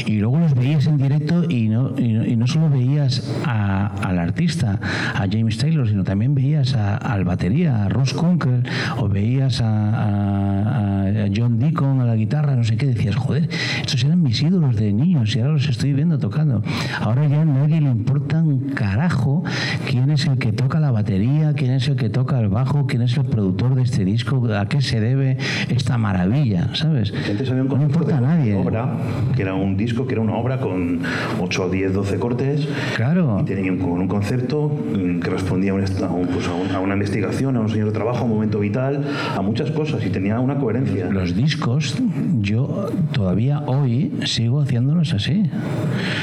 Y 0.05 0.19
luego 0.19 0.39
los 0.39 0.53
veías 0.53 0.87
en 0.87 0.97
directo 0.97 1.43
y 1.49 1.69
no, 1.69 1.97
y 1.97 2.35
no, 2.35 2.47
solo 2.47 2.69
veías 2.69 3.23
al 3.45 4.19
artista, 4.19 4.79
a 5.13 5.25
James 5.29 5.57
Taylor, 5.57 5.87
sino 5.87 6.03
también 6.03 6.35
veías 6.35 6.75
al 6.75 7.23
batería, 7.23 7.85
a 7.85 7.89
Ross 7.89 8.13
Kunkel, 8.13 8.63
o 8.97 9.07
veías 9.07 9.61
a, 9.61 11.07
a, 11.07 11.27
John 11.35 11.59
Deacon 11.59 12.01
a 12.01 12.05
la 12.05 12.15
guitarra, 12.15 12.55
no 12.55 12.63
sé 12.63 12.77
qué, 12.77 12.87
decías, 12.87 13.15
joder, 13.15 13.49
estos 13.79 14.03
eran 14.03 14.21
mis 14.21 14.41
ídolos 14.51 14.75
de 14.75 14.91
niños 14.91 15.33
y 15.35 15.39
ahora 15.39 15.53
los 15.53 15.69
estoy 15.69 15.93
viendo 15.93 16.17
tocando. 16.17 16.61
Ahora 16.99 17.25
ya 17.25 17.41
a 17.41 17.45
nadie 17.45 17.79
le 17.79 17.89
importa 17.89 18.43
un 18.43 18.71
carajo 18.71 19.43
quién 19.89 20.11
es 20.11 20.25
el 20.27 20.37
que 20.37 20.51
toca 20.51 20.79
la 20.81 20.91
batería, 20.91 21.53
quién 21.53 21.71
es 21.71 21.87
el 21.87 21.95
que 21.95 22.09
toca 22.09 22.37
el 22.39 22.49
bajo, 22.49 22.85
quién 22.85 23.01
es 23.01 23.15
el 23.15 23.25
productor 23.25 23.75
de 23.75 23.83
este 23.83 24.03
disco, 24.03 24.45
a 24.53 24.67
qué 24.67 24.81
se 24.81 24.99
debe 24.99 25.37
esta 25.69 25.97
maravilla, 25.97 26.75
¿sabes? 26.75 27.13
no 27.53 27.81
importa 27.81 28.17
a 28.17 28.21
nadie. 28.21 28.55
Obra, 28.55 28.89
que 29.35 29.41
era 29.41 29.53
un 29.53 29.77
disco, 29.77 30.05
que 30.05 30.13
era 30.13 30.21
una 30.21 30.35
obra 30.35 30.59
con 30.59 30.99
8, 31.39 31.69
10, 31.69 31.93
12 31.93 32.19
cortes. 32.19 32.67
Claro. 32.95 33.39
Y 33.41 33.45
tenía 33.45 33.71
un, 33.71 33.81
un 33.81 34.07
concepto 34.07 34.67
mm, 34.69 35.19
que 35.19 35.29
respondía 35.29 35.71
a, 35.71 35.75
un, 35.75 36.27
pues 36.27 36.47
a, 36.47 36.79
una 36.79 36.93
investigación, 36.93 37.55
a 37.55 37.61
un 37.61 37.69
señor 37.69 37.87
de 37.87 37.93
trabajo, 37.93 38.19
a 38.19 38.23
un 38.23 38.31
momento 38.31 38.59
vital, 38.59 39.05
a 39.35 39.41
muchas 39.41 39.71
cosas 39.71 40.05
y 40.05 40.09
tenía 40.09 40.39
una 40.39 40.55
coherencia. 40.55 41.09
Los 41.09 41.35
discos, 41.35 41.95
yo 42.41 42.89
todavía 43.13 43.61
hoy 43.67 44.11
sigo 44.31 44.61
haciéndolos 44.61 45.13
así. 45.13 45.43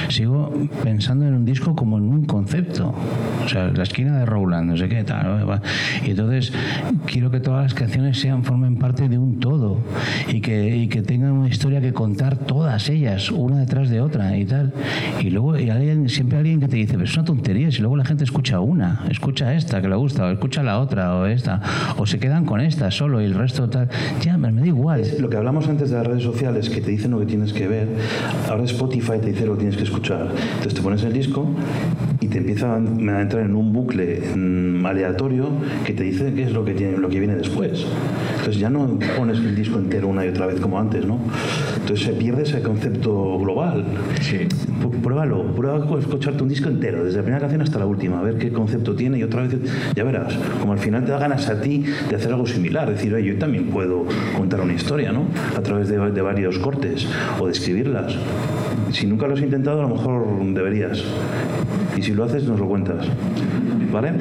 Sigo 0.09 0.52
pensando 0.82 1.26
en 1.26 1.34
un 1.34 1.44
disco 1.44 1.74
como 1.74 1.98
en 1.98 2.04
un 2.04 2.24
concepto. 2.24 2.94
O 3.44 3.48
sea, 3.48 3.68
la 3.68 3.82
esquina 3.82 4.18
de 4.18 4.26
Rowland, 4.26 4.70
no 4.70 4.76
sé 4.76 4.88
qué 4.88 5.04
tal. 5.04 5.61
Y 6.04 6.11
entonces 6.11 6.52
quiero 7.06 7.30
que 7.30 7.40
todas 7.40 7.62
las 7.62 7.74
canciones 7.74 8.18
sean, 8.18 8.44
formen 8.44 8.76
parte 8.76 9.09
de 9.09 9.18
un 9.18 9.40
todo 9.40 9.78
y 10.28 10.40
que, 10.40 10.76
y 10.76 10.88
que 10.88 11.02
tengan 11.02 11.32
una 11.32 11.48
historia 11.48 11.80
que 11.80 11.92
contar 11.92 12.36
todas 12.36 12.88
ellas, 12.88 13.30
una 13.30 13.59
detrás 13.59 13.90
de 13.90 14.00
otra 14.00 14.36
y 14.36 14.44
tal. 14.44 14.72
Y 15.20 15.30
luego 15.30 15.59
y 15.59 15.70
alguien, 15.70 16.09
siempre 16.09 16.38
alguien 16.38 16.61
que 16.61 16.68
te 16.68 16.76
dice, 16.76 16.94
pero 16.94 17.04
es 17.04 17.14
una 17.14 17.24
tontería, 17.24 17.70
si 17.70 17.80
luego 17.80 17.96
la 17.96 18.04
gente 18.04 18.24
escucha 18.24 18.61
una, 18.61 19.04
escucha 19.11 19.54
esta 19.54 19.80
que 19.80 19.88
le 19.88 19.96
gusta, 19.96 20.24
o 20.24 20.30
escucha 20.30 20.62
la 20.62 20.78
otra, 20.80 21.14
o 21.16 21.26
esta, 21.26 21.61
o 21.96 22.06
se 22.06 22.18
quedan 22.18 22.44
con 22.44 22.61
esta 22.61 22.90
solo 22.90 23.20
y 23.20 23.24
el 23.24 23.34
resto 23.34 23.68
tal. 23.68 23.88
Ya, 24.22 24.36
me, 24.38 24.52
da 24.52 24.66
igual. 24.66 25.02
lo 25.18 25.28
que 25.28 25.36
hablamos 25.36 25.68
antes 25.68 25.90
de 25.90 25.96
las 25.96 26.06
redes 26.06 26.22
sociales, 26.22 26.70
que 26.70 26.80
te 26.80 26.90
dicen 26.90 27.11
lo 27.11 27.20
que 27.20 27.26
tienes 27.26 27.52
que 27.52 27.68
ver, 27.68 27.88
ahora 28.49 28.64
Spotify 28.64 29.18
te 29.20 29.32
dice 29.32 29.46
lo 29.46 29.55
que 29.55 29.61
tienes 29.61 29.76
que 29.76 29.84
escuchar. 29.84 30.28
Entonces 30.30 30.74
te 30.74 30.82
pones 30.82 31.03
el 31.05 31.12
disco 31.12 31.49
y 32.20 32.28
te 32.28 32.38
empieza 32.38 32.74
a 32.74 32.78
entrar 32.78 33.44
en 33.44 33.55
un 33.55 33.72
bucle 33.72 34.20
mm, 34.34 34.84
aleatorio 34.84 35.49
que 35.84 35.92
te 35.92 36.03
dice 36.03 36.32
qué 36.34 36.44
es 36.44 36.53
lo 36.53 36.64
que, 36.64 36.74
tiene, 36.74 36.99
lo 36.99 37.09
que 37.09 37.18
viene 37.18 37.36
después. 37.36 37.86
Entonces 38.38 38.59
ya 38.59 38.70
no 38.70 38.99
pones 39.16 39.38
el 39.38 39.55
disco 39.55 39.78
entero 39.78 40.09
una 40.09 40.24
y 40.24 40.28
otra 40.28 40.46
vez 40.46 40.61
como 40.61 40.78
antes, 40.78 41.05
¿no? 41.05 41.18
Entonces 41.76 42.07
se 42.07 42.12
pierde 42.12 42.42
ese 42.42 42.62
concepto 42.62 43.38
global. 43.38 43.84
Sí. 44.20 44.46
Pruébalo, 45.03 45.55
prueba 45.55 45.84
escucharte 45.99 46.42
un 46.42 46.49
disco 46.49 46.68
entero, 46.68 47.05
desde 47.05 47.18
la 47.18 47.22
primera 47.22 47.40
canción 47.40 47.62
hasta 47.62 47.78
la 47.78 47.86
última, 47.86 48.20
a 48.20 48.22
ver 48.22 48.38
qué 48.38 48.53
concepto 48.53 48.94
tiene 48.94 49.18
y 49.18 49.22
otra 49.22 49.42
vez, 49.42 49.57
ya 49.94 50.05
verás, 50.05 50.34
como 50.61 50.72
al 50.72 50.78
final 50.78 51.05
te 51.05 51.11
da 51.11 51.18
ganas 51.18 51.49
a 51.49 51.61
ti 51.61 51.84
de 52.09 52.16
hacer 52.16 52.32
algo 52.32 52.46
similar, 52.46 52.90
decir, 52.90 53.16
yo 53.18 53.38
también 53.38 53.66
puedo 53.66 54.07
contar 54.36 54.61
una 54.61 54.74
historia, 54.74 55.12
¿no? 55.12 55.24
A 55.57 55.61
través 55.62 55.88
de, 55.88 55.99
de 56.11 56.22
varios 56.22 56.59
cortes 56.59 57.07
o 57.38 57.46
de 57.46 57.55
Si 58.93 59.07
nunca 59.07 59.26
lo 59.26 59.34
has 59.34 59.41
intentado, 59.41 59.80
a 59.80 59.89
lo 59.89 59.97
mejor 59.97 60.26
deberías. 60.55 61.03
Y 61.97 62.03
si 62.03 62.12
lo 62.12 62.24
haces, 62.24 62.45
nos 62.45 62.59
lo 62.59 62.66
cuentas. 62.66 63.07
¿Vale? 63.93 64.12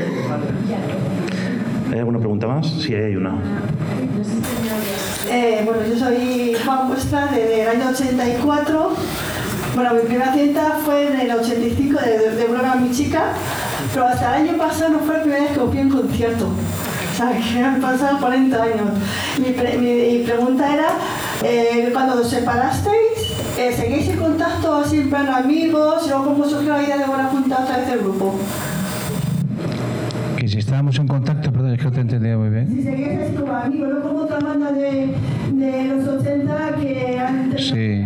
¿Hay 1.91 1.99
alguna 1.99 2.19
pregunta 2.19 2.47
más? 2.47 2.67
Sí, 2.67 2.93
hay 2.93 3.15
una. 3.15 3.35
Eh, 5.29 5.61
bueno, 5.65 5.81
yo 5.87 5.97
soy 5.99 6.55
Juan 6.65 6.87
Muestra 6.87 7.27
desde 7.27 7.63
el 7.63 7.67
año 7.67 7.89
84. 7.89 8.93
Bueno, 9.75 9.93
mi 9.93 9.99
primera 10.01 10.33
cinta 10.33 10.79
fue 10.83 11.07
en 11.07 11.19
el 11.21 11.31
85 11.31 11.99
de, 11.99 12.17
de, 12.31 12.47
Mi 12.81 12.91
Chica, 12.91 13.33
pero 13.93 14.07
hasta 14.07 14.37
el 14.37 14.47
año 14.47 14.57
pasado 14.57 14.93
no 14.93 14.99
fue 14.99 15.17
la 15.17 15.21
primera 15.23 15.43
vez 15.43 15.51
que 15.51 15.59
fui 15.59 15.79
en 15.79 15.89
concierto. 15.89 16.47
O 16.47 17.15
sea, 17.15 17.31
que 17.31 17.59
han 17.59 17.81
pasado 17.81 18.19
40 18.19 18.63
años. 18.63 18.89
Mi, 19.39 19.49
mi, 19.77 20.23
pregunta 20.23 20.73
era, 20.73 20.89
eh, 21.43 21.89
cuando 21.91 22.21
os 22.21 22.29
separasteis, 22.29 23.26
eh, 23.57 23.71
¿seguís 23.73 24.09
en 24.09 24.17
contacto 24.17 24.75
así 24.75 24.99
en 24.99 25.09
plan 25.09 25.27
amigos? 25.27 26.03
¿Y 26.05 26.09
luego 26.09 26.25
cómo 26.25 26.45
surgió 26.45 26.69
la 26.73 26.83
idea 26.83 26.97
de 26.97 27.05
volver 27.05 27.25
a 27.25 27.29
juntar 27.29 27.63
otra 27.63 27.77
vez 27.77 27.89
el 27.89 27.99
grupo? 27.99 28.39
Que 30.37 30.47
si 30.47 30.59
estábamos 30.59 30.99
en 30.99 31.07
contacto, 31.07 31.51
perdón, 31.51 31.73
es 31.73 31.79
que 31.79 31.85
no 31.85 31.91
te 31.91 32.01
entendía 32.01 32.37
muy 32.37 32.49
bien. 32.49 32.67
Si 32.67 32.83
seguís 32.83 33.19
así 33.19 33.33
como 33.35 33.51
amigos, 33.53 33.89
no 33.89 34.01
como 34.01 34.19
otra 34.19 34.39
banda 34.39 34.71
de, 34.71 35.15
de 35.53 35.83
los 35.85 36.07
80 36.07 36.75
que 36.79 37.19
han 37.19 37.51
sí. 37.57 38.05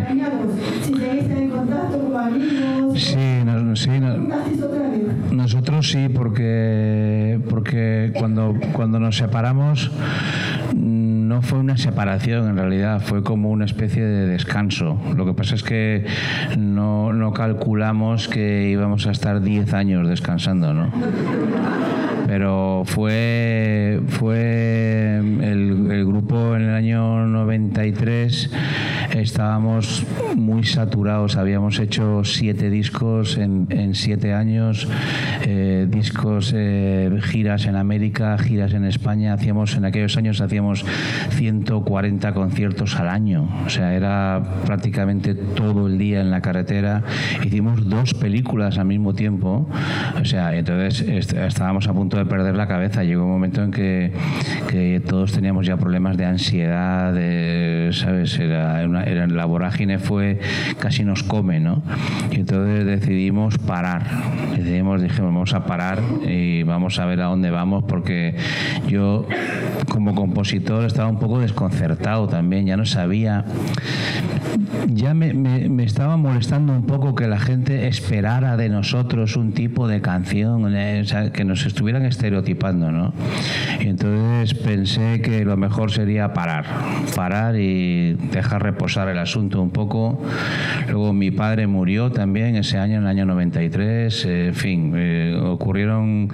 Si 0.84 0.94
seguís 0.94 1.30
en 1.30 1.50
contacto 1.50 1.98
como 2.00 2.18
amigos. 2.18 3.02
Sí, 3.02 3.44
no, 3.44 3.76
sí 3.76 3.90
no, 4.00 4.18
nosotros 5.32 5.90
sí, 5.90 6.08
porque, 6.08 7.40
porque 7.50 8.14
cuando, 8.18 8.56
cuando 8.74 9.00
nos 9.00 9.18
separamos 9.18 9.92
no 11.32 11.42
fue 11.42 11.60
una 11.60 11.78
separación 11.78 12.50
en 12.50 12.58
realidad, 12.58 13.00
fue 13.00 13.24
como 13.24 13.52
una 13.52 13.64
especie 13.64 14.04
de 14.04 14.28
descanso. 14.28 15.00
Lo 15.16 15.26
que 15.26 15.34
pasa 15.34 15.56
es 15.56 15.64
que 15.64 16.06
no, 16.58 17.14
no 17.14 17.32
calculamos 17.32 18.28
que 18.28 18.68
íbamos 18.70 19.08
a 19.08 19.12
estar 19.12 19.40
10 19.40 19.74
años 19.74 20.10
descansando, 20.10 20.74
¿no? 20.74 20.92
Pero 22.28 22.84
fue, 22.86 24.02
fue 24.08 25.20
el, 25.20 25.88
el 25.90 26.06
grupo 26.06 26.21
en 26.32 26.62
el 26.62 26.74
año 26.74 27.28
93 27.28 28.50
estábamos 29.20 30.06
muy 30.38 30.64
saturados. 30.64 31.36
Habíamos 31.36 31.78
hecho 31.80 32.24
siete 32.24 32.70
discos 32.70 33.38
en, 33.38 33.68
en 33.70 33.96
siete 33.96 34.34
años, 34.34 34.88
eh, 35.42 35.88
discos, 35.90 36.54
eh, 36.56 37.20
giras 37.22 37.66
en 37.66 37.76
América, 37.76 38.38
giras 38.38 38.74
en 38.74 38.86
España. 38.86 39.34
Hacíamos 39.34 39.76
en 39.76 39.84
aquellos 39.84 40.16
años 40.16 40.40
hacíamos 40.40 40.86
140 41.32 42.34
conciertos 42.34 42.96
al 42.96 43.10
año. 43.10 43.50
O 43.66 43.70
sea, 43.70 43.94
era 43.94 44.42
prácticamente 44.66 45.36
todo 45.36 45.88
el 45.88 45.98
día 45.98 46.22
en 46.22 46.32
la 46.32 46.42
carretera. 46.42 47.04
Hicimos 47.44 47.90
dos 47.90 48.14
películas 48.14 48.78
al 48.78 48.86
mismo 48.86 49.14
tiempo. 49.14 49.68
O 50.22 50.26
sea, 50.26 50.56
entonces 50.56 51.02
estábamos 51.34 51.90
a 51.90 51.94
punto 51.94 52.18
de 52.18 52.26
perder 52.26 52.56
la 52.56 52.68
cabeza. 52.68 53.04
Llegó 53.04 53.26
un 53.26 53.32
momento 53.32 53.62
en 53.64 53.72
que, 53.72 54.14
que 54.70 55.02
todos 55.06 55.34
teníamos 55.34 55.66
ya 55.66 55.76
problemas 55.76 56.16
de 56.18 56.21
ansiedad, 56.26 57.14
de, 57.14 57.90
¿sabes? 57.94 58.38
Era 58.40 58.84
una, 58.86 59.04
era, 59.04 59.28
la 59.28 59.46
vorágine 59.46 60.00
fue 60.00 60.40
casi 60.80 61.04
nos 61.04 61.24
come, 61.24 61.60
¿no? 61.60 61.84
Y 62.32 62.36
entonces 62.36 62.86
decidimos 62.86 63.58
parar. 63.58 64.04
Decidimos, 64.56 65.02
dijimos, 65.02 65.34
vamos 65.34 65.54
a 65.54 65.66
parar 65.66 66.00
y 66.28 66.64
vamos 66.64 67.00
a 67.00 67.06
ver 67.06 67.22
a 67.22 67.26
dónde 67.26 67.52
vamos 67.52 67.84
porque 67.88 68.36
yo 68.88 69.28
como 69.90 70.16
compositor 70.16 70.86
estaba 70.86 71.10
un 71.10 71.20
poco 71.20 71.40
desconcertado 71.40 72.28
también, 72.28 72.66
ya 72.66 72.78
no 72.78 72.86
sabía 72.86 73.46
ya 74.88 75.14
me, 75.14 75.34
me, 75.34 75.70
me, 75.70 75.84
estaba 75.84 76.18
molestando 76.18 76.74
un 76.74 76.86
poco 76.86 77.16
que 77.16 77.28
la 77.28 77.40
gente 77.40 77.88
esperara 77.88 78.58
de 78.58 78.70
nosotros 78.70 79.36
un 79.36 79.54
tipo 79.54 79.88
de 79.88 80.02
canción, 80.02 80.76
eh, 80.76 81.02
o 81.02 81.06
sea, 81.06 81.32
que 81.32 81.46
nos 81.46 81.66
estuvieran 81.66 82.06
estereotipando, 82.06 82.92
¿no? 82.92 83.14
Y 83.80 83.88
entonces 83.88 84.54
pensé 84.54 85.22
que 85.22 85.46
lo 85.46 85.58
mejor 85.58 85.92
sería 85.92 86.11
parar, 86.20 86.66
parar 87.16 87.56
y 87.56 88.14
dejar 88.32 88.64
reposar 88.64 89.08
el 89.10 89.18
asunto 89.18 89.62
un 89.62 89.72
poco. 89.72 90.22
Luego 90.88 91.14
mi 91.14 91.32
padre 91.32 91.68
murió 91.68 92.12
también 92.12 92.56
ese 92.56 92.78
año, 92.78 92.98
en 92.98 93.04
el 93.04 93.08
año 93.08 93.26
93, 93.26 94.26
eh, 94.26 94.48
en 94.48 94.56
fin, 94.56 94.94
eh, 94.96 95.40
ocurrieron 95.42 96.30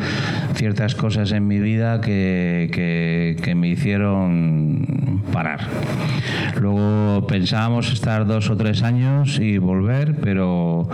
ciertas 0.55 0.95
cosas 0.95 1.31
en 1.31 1.47
mi 1.47 1.59
vida 1.59 2.01
que, 2.01 2.69
que, 2.71 3.37
que 3.41 3.55
me 3.55 3.69
hicieron 3.69 5.21
parar. 5.31 5.59
Luego 6.59 7.27
pensábamos 7.27 7.91
estar 7.91 8.25
dos 8.25 8.49
o 8.49 8.57
tres 8.57 8.81
años 8.83 9.39
y 9.39 9.57
volver, 9.57 10.15
pero 10.21 10.89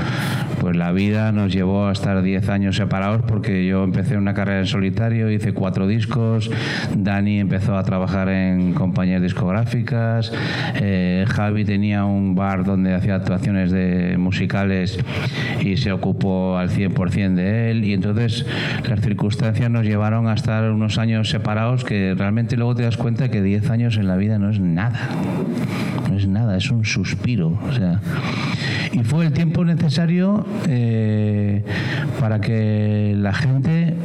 pues 0.59 0.75
la 0.75 0.91
vida 0.91 1.31
nos 1.31 1.51
llevó 1.51 1.87
a 1.87 1.91
estar 1.91 2.21
diez 2.21 2.49
años 2.49 2.77
separados 2.77 3.21
porque 3.27 3.65
yo 3.65 3.83
empecé 3.83 4.17
una 4.17 4.33
carrera 4.33 4.59
en 4.59 4.65
solitario, 4.65 5.29
hice 5.29 5.53
cuatro 5.53 5.87
discos, 5.87 6.49
Dani 6.95 7.39
empezó 7.39 7.77
a 7.77 7.83
trabajar 7.83 8.29
en 8.29 8.72
compañías 8.73 9.21
discográficas, 9.21 10.31
eh, 10.75 11.25
Javi 11.27 11.65
tenía 11.65 12.05
un 12.05 12.35
bar 12.35 12.63
donde 12.63 12.93
hacía 12.93 13.15
actuaciones 13.15 13.71
de 13.71 14.17
musicales 14.17 14.99
y 15.61 15.77
se 15.77 15.91
ocupó 15.91 16.57
al 16.57 16.69
100% 16.69 17.35
de 17.35 17.71
él. 17.71 17.83
Y 17.83 17.93
entonces 17.93 18.45
las 18.87 19.01
circunstancias 19.01 19.69
nos 19.69 19.85
llevaron 19.85 20.27
a 20.27 20.33
estar 20.33 20.69
unos 20.71 20.97
años 20.97 21.29
separados 21.29 21.83
que 21.83 22.15
realmente 22.15 22.57
luego 22.57 22.75
te 22.75 22.83
das 22.83 22.97
cuenta 22.97 23.29
que 23.29 23.41
diez 23.41 23.69
años 23.69 23.97
en 23.97 24.07
la 24.07 24.17
vida 24.17 24.39
no 24.39 24.49
es 24.49 24.59
nada. 24.59 25.09
No 26.09 26.17
es 26.17 26.27
nada, 26.27 26.57
es 26.57 26.69
un 26.69 26.85
suspiro. 26.85 27.59
O 27.67 27.71
sea, 27.71 27.99
y 28.91 28.99
fue 28.99 29.25
el 29.25 29.33
tiempo 29.33 29.65
necesario 29.65 30.45
eh, 30.67 31.63
para 32.19 32.39
que 32.39 33.15
la 33.17 33.33
gente 33.33 33.95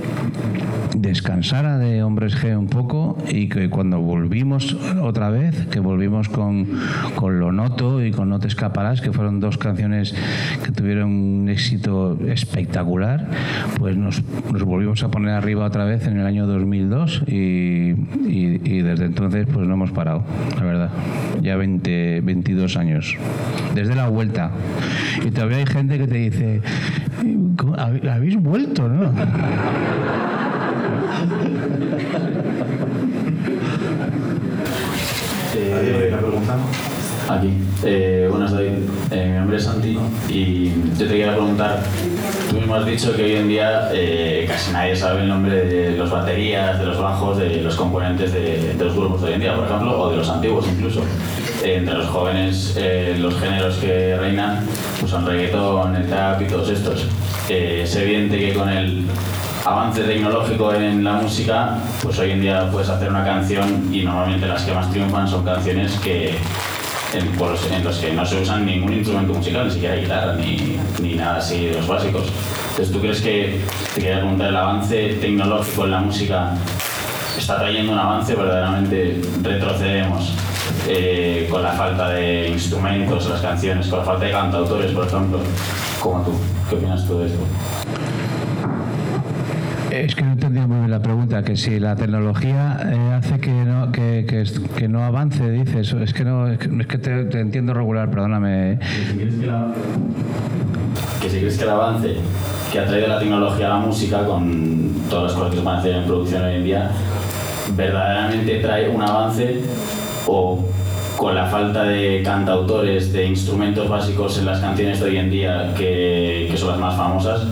descansara 0.96 1.78
de 1.78 2.02
Hombres 2.02 2.42
G 2.42 2.56
un 2.56 2.68
poco 2.68 3.18
y 3.28 3.48
que 3.48 3.68
cuando 3.68 4.00
volvimos 4.00 4.57
otra 5.00 5.30
vez, 5.30 5.66
que 5.66 5.80
volvimos 5.80 6.28
con, 6.28 6.66
con 7.14 7.40
Lo 7.40 7.52
Noto 7.52 8.04
y 8.04 8.10
con 8.10 8.28
No 8.28 8.38
te 8.38 8.48
escaparás, 8.48 9.00
que 9.00 9.12
fueron 9.12 9.40
dos 9.40 9.58
canciones 9.58 10.14
que 10.64 10.72
tuvieron 10.72 11.10
un 11.10 11.48
éxito 11.48 12.18
espectacular, 12.26 13.26
pues 13.78 13.96
nos, 13.96 14.22
nos 14.52 14.62
volvimos 14.62 15.02
a 15.02 15.10
poner 15.10 15.34
arriba 15.34 15.64
otra 15.64 15.84
vez 15.84 16.06
en 16.06 16.18
el 16.18 16.26
año 16.26 16.46
2002 16.46 17.24
y, 17.26 17.32
y, 17.32 18.60
y 18.64 18.82
desde 18.82 19.06
entonces 19.06 19.46
pues 19.52 19.66
no 19.66 19.74
hemos 19.74 19.90
parado, 19.92 20.24
la 20.56 20.64
verdad. 20.64 20.90
Ya 21.40 21.56
20, 21.56 22.20
22 22.22 22.76
años. 22.76 23.16
Desde 23.74 23.94
la 23.94 24.08
vuelta. 24.08 24.50
Y 25.24 25.30
todavía 25.30 25.58
hay 25.58 25.66
gente 25.66 25.98
que 25.98 26.06
te 26.06 26.16
dice, 26.16 26.60
habéis 28.08 28.36
vuelto, 28.36 28.88
¿no? 28.88 29.12
Aquí. 37.28 37.52
Eh, 37.84 38.26
buenas, 38.30 38.52
David. 38.52 38.70
Eh, 39.10 39.28
mi 39.30 39.38
nombre 39.38 39.58
es 39.58 39.64
Santi 39.64 39.98
y 40.28 40.72
yo 40.98 41.06
te 41.06 41.08
quería 41.08 41.32
preguntar, 41.32 41.80
tú 42.48 42.56
mismo 42.56 42.74
has 42.74 42.86
dicho 42.86 43.14
que 43.14 43.22
hoy 43.22 43.34
en 43.34 43.48
día 43.48 43.90
eh, 43.92 44.46
casi 44.48 44.72
nadie 44.72 44.96
sabe 44.96 45.22
el 45.22 45.28
nombre 45.28 45.64
de 45.64 45.96
los 45.96 46.10
baterías, 46.10 46.78
de 46.78 46.86
los 46.86 46.98
bajos, 46.98 47.36
de 47.36 47.60
los 47.60 47.76
componentes 47.76 48.32
de, 48.32 48.74
los 48.78 48.94
grupos 48.94 49.20
de 49.20 49.28
hoy 49.28 49.34
en 49.34 49.40
día, 49.40 49.54
por 49.54 49.66
ejemplo, 49.66 50.00
o 50.00 50.10
de 50.10 50.16
los 50.16 50.28
antiguos 50.28 50.66
incluso. 50.66 51.02
Entre 51.62 51.94
los 51.94 52.06
jóvenes, 52.06 52.78
los 53.18 53.38
géneros 53.38 53.76
que 53.76 54.16
reinan 54.16 54.64
pues 54.98 55.10
son 55.10 55.26
reggaetón, 55.26 55.96
el 55.96 56.06
trap 56.06 56.40
y 56.40 56.46
todos 56.46 56.70
estos. 56.70 57.06
Es 57.48 57.94
evidente 57.96 58.38
que 58.38 58.54
con 58.54 58.68
el 58.68 59.04
avance 59.64 60.02
tecnológico 60.02 60.72
en 60.74 61.04
la 61.04 61.14
música, 61.14 61.78
pues 62.02 62.18
hoy 62.18 62.32
en 62.32 62.40
día 62.40 62.70
puedes 62.70 62.88
hacer 62.88 63.08
una 63.10 63.24
canción 63.24 63.88
y 63.92 64.02
normalmente 64.04 64.46
las 64.46 64.62
que 64.62 64.72
más 64.72 64.90
triunfan 64.90 65.28
son 65.28 65.44
canciones 65.44 65.92
que 65.98 66.36
en, 67.14 67.38
los, 67.38 67.70
en 67.70 67.84
los 67.84 67.98
que 67.98 68.12
no 68.12 68.24
se 68.24 68.40
usan 68.42 68.66
ningún 68.66 68.92
instrumento 68.92 69.34
musical, 69.34 69.66
ni 69.66 69.72
siquiera 69.72 69.96
guitarra, 69.96 70.34
ni, 70.34 70.78
ni 71.00 71.14
nada 71.14 71.38
así 71.38 71.66
de 71.66 71.74
los 71.74 71.86
básicos. 71.86 72.24
Entonces, 72.70 72.92
¿tú 72.92 73.00
crees 73.00 73.20
que, 73.20 73.60
te 73.94 74.00
quería 74.00 74.18
preguntar, 74.18 74.48
el 74.48 74.56
avance 74.56 75.18
tecnológico 75.20 75.84
en 75.84 75.90
la 75.90 76.00
música 76.00 76.54
está 77.36 77.58
trayendo 77.58 77.92
un 77.92 77.98
avance, 77.98 78.34
verdaderamente 78.34 79.20
retrocedemos 79.42 80.34
eh, 80.86 81.48
con 81.50 81.62
la 81.62 81.72
falta 81.72 82.10
de 82.10 82.48
instrumentos, 82.48 83.28
las 83.28 83.40
canciones, 83.40 83.86
con 83.88 84.00
la 84.00 84.04
falta 84.04 84.24
de 84.24 84.32
cantautores, 84.32 84.92
por 84.92 85.06
ejemplo, 85.06 85.40
como 86.00 86.22
tú? 86.22 86.32
¿Qué 86.68 86.76
opinas 86.76 87.06
tú 87.06 87.18
de 87.18 87.26
esto? 87.26 87.38
Es 90.04 90.14
que 90.14 90.22
no 90.22 90.32
entendía 90.32 90.66
muy 90.66 90.78
bien 90.78 90.90
la 90.92 91.02
pregunta, 91.02 91.42
que 91.42 91.56
si 91.56 91.80
la 91.80 91.96
tecnología 91.96 92.78
eh, 92.84 93.14
hace 93.14 93.40
que 93.40 94.88
no, 94.88 95.02
avance, 95.04 95.50
dices, 95.50 95.92
es 95.92 96.12
que 96.12 96.24
no, 96.24 96.46
es 96.46 96.58
que, 96.58 96.98
te, 96.98 97.40
entiendo 97.40 97.74
regular, 97.74 98.08
perdóname. 98.08 98.78
Que 101.20 101.28
si 101.28 101.38
crees 101.40 101.58
que 101.58 101.64
el 101.64 101.70
avance 101.70 102.14
que 102.72 102.78
ha 102.78 102.86
traído 102.86 103.08
la 103.08 103.18
tecnología 103.18 103.66
a 103.66 103.70
la 103.70 103.78
música, 103.78 104.24
con 104.24 104.92
todas 105.10 105.24
las 105.24 105.32
cosas 105.32 105.50
que 105.50 105.56
se 105.58 105.64
van 105.64 105.76
a 105.76 105.78
hacer 105.80 105.96
en 105.96 106.04
producción 106.04 106.44
hoy 106.44 106.54
en 106.54 106.64
día, 106.64 106.90
verdaderamente 107.76 108.60
trae 108.60 108.88
un 108.88 109.02
avance 109.02 109.62
o 110.26 110.64
con 111.16 111.34
la 111.34 111.46
falta 111.46 111.82
de 111.82 112.22
cantautores, 112.22 113.12
de 113.12 113.26
instrumentos 113.26 113.88
básicos 113.88 114.38
en 114.38 114.46
las 114.46 114.60
canciones 114.60 115.00
de 115.00 115.06
hoy 115.06 115.16
en 115.16 115.30
día, 115.30 115.74
que 115.76 116.54
son 116.56 116.68
las 116.68 116.78
más 116.78 116.96
famosas, 116.96 117.42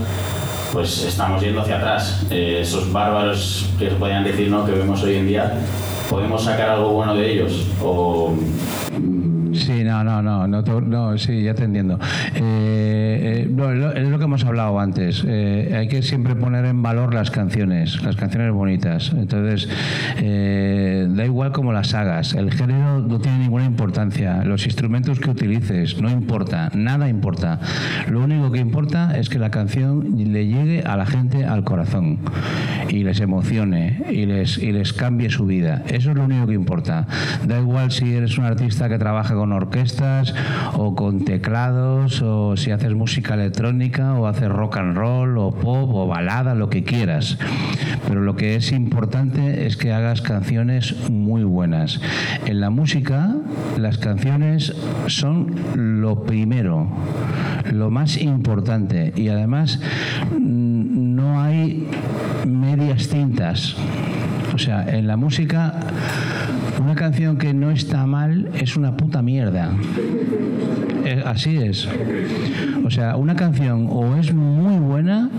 pues 0.72 1.04
estamos 1.04 1.42
yendo 1.42 1.60
hacia 1.60 1.76
atrás. 1.76 2.22
Eh, 2.30 2.58
esos 2.62 2.92
bárbaros 2.92 3.68
que 3.78 3.90
se 3.90 3.96
podrían 3.96 4.24
decir 4.24 4.50
¿no? 4.50 4.64
que 4.64 4.72
vemos 4.72 5.02
hoy 5.02 5.16
en 5.16 5.26
día, 5.26 5.58
¿podemos 6.10 6.44
sacar 6.44 6.70
algo 6.70 6.90
bueno 6.90 7.14
de 7.14 7.32
ellos? 7.32 7.66
O, 7.82 8.34
Sí, 9.76 9.84
no, 9.84 10.02
no, 10.02 10.22
no, 10.22 10.46
no, 10.46 10.62
no 10.80 11.18
sí, 11.18 11.42
ya 11.42 11.54
te. 11.54 11.66
Eh, 11.66 11.76
eh, 12.34 13.92
es 13.96 14.08
lo 14.08 14.18
que 14.18 14.24
hemos 14.24 14.44
hablado 14.44 14.80
antes. 14.80 15.22
Eh, 15.26 15.74
hay 15.76 15.88
que 15.88 16.00
siempre 16.00 16.34
poner 16.34 16.64
en 16.64 16.80
valor 16.80 17.12
las 17.12 17.30
canciones, 17.30 18.02
las 18.02 18.16
canciones 18.16 18.52
bonitas. 18.52 19.12
Entonces, 19.12 19.68
da 20.16 21.24
igual 21.26 21.52
como 21.52 21.74
las 21.74 21.92
hagas. 21.92 22.32
El 22.32 22.52
género 22.52 23.00
no 23.00 23.18
tiene 23.18 23.40
ninguna 23.40 23.66
importancia. 23.66 24.44
Los 24.44 24.64
instrumentos 24.64 25.20
que 25.20 25.28
utilices, 25.28 26.00
no 26.00 26.08
importa. 26.08 26.70
Nada 26.74 27.10
importa. 27.10 27.60
Lo 28.08 28.22
único 28.24 28.50
que 28.50 28.60
importa 28.60 29.18
es 29.18 29.28
que 29.28 29.38
la 29.38 29.50
canción 29.50 30.16
le 30.16 30.46
llegue 30.46 30.84
a 30.86 30.96
la 30.96 31.04
gente 31.04 31.44
al 31.44 31.64
corazón 31.64 32.20
y 32.88 33.04
les 33.04 33.20
emocione 33.20 34.04
y 34.10 34.24
les, 34.24 34.56
y 34.56 34.72
les 34.72 34.94
cambie 34.94 35.28
su 35.28 35.44
vida. 35.44 35.82
Eso 35.88 36.12
es 36.12 36.16
lo 36.16 36.24
único 36.24 36.46
que 36.46 36.54
importa. 36.54 37.06
Da 37.46 37.58
igual 37.58 37.90
si 37.90 38.14
eres 38.14 38.38
un 38.38 38.44
artista 38.44 38.88
que 38.88 38.98
trabaja 38.98 39.34
con 39.34 39.52
orquestas 39.66 40.34
o 40.74 40.94
con 40.94 41.24
teclados 41.24 42.22
o 42.22 42.56
si 42.56 42.70
haces 42.70 42.94
música 42.94 43.34
electrónica 43.34 44.14
o 44.14 44.26
haces 44.26 44.48
rock 44.48 44.78
and 44.78 44.96
roll 44.96 45.38
o 45.38 45.50
pop 45.50 45.90
o 45.92 46.06
balada, 46.06 46.54
lo 46.54 46.70
que 46.70 46.84
quieras. 46.84 47.38
Pero 48.06 48.22
lo 48.22 48.36
que 48.36 48.54
es 48.54 48.72
importante 48.72 49.66
es 49.66 49.76
que 49.76 49.92
hagas 49.92 50.22
canciones 50.22 51.10
muy 51.10 51.42
buenas. 51.44 52.00
En 52.46 52.60
la 52.60 52.70
música 52.70 53.34
las 53.76 53.98
canciones 53.98 54.74
son 55.08 55.54
lo 55.74 56.22
primero, 56.24 56.88
lo 57.72 57.90
más 57.90 58.16
importante 58.16 59.12
y 59.16 59.28
además 59.28 59.80
no 60.38 61.40
hay 61.40 61.88
medias 62.46 63.08
cintas. 63.08 63.76
O 64.54 64.58
sea, 64.58 64.88
en 64.88 65.06
la 65.06 65.16
música 65.16 65.74
una 66.80 66.94
canción 66.94 67.36
que 67.38 67.54
no 67.54 67.70
está 67.70 68.06
mal 68.06 68.50
es 68.54 68.76
una 68.76 68.96
puta 68.96 69.22
mierda. 69.22 69.70
Así 71.24 71.56
es. 71.56 71.88
O 72.84 72.90
sea, 72.90 73.16
una 73.16 73.36
canción 73.36 73.88
o 73.90 74.16
es 74.16 74.34
muy 74.34 74.78
buena 74.78 75.30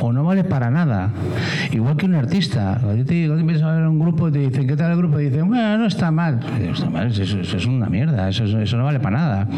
o 0.00 0.12
no 0.12 0.24
vale 0.24 0.44
para 0.44 0.70
nada. 0.70 1.10
Igual 1.72 1.96
que 1.96 2.06
un 2.06 2.14
artista. 2.14 2.78
Cuando 2.82 3.04
te 3.04 3.14
digo, 3.14 3.36
empiezas 3.36 3.64
a 3.64 3.72
ver 3.74 3.86
un 3.86 3.98
grupo 3.98 4.28
y 4.28 4.32
te 4.32 4.38
dicen, 4.38 4.66
¿qué 4.66 4.76
tal 4.76 4.92
el 4.92 4.96
grupo? 4.96 5.20
Y 5.20 5.24
dicen, 5.24 5.48
bueno, 5.48 5.78
no 5.78 5.86
está 5.86 6.10
mal. 6.10 6.40
Está 6.62 6.88
mal, 6.88 7.08
eso, 7.08 7.38
eso 7.38 7.56
es 7.56 7.66
una 7.66 7.86
mierda, 7.86 8.28
eso, 8.28 8.44
eso 8.44 8.76
no 8.76 8.84
vale 8.84 9.00
para 9.00 9.18
nada. 9.18 9.48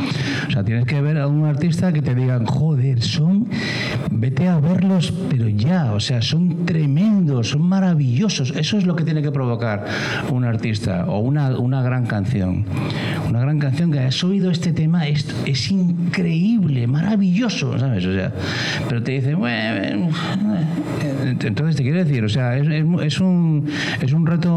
O 0.49 0.51
sea, 0.51 0.65
tienes 0.65 0.85
que 0.85 1.01
ver 1.01 1.19
a 1.19 1.29
un 1.29 1.45
artista 1.45 1.93
que 1.93 2.03
te 2.03 2.15
digan, 2.15 2.45
joder, 2.47 3.01
son 3.01 3.47
vete 4.11 4.49
a 4.49 4.59
verlos, 4.61 5.13
pero 5.31 5.49
ya, 5.49 5.93
o 5.93 6.01
sea, 6.01 6.23
son 6.23 6.65
tremendos, 6.65 7.51
son 7.51 7.63
maravillosos. 7.63 8.53
Eso 8.57 8.79
es 8.79 8.87
lo 8.87 8.97
que 8.97 9.05
tiene 9.05 9.23
que 9.23 9.33
provocar 9.33 9.85
un 10.31 10.45
artista 10.45 11.07
o 11.09 11.19
una, 11.23 11.59
una 11.59 11.83
gran 11.83 12.07
canción. 12.07 12.65
Una 13.29 13.41
gran 13.41 13.59
canción 13.59 13.91
que 13.91 14.01
has 14.01 14.23
oído 14.25 14.51
este 14.51 14.73
tema, 14.73 15.07
es, 15.07 15.27
es 15.47 15.71
increíble, 15.71 16.87
maravilloso, 16.87 17.79
¿sabes? 17.79 18.05
O 18.05 18.13
sea, 18.13 18.33
pero 18.89 19.03
te 19.03 19.13
dice, 19.13 19.35
bueno, 19.35 20.11
entonces 21.41 21.77
te 21.77 21.83
quiero 21.83 21.99
decir, 21.99 22.25
o 22.25 22.29
sea, 22.29 22.57
es, 22.57 22.67
es, 22.69 23.21
un, 23.21 23.69
es 24.01 24.13
un 24.13 24.27
reto 24.27 24.51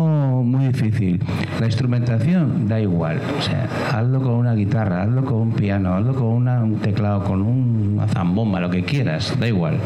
muy 0.44 0.68
difícil. 0.68 1.20
La 1.60 1.68
instrumentación 1.68 2.68
da 2.68 2.80
igual, 2.80 3.22
o 3.38 3.42
sea, 3.42 3.68
hazlo 3.94 4.22
con 4.22 4.34
una 4.34 4.54
guitarra, 4.54 5.04
hazlo 5.04 5.24
con 5.24 5.38
un 5.38 5.52
piano, 5.54 5.94
hazlo 5.94 6.14
con 6.14 6.48
un 6.48 6.80
teclado, 6.82 7.24
con 7.24 7.42
una 7.42 8.08
zambomba, 8.08 8.60
lo 8.60 8.70
que 8.70 8.84
quieras, 8.84 9.36
da 9.40 9.48
igual. 9.48 9.78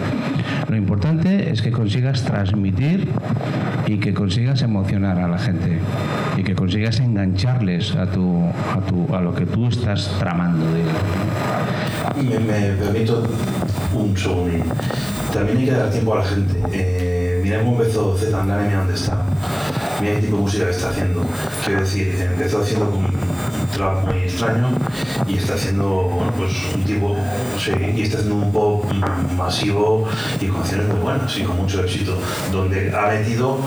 Lo 0.68 0.76
importante 0.76 1.52
es 1.52 1.62
que 1.62 1.72
consigas 1.72 2.24
transmitir 2.24 3.08
y 3.88 3.98
que 3.98 4.14
consigas 4.14 4.62
emocionar 4.62 5.20
a 5.20 5.28
la 5.28 5.40
gente 5.40 5.80
y 6.38 6.44
que 6.44 6.54
consigas 6.54 6.69
engancharles 6.76 7.96
a, 7.96 8.06
tu, 8.06 8.44
a, 8.46 8.80
tu, 8.88 9.16
a 9.16 9.22
lo 9.22 9.34
que 9.34 9.46
tú 9.46 9.68
estás 9.68 10.16
tramando. 10.20 10.66
Me, 12.16 12.40
me, 12.40 12.74
permito 12.74 13.28
un 13.94 14.16
segundo. 14.16 14.64
También 15.34 15.58
hay 15.58 15.66
que 15.66 15.72
dar 15.72 15.90
tiempo 15.90 16.14
a 16.14 16.18
la 16.18 16.26
gente. 16.26 16.62
Eh, 16.72 17.42
mira 17.44 17.60
cómo 17.60 17.82
empezó 17.82 18.16
Zetangana 18.18 18.64
y 18.64 18.66
mira 18.68 18.80
dónde 18.80 18.94
está. 18.94 19.18
Mira 20.02 20.16
qué 20.16 20.22
tipo 20.22 20.38
de 20.38 20.42
música 20.44 20.66
que 20.66 20.72
está 20.72 20.90
haciendo. 20.90 21.26
Quiero 21.66 21.82
decir, 21.82 22.16
empezó 22.32 22.62
haciendo 22.62 22.86
un 22.86 23.08
trap 23.76 24.06
muy 24.06 24.24
extraño 24.24 24.70
y 25.28 25.36
está 25.36 25.56
haciendo, 25.56 25.86
bueno, 25.86 26.32
pues 26.38 26.52
un 26.76 26.84
tipo, 26.84 27.16
sí, 27.58 27.72
y 27.96 28.02
está 28.02 28.18
haciendo 28.18 28.36
un 28.46 28.52
pop 28.52 28.86
masivo 29.38 30.08
y 30.40 30.48
con 30.48 30.62
canciones 30.62 30.88
muy 30.88 31.00
buenas 31.00 31.38
y 31.38 31.44
con 31.44 31.58
mucho 31.58 31.84
éxito, 31.84 32.18
donde 32.52 32.94
ha 32.96 33.08
metido 33.08 33.60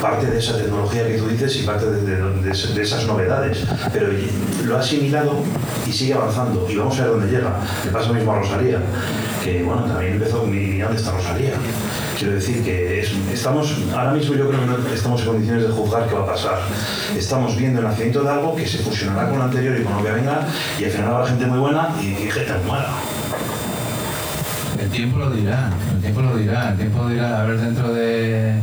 parte 0.00 0.26
de 0.26 0.38
esa 0.38 0.56
tecnología 0.56 1.06
que 1.06 1.18
tú 1.18 1.28
dices 1.28 1.56
y 1.56 1.62
parte 1.62 1.86
de, 1.86 2.82
esas 2.82 3.06
novedades. 3.06 3.64
Pero 3.92 4.08
lo 4.64 4.76
ha 4.76 4.80
asimilado 4.80 5.42
y 5.86 5.92
sigue 5.92 6.14
avanzando. 6.14 6.66
Y 6.70 6.76
vamos 6.76 6.98
a 6.98 7.02
ver 7.02 7.10
dónde 7.12 7.32
llega. 7.32 7.60
Le 7.84 7.90
pasa 7.90 8.08
lo 8.08 8.14
mismo 8.14 8.32
a 8.32 8.38
Rosalía, 8.38 8.80
que 9.42 9.62
bueno, 9.62 9.84
también 9.84 10.14
empezó 10.14 10.40
con 10.40 10.50
mi 10.50 10.78
dónde 10.78 10.96
está 10.96 11.12
Rosalía. 11.12 11.52
Quiero 12.18 12.34
decir 12.34 12.62
que 12.62 13.00
es, 13.00 13.12
estamos, 13.32 13.76
ahora 13.92 14.12
mismo 14.12 14.34
yo 14.34 14.48
creo 14.48 14.60
que 14.60 14.66
no 14.66 14.76
estamos 14.94 15.20
en 15.22 15.26
condiciones 15.26 15.64
de 15.64 15.68
juzgar 15.70 16.08
qué 16.08 16.14
va 16.14 16.22
a 16.22 16.26
pasar. 16.26 16.58
Estamos 17.16 17.56
viendo 17.56 17.80
el 17.80 17.86
nacimiento 17.86 18.22
de 18.22 18.30
algo 18.30 18.54
que 18.54 18.66
se 18.66 18.78
fusionará 18.78 19.28
con 19.28 19.38
lo 19.38 19.44
anterior 19.44 19.76
y 19.78 19.82
con 19.82 19.96
lo 19.96 20.04
que 20.04 20.12
venga 20.12 20.46
y 20.78 20.84
al 20.84 20.90
final 20.90 21.10
habrá 21.12 21.26
gente 21.26 21.46
muy 21.46 21.58
buena 21.58 21.88
y, 22.00 22.06
y 22.06 22.30
gente 22.30 22.52
muy 22.62 22.70
mala. 22.70 22.90
El 24.80 24.90
tiempo 24.90 25.18
lo 25.18 25.30
dirá, 25.30 25.70
el 25.94 26.00
tiempo 26.00 26.20
lo 26.22 26.36
dirá, 26.36 26.70
el 26.70 26.76
tiempo 26.76 27.02
lo 27.02 27.08
dirá. 27.08 27.40
A 27.40 27.44
ver, 27.44 27.58
dentro 27.58 27.92
de, 27.92 28.54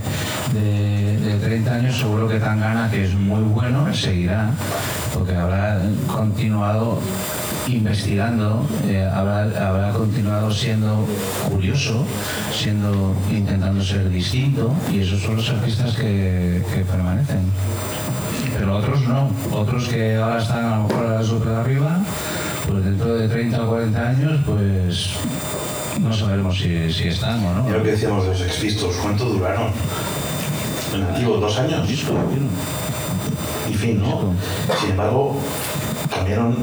de, 0.54 1.18
de 1.18 1.38
30 1.40 1.74
años 1.74 1.98
seguro 1.98 2.28
que 2.28 2.40
Tangana, 2.40 2.90
que 2.90 3.06
es 3.06 3.14
muy 3.14 3.42
bueno, 3.42 3.94
seguirá, 3.94 4.50
porque 5.14 5.36
habrá 5.36 5.82
continuado 6.08 7.00
investigando, 7.68 8.66
eh, 8.88 9.08
habrá, 9.14 9.44
habrá, 9.68 9.92
continuado 9.92 10.52
siendo 10.52 11.06
curioso, 11.50 12.06
siendo 12.54 13.16
intentando 13.30 13.84
ser 13.84 14.10
distinto, 14.10 14.74
y 14.92 15.00
esos 15.00 15.22
son 15.22 15.38
los 15.38 15.50
artistas 15.50 15.96
que, 15.96 16.62
permanecen. 16.90 17.42
Pero 18.58 18.78
otros 18.78 19.02
no, 19.08 19.30
otros 19.52 19.88
que 19.88 20.18
ahora 20.18 20.42
están 20.42 20.66
a 20.66 20.78
lo 20.78 20.88
mejor 20.88 21.06
a 21.06 21.14
la 21.16 21.24
super 21.24 21.54
arriba, 21.54 22.00
pues 22.68 22.84
dentro 22.84 23.16
de 23.16 23.28
30 23.28 23.64
o 23.64 23.70
40 23.70 24.10
años, 24.10 24.40
pues 24.46 25.12
no 26.02 26.14
sabemos 26.14 26.58
si, 26.58 26.92
si 26.92 27.08
están 27.08 27.44
o 27.46 27.54
no. 27.54 27.70
Y 27.70 27.72
lo 27.72 27.84
que 27.84 27.92
decíamos 27.92 28.26
de 28.26 28.32
los 28.32 28.42
exvistos, 28.42 28.96
¿cuánto 28.98 29.26
duraron? 29.26 29.72
Antiguo, 30.94 31.38
dos 31.38 31.58
años. 31.58 31.90
Y 31.90 33.74
fin, 33.74 34.02
¿no? 34.02 34.34
Sin 34.80 34.92
embargo, 34.92 35.38
cambiaron, 36.14 36.56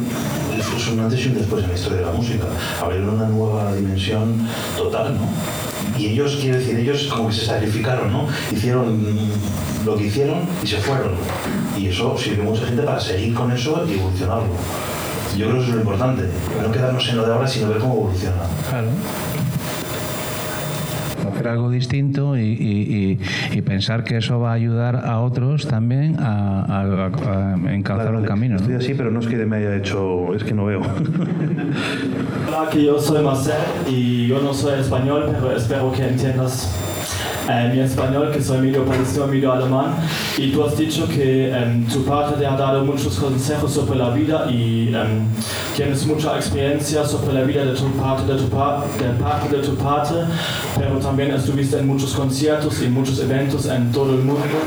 es 0.59 0.89
un 0.89 1.01
antes 1.01 1.25
y 1.25 1.29
un 1.29 1.35
después 1.35 1.65
en 1.65 1.71
la 1.71 1.75
historia 1.77 1.99
de 2.01 2.07
la 2.07 2.13
música. 2.13 2.45
Abrieron 2.83 3.11
una 3.11 3.29
nueva 3.29 3.75
dimensión 3.75 4.47
total, 4.77 5.15
¿no? 5.15 5.99
Y 5.99 6.09
ellos, 6.09 6.37
quiero 6.41 6.59
decir, 6.59 6.79
ellos 6.79 7.05
como 7.05 7.29
que 7.29 7.35
se 7.35 7.47
sacrificaron, 7.47 8.13
¿no? 8.13 8.27
Hicieron 8.53 9.03
lo 9.85 9.97
que 9.97 10.07
hicieron 10.07 10.41
y 10.63 10.67
se 10.67 10.77
fueron. 10.79 11.13
Y 11.79 11.87
eso 11.87 12.17
sirve 12.19 12.43
a 12.43 12.45
mucha 12.47 12.67
gente 12.67 12.83
para 12.83 13.01
seguir 13.01 13.35
con 13.35 13.51
eso 13.51 13.85
y 13.89 13.95
evolucionarlo. 13.95 14.49
Yo 15.37 15.47
creo 15.47 15.57
que 15.57 15.63
eso 15.63 15.69
es 15.69 15.75
lo 15.75 15.81
importante, 15.81 16.23
no 16.63 16.73
quedarnos 16.73 17.09
en 17.09 17.17
lo 17.17 17.27
de 17.27 17.33
ahora, 17.33 17.47
sino 17.47 17.69
ver 17.69 17.79
cómo 17.79 17.95
evoluciona. 17.95 18.37
Claro 18.69 18.89
hacer 21.39 21.49
algo 21.49 21.71
distinto 21.71 22.37
y, 22.37 22.43
y, 22.43 23.19
y, 23.53 23.63
pensar 23.63 24.05
que 24.05 24.17
eso 24.17 24.41
va 24.41 24.51
a 24.51 24.55
ayudar 24.55 24.97
a 24.97 25.21
otros 25.21 25.67
también 25.67 26.17
a, 26.19 26.65
a, 26.65 26.81
a 26.83 27.75
encalzar 27.75 28.07
Claro, 28.09 28.19
un 28.19 28.25
camino. 28.25 28.55
¿no? 28.57 28.61
Estoy 28.61 28.75
así, 28.77 28.95
pero 28.95 29.11
no 29.11 29.21
es 29.21 29.27
que 29.27 29.37
me 29.37 29.57
haya 29.57 29.77
hecho, 29.77 30.35
es 30.35 30.43
que 30.45 30.55
no 30.55 30.65
veo. 30.67 30.81
Hola, 32.49 32.71
que 32.71 32.85
yo 32.85 32.99
soy 32.99 33.23
Marcel 33.23 33.55
y 33.87 34.27
yo 34.27 34.41
no 34.41 34.53
soy 34.53 34.81
español, 34.81 35.31
pero 35.33 35.57
espero 35.57 35.93
que 35.93 36.07
entiendas 36.09 36.88
eh, 37.49 37.71
mi 37.73 37.81
español, 37.81 38.31
que 38.31 38.43
soy 38.43 38.59
medio 38.59 38.85
parecido, 38.85 39.27
medio 39.27 39.53
alemán. 39.53 39.95
Y 40.37 40.51
tú 40.51 40.65
has 40.65 40.77
dicho 40.77 41.09
que 41.09 41.51
eh, 41.51 41.85
tu 41.93 42.05
padre 42.05 42.37
te 42.39 42.47
ha 42.47 42.57
dado 42.57 42.85
muchos 42.85 43.19
consejos 43.19 43.73
sobre 43.73 43.99
la 43.99 44.11
vida 44.11 44.47
y 44.51 44.91
eh, 44.95 45.05
tienes 45.75 46.07
mucha 46.07 46.37
experiencia 46.37 47.05
sobre 47.05 47.33
la 47.33 47.43
vida 47.43 47.65
de 47.65 47.73
tu 47.73 47.91
parte 47.93 48.33
de 48.33 48.39
tu, 48.39 48.49
pa 48.49 48.85
de 48.99 49.23
parte 49.23 49.57
de 49.57 49.63
tu 49.63 49.75
padre, 49.77 50.25
pero 50.77 50.99
también 50.99 51.33
estuviste 51.33 51.79
en 51.79 51.87
muchos 51.87 52.15
conciertos 52.15 52.83
y 52.83 52.89
muchos 52.89 53.19
eventos 53.21 53.67
en 53.67 53.91
todo 53.93 54.15
el 54.15 54.25
mundo. 54.25 54.59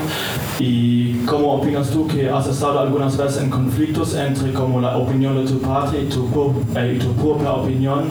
¿Y 0.59 1.13
cómo 1.25 1.55
opinas 1.55 1.89
tú 1.89 2.07
que 2.07 2.29
has 2.29 2.47
estado 2.47 2.79
algunas 2.79 3.17
veces 3.17 3.41
en 3.43 3.49
conflictos 3.49 4.15
entre 4.15 4.53
como 4.53 4.79
la 4.79 4.95
opinión 4.97 5.35
de 5.35 5.51
tu 5.51 5.59
padre 5.59 6.03
y 6.03 6.05
tu, 6.05 6.27
eh, 6.75 6.93
y 6.95 6.99
tu 6.99 7.13
propia 7.13 7.53
opinión? 7.53 8.03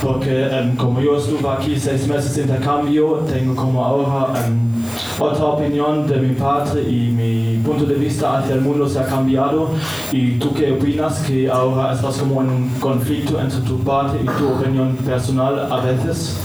Porque 0.00 0.48
um, 0.48 0.76
como 0.76 1.00
yo 1.00 1.16
estuve 1.18 1.46
aquí 1.48 1.78
seis 1.78 2.06
meses 2.06 2.34
de 2.34 2.42
intercambio, 2.42 3.24
tengo 3.28 3.54
como 3.54 3.84
ahora 3.84 3.99
um, 4.04 4.82
otra 5.18 5.44
opinión 5.44 6.06
de 6.06 6.16
mi 6.16 6.34
padre 6.34 6.82
y 6.82 7.10
mi 7.10 7.62
punto 7.64 7.84
de 7.84 7.94
vista 7.94 8.38
hacia 8.38 8.54
el 8.54 8.60
mundo 8.60 8.88
se 8.88 8.98
ha 8.98 9.06
cambiado. 9.06 9.70
¿Y 10.12 10.38
tú 10.38 10.54
qué 10.54 10.72
opinas? 10.72 11.20
Que 11.20 11.48
ahora 11.50 11.92
estás 11.92 12.18
como 12.18 12.42
en 12.42 12.50
un 12.50 12.68
conflicto 12.80 13.40
entre 13.40 13.60
tu 13.60 13.78
padre 13.80 14.20
y 14.22 14.26
tu 14.38 14.48
opinión 14.48 14.96
personal 14.96 15.72
a 15.72 15.80
veces. 15.80 16.38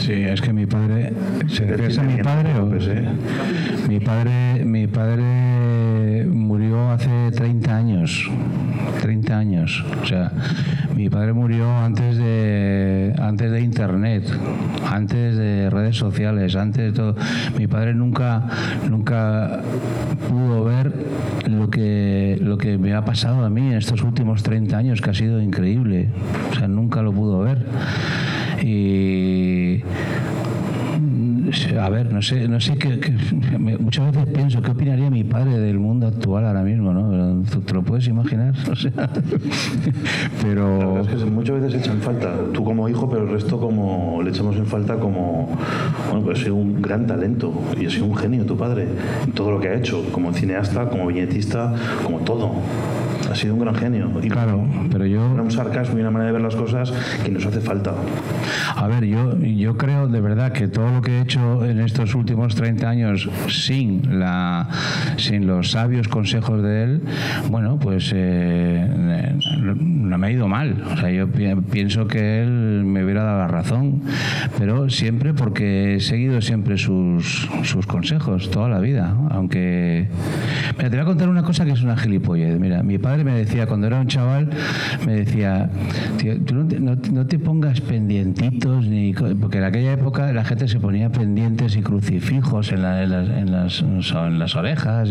Sí, 0.00 0.12
es 0.12 0.40
que 0.42 0.52
mi 0.52 0.66
padre. 0.66 1.14
¿Se 1.48 1.64
refiere 1.64 2.00
a 2.00 2.02
mi 2.02 2.22
padre 2.22 2.60
o.? 2.60 2.68
Pues, 2.68 2.86
¿eh? 2.88 3.08
Mi 3.88 4.00
padre, 4.00 4.62
mi 4.64 4.86
padre 4.86 6.26
hace 6.94 7.30
30 7.32 7.76
años. 7.76 8.30
30 9.02 9.38
años. 9.38 9.84
O 10.02 10.06
sea, 10.06 10.32
mi 10.94 11.08
padre 11.10 11.32
murió 11.32 11.70
antes 11.76 12.16
de, 12.16 13.14
antes 13.18 13.50
de 13.50 13.60
Internet, 13.60 14.24
antes 14.90 15.36
de 15.36 15.70
redes 15.70 15.96
sociales, 15.96 16.56
antes 16.56 16.84
de 16.84 16.92
todo. 16.92 17.16
Mi 17.58 17.66
padre 17.66 17.94
nunca, 17.94 18.46
nunca 18.88 19.60
pudo 20.28 20.64
ver 20.64 20.92
lo 21.48 21.68
que, 21.68 22.38
lo 22.40 22.58
que 22.58 22.78
me 22.78 22.94
ha 22.94 23.04
pasado 23.04 23.44
a 23.44 23.50
mí 23.50 23.66
en 23.68 23.74
estos 23.74 24.02
últimos 24.02 24.42
30 24.42 24.76
años, 24.76 25.00
que 25.00 25.10
ha 25.10 25.14
sido 25.14 25.40
increíble. 25.42 26.08
O 26.50 26.54
sea, 26.54 26.68
nunca 26.68 27.02
lo 27.02 27.12
pudo 27.12 27.40
ver. 27.40 27.66
Y 28.62 29.82
a 31.78 31.88
ver, 31.88 32.12
no 32.12 32.22
sé, 32.22 32.48
no 32.48 32.60
sé 32.60 32.76
qué, 32.76 33.00
muchas 33.78 34.12
veces 34.12 34.32
pienso 34.34 34.62
qué 34.62 34.70
opinaría 34.70 35.10
mi 35.10 35.24
padre 35.24 35.58
del 35.58 35.78
mundo 35.78 36.06
actual 36.06 36.46
ahora 36.46 36.62
mismo, 36.62 36.92
¿no? 36.92 37.42
¿Tú 37.50 37.60
te 37.60 37.74
lo 37.74 37.82
puedes 37.82 38.06
imaginar? 38.08 38.54
O 38.74 38.76
sea, 38.76 38.92
La 38.96 39.08
pero 40.42 40.94
verdad 40.94 41.14
es 41.14 41.22
que 41.22 41.30
muchas 41.30 41.60
veces 41.60 41.80
echan 41.80 42.00
falta, 42.00 42.34
tú 42.52 42.64
como 42.64 42.88
hijo, 42.88 43.08
pero 43.08 43.22
el 43.22 43.30
resto 43.30 43.58
como 43.58 44.20
le 44.22 44.30
echamos 44.30 44.56
en 44.56 44.66
falta 44.66 44.96
como, 44.96 45.56
bueno, 46.10 46.24
pues 46.24 46.40
sido 46.40 46.56
un 46.56 46.82
gran 46.82 47.06
talento 47.06 47.52
y 47.80 47.88
sido 47.88 48.06
un 48.06 48.16
genio 48.16 48.44
tu 48.44 48.56
padre 48.56 48.88
en 49.24 49.32
todo 49.32 49.52
lo 49.52 49.60
que 49.60 49.68
ha 49.68 49.74
hecho, 49.74 50.04
como 50.12 50.32
cineasta, 50.32 50.88
como 50.88 51.06
viñetista, 51.06 51.72
como 52.02 52.18
todo. 52.20 52.52
Ha 53.30 53.34
sido 53.34 53.54
un 53.54 53.60
gran 53.60 53.74
genio. 53.74 54.10
Y 54.22 54.28
claro, 54.28 54.66
pero 54.92 55.06
yo 55.06 55.32
Era 55.32 55.42
un 55.42 55.50
sarcasmo 55.50 55.98
y 55.98 56.02
una 56.02 56.10
manera 56.10 56.26
de 56.26 56.32
ver 56.32 56.42
las 56.42 56.54
cosas 56.56 56.92
que 57.24 57.30
nos 57.30 57.44
hace 57.46 57.60
falta. 57.60 57.94
A 58.76 58.86
ver, 58.86 59.04
yo, 59.04 59.38
yo 59.38 59.76
creo 59.76 60.08
de 60.08 60.20
verdad 60.20 60.52
que 60.52 60.68
todo 60.68 60.90
lo 60.90 61.00
que 61.00 61.18
he 61.18 61.20
hecho 61.22 61.40
en 61.64 61.80
estos 61.80 62.14
últimos 62.14 62.54
30 62.54 62.88
años 62.88 63.28
sin, 63.48 64.18
la, 64.18 64.68
sin 65.16 65.46
los 65.46 65.70
sabios 65.72 66.08
consejos 66.08 66.62
de 66.62 66.84
él, 66.84 67.00
bueno, 67.50 67.78
pues 67.78 68.12
eh, 68.14 68.86
no 69.60 70.18
me 70.18 70.26
ha 70.26 70.30
ido 70.30 70.48
mal. 70.48 70.82
O 70.92 70.96
sea, 70.96 71.10
yo 71.10 71.28
pi- 71.28 71.54
pienso 71.70 72.06
que 72.06 72.42
él 72.42 72.84
me 72.84 73.04
hubiera 73.04 73.22
dado 73.24 73.38
la 73.40 73.48
razón, 73.48 74.02
pero 74.58 74.88
siempre 74.90 75.34
porque 75.34 75.96
he 75.96 76.00
seguido 76.00 76.40
siempre 76.40 76.78
sus, 76.78 77.48
sus 77.62 77.86
consejos 77.86 78.50
toda 78.50 78.68
la 78.68 78.80
vida. 78.80 79.14
Aunque. 79.30 80.08
Mira, 80.76 80.90
te 80.90 80.96
voy 80.96 81.02
a 81.02 81.04
contar 81.06 81.28
una 81.28 81.42
cosa 81.42 81.64
que 81.64 81.72
es 81.72 81.82
una 81.82 81.96
gilipollez. 81.96 82.58
Mira, 82.58 82.82
mi 82.82 82.98
padre 82.98 83.24
me 83.24 83.32
decía, 83.34 83.66
cuando 83.66 83.86
era 83.86 84.00
un 84.00 84.06
chaval, 84.06 84.48
me 85.06 85.14
decía, 85.14 85.70
tío, 86.18 86.40
tú 86.40 86.54
no 86.54 87.26
te, 87.26 87.38
pongas 87.38 87.80
pendientitos, 87.80 88.86
ni 88.86 89.12
porque 89.12 89.58
en 89.58 89.64
aquella 89.64 89.92
época 89.92 90.32
la 90.32 90.44
gente 90.44 90.66
se 90.68 90.78
ponía 90.80 91.10
pendientes 91.34 91.74
y 91.74 91.82
crucifijos 91.82 92.70
en, 92.70 92.82
las, 92.82 93.10
en, 93.10 93.50
las, 93.50 93.80
en 93.80 94.38
las, 94.38 94.54
orejas 94.54 95.10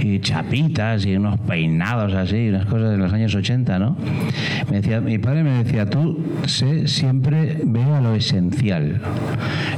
y, 0.00 0.18
chapitas 0.18 1.06
y 1.06 1.14
unos 1.14 1.38
peinados 1.38 2.14
así, 2.14 2.48
unas 2.48 2.66
cosas 2.66 2.90
de 2.90 2.96
los 2.96 3.12
años 3.12 3.32
80, 3.32 3.78
¿no? 3.78 3.96
Me 4.68 4.80
decía, 4.80 5.00
mi 5.00 5.18
padre 5.18 5.44
me 5.44 5.62
decía, 5.62 5.88
tú 5.88 6.20
sé, 6.46 6.88
siempre 6.88 7.60
veo 7.64 8.00
lo 8.00 8.16
esencial. 8.16 9.00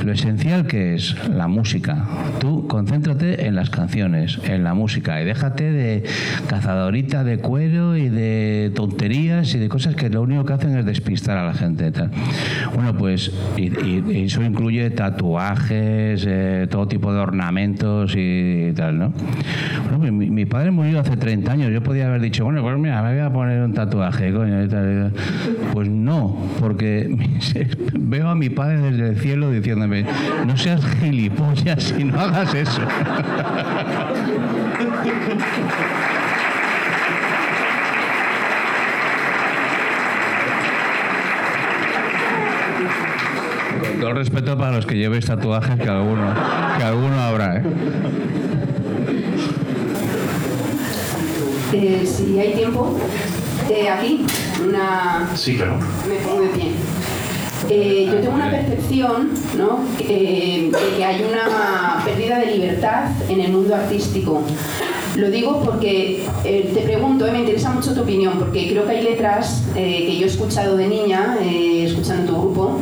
Lo 0.03 0.13
esencial 0.13 0.67
que 0.67 0.95
es 0.95 1.17
la 1.29 1.49
música. 1.49 2.07
Tú 2.41 2.67
concéntrate 2.67 3.47
en 3.47 3.55
las 3.55 3.69
canciones, 3.69 4.41
en 4.45 4.65
la 4.65 4.73
música 4.73 5.21
y 5.21 5.27
déjate 5.27 5.71
de 5.71 6.05
cazadorita 6.47 7.25
de 7.25 7.39
cuero 7.39 7.95
y 7.95 8.09
de 8.09 8.73
tonterías 8.75 9.55
y 9.55 9.59
de 9.59 9.69
cosas 9.69 9.97
que 9.97 10.09
lo 10.09 10.23
único 10.23 10.47
que 10.47 10.55
hacen 10.55 10.79
es 10.79 10.87
despistar 10.87 11.37
a 11.37 11.45
la 11.45 11.53
gente. 11.53 11.93
Bueno, 12.75 12.97
pues 12.97 13.31
y, 13.57 14.25
eso 14.25 14.43
incluye 14.43 14.91
tatuajes, 14.91 15.64
eh, 15.71 16.67
todo 16.71 16.87
tipo 16.87 17.13
de 17.13 17.21
ornamentos 17.21 18.15
y, 18.17 18.73
tal, 18.75 18.99
¿no? 18.99 19.13
Bueno, 19.83 19.99
pues 19.99 20.13
mi, 20.13 20.47
padre 20.47 20.71
murió 20.71 21.01
hace 21.01 21.17
30 21.17 21.53
años. 21.53 21.73
Yo 21.73 21.83
podía 21.83 22.07
haber 22.07 22.21
dicho, 22.21 22.45
bueno, 22.45 22.63
pues 22.63 22.79
mira, 22.79 23.03
me 23.03 23.13
voy 23.13 23.21
a 23.21 23.33
poner 23.33 23.63
un 23.63 23.73
tatuaje, 23.73 24.33
coño. 24.33 24.63
Y 24.63 24.69
tal, 24.69 25.13
Pues 25.73 25.89
no, 25.89 26.37
porque 26.61 27.09
veo 27.99 28.29
a 28.29 28.35
mi 28.35 28.51
padre 28.51 28.79
desde 28.79 29.09
el 29.11 29.19
cielo 29.19 29.51
diciéndome, 29.51 30.05
no 30.47 30.57
seas 30.57 30.85
gilipollas 31.01 31.95
y 31.99 32.05
no 32.05 32.21
hagas 32.21 32.55
eso. 32.55 32.83
Todo 44.05 44.13
respeto 44.13 44.59
para 44.59 44.73
los 44.73 44.85
que 44.85 44.97
llevéis 44.97 45.25
tatuajes, 45.25 45.81
que 45.81 45.89
alguno, 45.89 46.35
que 46.77 46.85
alguno 46.85 47.19
habrá. 47.19 47.57
¿eh? 47.57 47.63
Eh, 51.73 52.05
si 52.05 52.39
hay 52.39 52.53
tiempo, 52.53 52.99
eh, 53.71 53.89
aquí, 53.89 54.27
una... 54.63 55.31
Sí, 55.35 55.57
claro. 55.57 55.79
Me 56.07 56.17
pongo 56.17 56.43
de 56.43 56.49
pie. 56.49 56.73
Eh, 57.71 58.11
yo 58.13 58.21
tengo 58.21 58.35
una 58.35 58.51
percepción 58.51 59.31
¿no? 59.57 59.81
de 59.97 60.71
que 60.99 61.03
hay 61.03 61.25
una 61.25 62.03
pérdida 62.05 62.41
de 62.41 62.57
libertad 62.59 63.05
en 63.31 63.41
el 63.41 63.53
mundo 63.53 63.75
artístico. 63.75 64.43
Lo 65.17 65.31
digo 65.31 65.63
porque 65.65 66.27
te 66.43 66.81
pregunto, 66.83 67.25
me 67.33 67.39
interesa 67.39 67.71
mucho 67.71 67.95
tu 67.95 68.03
opinión, 68.03 68.35
porque 68.39 68.69
creo 68.69 68.85
que 68.85 68.91
hay 68.91 69.03
letras 69.03 69.63
que 69.73 70.19
yo 70.19 70.27
he 70.27 70.29
escuchado 70.29 70.77
de 70.77 70.89
niña, 70.89 71.39
escuchando 71.41 72.33
tu 72.33 72.39
grupo, 72.39 72.81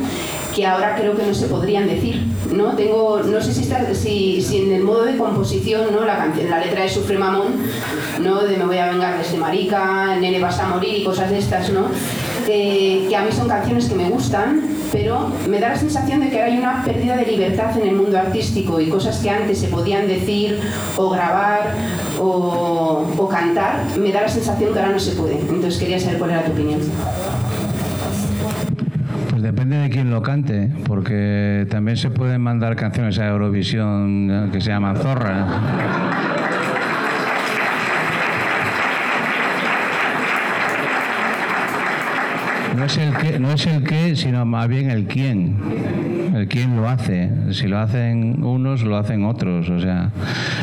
que 0.55 0.65
ahora 0.65 0.95
creo 0.95 1.15
que 1.15 1.25
no 1.25 1.33
se 1.33 1.47
podrían 1.47 1.87
decir. 1.87 2.23
¿no? 2.51 2.75
Tengo, 2.75 3.21
no 3.23 3.41
sé 3.41 3.53
si, 3.53 3.63
está, 3.63 3.93
si, 3.93 4.41
si, 4.41 4.63
en 4.63 4.71
el 4.71 4.83
modo 4.83 5.03
de 5.03 5.17
composición, 5.17 5.91
¿no? 5.91 6.05
la, 6.05 6.17
canción, 6.17 6.49
la 6.49 6.59
letra 6.59 6.83
de 6.83 6.89
Sufre 6.89 7.17
Mamón, 7.17 7.53
¿no? 8.21 8.43
de 8.43 8.57
Me 8.57 8.65
voy 8.65 8.77
a 8.77 8.91
vengar 8.91 9.23
de 9.23 9.37
marica, 9.37 10.15
Nene 10.17 10.39
vas 10.39 10.59
a 10.59 10.67
morir 10.67 10.99
y 10.99 11.03
cosas 11.03 11.29
de 11.29 11.39
estas, 11.39 11.69
¿no? 11.71 11.87
que 12.45 13.15
a 13.15 13.21
mí 13.21 13.31
son 13.31 13.47
canciones 13.47 13.87
que 13.87 13.95
me 13.95 14.09
gustan, 14.09 14.61
pero 14.91 15.31
me 15.47 15.59
da 15.59 15.69
la 15.69 15.75
sensación 15.77 16.19
de 16.19 16.29
que 16.29 16.41
hay 16.41 16.57
una 16.57 16.83
pérdida 16.83 17.15
de 17.15 17.25
libertad 17.25 17.75
en 17.77 17.87
el 17.87 17.95
mundo 17.95 18.17
artístico 18.17 18.81
y 18.81 18.89
cosas 18.89 19.19
que 19.19 19.29
antes 19.29 19.59
se 19.59 19.69
podían 19.69 20.07
decir 20.07 20.59
o 20.97 21.09
grabar 21.09 21.73
o, 22.19 23.05
o 23.17 23.29
cantar, 23.29 23.85
me 23.97 24.11
da 24.11 24.23
la 24.23 24.27
sensación 24.27 24.73
que 24.73 24.79
ahora 24.79 24.91
no 24.91 24.99
se 24.99 25.11
puede. 25.11 25.39
Entonces 25.39 25.77
quería 25.77 25.99
saber 25.99 26.19
cuál 26.19 26.31
era 26.31 26.43
tu 26.43 26.51
opinión 26.51 26.81
depende 29.43 29.77
de 29.77 29.89
quién 29.89 30.09
lo 30.09 30.21
cante, 30.21 30.69
porque 30.85 31.67
también 31.69 31.97
se 31.97 32.09
pueden 32.09 32.41
mandar 32.41 32.77
canciones 32.77 33.19
a 33.19 33.27
Eurovisión 33.27 34.49
que 34.53 34.61
se 34.61 34.69
llaman 34.69 34.95
Zorra. 34.95 35.45
No 42.77 42.85
es 42.85 42.97
el 42.97 43.13
que, 43.17 43.39
no 43.39 43.51
es 43.51 43.65
el 43.67 43.83
qué, 43.83 44.15
sino 44.15 44.45
más 44.45 44.67
bien 44.67 44.89
el 44.89 45.05
quién. 45.05 45.57
El 46.33 46.47
quién 46.47 46.75
lo 46.75 46.87
hace. 46.87 47.29
Si 47.51 47.67
lo 47.67 47.79
hacen 47.79 48.43
unos, 48.43 48.83
lo 48.83 48.97
hacen 48.97 49.25
otros. 49.25 49.69
O 49.69 49.79
sea, 49.79 50.09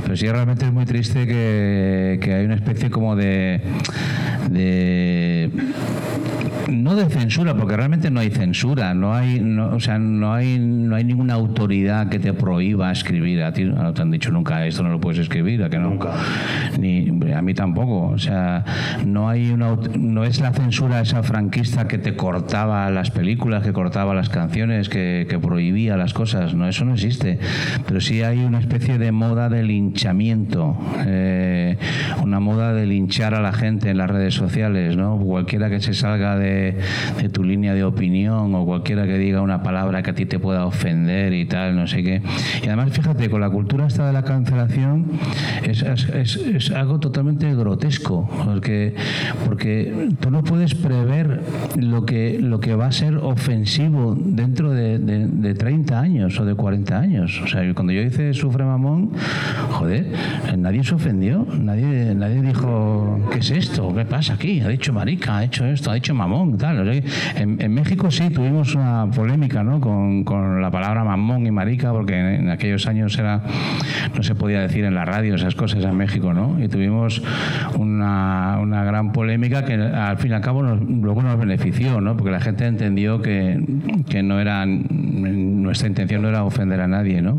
pero 0.02 0.16
sí 0.16 0.26
realmente 0.26 0.64
es 0.64 0.72
muy 0.72 0.86
triste 0.86 1.26
que, 1.26 2.18
que 2.20 2.34
hay 2.34 2.46
una 2.46 2.56
especie 2.56 2.90
como 2.90 3.14
de, 3.14 3.60
de 4.50 5.50
no 6.70 6.94
de 6.94 7.06
censura, 7.06 7.54
porque 7.54 7.76
realmente 7.76 8.10
no 8.10 8.20
hay 8.20 8.30
censura, 8.30 8.94
no 8.94 9.14
hay, 9.14 9.40
o 9.40 9.80
sea, 9.80 9.98
no 9.98 10.32
hay, 10.32 10.58
no 10.58 10.96
hay 10.96 11.04
ninguna 11.04 11.34
autoridad 11.34 12.08
que 12.08 12.18
te 12.18 12.32
prohíba 12.32 12.90
escribir. 12.90 13.42
A 13.42 13.52
ti 13.52 13.64
no 13.64 13.92
te 13.92 14.02
han 14.02 14.10
dicho 14.10 14.30
nunca 14.30 14.66
esto 14.66 14.82
no 14.82 14.90
lo 14.90 15.00
puedes 15.00 15.18
escribir, 15.18 15.62
a 15.62 15.70
que 15.70 15.78
no. 15.78 15.90
Nunca. 15.90 16.12
Ni 16.78 17.08
a 17.32 17.42
mí 17.42 17.54
tampoco. 17.54 18.08
O 18.08 18.18
sea, 18.18 18.64
no 19.04 19.28
hay 19.28 19.50
una, 19.50 19.76
no 19.98 20.24
es 20.24 20.40
la 20.40 20.52
censura 20.52 21.00
esa 21.00 21.22
franquista 21.22 21.88
que 21.88 21.98
te 21.98 22.14
cortaba 22.14 22.90
las 22.90 23.10
películas, 23.10 23.62
que 23.62 23.72
cortaba 23.72 24.14
las 24.14 24.28
canciones, 24.28 24.88
que, 24.88 25.26
prohibía 25.40 25.96
las 25.96 26.12
cosas. 26.12 26.54
No, 26.54 26.68
eso 26.68 26.84
no 26.84 26.94
existe. 26.94 27.38
Pero 27.86 28.00
sí 28.00 28.22
hay 28.22 28.44
una 28.44 28.60
especie 28.60 28.98
de 28.98 29.10
moda 29.10 29.48
de 29.48 29.62
linchamiento, 29.62 30.76
eh, 31.06 31.78
una 32.22 32.40
moda 32.40 32.74
de 32.74 32.86
linchar 32.86 33.34
a 33.34 33.40
la 33.40 33.52
gente 33.52 33.90
en 33.90 33.96
las 33.96 34.10
redes 34.10 34.34
sociales, 34.34 34.96
¿no? 34.96 35.18
Cualquiera 35.18 35.70
que 35.70 35.80
se 35.80 35.94
salga 35.94 36.36
de 36.36 36.59
de, 36.60 37.28
tu 37.30 37.44
línea 37.44 37.74
de 37.74 37.84
opinión 37.84 38.54
o 38.54 38.64
cualquiera 38.64 39.06
que 39.06 39.18
diga 39.18 39.40
una 39.40 39.62
palabra 39.62 40.02
que 40.02 40.10
a 40.10 40.14
ti 40.14 40.26
te 40.26 40.38
pueda 40.38 40.66
ofender 40.66 41.32
y 41.32 41.46
tal, 41.46 41.76
no 41.76 41.86
sé 41.86 42.02
qué. 42.02 42.22
Y 42.62 42.66
además, 42.66 42.90
fíjate, 42.92 43.28
con 43.30 43.40
la 43.40 43.50
cultura 43.50 43.86
esta 43.86 44.06
de 44.06 44.12
la 44.12 44.22
cancelación 44.22 45.06
es, 45.64 45.82
es, 45.82 46.36
es 46.36 46.70
algo 46.70 46.98
totalmente 46.98 47.54
grotesco, 47.54 48.28
porque, 48.44 48.94
porque 49.46 50.10
tú 50.20 50.30
no 50.30 50.42
puedes 50.42 50.74
prever 50.74 51.40
lo 51.78 52.04
que, 52.04 52.38
lo 52.40 52.60
que 52.60 52.74
va 52.74 52.86
a 52.86 52.92
ser 52.92 53.16
ofensivo 53.16 54.16
dentro 54.18 54.70
de, 54.72 54.98
de, 54.98 55.54
30 55.54 55.98
años 56.00 56.38
o 56.40 56.44
de 56.44 56.54
40 56.54 56.98
años. 56.98 57.40
O 57.44 57.46
sea, 57.46 57.62
cuando 57.74 57.92
yo 57.92 58.02
hice 58.02 58.32
Sufre 58.34 58.64
Mamón, 58.64 59.10
joder, 59.70 60.06
nadie 60.56 60.84
se 60.84 60.94
ofendió, 60.94 61.46
nadie, 61.58 62.14
nadie 62.14 62.42
dijo, 62.42 63.20
¿qué 63.32 63.38
es 63.38 63.50
esto? 63.50 63.94
¿Qué 63.94 64.04
pasa 64.04 64.34
aquí? 64.34 64.60
Ha 64.60 64.68
dicho 64.68 64.92
marica, 64.92 65.38
ha 65.38 65.44
hecho 65.44 65.66
esto, 65.66 65.90
ha 65.90 65.94
dicho 65.94 66.14
mamón 66.14 66.49
en, 67.36 67.74
México 67.74 68.10
sí 68.10 68.30
tuvimos 68.30 68.74
una 68.74 69.06
polémica 69.14 69.62
¿no? 69.62 69.80
con, 69.80 70.60
la 70.60 70.70
palabra 70.70 71.04
mamón 71.04 71.46
y 71.46 71.50
marica, 71.50 71.92
porque 71.92 72.18
en, 72.18 72.50
aquellos 72.50 72.86
años 72.86 73.18
era 73.18 73.42
no 74.14 74.22
se 74.22 74.34
podía 74.34 74.60
decir 74.60 74.84
en 74.84 74.94
la 74.94 75.04
radio 75.04 75.34
esas 75.34 75.54
cosas 75.54 75.84
en 75.84 75.96
México, 75.96 76.32
¿no? 76.32 76.62
Y 76.62 76.68
tuvimos 76.68 77.22
una, 77.76 78.58
una 78.60 78.84
gran 78.84 79.12
polémica 79.12 79.64
que 79.64 79.74
al 79.74 80.18
fin 80.18 80.32
y 80.32 80.34
al 80.34 80.40
cabo 80.40 80.62
luego 80.62 81.22
nos 81.22 81.38
benefició, 81.38 82.00
¿no? 82.00 82.16
Porque 82.16 82.30
la 82.30 82.40
gente 82.40 82.66
entendió 82.66 83.22
que, 83.22 83.62
que 84.08 84.22
no 84.22 84.40
era 84.40 84.66
nuestra 84.66 85.88
intención 85.88 86.22
no 86.22 86.28
era 86.28 86.44
ofender 86.44 86.80
a 86.80 86.88
nadie, 86.88 87.22
¿no? 87.22 87.38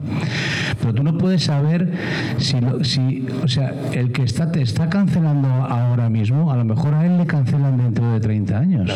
Pero 0.79 0.93
tú 0.93 1.03
no 1.03 1.17
puedes 1.17 1.43
saber 1.43 1.91
si, 2.37 2.57
si 2.83 3.27
o 3.43 3.47
sea, 3.47 3.73
el 3.93 4.11
que 4.11 4.23
está, 4.23 4.51
te 4.51 4.61
está 4.61 4.89
cancelando 4.89 5.47
ahora 5.47 6.09
mismo, 6.09 6.51
a 6.51 6.57
lo 6.57 6.65
mejor 6.65 6.93
a 6.93 7.05
él 7.05 7.17
le 7.17 7.25
cancelan 7.25 7.77
dentro 7.77 8.11
de 8.13 8.19
30 8.19 8.57
años. 8.57 8.90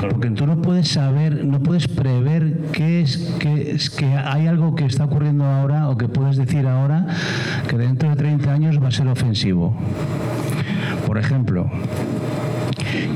Porque 0.00 0.30
tú 0.30 0.46
no 0.46 0.60
puedes 0.60 0.88
saber, 0.88 1.44
no 1.44 1.60
puedes 1.60 1.88
prever 1.88 2.58
qué 2.72 3.00
es, 3.00 3.18
qué 3.38 3.72
es 3.72 3.90
que 3.90 4.06
hay 4.06 4.46
algo 4.46 4.74
que 4.74 4.84
está 4.84 5.04
ocurriendo 5.04 5.44
ahora 5.44 5.88
o 5.88 5.96
que 5.96 6.08
puedes 6.08 6.36
decir 6.36 6.66
ahora 6.66 7.06
que 7.68 7.76
dentro 7.76 8.08
de 8.10 8.16
30 8.16 8.52
años 8.52 8.82
va 8.82 8.88
a 8.88 8.92
ser 8.92 9.08
ofensivo. 9.08 9.76
Por 11.06 11.18
ejemplo, 11.18 11.70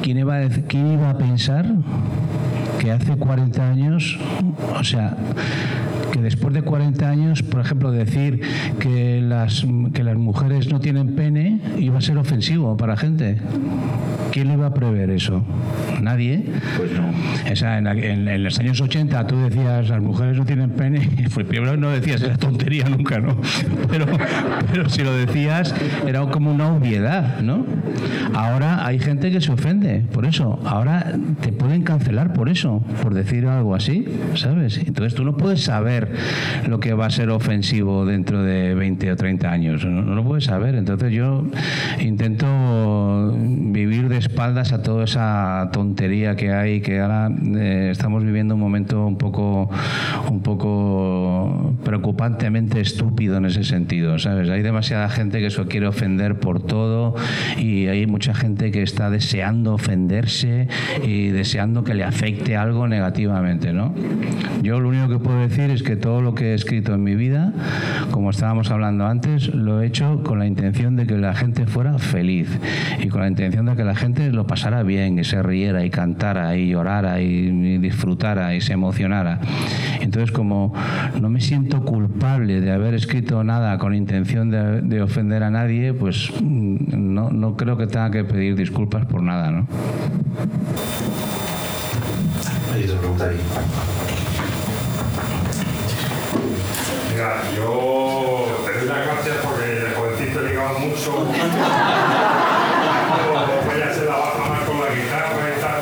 ¿quién 0.03 0.19
iba 0.19 0.37
a, 0.37 0.49
quién 0.49 0.93
iba 0.93 1.11
a 1.11 1.19
pensar 1.19 1.67
que 2.79 2.93
hace 2.93 3.17
40 3.17 3.69
años, 3.69 4.19
o 4.79 4.85
sea, 4.85 5.17
que 6.13 6.21
después 6.21 6.55
de 6.55 6.63
40 6.63 7.09
años, 7.09 7.43
por 7.43 7.61
ejemplo, 7.61 7.91
decir 7.91 8.41
que 8.79 9.21
las, 9.21 9.67
que 9.93 10.05
las 10.05 10.17
mujeres 10.17 10.71
no 10.71 10.81
tienen 10.81 11.15
pene 11.15 11.61
iba 11.79 11.99
a 11.99 12.01
ser 12.01 12.19
ofensivo 12.19 12.77
para 12.77 12.97
gente. 12.97 13.39
¿Quién 14.33 14.49
le 14.49 14.55
iba 14.55 14.67
a 14.67 14.75
prever 14.75 15.11
eso? 15.11 15.43
Nadie. 16.01 16.45
Pues 16.77 16.91
no. 16.93 17.93
en, 17.93 18.45
los 18.45 18.59
años 18.59 18.81
80 18.81 19.27
tú 19.27 19.37
decías, 19.39 19.89
las 19.89 20.01
mujeres 20.01 20.37
no 20.37 20.45
tienen 20.45 20.71
pene, 20.71 21.09
pues 21.35 21.47
primero 21.47 21.77
no 21.77 21.91
decías 21.91 22.23
esa 22.23 22.37
tontería 22.37 22.89
nunca, 22.89 23.19
¿no? 23.19 23.41
Pero, 23.91 24.07
pero 24.71 24.89
si 24.89 25.03
lo 25.03 25.13
decías, 25.15 25.75
era 26.07 26.21
como 26.27 26.53
una 26.53 26.73
obviedad, 26.73 27.41
¿no? 27.41 27.65
Ahora 28.35 28.87
hay 28.87 28.99
gente 28.99 29.31
que 29.31 29.41
se 29.41 29.53
ofende 29.53 30.05
por 30.13 30.27
eso. 30.27 30.61
Ahora 30.65 31.13
te 31.41 31.53
pueden 31.53 31.83
cancelar 31.83 32.33
por 32.33 32.49
eso. 32.49 32.68
Por 33.03 33.15
decir 33.15 33.47
algo 33.47 33.75
así, 33.75 34.05
¿sabes? 34.35 34.79
Entonces 34.79 35.15
tú 35.15 35.25
no 35.25 35.37
puedes 35.37 35.63
saber 35.63 36.13
lo 36.69 36.81
que 36.81 36.95
va 36.95 37.07
a 37.07 37.11
ser 37.11 37.31
ofensivo 37.31 38.05
dentro 38.05 38.43
de 38.43 38.75
20 38.75 39.13
o 39.13 39.17
30 39.17 39.51
años, 39.51 39.85
no, 39.85 40.03
lo 40.03 40.25
puedes 40.25 40.45
saber. 40.45 40.75
Entonces 40.75 41.13
yo 41.13 41.45
intento 42.01 43.35
vivir 43.37 44.09
de 44.09 44.19
espaldas 44.19 44.73
a 44.73 44.83
toda 44.83 45.05
esa 45.05 45.71
tontería 45.73 46.37
que 46.37 46.53
hay, 46.53 46.81
que 46.81 47.01
ahora 47.01 47.31
eh, 47.57 47.89
estamos 47.91 48.25
viviendo 48.25 48.55
un 48.55 48.61
momento 48.61 49.07
un 49.07 49.19
poco, 49.19 49.71
un 50.31 50.41
poco 50.43 51.75
preocupantemente 51.85 52.81
estúpido 52.81 53.37
en 53.37 53.47
ese 53.47 53.65
sentido, 53.65 54.19
¿sabes? 54.19 54.51
Hay 54.51 54.63
demasiada 54.63 55.09
gente 55.09 55.41
que 55.41 55.47
eso 55.47 55.67
quiere 55.67 55.87
ofender 55.87 56.39
por 56.39 56.63
todo 56.63 57.15
y 57.57 57.87
hay 57.87 58.07
mucha 58.07 58.35
gente 58.35 58.71
que 58.71 58.83
está 58.83 59.11
deseando 59.11 59.75
ofenderse 59.75 60.69
y 61.05 61.29
deseando 61.29 61.85
que 61.85 61.95
le 61.95 62.05
afecte 62.05 62.57
algo 62.59 62.89
negativamente, 62.89 63.73
¿no? 63.73 63.95
Yo 64.63 64.81
lo 64.81 64.89
único 64.89 65.09
que 65.09 65.19
puedo 65.19 65.39
decir 65.41 65.71
es 65.71 65.83
que 65.83 65.97
todo 65.97 66.21
lo 66.21 66.35
que 66.35 66.53
he 66.53 66.55
escrito 66.55 66.95
en 66.95 67.05
mi 67.05 67.15
vida, 67.15 67.53
como 68.11 68.31
estábamos 68.31 68.71
hablando 68.71 69.07
antes, 69.07 69.55
lo 69.55 69.81
he 69.81 69.87
hecho 69.87 70.23
con 70.23 70.39
la 70.39 70.47
intención 70.47 70.97
de 70.97 71.07
que 71.07 71.17
la 71.17 71.35
gente 71.35 71.67
fuera 71.67 71.99
feliz 71.99 72.49
y 72.99 73.09
con 73.09 73.21
la 73.21 73.29
intención 73.29 73.67
de 73.67 73.77
que 73.77 73.85
la 73.85 73.95
gente 73.95 74.31
lo 74.31 74.47
pasara 74.47 74.83
bien 74.83 75.19
y 75.19 75.25
se 75.25 75.43
riera 75.43 75.85
y 75.85 75.91
cantara 75.91 76.57
y 76.57 76.71
llorara 76.71 77.21
y 77.21 77.79
disfrutara 77.79 78.55
y 78.55 78.61
se 78.61 78.73
emocionara. 78.73 79.41
Entonces, 80.01 80.33
como 80.33 80.73
no 81.21 81.29
me 81.31 81.41
siento 81.41 81.85
culpable 81.85 82.61
de 82.61 82.73
haber 82.73 82.95
escrito 82.95 83.45
nada 83.45 83.79
con 83.79 83.95
intención 83.95 84.51
de, 84.51 84.83
de 84.83 85.03
ofender 85.03 85.43
a 85.43 85.51
nadie, 85.51 85.93
pues 85.93 86.31
mm, 86.43 87.15
no, 87.15 87.31
no 87.31 87.57
creo 87.57 87.77
que 87.77 87.87
tenga 87.87 88.11
que 88.11 88.25
pedir 88.25 88.57
disculpas 88.57 89.07
por 89.07 89.23
nada, 89.23 89.51
¿no? 89.51 89.67
Hay 92.73 92.85
otra 92.85 92.99
pregunta 92.99 93.25
ahí. 93.25 93.41
Mira, 97.13 97.43
yo 97.57 98.47
te 98.65 98.73
doy 98.79 98.87
las 98.89 99.07
gracias 99.07 99.37
porque 99.43 99.67
de 99.67 99.91
jovencito 99.95 100.41
ligado 100.43 100.79
mucho. 100.79 101.13
Voy 103.67 103.83
a 103.83 103.87
hacer 103.91 104.05
la 104.05 104.17
baja 104.17 104.45
más 104.49 104.61
con 104.67 104.79
la 104.81 104.89
guitarra 104.95 105.51
y 105.57 105.61
tal. 105.61 105.81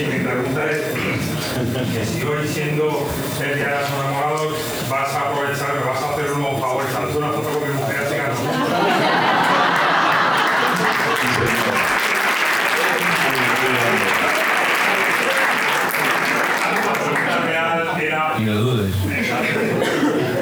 Y 0.00 0.04
mi 0.06 0.18
pregunta 0.24 0.60
es, 0.70 0.82
que 1.92 2.04
si 2.06 2.22
hoy 2.24 2.48
siendo 2.48 3.06
el 3.40 3.54
día 3.54 3.68
de 3.68 3.80
los 3.80 3.90
enamorados 3.90 4.54
vas 4.90 5.14
a 5.14 5.20
aprovechar, 5.20 5.74
me 5.74 5.84
vas 5.88 6.02
a 6.02 6.10
hacer 6.12 6.32
un 6.32 6.60
favor, 6.60 6.84
echarte 6.88 7.16
una 7.18 7.28
foto 7.28 7.48
con 7.50 7.62
mi 7.68 7.74
mujer 7.74 7.96
así 8.06 8.16
La 16.72 16.92
pregunta 16.92 17.38
real 17.46 18.00
era... 18.00 18.34
Y 18.38 18.44
lo 18.44 18.54
dudes. 18.54 18.94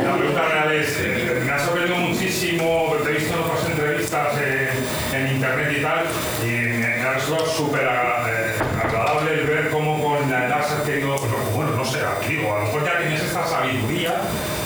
La 0.05 0.17
pregunta 0.17 0.43
real 0.49 0.73
es, 0.73 0.97
eh, 1.01 1.43
me 1.45 1.53
ha 1.53 1.59
sorprendido 1.59 1.99
muchísimo, 1.99 2.95
te 3.05 3.11
he 3.11 3.15
visto 3.15 3.35
en 3.35 3.41
otras 3.41 3.65
entrevistas 3.67 4.29
eh, 4.41 4.71
en 5.15 5.35
internet 5.37 5.75
y 5.79 5.83
tal, 5.83 6.05
y 6.43 6.47
me, 6.79 6.79
me 6.79 7.03
ha 7.03 7.13
resultado 7.15 7.47
súper 7.51 7.81
agra- 7.87 8.25
eh, 8.29 8.55
agradable 8.85 9.35
el 9.35 9.47
ver 9.47 9.71
cómo 9.71 10.03
con 10.03 10.31
la 10.31 10.47
edad 10.47 10.67
se 10.67 10.75
ha 10.75 10.83
tenido, 10.85 11.17
pues, 11.17 11.31
bueno, 11.55 11.73
no 11.73 11.85
sé, 11.85 11.99
digo, 12.29 12.55
a 12.55 12.59
lo 12.61 12.65
mejor 12.67 12.85
ya 12.85 12.99
tienes 13.01 13.23
esta 13.23 13.47
sabiduría, 13.47 14.15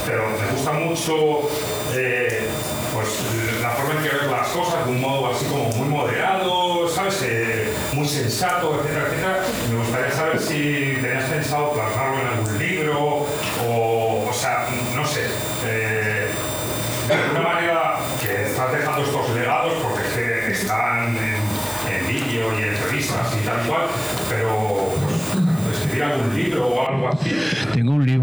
pero 0.07 0.25
me 0.29 0.53
gusta 0.53 0.73
mucho 1.07 1.49
eh, 1.95 2.47
pues, 2.95 3.09
la 3.61 3.71
forma 3.71 3.95
en 3.95 4.03
que 4.09 4.17
ves 4.17 4.31
las 4.31 4.49
cosas 4.49 4.87
de 4.87 4.93
un 4.93 5.01
modo 5.01 5.33
así 5.33 5.45
como 5.47 5.69
muy 5.71 5.89
moderado, 5.89 6.89
¿sabes? 6.89 7.21
Eh, 7.25 7.69
muy 7.93 8.09
sensato, 8.09 8.81
etcétera, 8.81 9.07
etcétera. 9.09 9.43
Me 9.71 9.79
gustaría 9.79 10.11
saber 10.13 10.41
si 10.41 10.99
tenías 11.03 11.25
pensado 11.25 11.73
plasmarlo 11.73 12.21
en 12.21 12.27
algún 12.29 12.59
libro 12.59 13.27
o, 13.69 14.27
o 14.29 14.33
sea, 14.33 14.67
no 14.95 15.07
sé. 15.07 15.27
eh, 15.67 16.27
de 17.09 17.15
alguna 17.15 17.41
manera 17.43 17.97
que 18.23 18.45
estás 18.47 18.73
dejando 18.73 19.03
estos 19.05 19.29
legados 19.31 19.75
porque 19.83 20.09
es 20.09 20.15
que 20.15 20.53
están 20.53 21.17
en, 21.19 21.95
en 21.95 22.09
vídeo 22.09 22.59
y 22.59 22.63
en 22.63 22.69
entrevistas 22.71 23.27
y 23.39 23.45
tal 23.45 23.67
cual, 23.67 23.83
pero 24.31 24.89
pues, 25.67 25.79
escribir 25.81 26.05
algún 26.05 26.35
libro 26.35 26.67
o 26.69 26.89
algo 26.89 27.09
así. 27.09 27.31
Tengo 27.75 27.93
un 27.93 28.07
libro 28.07 28.14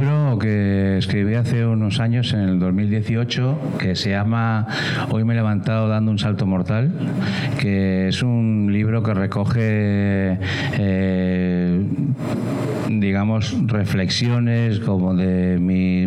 que 0.41 0.97
escribí 0.97 1.35
hace 1.35 1.65
unos 1.65 1.99
años, 1.99 2.34
en 2.34 2.39
el 2.41 2.59
2018, 2.59 3.77
que 3.80 3.95
se 3.95 4.09
llama 4.09 4.68
Hoy 5.09 5.23
me 5.23 5.34
he 5.34 5.35
levantado 5.35 5.88
dando 5.88 6.09
un 6.11 6.18
salto 6.18 6.47
mortal, 6.47 6.91
que 7.59 8.07
es 8.07 8.23
un 8.23 8.69
libro 8.72 9.03
que 9.03 9.13
recoge, 9.13 10.39
eh, 10.80 11.80
digamos, 13.02 13.53
reflexiones 13.68 14.80
como 14.80 15.14
de 15.15 15.57
mi 15.60 16.03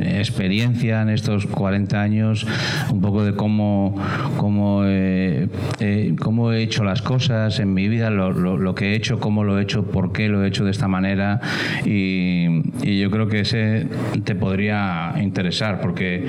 experiencia 0.00 1.02
en 1.02 1.08
estos 1.08 1.46
40 1.46 2.00
años, 2.00 2.46
un 2.92 3.00
poco 3.00 3.24
de 3.24 3.34
cómo, 3.34 3.96
cómo, 4.36 4.82
eh, 4.84 5.48
eh, 5.80 6.14
cómo 6.20 6.52
he 6.52 6.62
hecho 6.62 6.84
las 6.84 7.02
cosas 7.02 7.58
en 7.58 7.74
mi 7.74 7.88
vida, 7.88 8.10
lo, 8.10 8.30
lo- 8.32 8.74
que 8.74 8.92
he 8.92 8.94
hecho, 8.94 9.18
cómo 9.18 9.42
lo 9.42 9.58
he 9.58 9.62
hecho, 9.62 9.84
por 9.86 10.12
qué 10.12 10.28
lo 10.28 10.44
he 10.44 10.48
hecho 10.48 10.64
de 10.64 10.70
esta 10.70 10.86
manera 10.86 11.40
y, 11.84 12.46
y 12.82 13.00
yo 13.00 13.10
creo 13.10 13.26
que 13.26 13.40
ese 13.40 13.86
te 14.24 14.34
podría 14.36 15.14
interesar 15.20 15.80
porque 15.80 16.26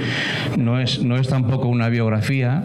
no 0.58 0.80
es, 0.80 1.04
no 1.04 1.18
es 1.18 1.28
tampoco 1.28 1.68
una 1.68 1.90
biografía. 1.90 2.64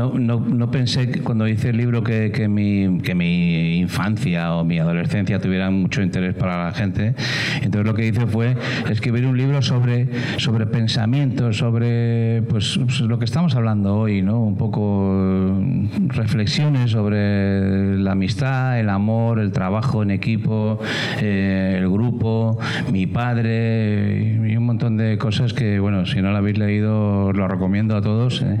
No, 0.00 0.18
no, 0.18 0.40
no 0.40 0.70
pensé 0.70 1.10
que 1.10 1.20
cuando 1.20 1.46
hice 1.46 1.68
el 1.68 1.76
libro 1.76 2.02
que, 2.02 2.32
que 2.32 2.48
mi, 2.48 3.02
que 3.02 3.14
mi 3.14 3.76
infancia 3.76 4.54
o 4.54 4.64
mi 4.64 4.78
adolescencia 4.78 5.38
tuvieran 5.38 5.74
mucho 5.74 6.00
interés 6.00 6.34
para 6.34 6.64
la 6.64 6.72
gente. 6.72 7.14
Entonces 7.56 7.84
lo 7.84 7.92
que 7.92 8.06
hice 8.06 8.26
fue 8.26 8.56
escribir 8.88 9.26
un 9.26 9.36
libro 9.36 9.60
sobre, 9.60 10.08
sobre 10.38 10.64
pensamientos, 10.64 11.58
sobre 11.58 12.40
pues, 12.48 12.80
pues, 12.82 13.02
lo 13.02 13.18
que 13.18 13.26
estamos 13.26 13.54
hablando 13.56 13.94
hoy, 13.94 14.22
¿no? 14.22 14.40
Un 14.40 14.56
poco 14.56 15.12
eh, 15.14 15.88
reflexiones 16.08 16.92
sobre 16.92 17.98
la 17.98 18.12
amistad, 18.12 18.80
el 18.80 18.88
amor, 18.88 19.38
el 19.38 19.52
trabajo 19.52 20.02
en 20.02 20.12
equipo, 20.12 20.80
eh, 21.20 21.76
el 21.78 21.90
grupo, 21.90 22.58
mi 22.90 23.06
padre 23.06 24.40
y 24.48 24.56
un 24.56 24.64
montón 24.64 24.96
de 24.96 25.18
cosas 25.18 25.52
que, 25.52 25.78
bueno, 25.78 26.06
si 26.06 26.22
no 26.22 26.30
lo 26.30 26.38
habéis 26.38 26.56
leído, 26.56 27.26
os 27.26 27.36
lo 27.36 27.46
recomiendo 27.48 27.96
a 27.96 28.00
todos. 28.00 28.42
¿eh? 28.42 28.58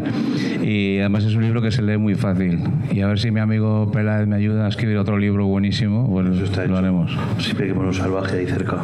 Y 0.62 0.98
además 0.98 1.29
es 1.30 1.36
un 1.36 1.42
libro 1.44 1.62
que 1.62 1.70
se 1.70 1.80
lee 1.82 1.96
muy 1.96 2.14
fácil. 2.16 2.58
Y 2.90 3.02
a 3.02 3.06
ver 3.06 3.18
si 3.18 3.30
mi 3.30 3.38
amigo 3.38 3.90
Peláez 3.92 4.26
me 4.26 4.36
ayuda 4.36 4.66
a 4.66 4.68
escribir 4.68 4.98
otro 4.98 5.16
libro 5.16 5.46
buenísimo, 5.46 6.04
bueno, 6.04 6.30
lo 6.30 6.76
haremos. 6.76 7.12
Siempre 7.38 7.66
hay 7.66 7.70
que 7.70 7.74
poner 7.74 7.90
un 7.90 7.94
salvaje 7.94 8.38
ahí 8.38 8.46
cerca. 8.46 8.78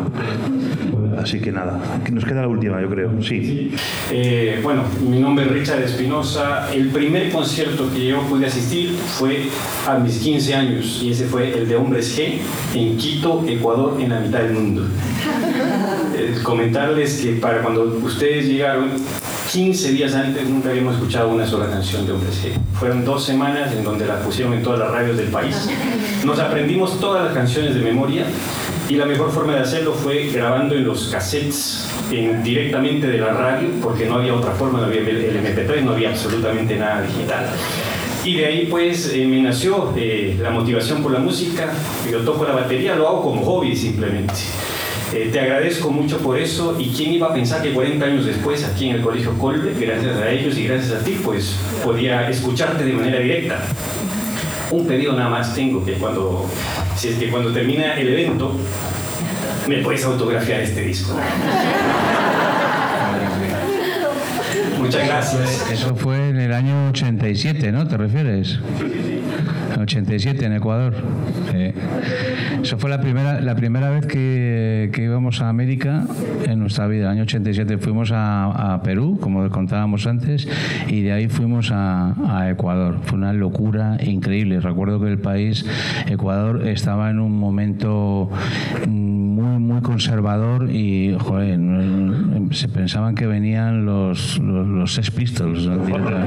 Así 1.19 1.41
que 1.41 1.51
nada, 1.51 1.81
nos 2.13 2.25
queda 2.25 2.43
la 2.43 2.49
última, 2.49 2.81
yo 2.81 2.89
creo. 2.89 3.23
Sí. 3.23 3.73
Eh, 4.13 4.61
bueno, 4.63 4.85
mi 5.09 5.19
nombre 5.19 5.47
es 5.47 5.51
Richard 5.51 5.83
Espinosa. 5.83 6.73
El 6.73 6.89
primer 6.91 7.33
concierto 7.33 7.91
que 7.93 8.07
yo 8.07 8.21
pude 8.23 8.47
asistir 8.47 8.91
fue 8.91 9.47
a 9.89 9.99
mis 9.99 10.19
15 10.19 10.55
años 10.55 11.01
y 11.03 11.11
ese 11.11 11.25
fue 11.25 11.59
el 11.59 11.69
de 11.69 11.75
Hombres 11.75 12.17
G 12.17 12.39
en 12.77 12.97
Quito, 12.97 13.45
Ecuador, 13.49 14.01
en 14.01 14.11
la 14.11 14.21
mitad 14.21 14.41
del 14.41 14.53
mundo. 14.53 14.83
Eh, 16.17 16.35
comentarles 16.43 17.21
que 17.21 17.33
para 17.33 17.61
cuando 17.61 17.83
ustedes 18.03 18.47
llegaron, 18.47 18.91
15 19.57 19.93
días 19.93 20.15
antes 20.15 20.47
nunca 20.51 20.69
habíamos 20.69 20.97
escuchado 20.97 21.29
una 21.31 21.47
sola 21.47 21.67
canción 21.71 22.05
de 22.05 22.13
Hombres 22.13 22.45
G. 22.45 22.51
Fueron 22.79 23.07
dos 23.07 23.25
semanas 23.25 23.73
en 23.73 23.85
donde 23.85 24.05
la 24.05 24.21
pusieron 24.21 24.53
en 24.53 24.63
todas 24.63 24.79
las 24.81 24.91
radios 24.91 25.17
del 25.17 25.29
país. 25.29 25.57
Nos 26.27 26.39
aprendimos 26.39 27.01
todas 27.01 27.25
las 27.25 27.33
canciones 27.33 27.75
de 27.75 27.81
memoria 27.81 28.27
y 28.87 28.97
la 28.97 29.07
mejor 29.07 29.31
forma 29.33 29.55
de 29.55 29.61
hacerlo 29.61 29.95
fue 29.95 30.27
grabando 30.27 30.75
en 30.75 30.85
los 30.85 31.09
cassettes 31.09 31.89
en- 32.11 32.43
directamente 32.43 33.07
de 33.07 33.17
la 33.17 33.29
radio, 33.33 33.71
porque 33.83 34.05
no 34.05 34.17
había 34.17 34.35
otra 34.35 34.51
forma, 34.51 34.79
no 34.81 34.85
había 34.89 35.01
el 35.01 35.37
MP3, 35.43 35.81
no 35.85 35.93
había 35.93 36.11
absolutamente 36.11 36.77
nada 36.77 37.01
digital. 37.01 37.47
Y 38.27 38.35
de 38.37 38.45
ahí 38.45 38.67
pues 38.71 39.11
eh, 39.15 39.25
me 39.27 39.41
nació 39.41 39.95
eh, 39.97 40.37
la 40.39 40.51
motivación 40.51 41.03
por 41.03 41.13
la 41.13 41.19
música, 41.19 41.73
yo 42.13 42.19
toco 42.19 42.45
la 42.45 42.53
batería, 42.53 42.95
lo 42.95 43.09
hago 43.09 43.23
como 43.23 43.43
hobby 43.43 43.75
simplemente. 43.75 44.35
Eh, 45.13 45.31
te 45.33 45.41
agradezco 45.41 45.91
mucho 45.91 46.19
por 46.19 46.39
eso 46.39 46.77
y 46.79 46.91
quién 46.91 47.13
iba 47.13 47.29
a 47.29 47.35
pensar 47.35 47.63
que 47.63 47.73
40 47.73 48.05
años 48.05 48.27
después 48.27 48.65
aquí 48.65 48.89
en 48.89 48.97
el 48.97 49.03
Colegio 49.03 49.39
Colbe, 49.39 49.73
gracias 49.79 50.17
a 50.17 50.31
ellos 50.31 50.59
y 50.59 50.67
gracias 50.67 51.01
a 51.01 51.05
ti, 51.05 51.19
pues 51.25 51.57
podía 51.85 52.29
escucharte 52.29 52.85
de 52.85 52.93
manera 52.93 53.21
directa. 53.21 53.65
Un 54.71 54.87
pedido 54.87 55.13
nada 55.13 55.31
más 55.31 55.55
tengo, 55.55 55.85
que 55.85 55.93
cuando, 55.93 56.45
si 56.97 57.09
es 57.09 57.19
que 57.19 57.31
cuando 57.31 57.53
termina 57.53 57.95
el 57.95 58.09
evento, 58.09 58.57
me 59.69 59.79
puedes 59.79 60.05
autografiar 60.05 60.63
este 60.63 60.83
disco. 60.83 61.17
Muchas 64.79 65.07
gracias. 65.07 65.71
Eso 65.71 65.95
fue 65.95 66.31
en 66.31 66.41
el 66.41 66.53
año 66.53 66.89
87, 66.89 67.71
¿no? 67.71 67.87
¿Te 67.87 67.97
refieres? 67.97 68.59
87 69.81 70.45
en 70.45 70.53
Ecuador. 70.53 70.95
Eso 72.63 72.79
fue 72.79 72.91
la 72.91 73.01
primera, 73.01 73.41
la 73.41 73.55
primera 73.55 73.91
vez 73.91 74.07
que, 74.07 74.91
que, 74.93 75.05
íbamos 75.05 75.41
a 75.41 75.49
América 75.49 76.05
en 76.45 76.59
nuestra 76.61 76.87
vida. 76.87 77.05
El 77.05 77.11
año 77.13 77.23
87 77.23 77.79
fuimos 77.79 78.11
a, 78.13 78.81
Perú, 78.83 79.19
como 79.21 79.49
contábamos 79.51 80.07
antes, 80.07 80.49
y 80.89 81.03
de 81.03 81.13
ahí 81.13 81.29
fuimos 81.29 81.71
a, 81.73 82.49
Ecuador. 82.51 82.99
Fue 83.03 83.19
una 83.19 83.33
locura 83.33 83.97
increíble. 84.03 84.61
Recuerdo 84.61 85.01
que 85.01 85.09
el 85.09 85.19
país, 85.19 85.65
Ecuador, 86.07 86.67
estaba 86.67 87.11
en 87.11 87.21
un 87.21 87.39
momento 87.39 88.31
conservador 89.87 90.69
y, 90.69 91.17
joder, 91.17 91.61
se 92.51 92.69
pensaban 92.69 93.15
que 93.15 93.25
venían 93.27 93.87
los, 93.87 94.37
los, 94.41 94.67
los 94.67 94.95
Sex 94.95 95.13
Pistols. 95.13 95.65
Los 95.65 95.89
bárbaros, 95.89 96.21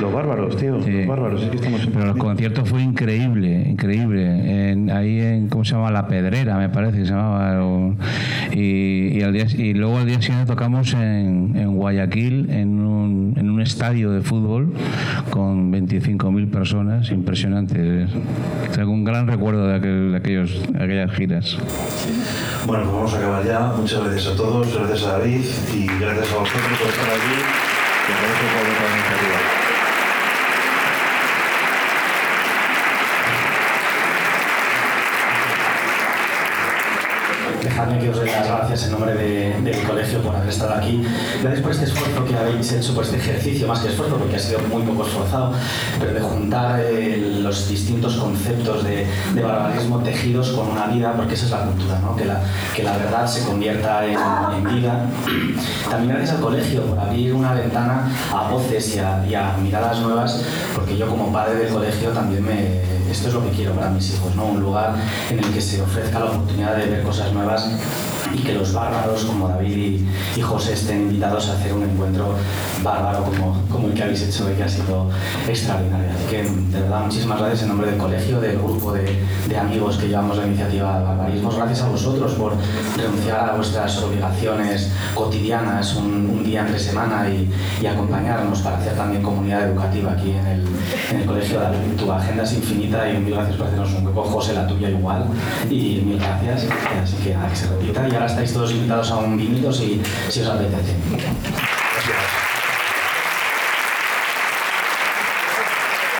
los 0.00 0.12
bárbaros 0.12 0.56
tío. 0.56 0.82
Sí. 0.82 0.92
Los 0.92 1.06
bárbaros. 1.06 1.42
Es 1.42 1.50
que 1.50 1.56
estamos 1.56 1.86
Pero 1.92 2.10
el 2.12 2.18
concierto 2.18 2.64
fue 2.64 2.82
increíble, 2.82 3.68
increíble. 3.68 4.70
En, 4.70 4.90
ahí 4.90 5.20
en, 5.20 5.48
¿cómo 5.48 5.66
se 5.66 5.74
llama? 5.74 5.90
La 5.90 6.08
Pedrera, 6.08 6.56
me 6.56 6.70
parece 6.70 6.98
que 7.00 7.04
se 7.04 7.12
llamaba. 7.12 7.62
O, 7.62 7.94
y, 8.52 9.18
y, 9.18 9.22
al 9.22 9.34
día, 9.34 9.44
y, 9.54 9.74
luego 9.74 9.98
al 9.98 10.06
día 10.06 10.22
siguiente 10.22 10.46
tocamos 10.46 10.94
en, 10.94 11.52
en 11.54 11.76
Guayaquil, 11.76 12.48
en 12.48 12.80
un, 12.80 13.34
en 13.36 13.50
un, 13.50 13.55
estadio 13.60 14.10
de 14.10 14.22
fútbol 14.22 14.72
con 15.30 15.72
25.000 15.72 16.50
personas, 16.50 17.10
impresionante. 17.10 18.06
Tengo 18.74 18.92
un 18.92 19.04
gran 19.04 19.26
recuerdo 19.26 19.66
de, 19.66 19.76
aquel, 19.76 20.12
de, 20.12 20.18
aquellos, 20.18 20.72
de 20.72 20.84
aquellas 20.84 21.10
giras. 21.12 21.56
Bueno, 22.66 22.84
pues 22.84 22.94
vamos 22.94 23.14
a 23.14 23.18
acabar 23.18 23.44
ya. 23.44 23.72
Muchas 23.76 24.04
gracias 24.04 24.26
a 24.26 24.36
todos, 24.36 24.76
gracias 24.76 25.04
a 25.04 25.18
David 25.18 25.44
y 25.74 25.86
gracias 25.86 26.32
a 26.32 26.38
vosotros 26.38 26.78
por 26.78 26.88
estar 26.88 27.08
aquí. 27.10 27.36
Y 28.08 28.12
agradezco 28.12 28.46
por 28.54 28.90
la 28.90 28.96
iniciativa. 28.96 29.65
Dejadme 37.76 37.98
que 37.98 38.08
os 38.08 38.18
dé 38.18 38.24
las 38.24 38.48
gracias 38.48 38.84
en 38.84 38.92
nombre 38.92 39.12
de, 39.12 39.60
del 39.60 39.82
colegio 39.82 40.22
por 40.22 40.34
haber 40.34 40.48
estado 40.48 40.76
aquí. 40.76 41.02
Gracias 41.42 41.60
por 41.60 41.72
este 41.72 41.84
esfuerzo 41.84 42.24
que 42.24 42.34
habéis 42.34 42.72
hecho, 42.72 42.94
por 42.94 43.04
este 43.04 43.18
ejercicio, 43.18 43.68
más 43.68 43.80
que 43.80 43.88
esfuerzo, 43.88 44.16
porque 44.16 44.36
ha 44.36 44.38
sido 44.38 44.60
muy 44.60 44.80
poco 44.80 45.06
esforzado, 45.06 45.52
pero 46.00 46.14
de 46.14 46.20
juntar 46.22 46.80
eh, 46.80 47.40
los 47.42 47.68
distintos 47.68 48.16
conceptos 48.16 48.82
de, 48.82 49.06
de, 49.34 49.42
barbarismo 49.42 49.98
tejidos 49.98 50.52
con 50.52 50.68
una 50.68 50.86
vida, 50.86 51.12
porque 51.14 51.34
esa 51.34 51.44
es 51.44 51.50
la 51.50 51.64
cultura, 51.66 51.98
¿no? 51.98 52.16
que, 52.16 52.24
la, 52.24 52.40
que 52.74 52.82
la 52.82 52.96
verdad 52.96 53.26
se 53.26 53.44
convierta 53.44 54.06
en, 54.06 54.16
en, 54.56 54.74
vida. 54.74 55.10
También 55.90 56.16
gracias 56.16 56.36
al 56.36 56.42
colegio 56.42 56.80
por 56.80 56.98
abrir 56.98 57.34
una 57.34 57.52
ventana 57.52 58.10
a 58.32 58.48
voces 58.48 58.96
y 58.96 59.00
a, 59.00 59.22
y 59.28 59.34
a 59.34 59.54
miradas 59.62 60.00
nuevas, 60.00 60.42
porque 60.74 60.96
yo 60.96 61.06
como 61.08 61.30
padre 61.30 61.56
del 61.56 61.68
colegio 61.74 62.08
también 62.08 62.42
me 62.42 62.96
esto 63.10 63.28
es 63.28 63.34
lo 63.34 63.44
que 63.44 63.50
quiero 63.50 63.72
para 63.72 63.90
mis 63.90 64.12
hijos, 64.12 64.34
¿no? 64.34 64.46
Un 64.46 64.60
lugar 64.60 64.94
en 65.30 65.38
el 65.38 65.52
que 65.52 65.60
se 65.60 65.80
ofrezca 65.80 66.18
la 66.18 66.26
oportunidad 66.26 66.76
de 66.76 66.86
ver 66.86 67.02
cosas 67.02 67.32
nuevas 67.32 67.65
y 68.34 68.38
que 68.38 68.52
los 68.52 68.72
bárbaros 68.72 69.24
como 69.24 69.48
David 69.48 69.76
y, 69.76 70.08
y 70.38 70.42
José 70.42 70.74
estén 70.74 71.02
invitados 71.02 71.48
a 71.48 71.54
hacer 71.54 71.72
un 71.72 71.84
encuentro 71.84 72.34
bárbaro 72.82 73.24
como, 73.24 73.62
como 73.70 73.88
el 73.88 73.94
que 73.94 74.02
habéis 74.02 74.22
hecho 74.22 74.46
hoy, 74.46 74.54
que 74.54 74.62
ha 74.62 74.68
sido 74.68 75.08
extraordinario. 75.48 76.10
Así 76.10 76.30
que, 76.30 76.42
de 76.42 76.80
verdad, 76.82 77.04
muchísimas 77.04 77.38
gracias 77.38 77.62
en 77.62 77.68
nombre 77.68 77.90
del 77.90 77.98
colegio, 77.98 78.40
del 78.40 78.58
grupo 78.58 78.92
de, 78.92 79.18
de 79.48 79.56
amigos 79.56 79.96
que 79.96 80.08
llevamos 80.08 80.36
la 80.36 80.46
iniciativa 80.46 81.00
Barbarismos. 81.00 81.56
Gracias 81.56 81.82
a 81.82 81.88
vosotros 81.88 82.32
por 82.32 82.52
renunciar 82.96 83.50
a 83.50 83.56
vuestras 83.56 83.96
obligaciones 84.02 84.90
cotidianas 85.14 85.94
un, 85.96 86.30
un 86.30 86.44
día 86.44 86.60
entre 86.60 86.78
semana 86.78 87.28
y, 87.28 87.50
y, 87.80 87.86
acompañarnos 87.86 88.60
para 88.60 88.78
hacer 88.78 88.94
también 88.94 89.22
comunidad 89.22 89.68
educativa 89.68 90.12
aquí 90.12 90.30
en 90.30 90.46
el, 90.46 90.66
en 91.10 91.20
el 91.20 91.26
colegio. 91.26 91.60
David, 91.60 91.78
tu 91.96 92.10
agenda 92.10 92.42
es 92.42 92.52
infinita 92.52 93.08
y 93.08 93.18
mil 93.18 93.34
gracias 93.34 93.56
por 93.56 93.66
hacernos 93.66 93.92
un 93.94 94.06
hueco. 94.06 94.22
José, 94.24 94.54
la 94.54 94.66
tuya 94.66 94.90
igual. 94.90 95.24
Y 95.70 96.02
mil 96.04 96.18
gracias. 96.18 96.66
Así 97.02 97.16
que 97.22 97.34
se 97.56 97.66
repita. 97.66 98.08
Y 98.08 98.14
ahora 98.14 98.26
estáis 98.26 98.52
todos 98.52 98.70
invitados 98.72 99.10
a 99.10 99.16
un 99.16 99.36
vinito 99.36 99.72
si, 99.72 100.00
si 100.28 100.40
os 100.40 100.48
apetece. 100.48 100.94
Gracias. 101.10 102.35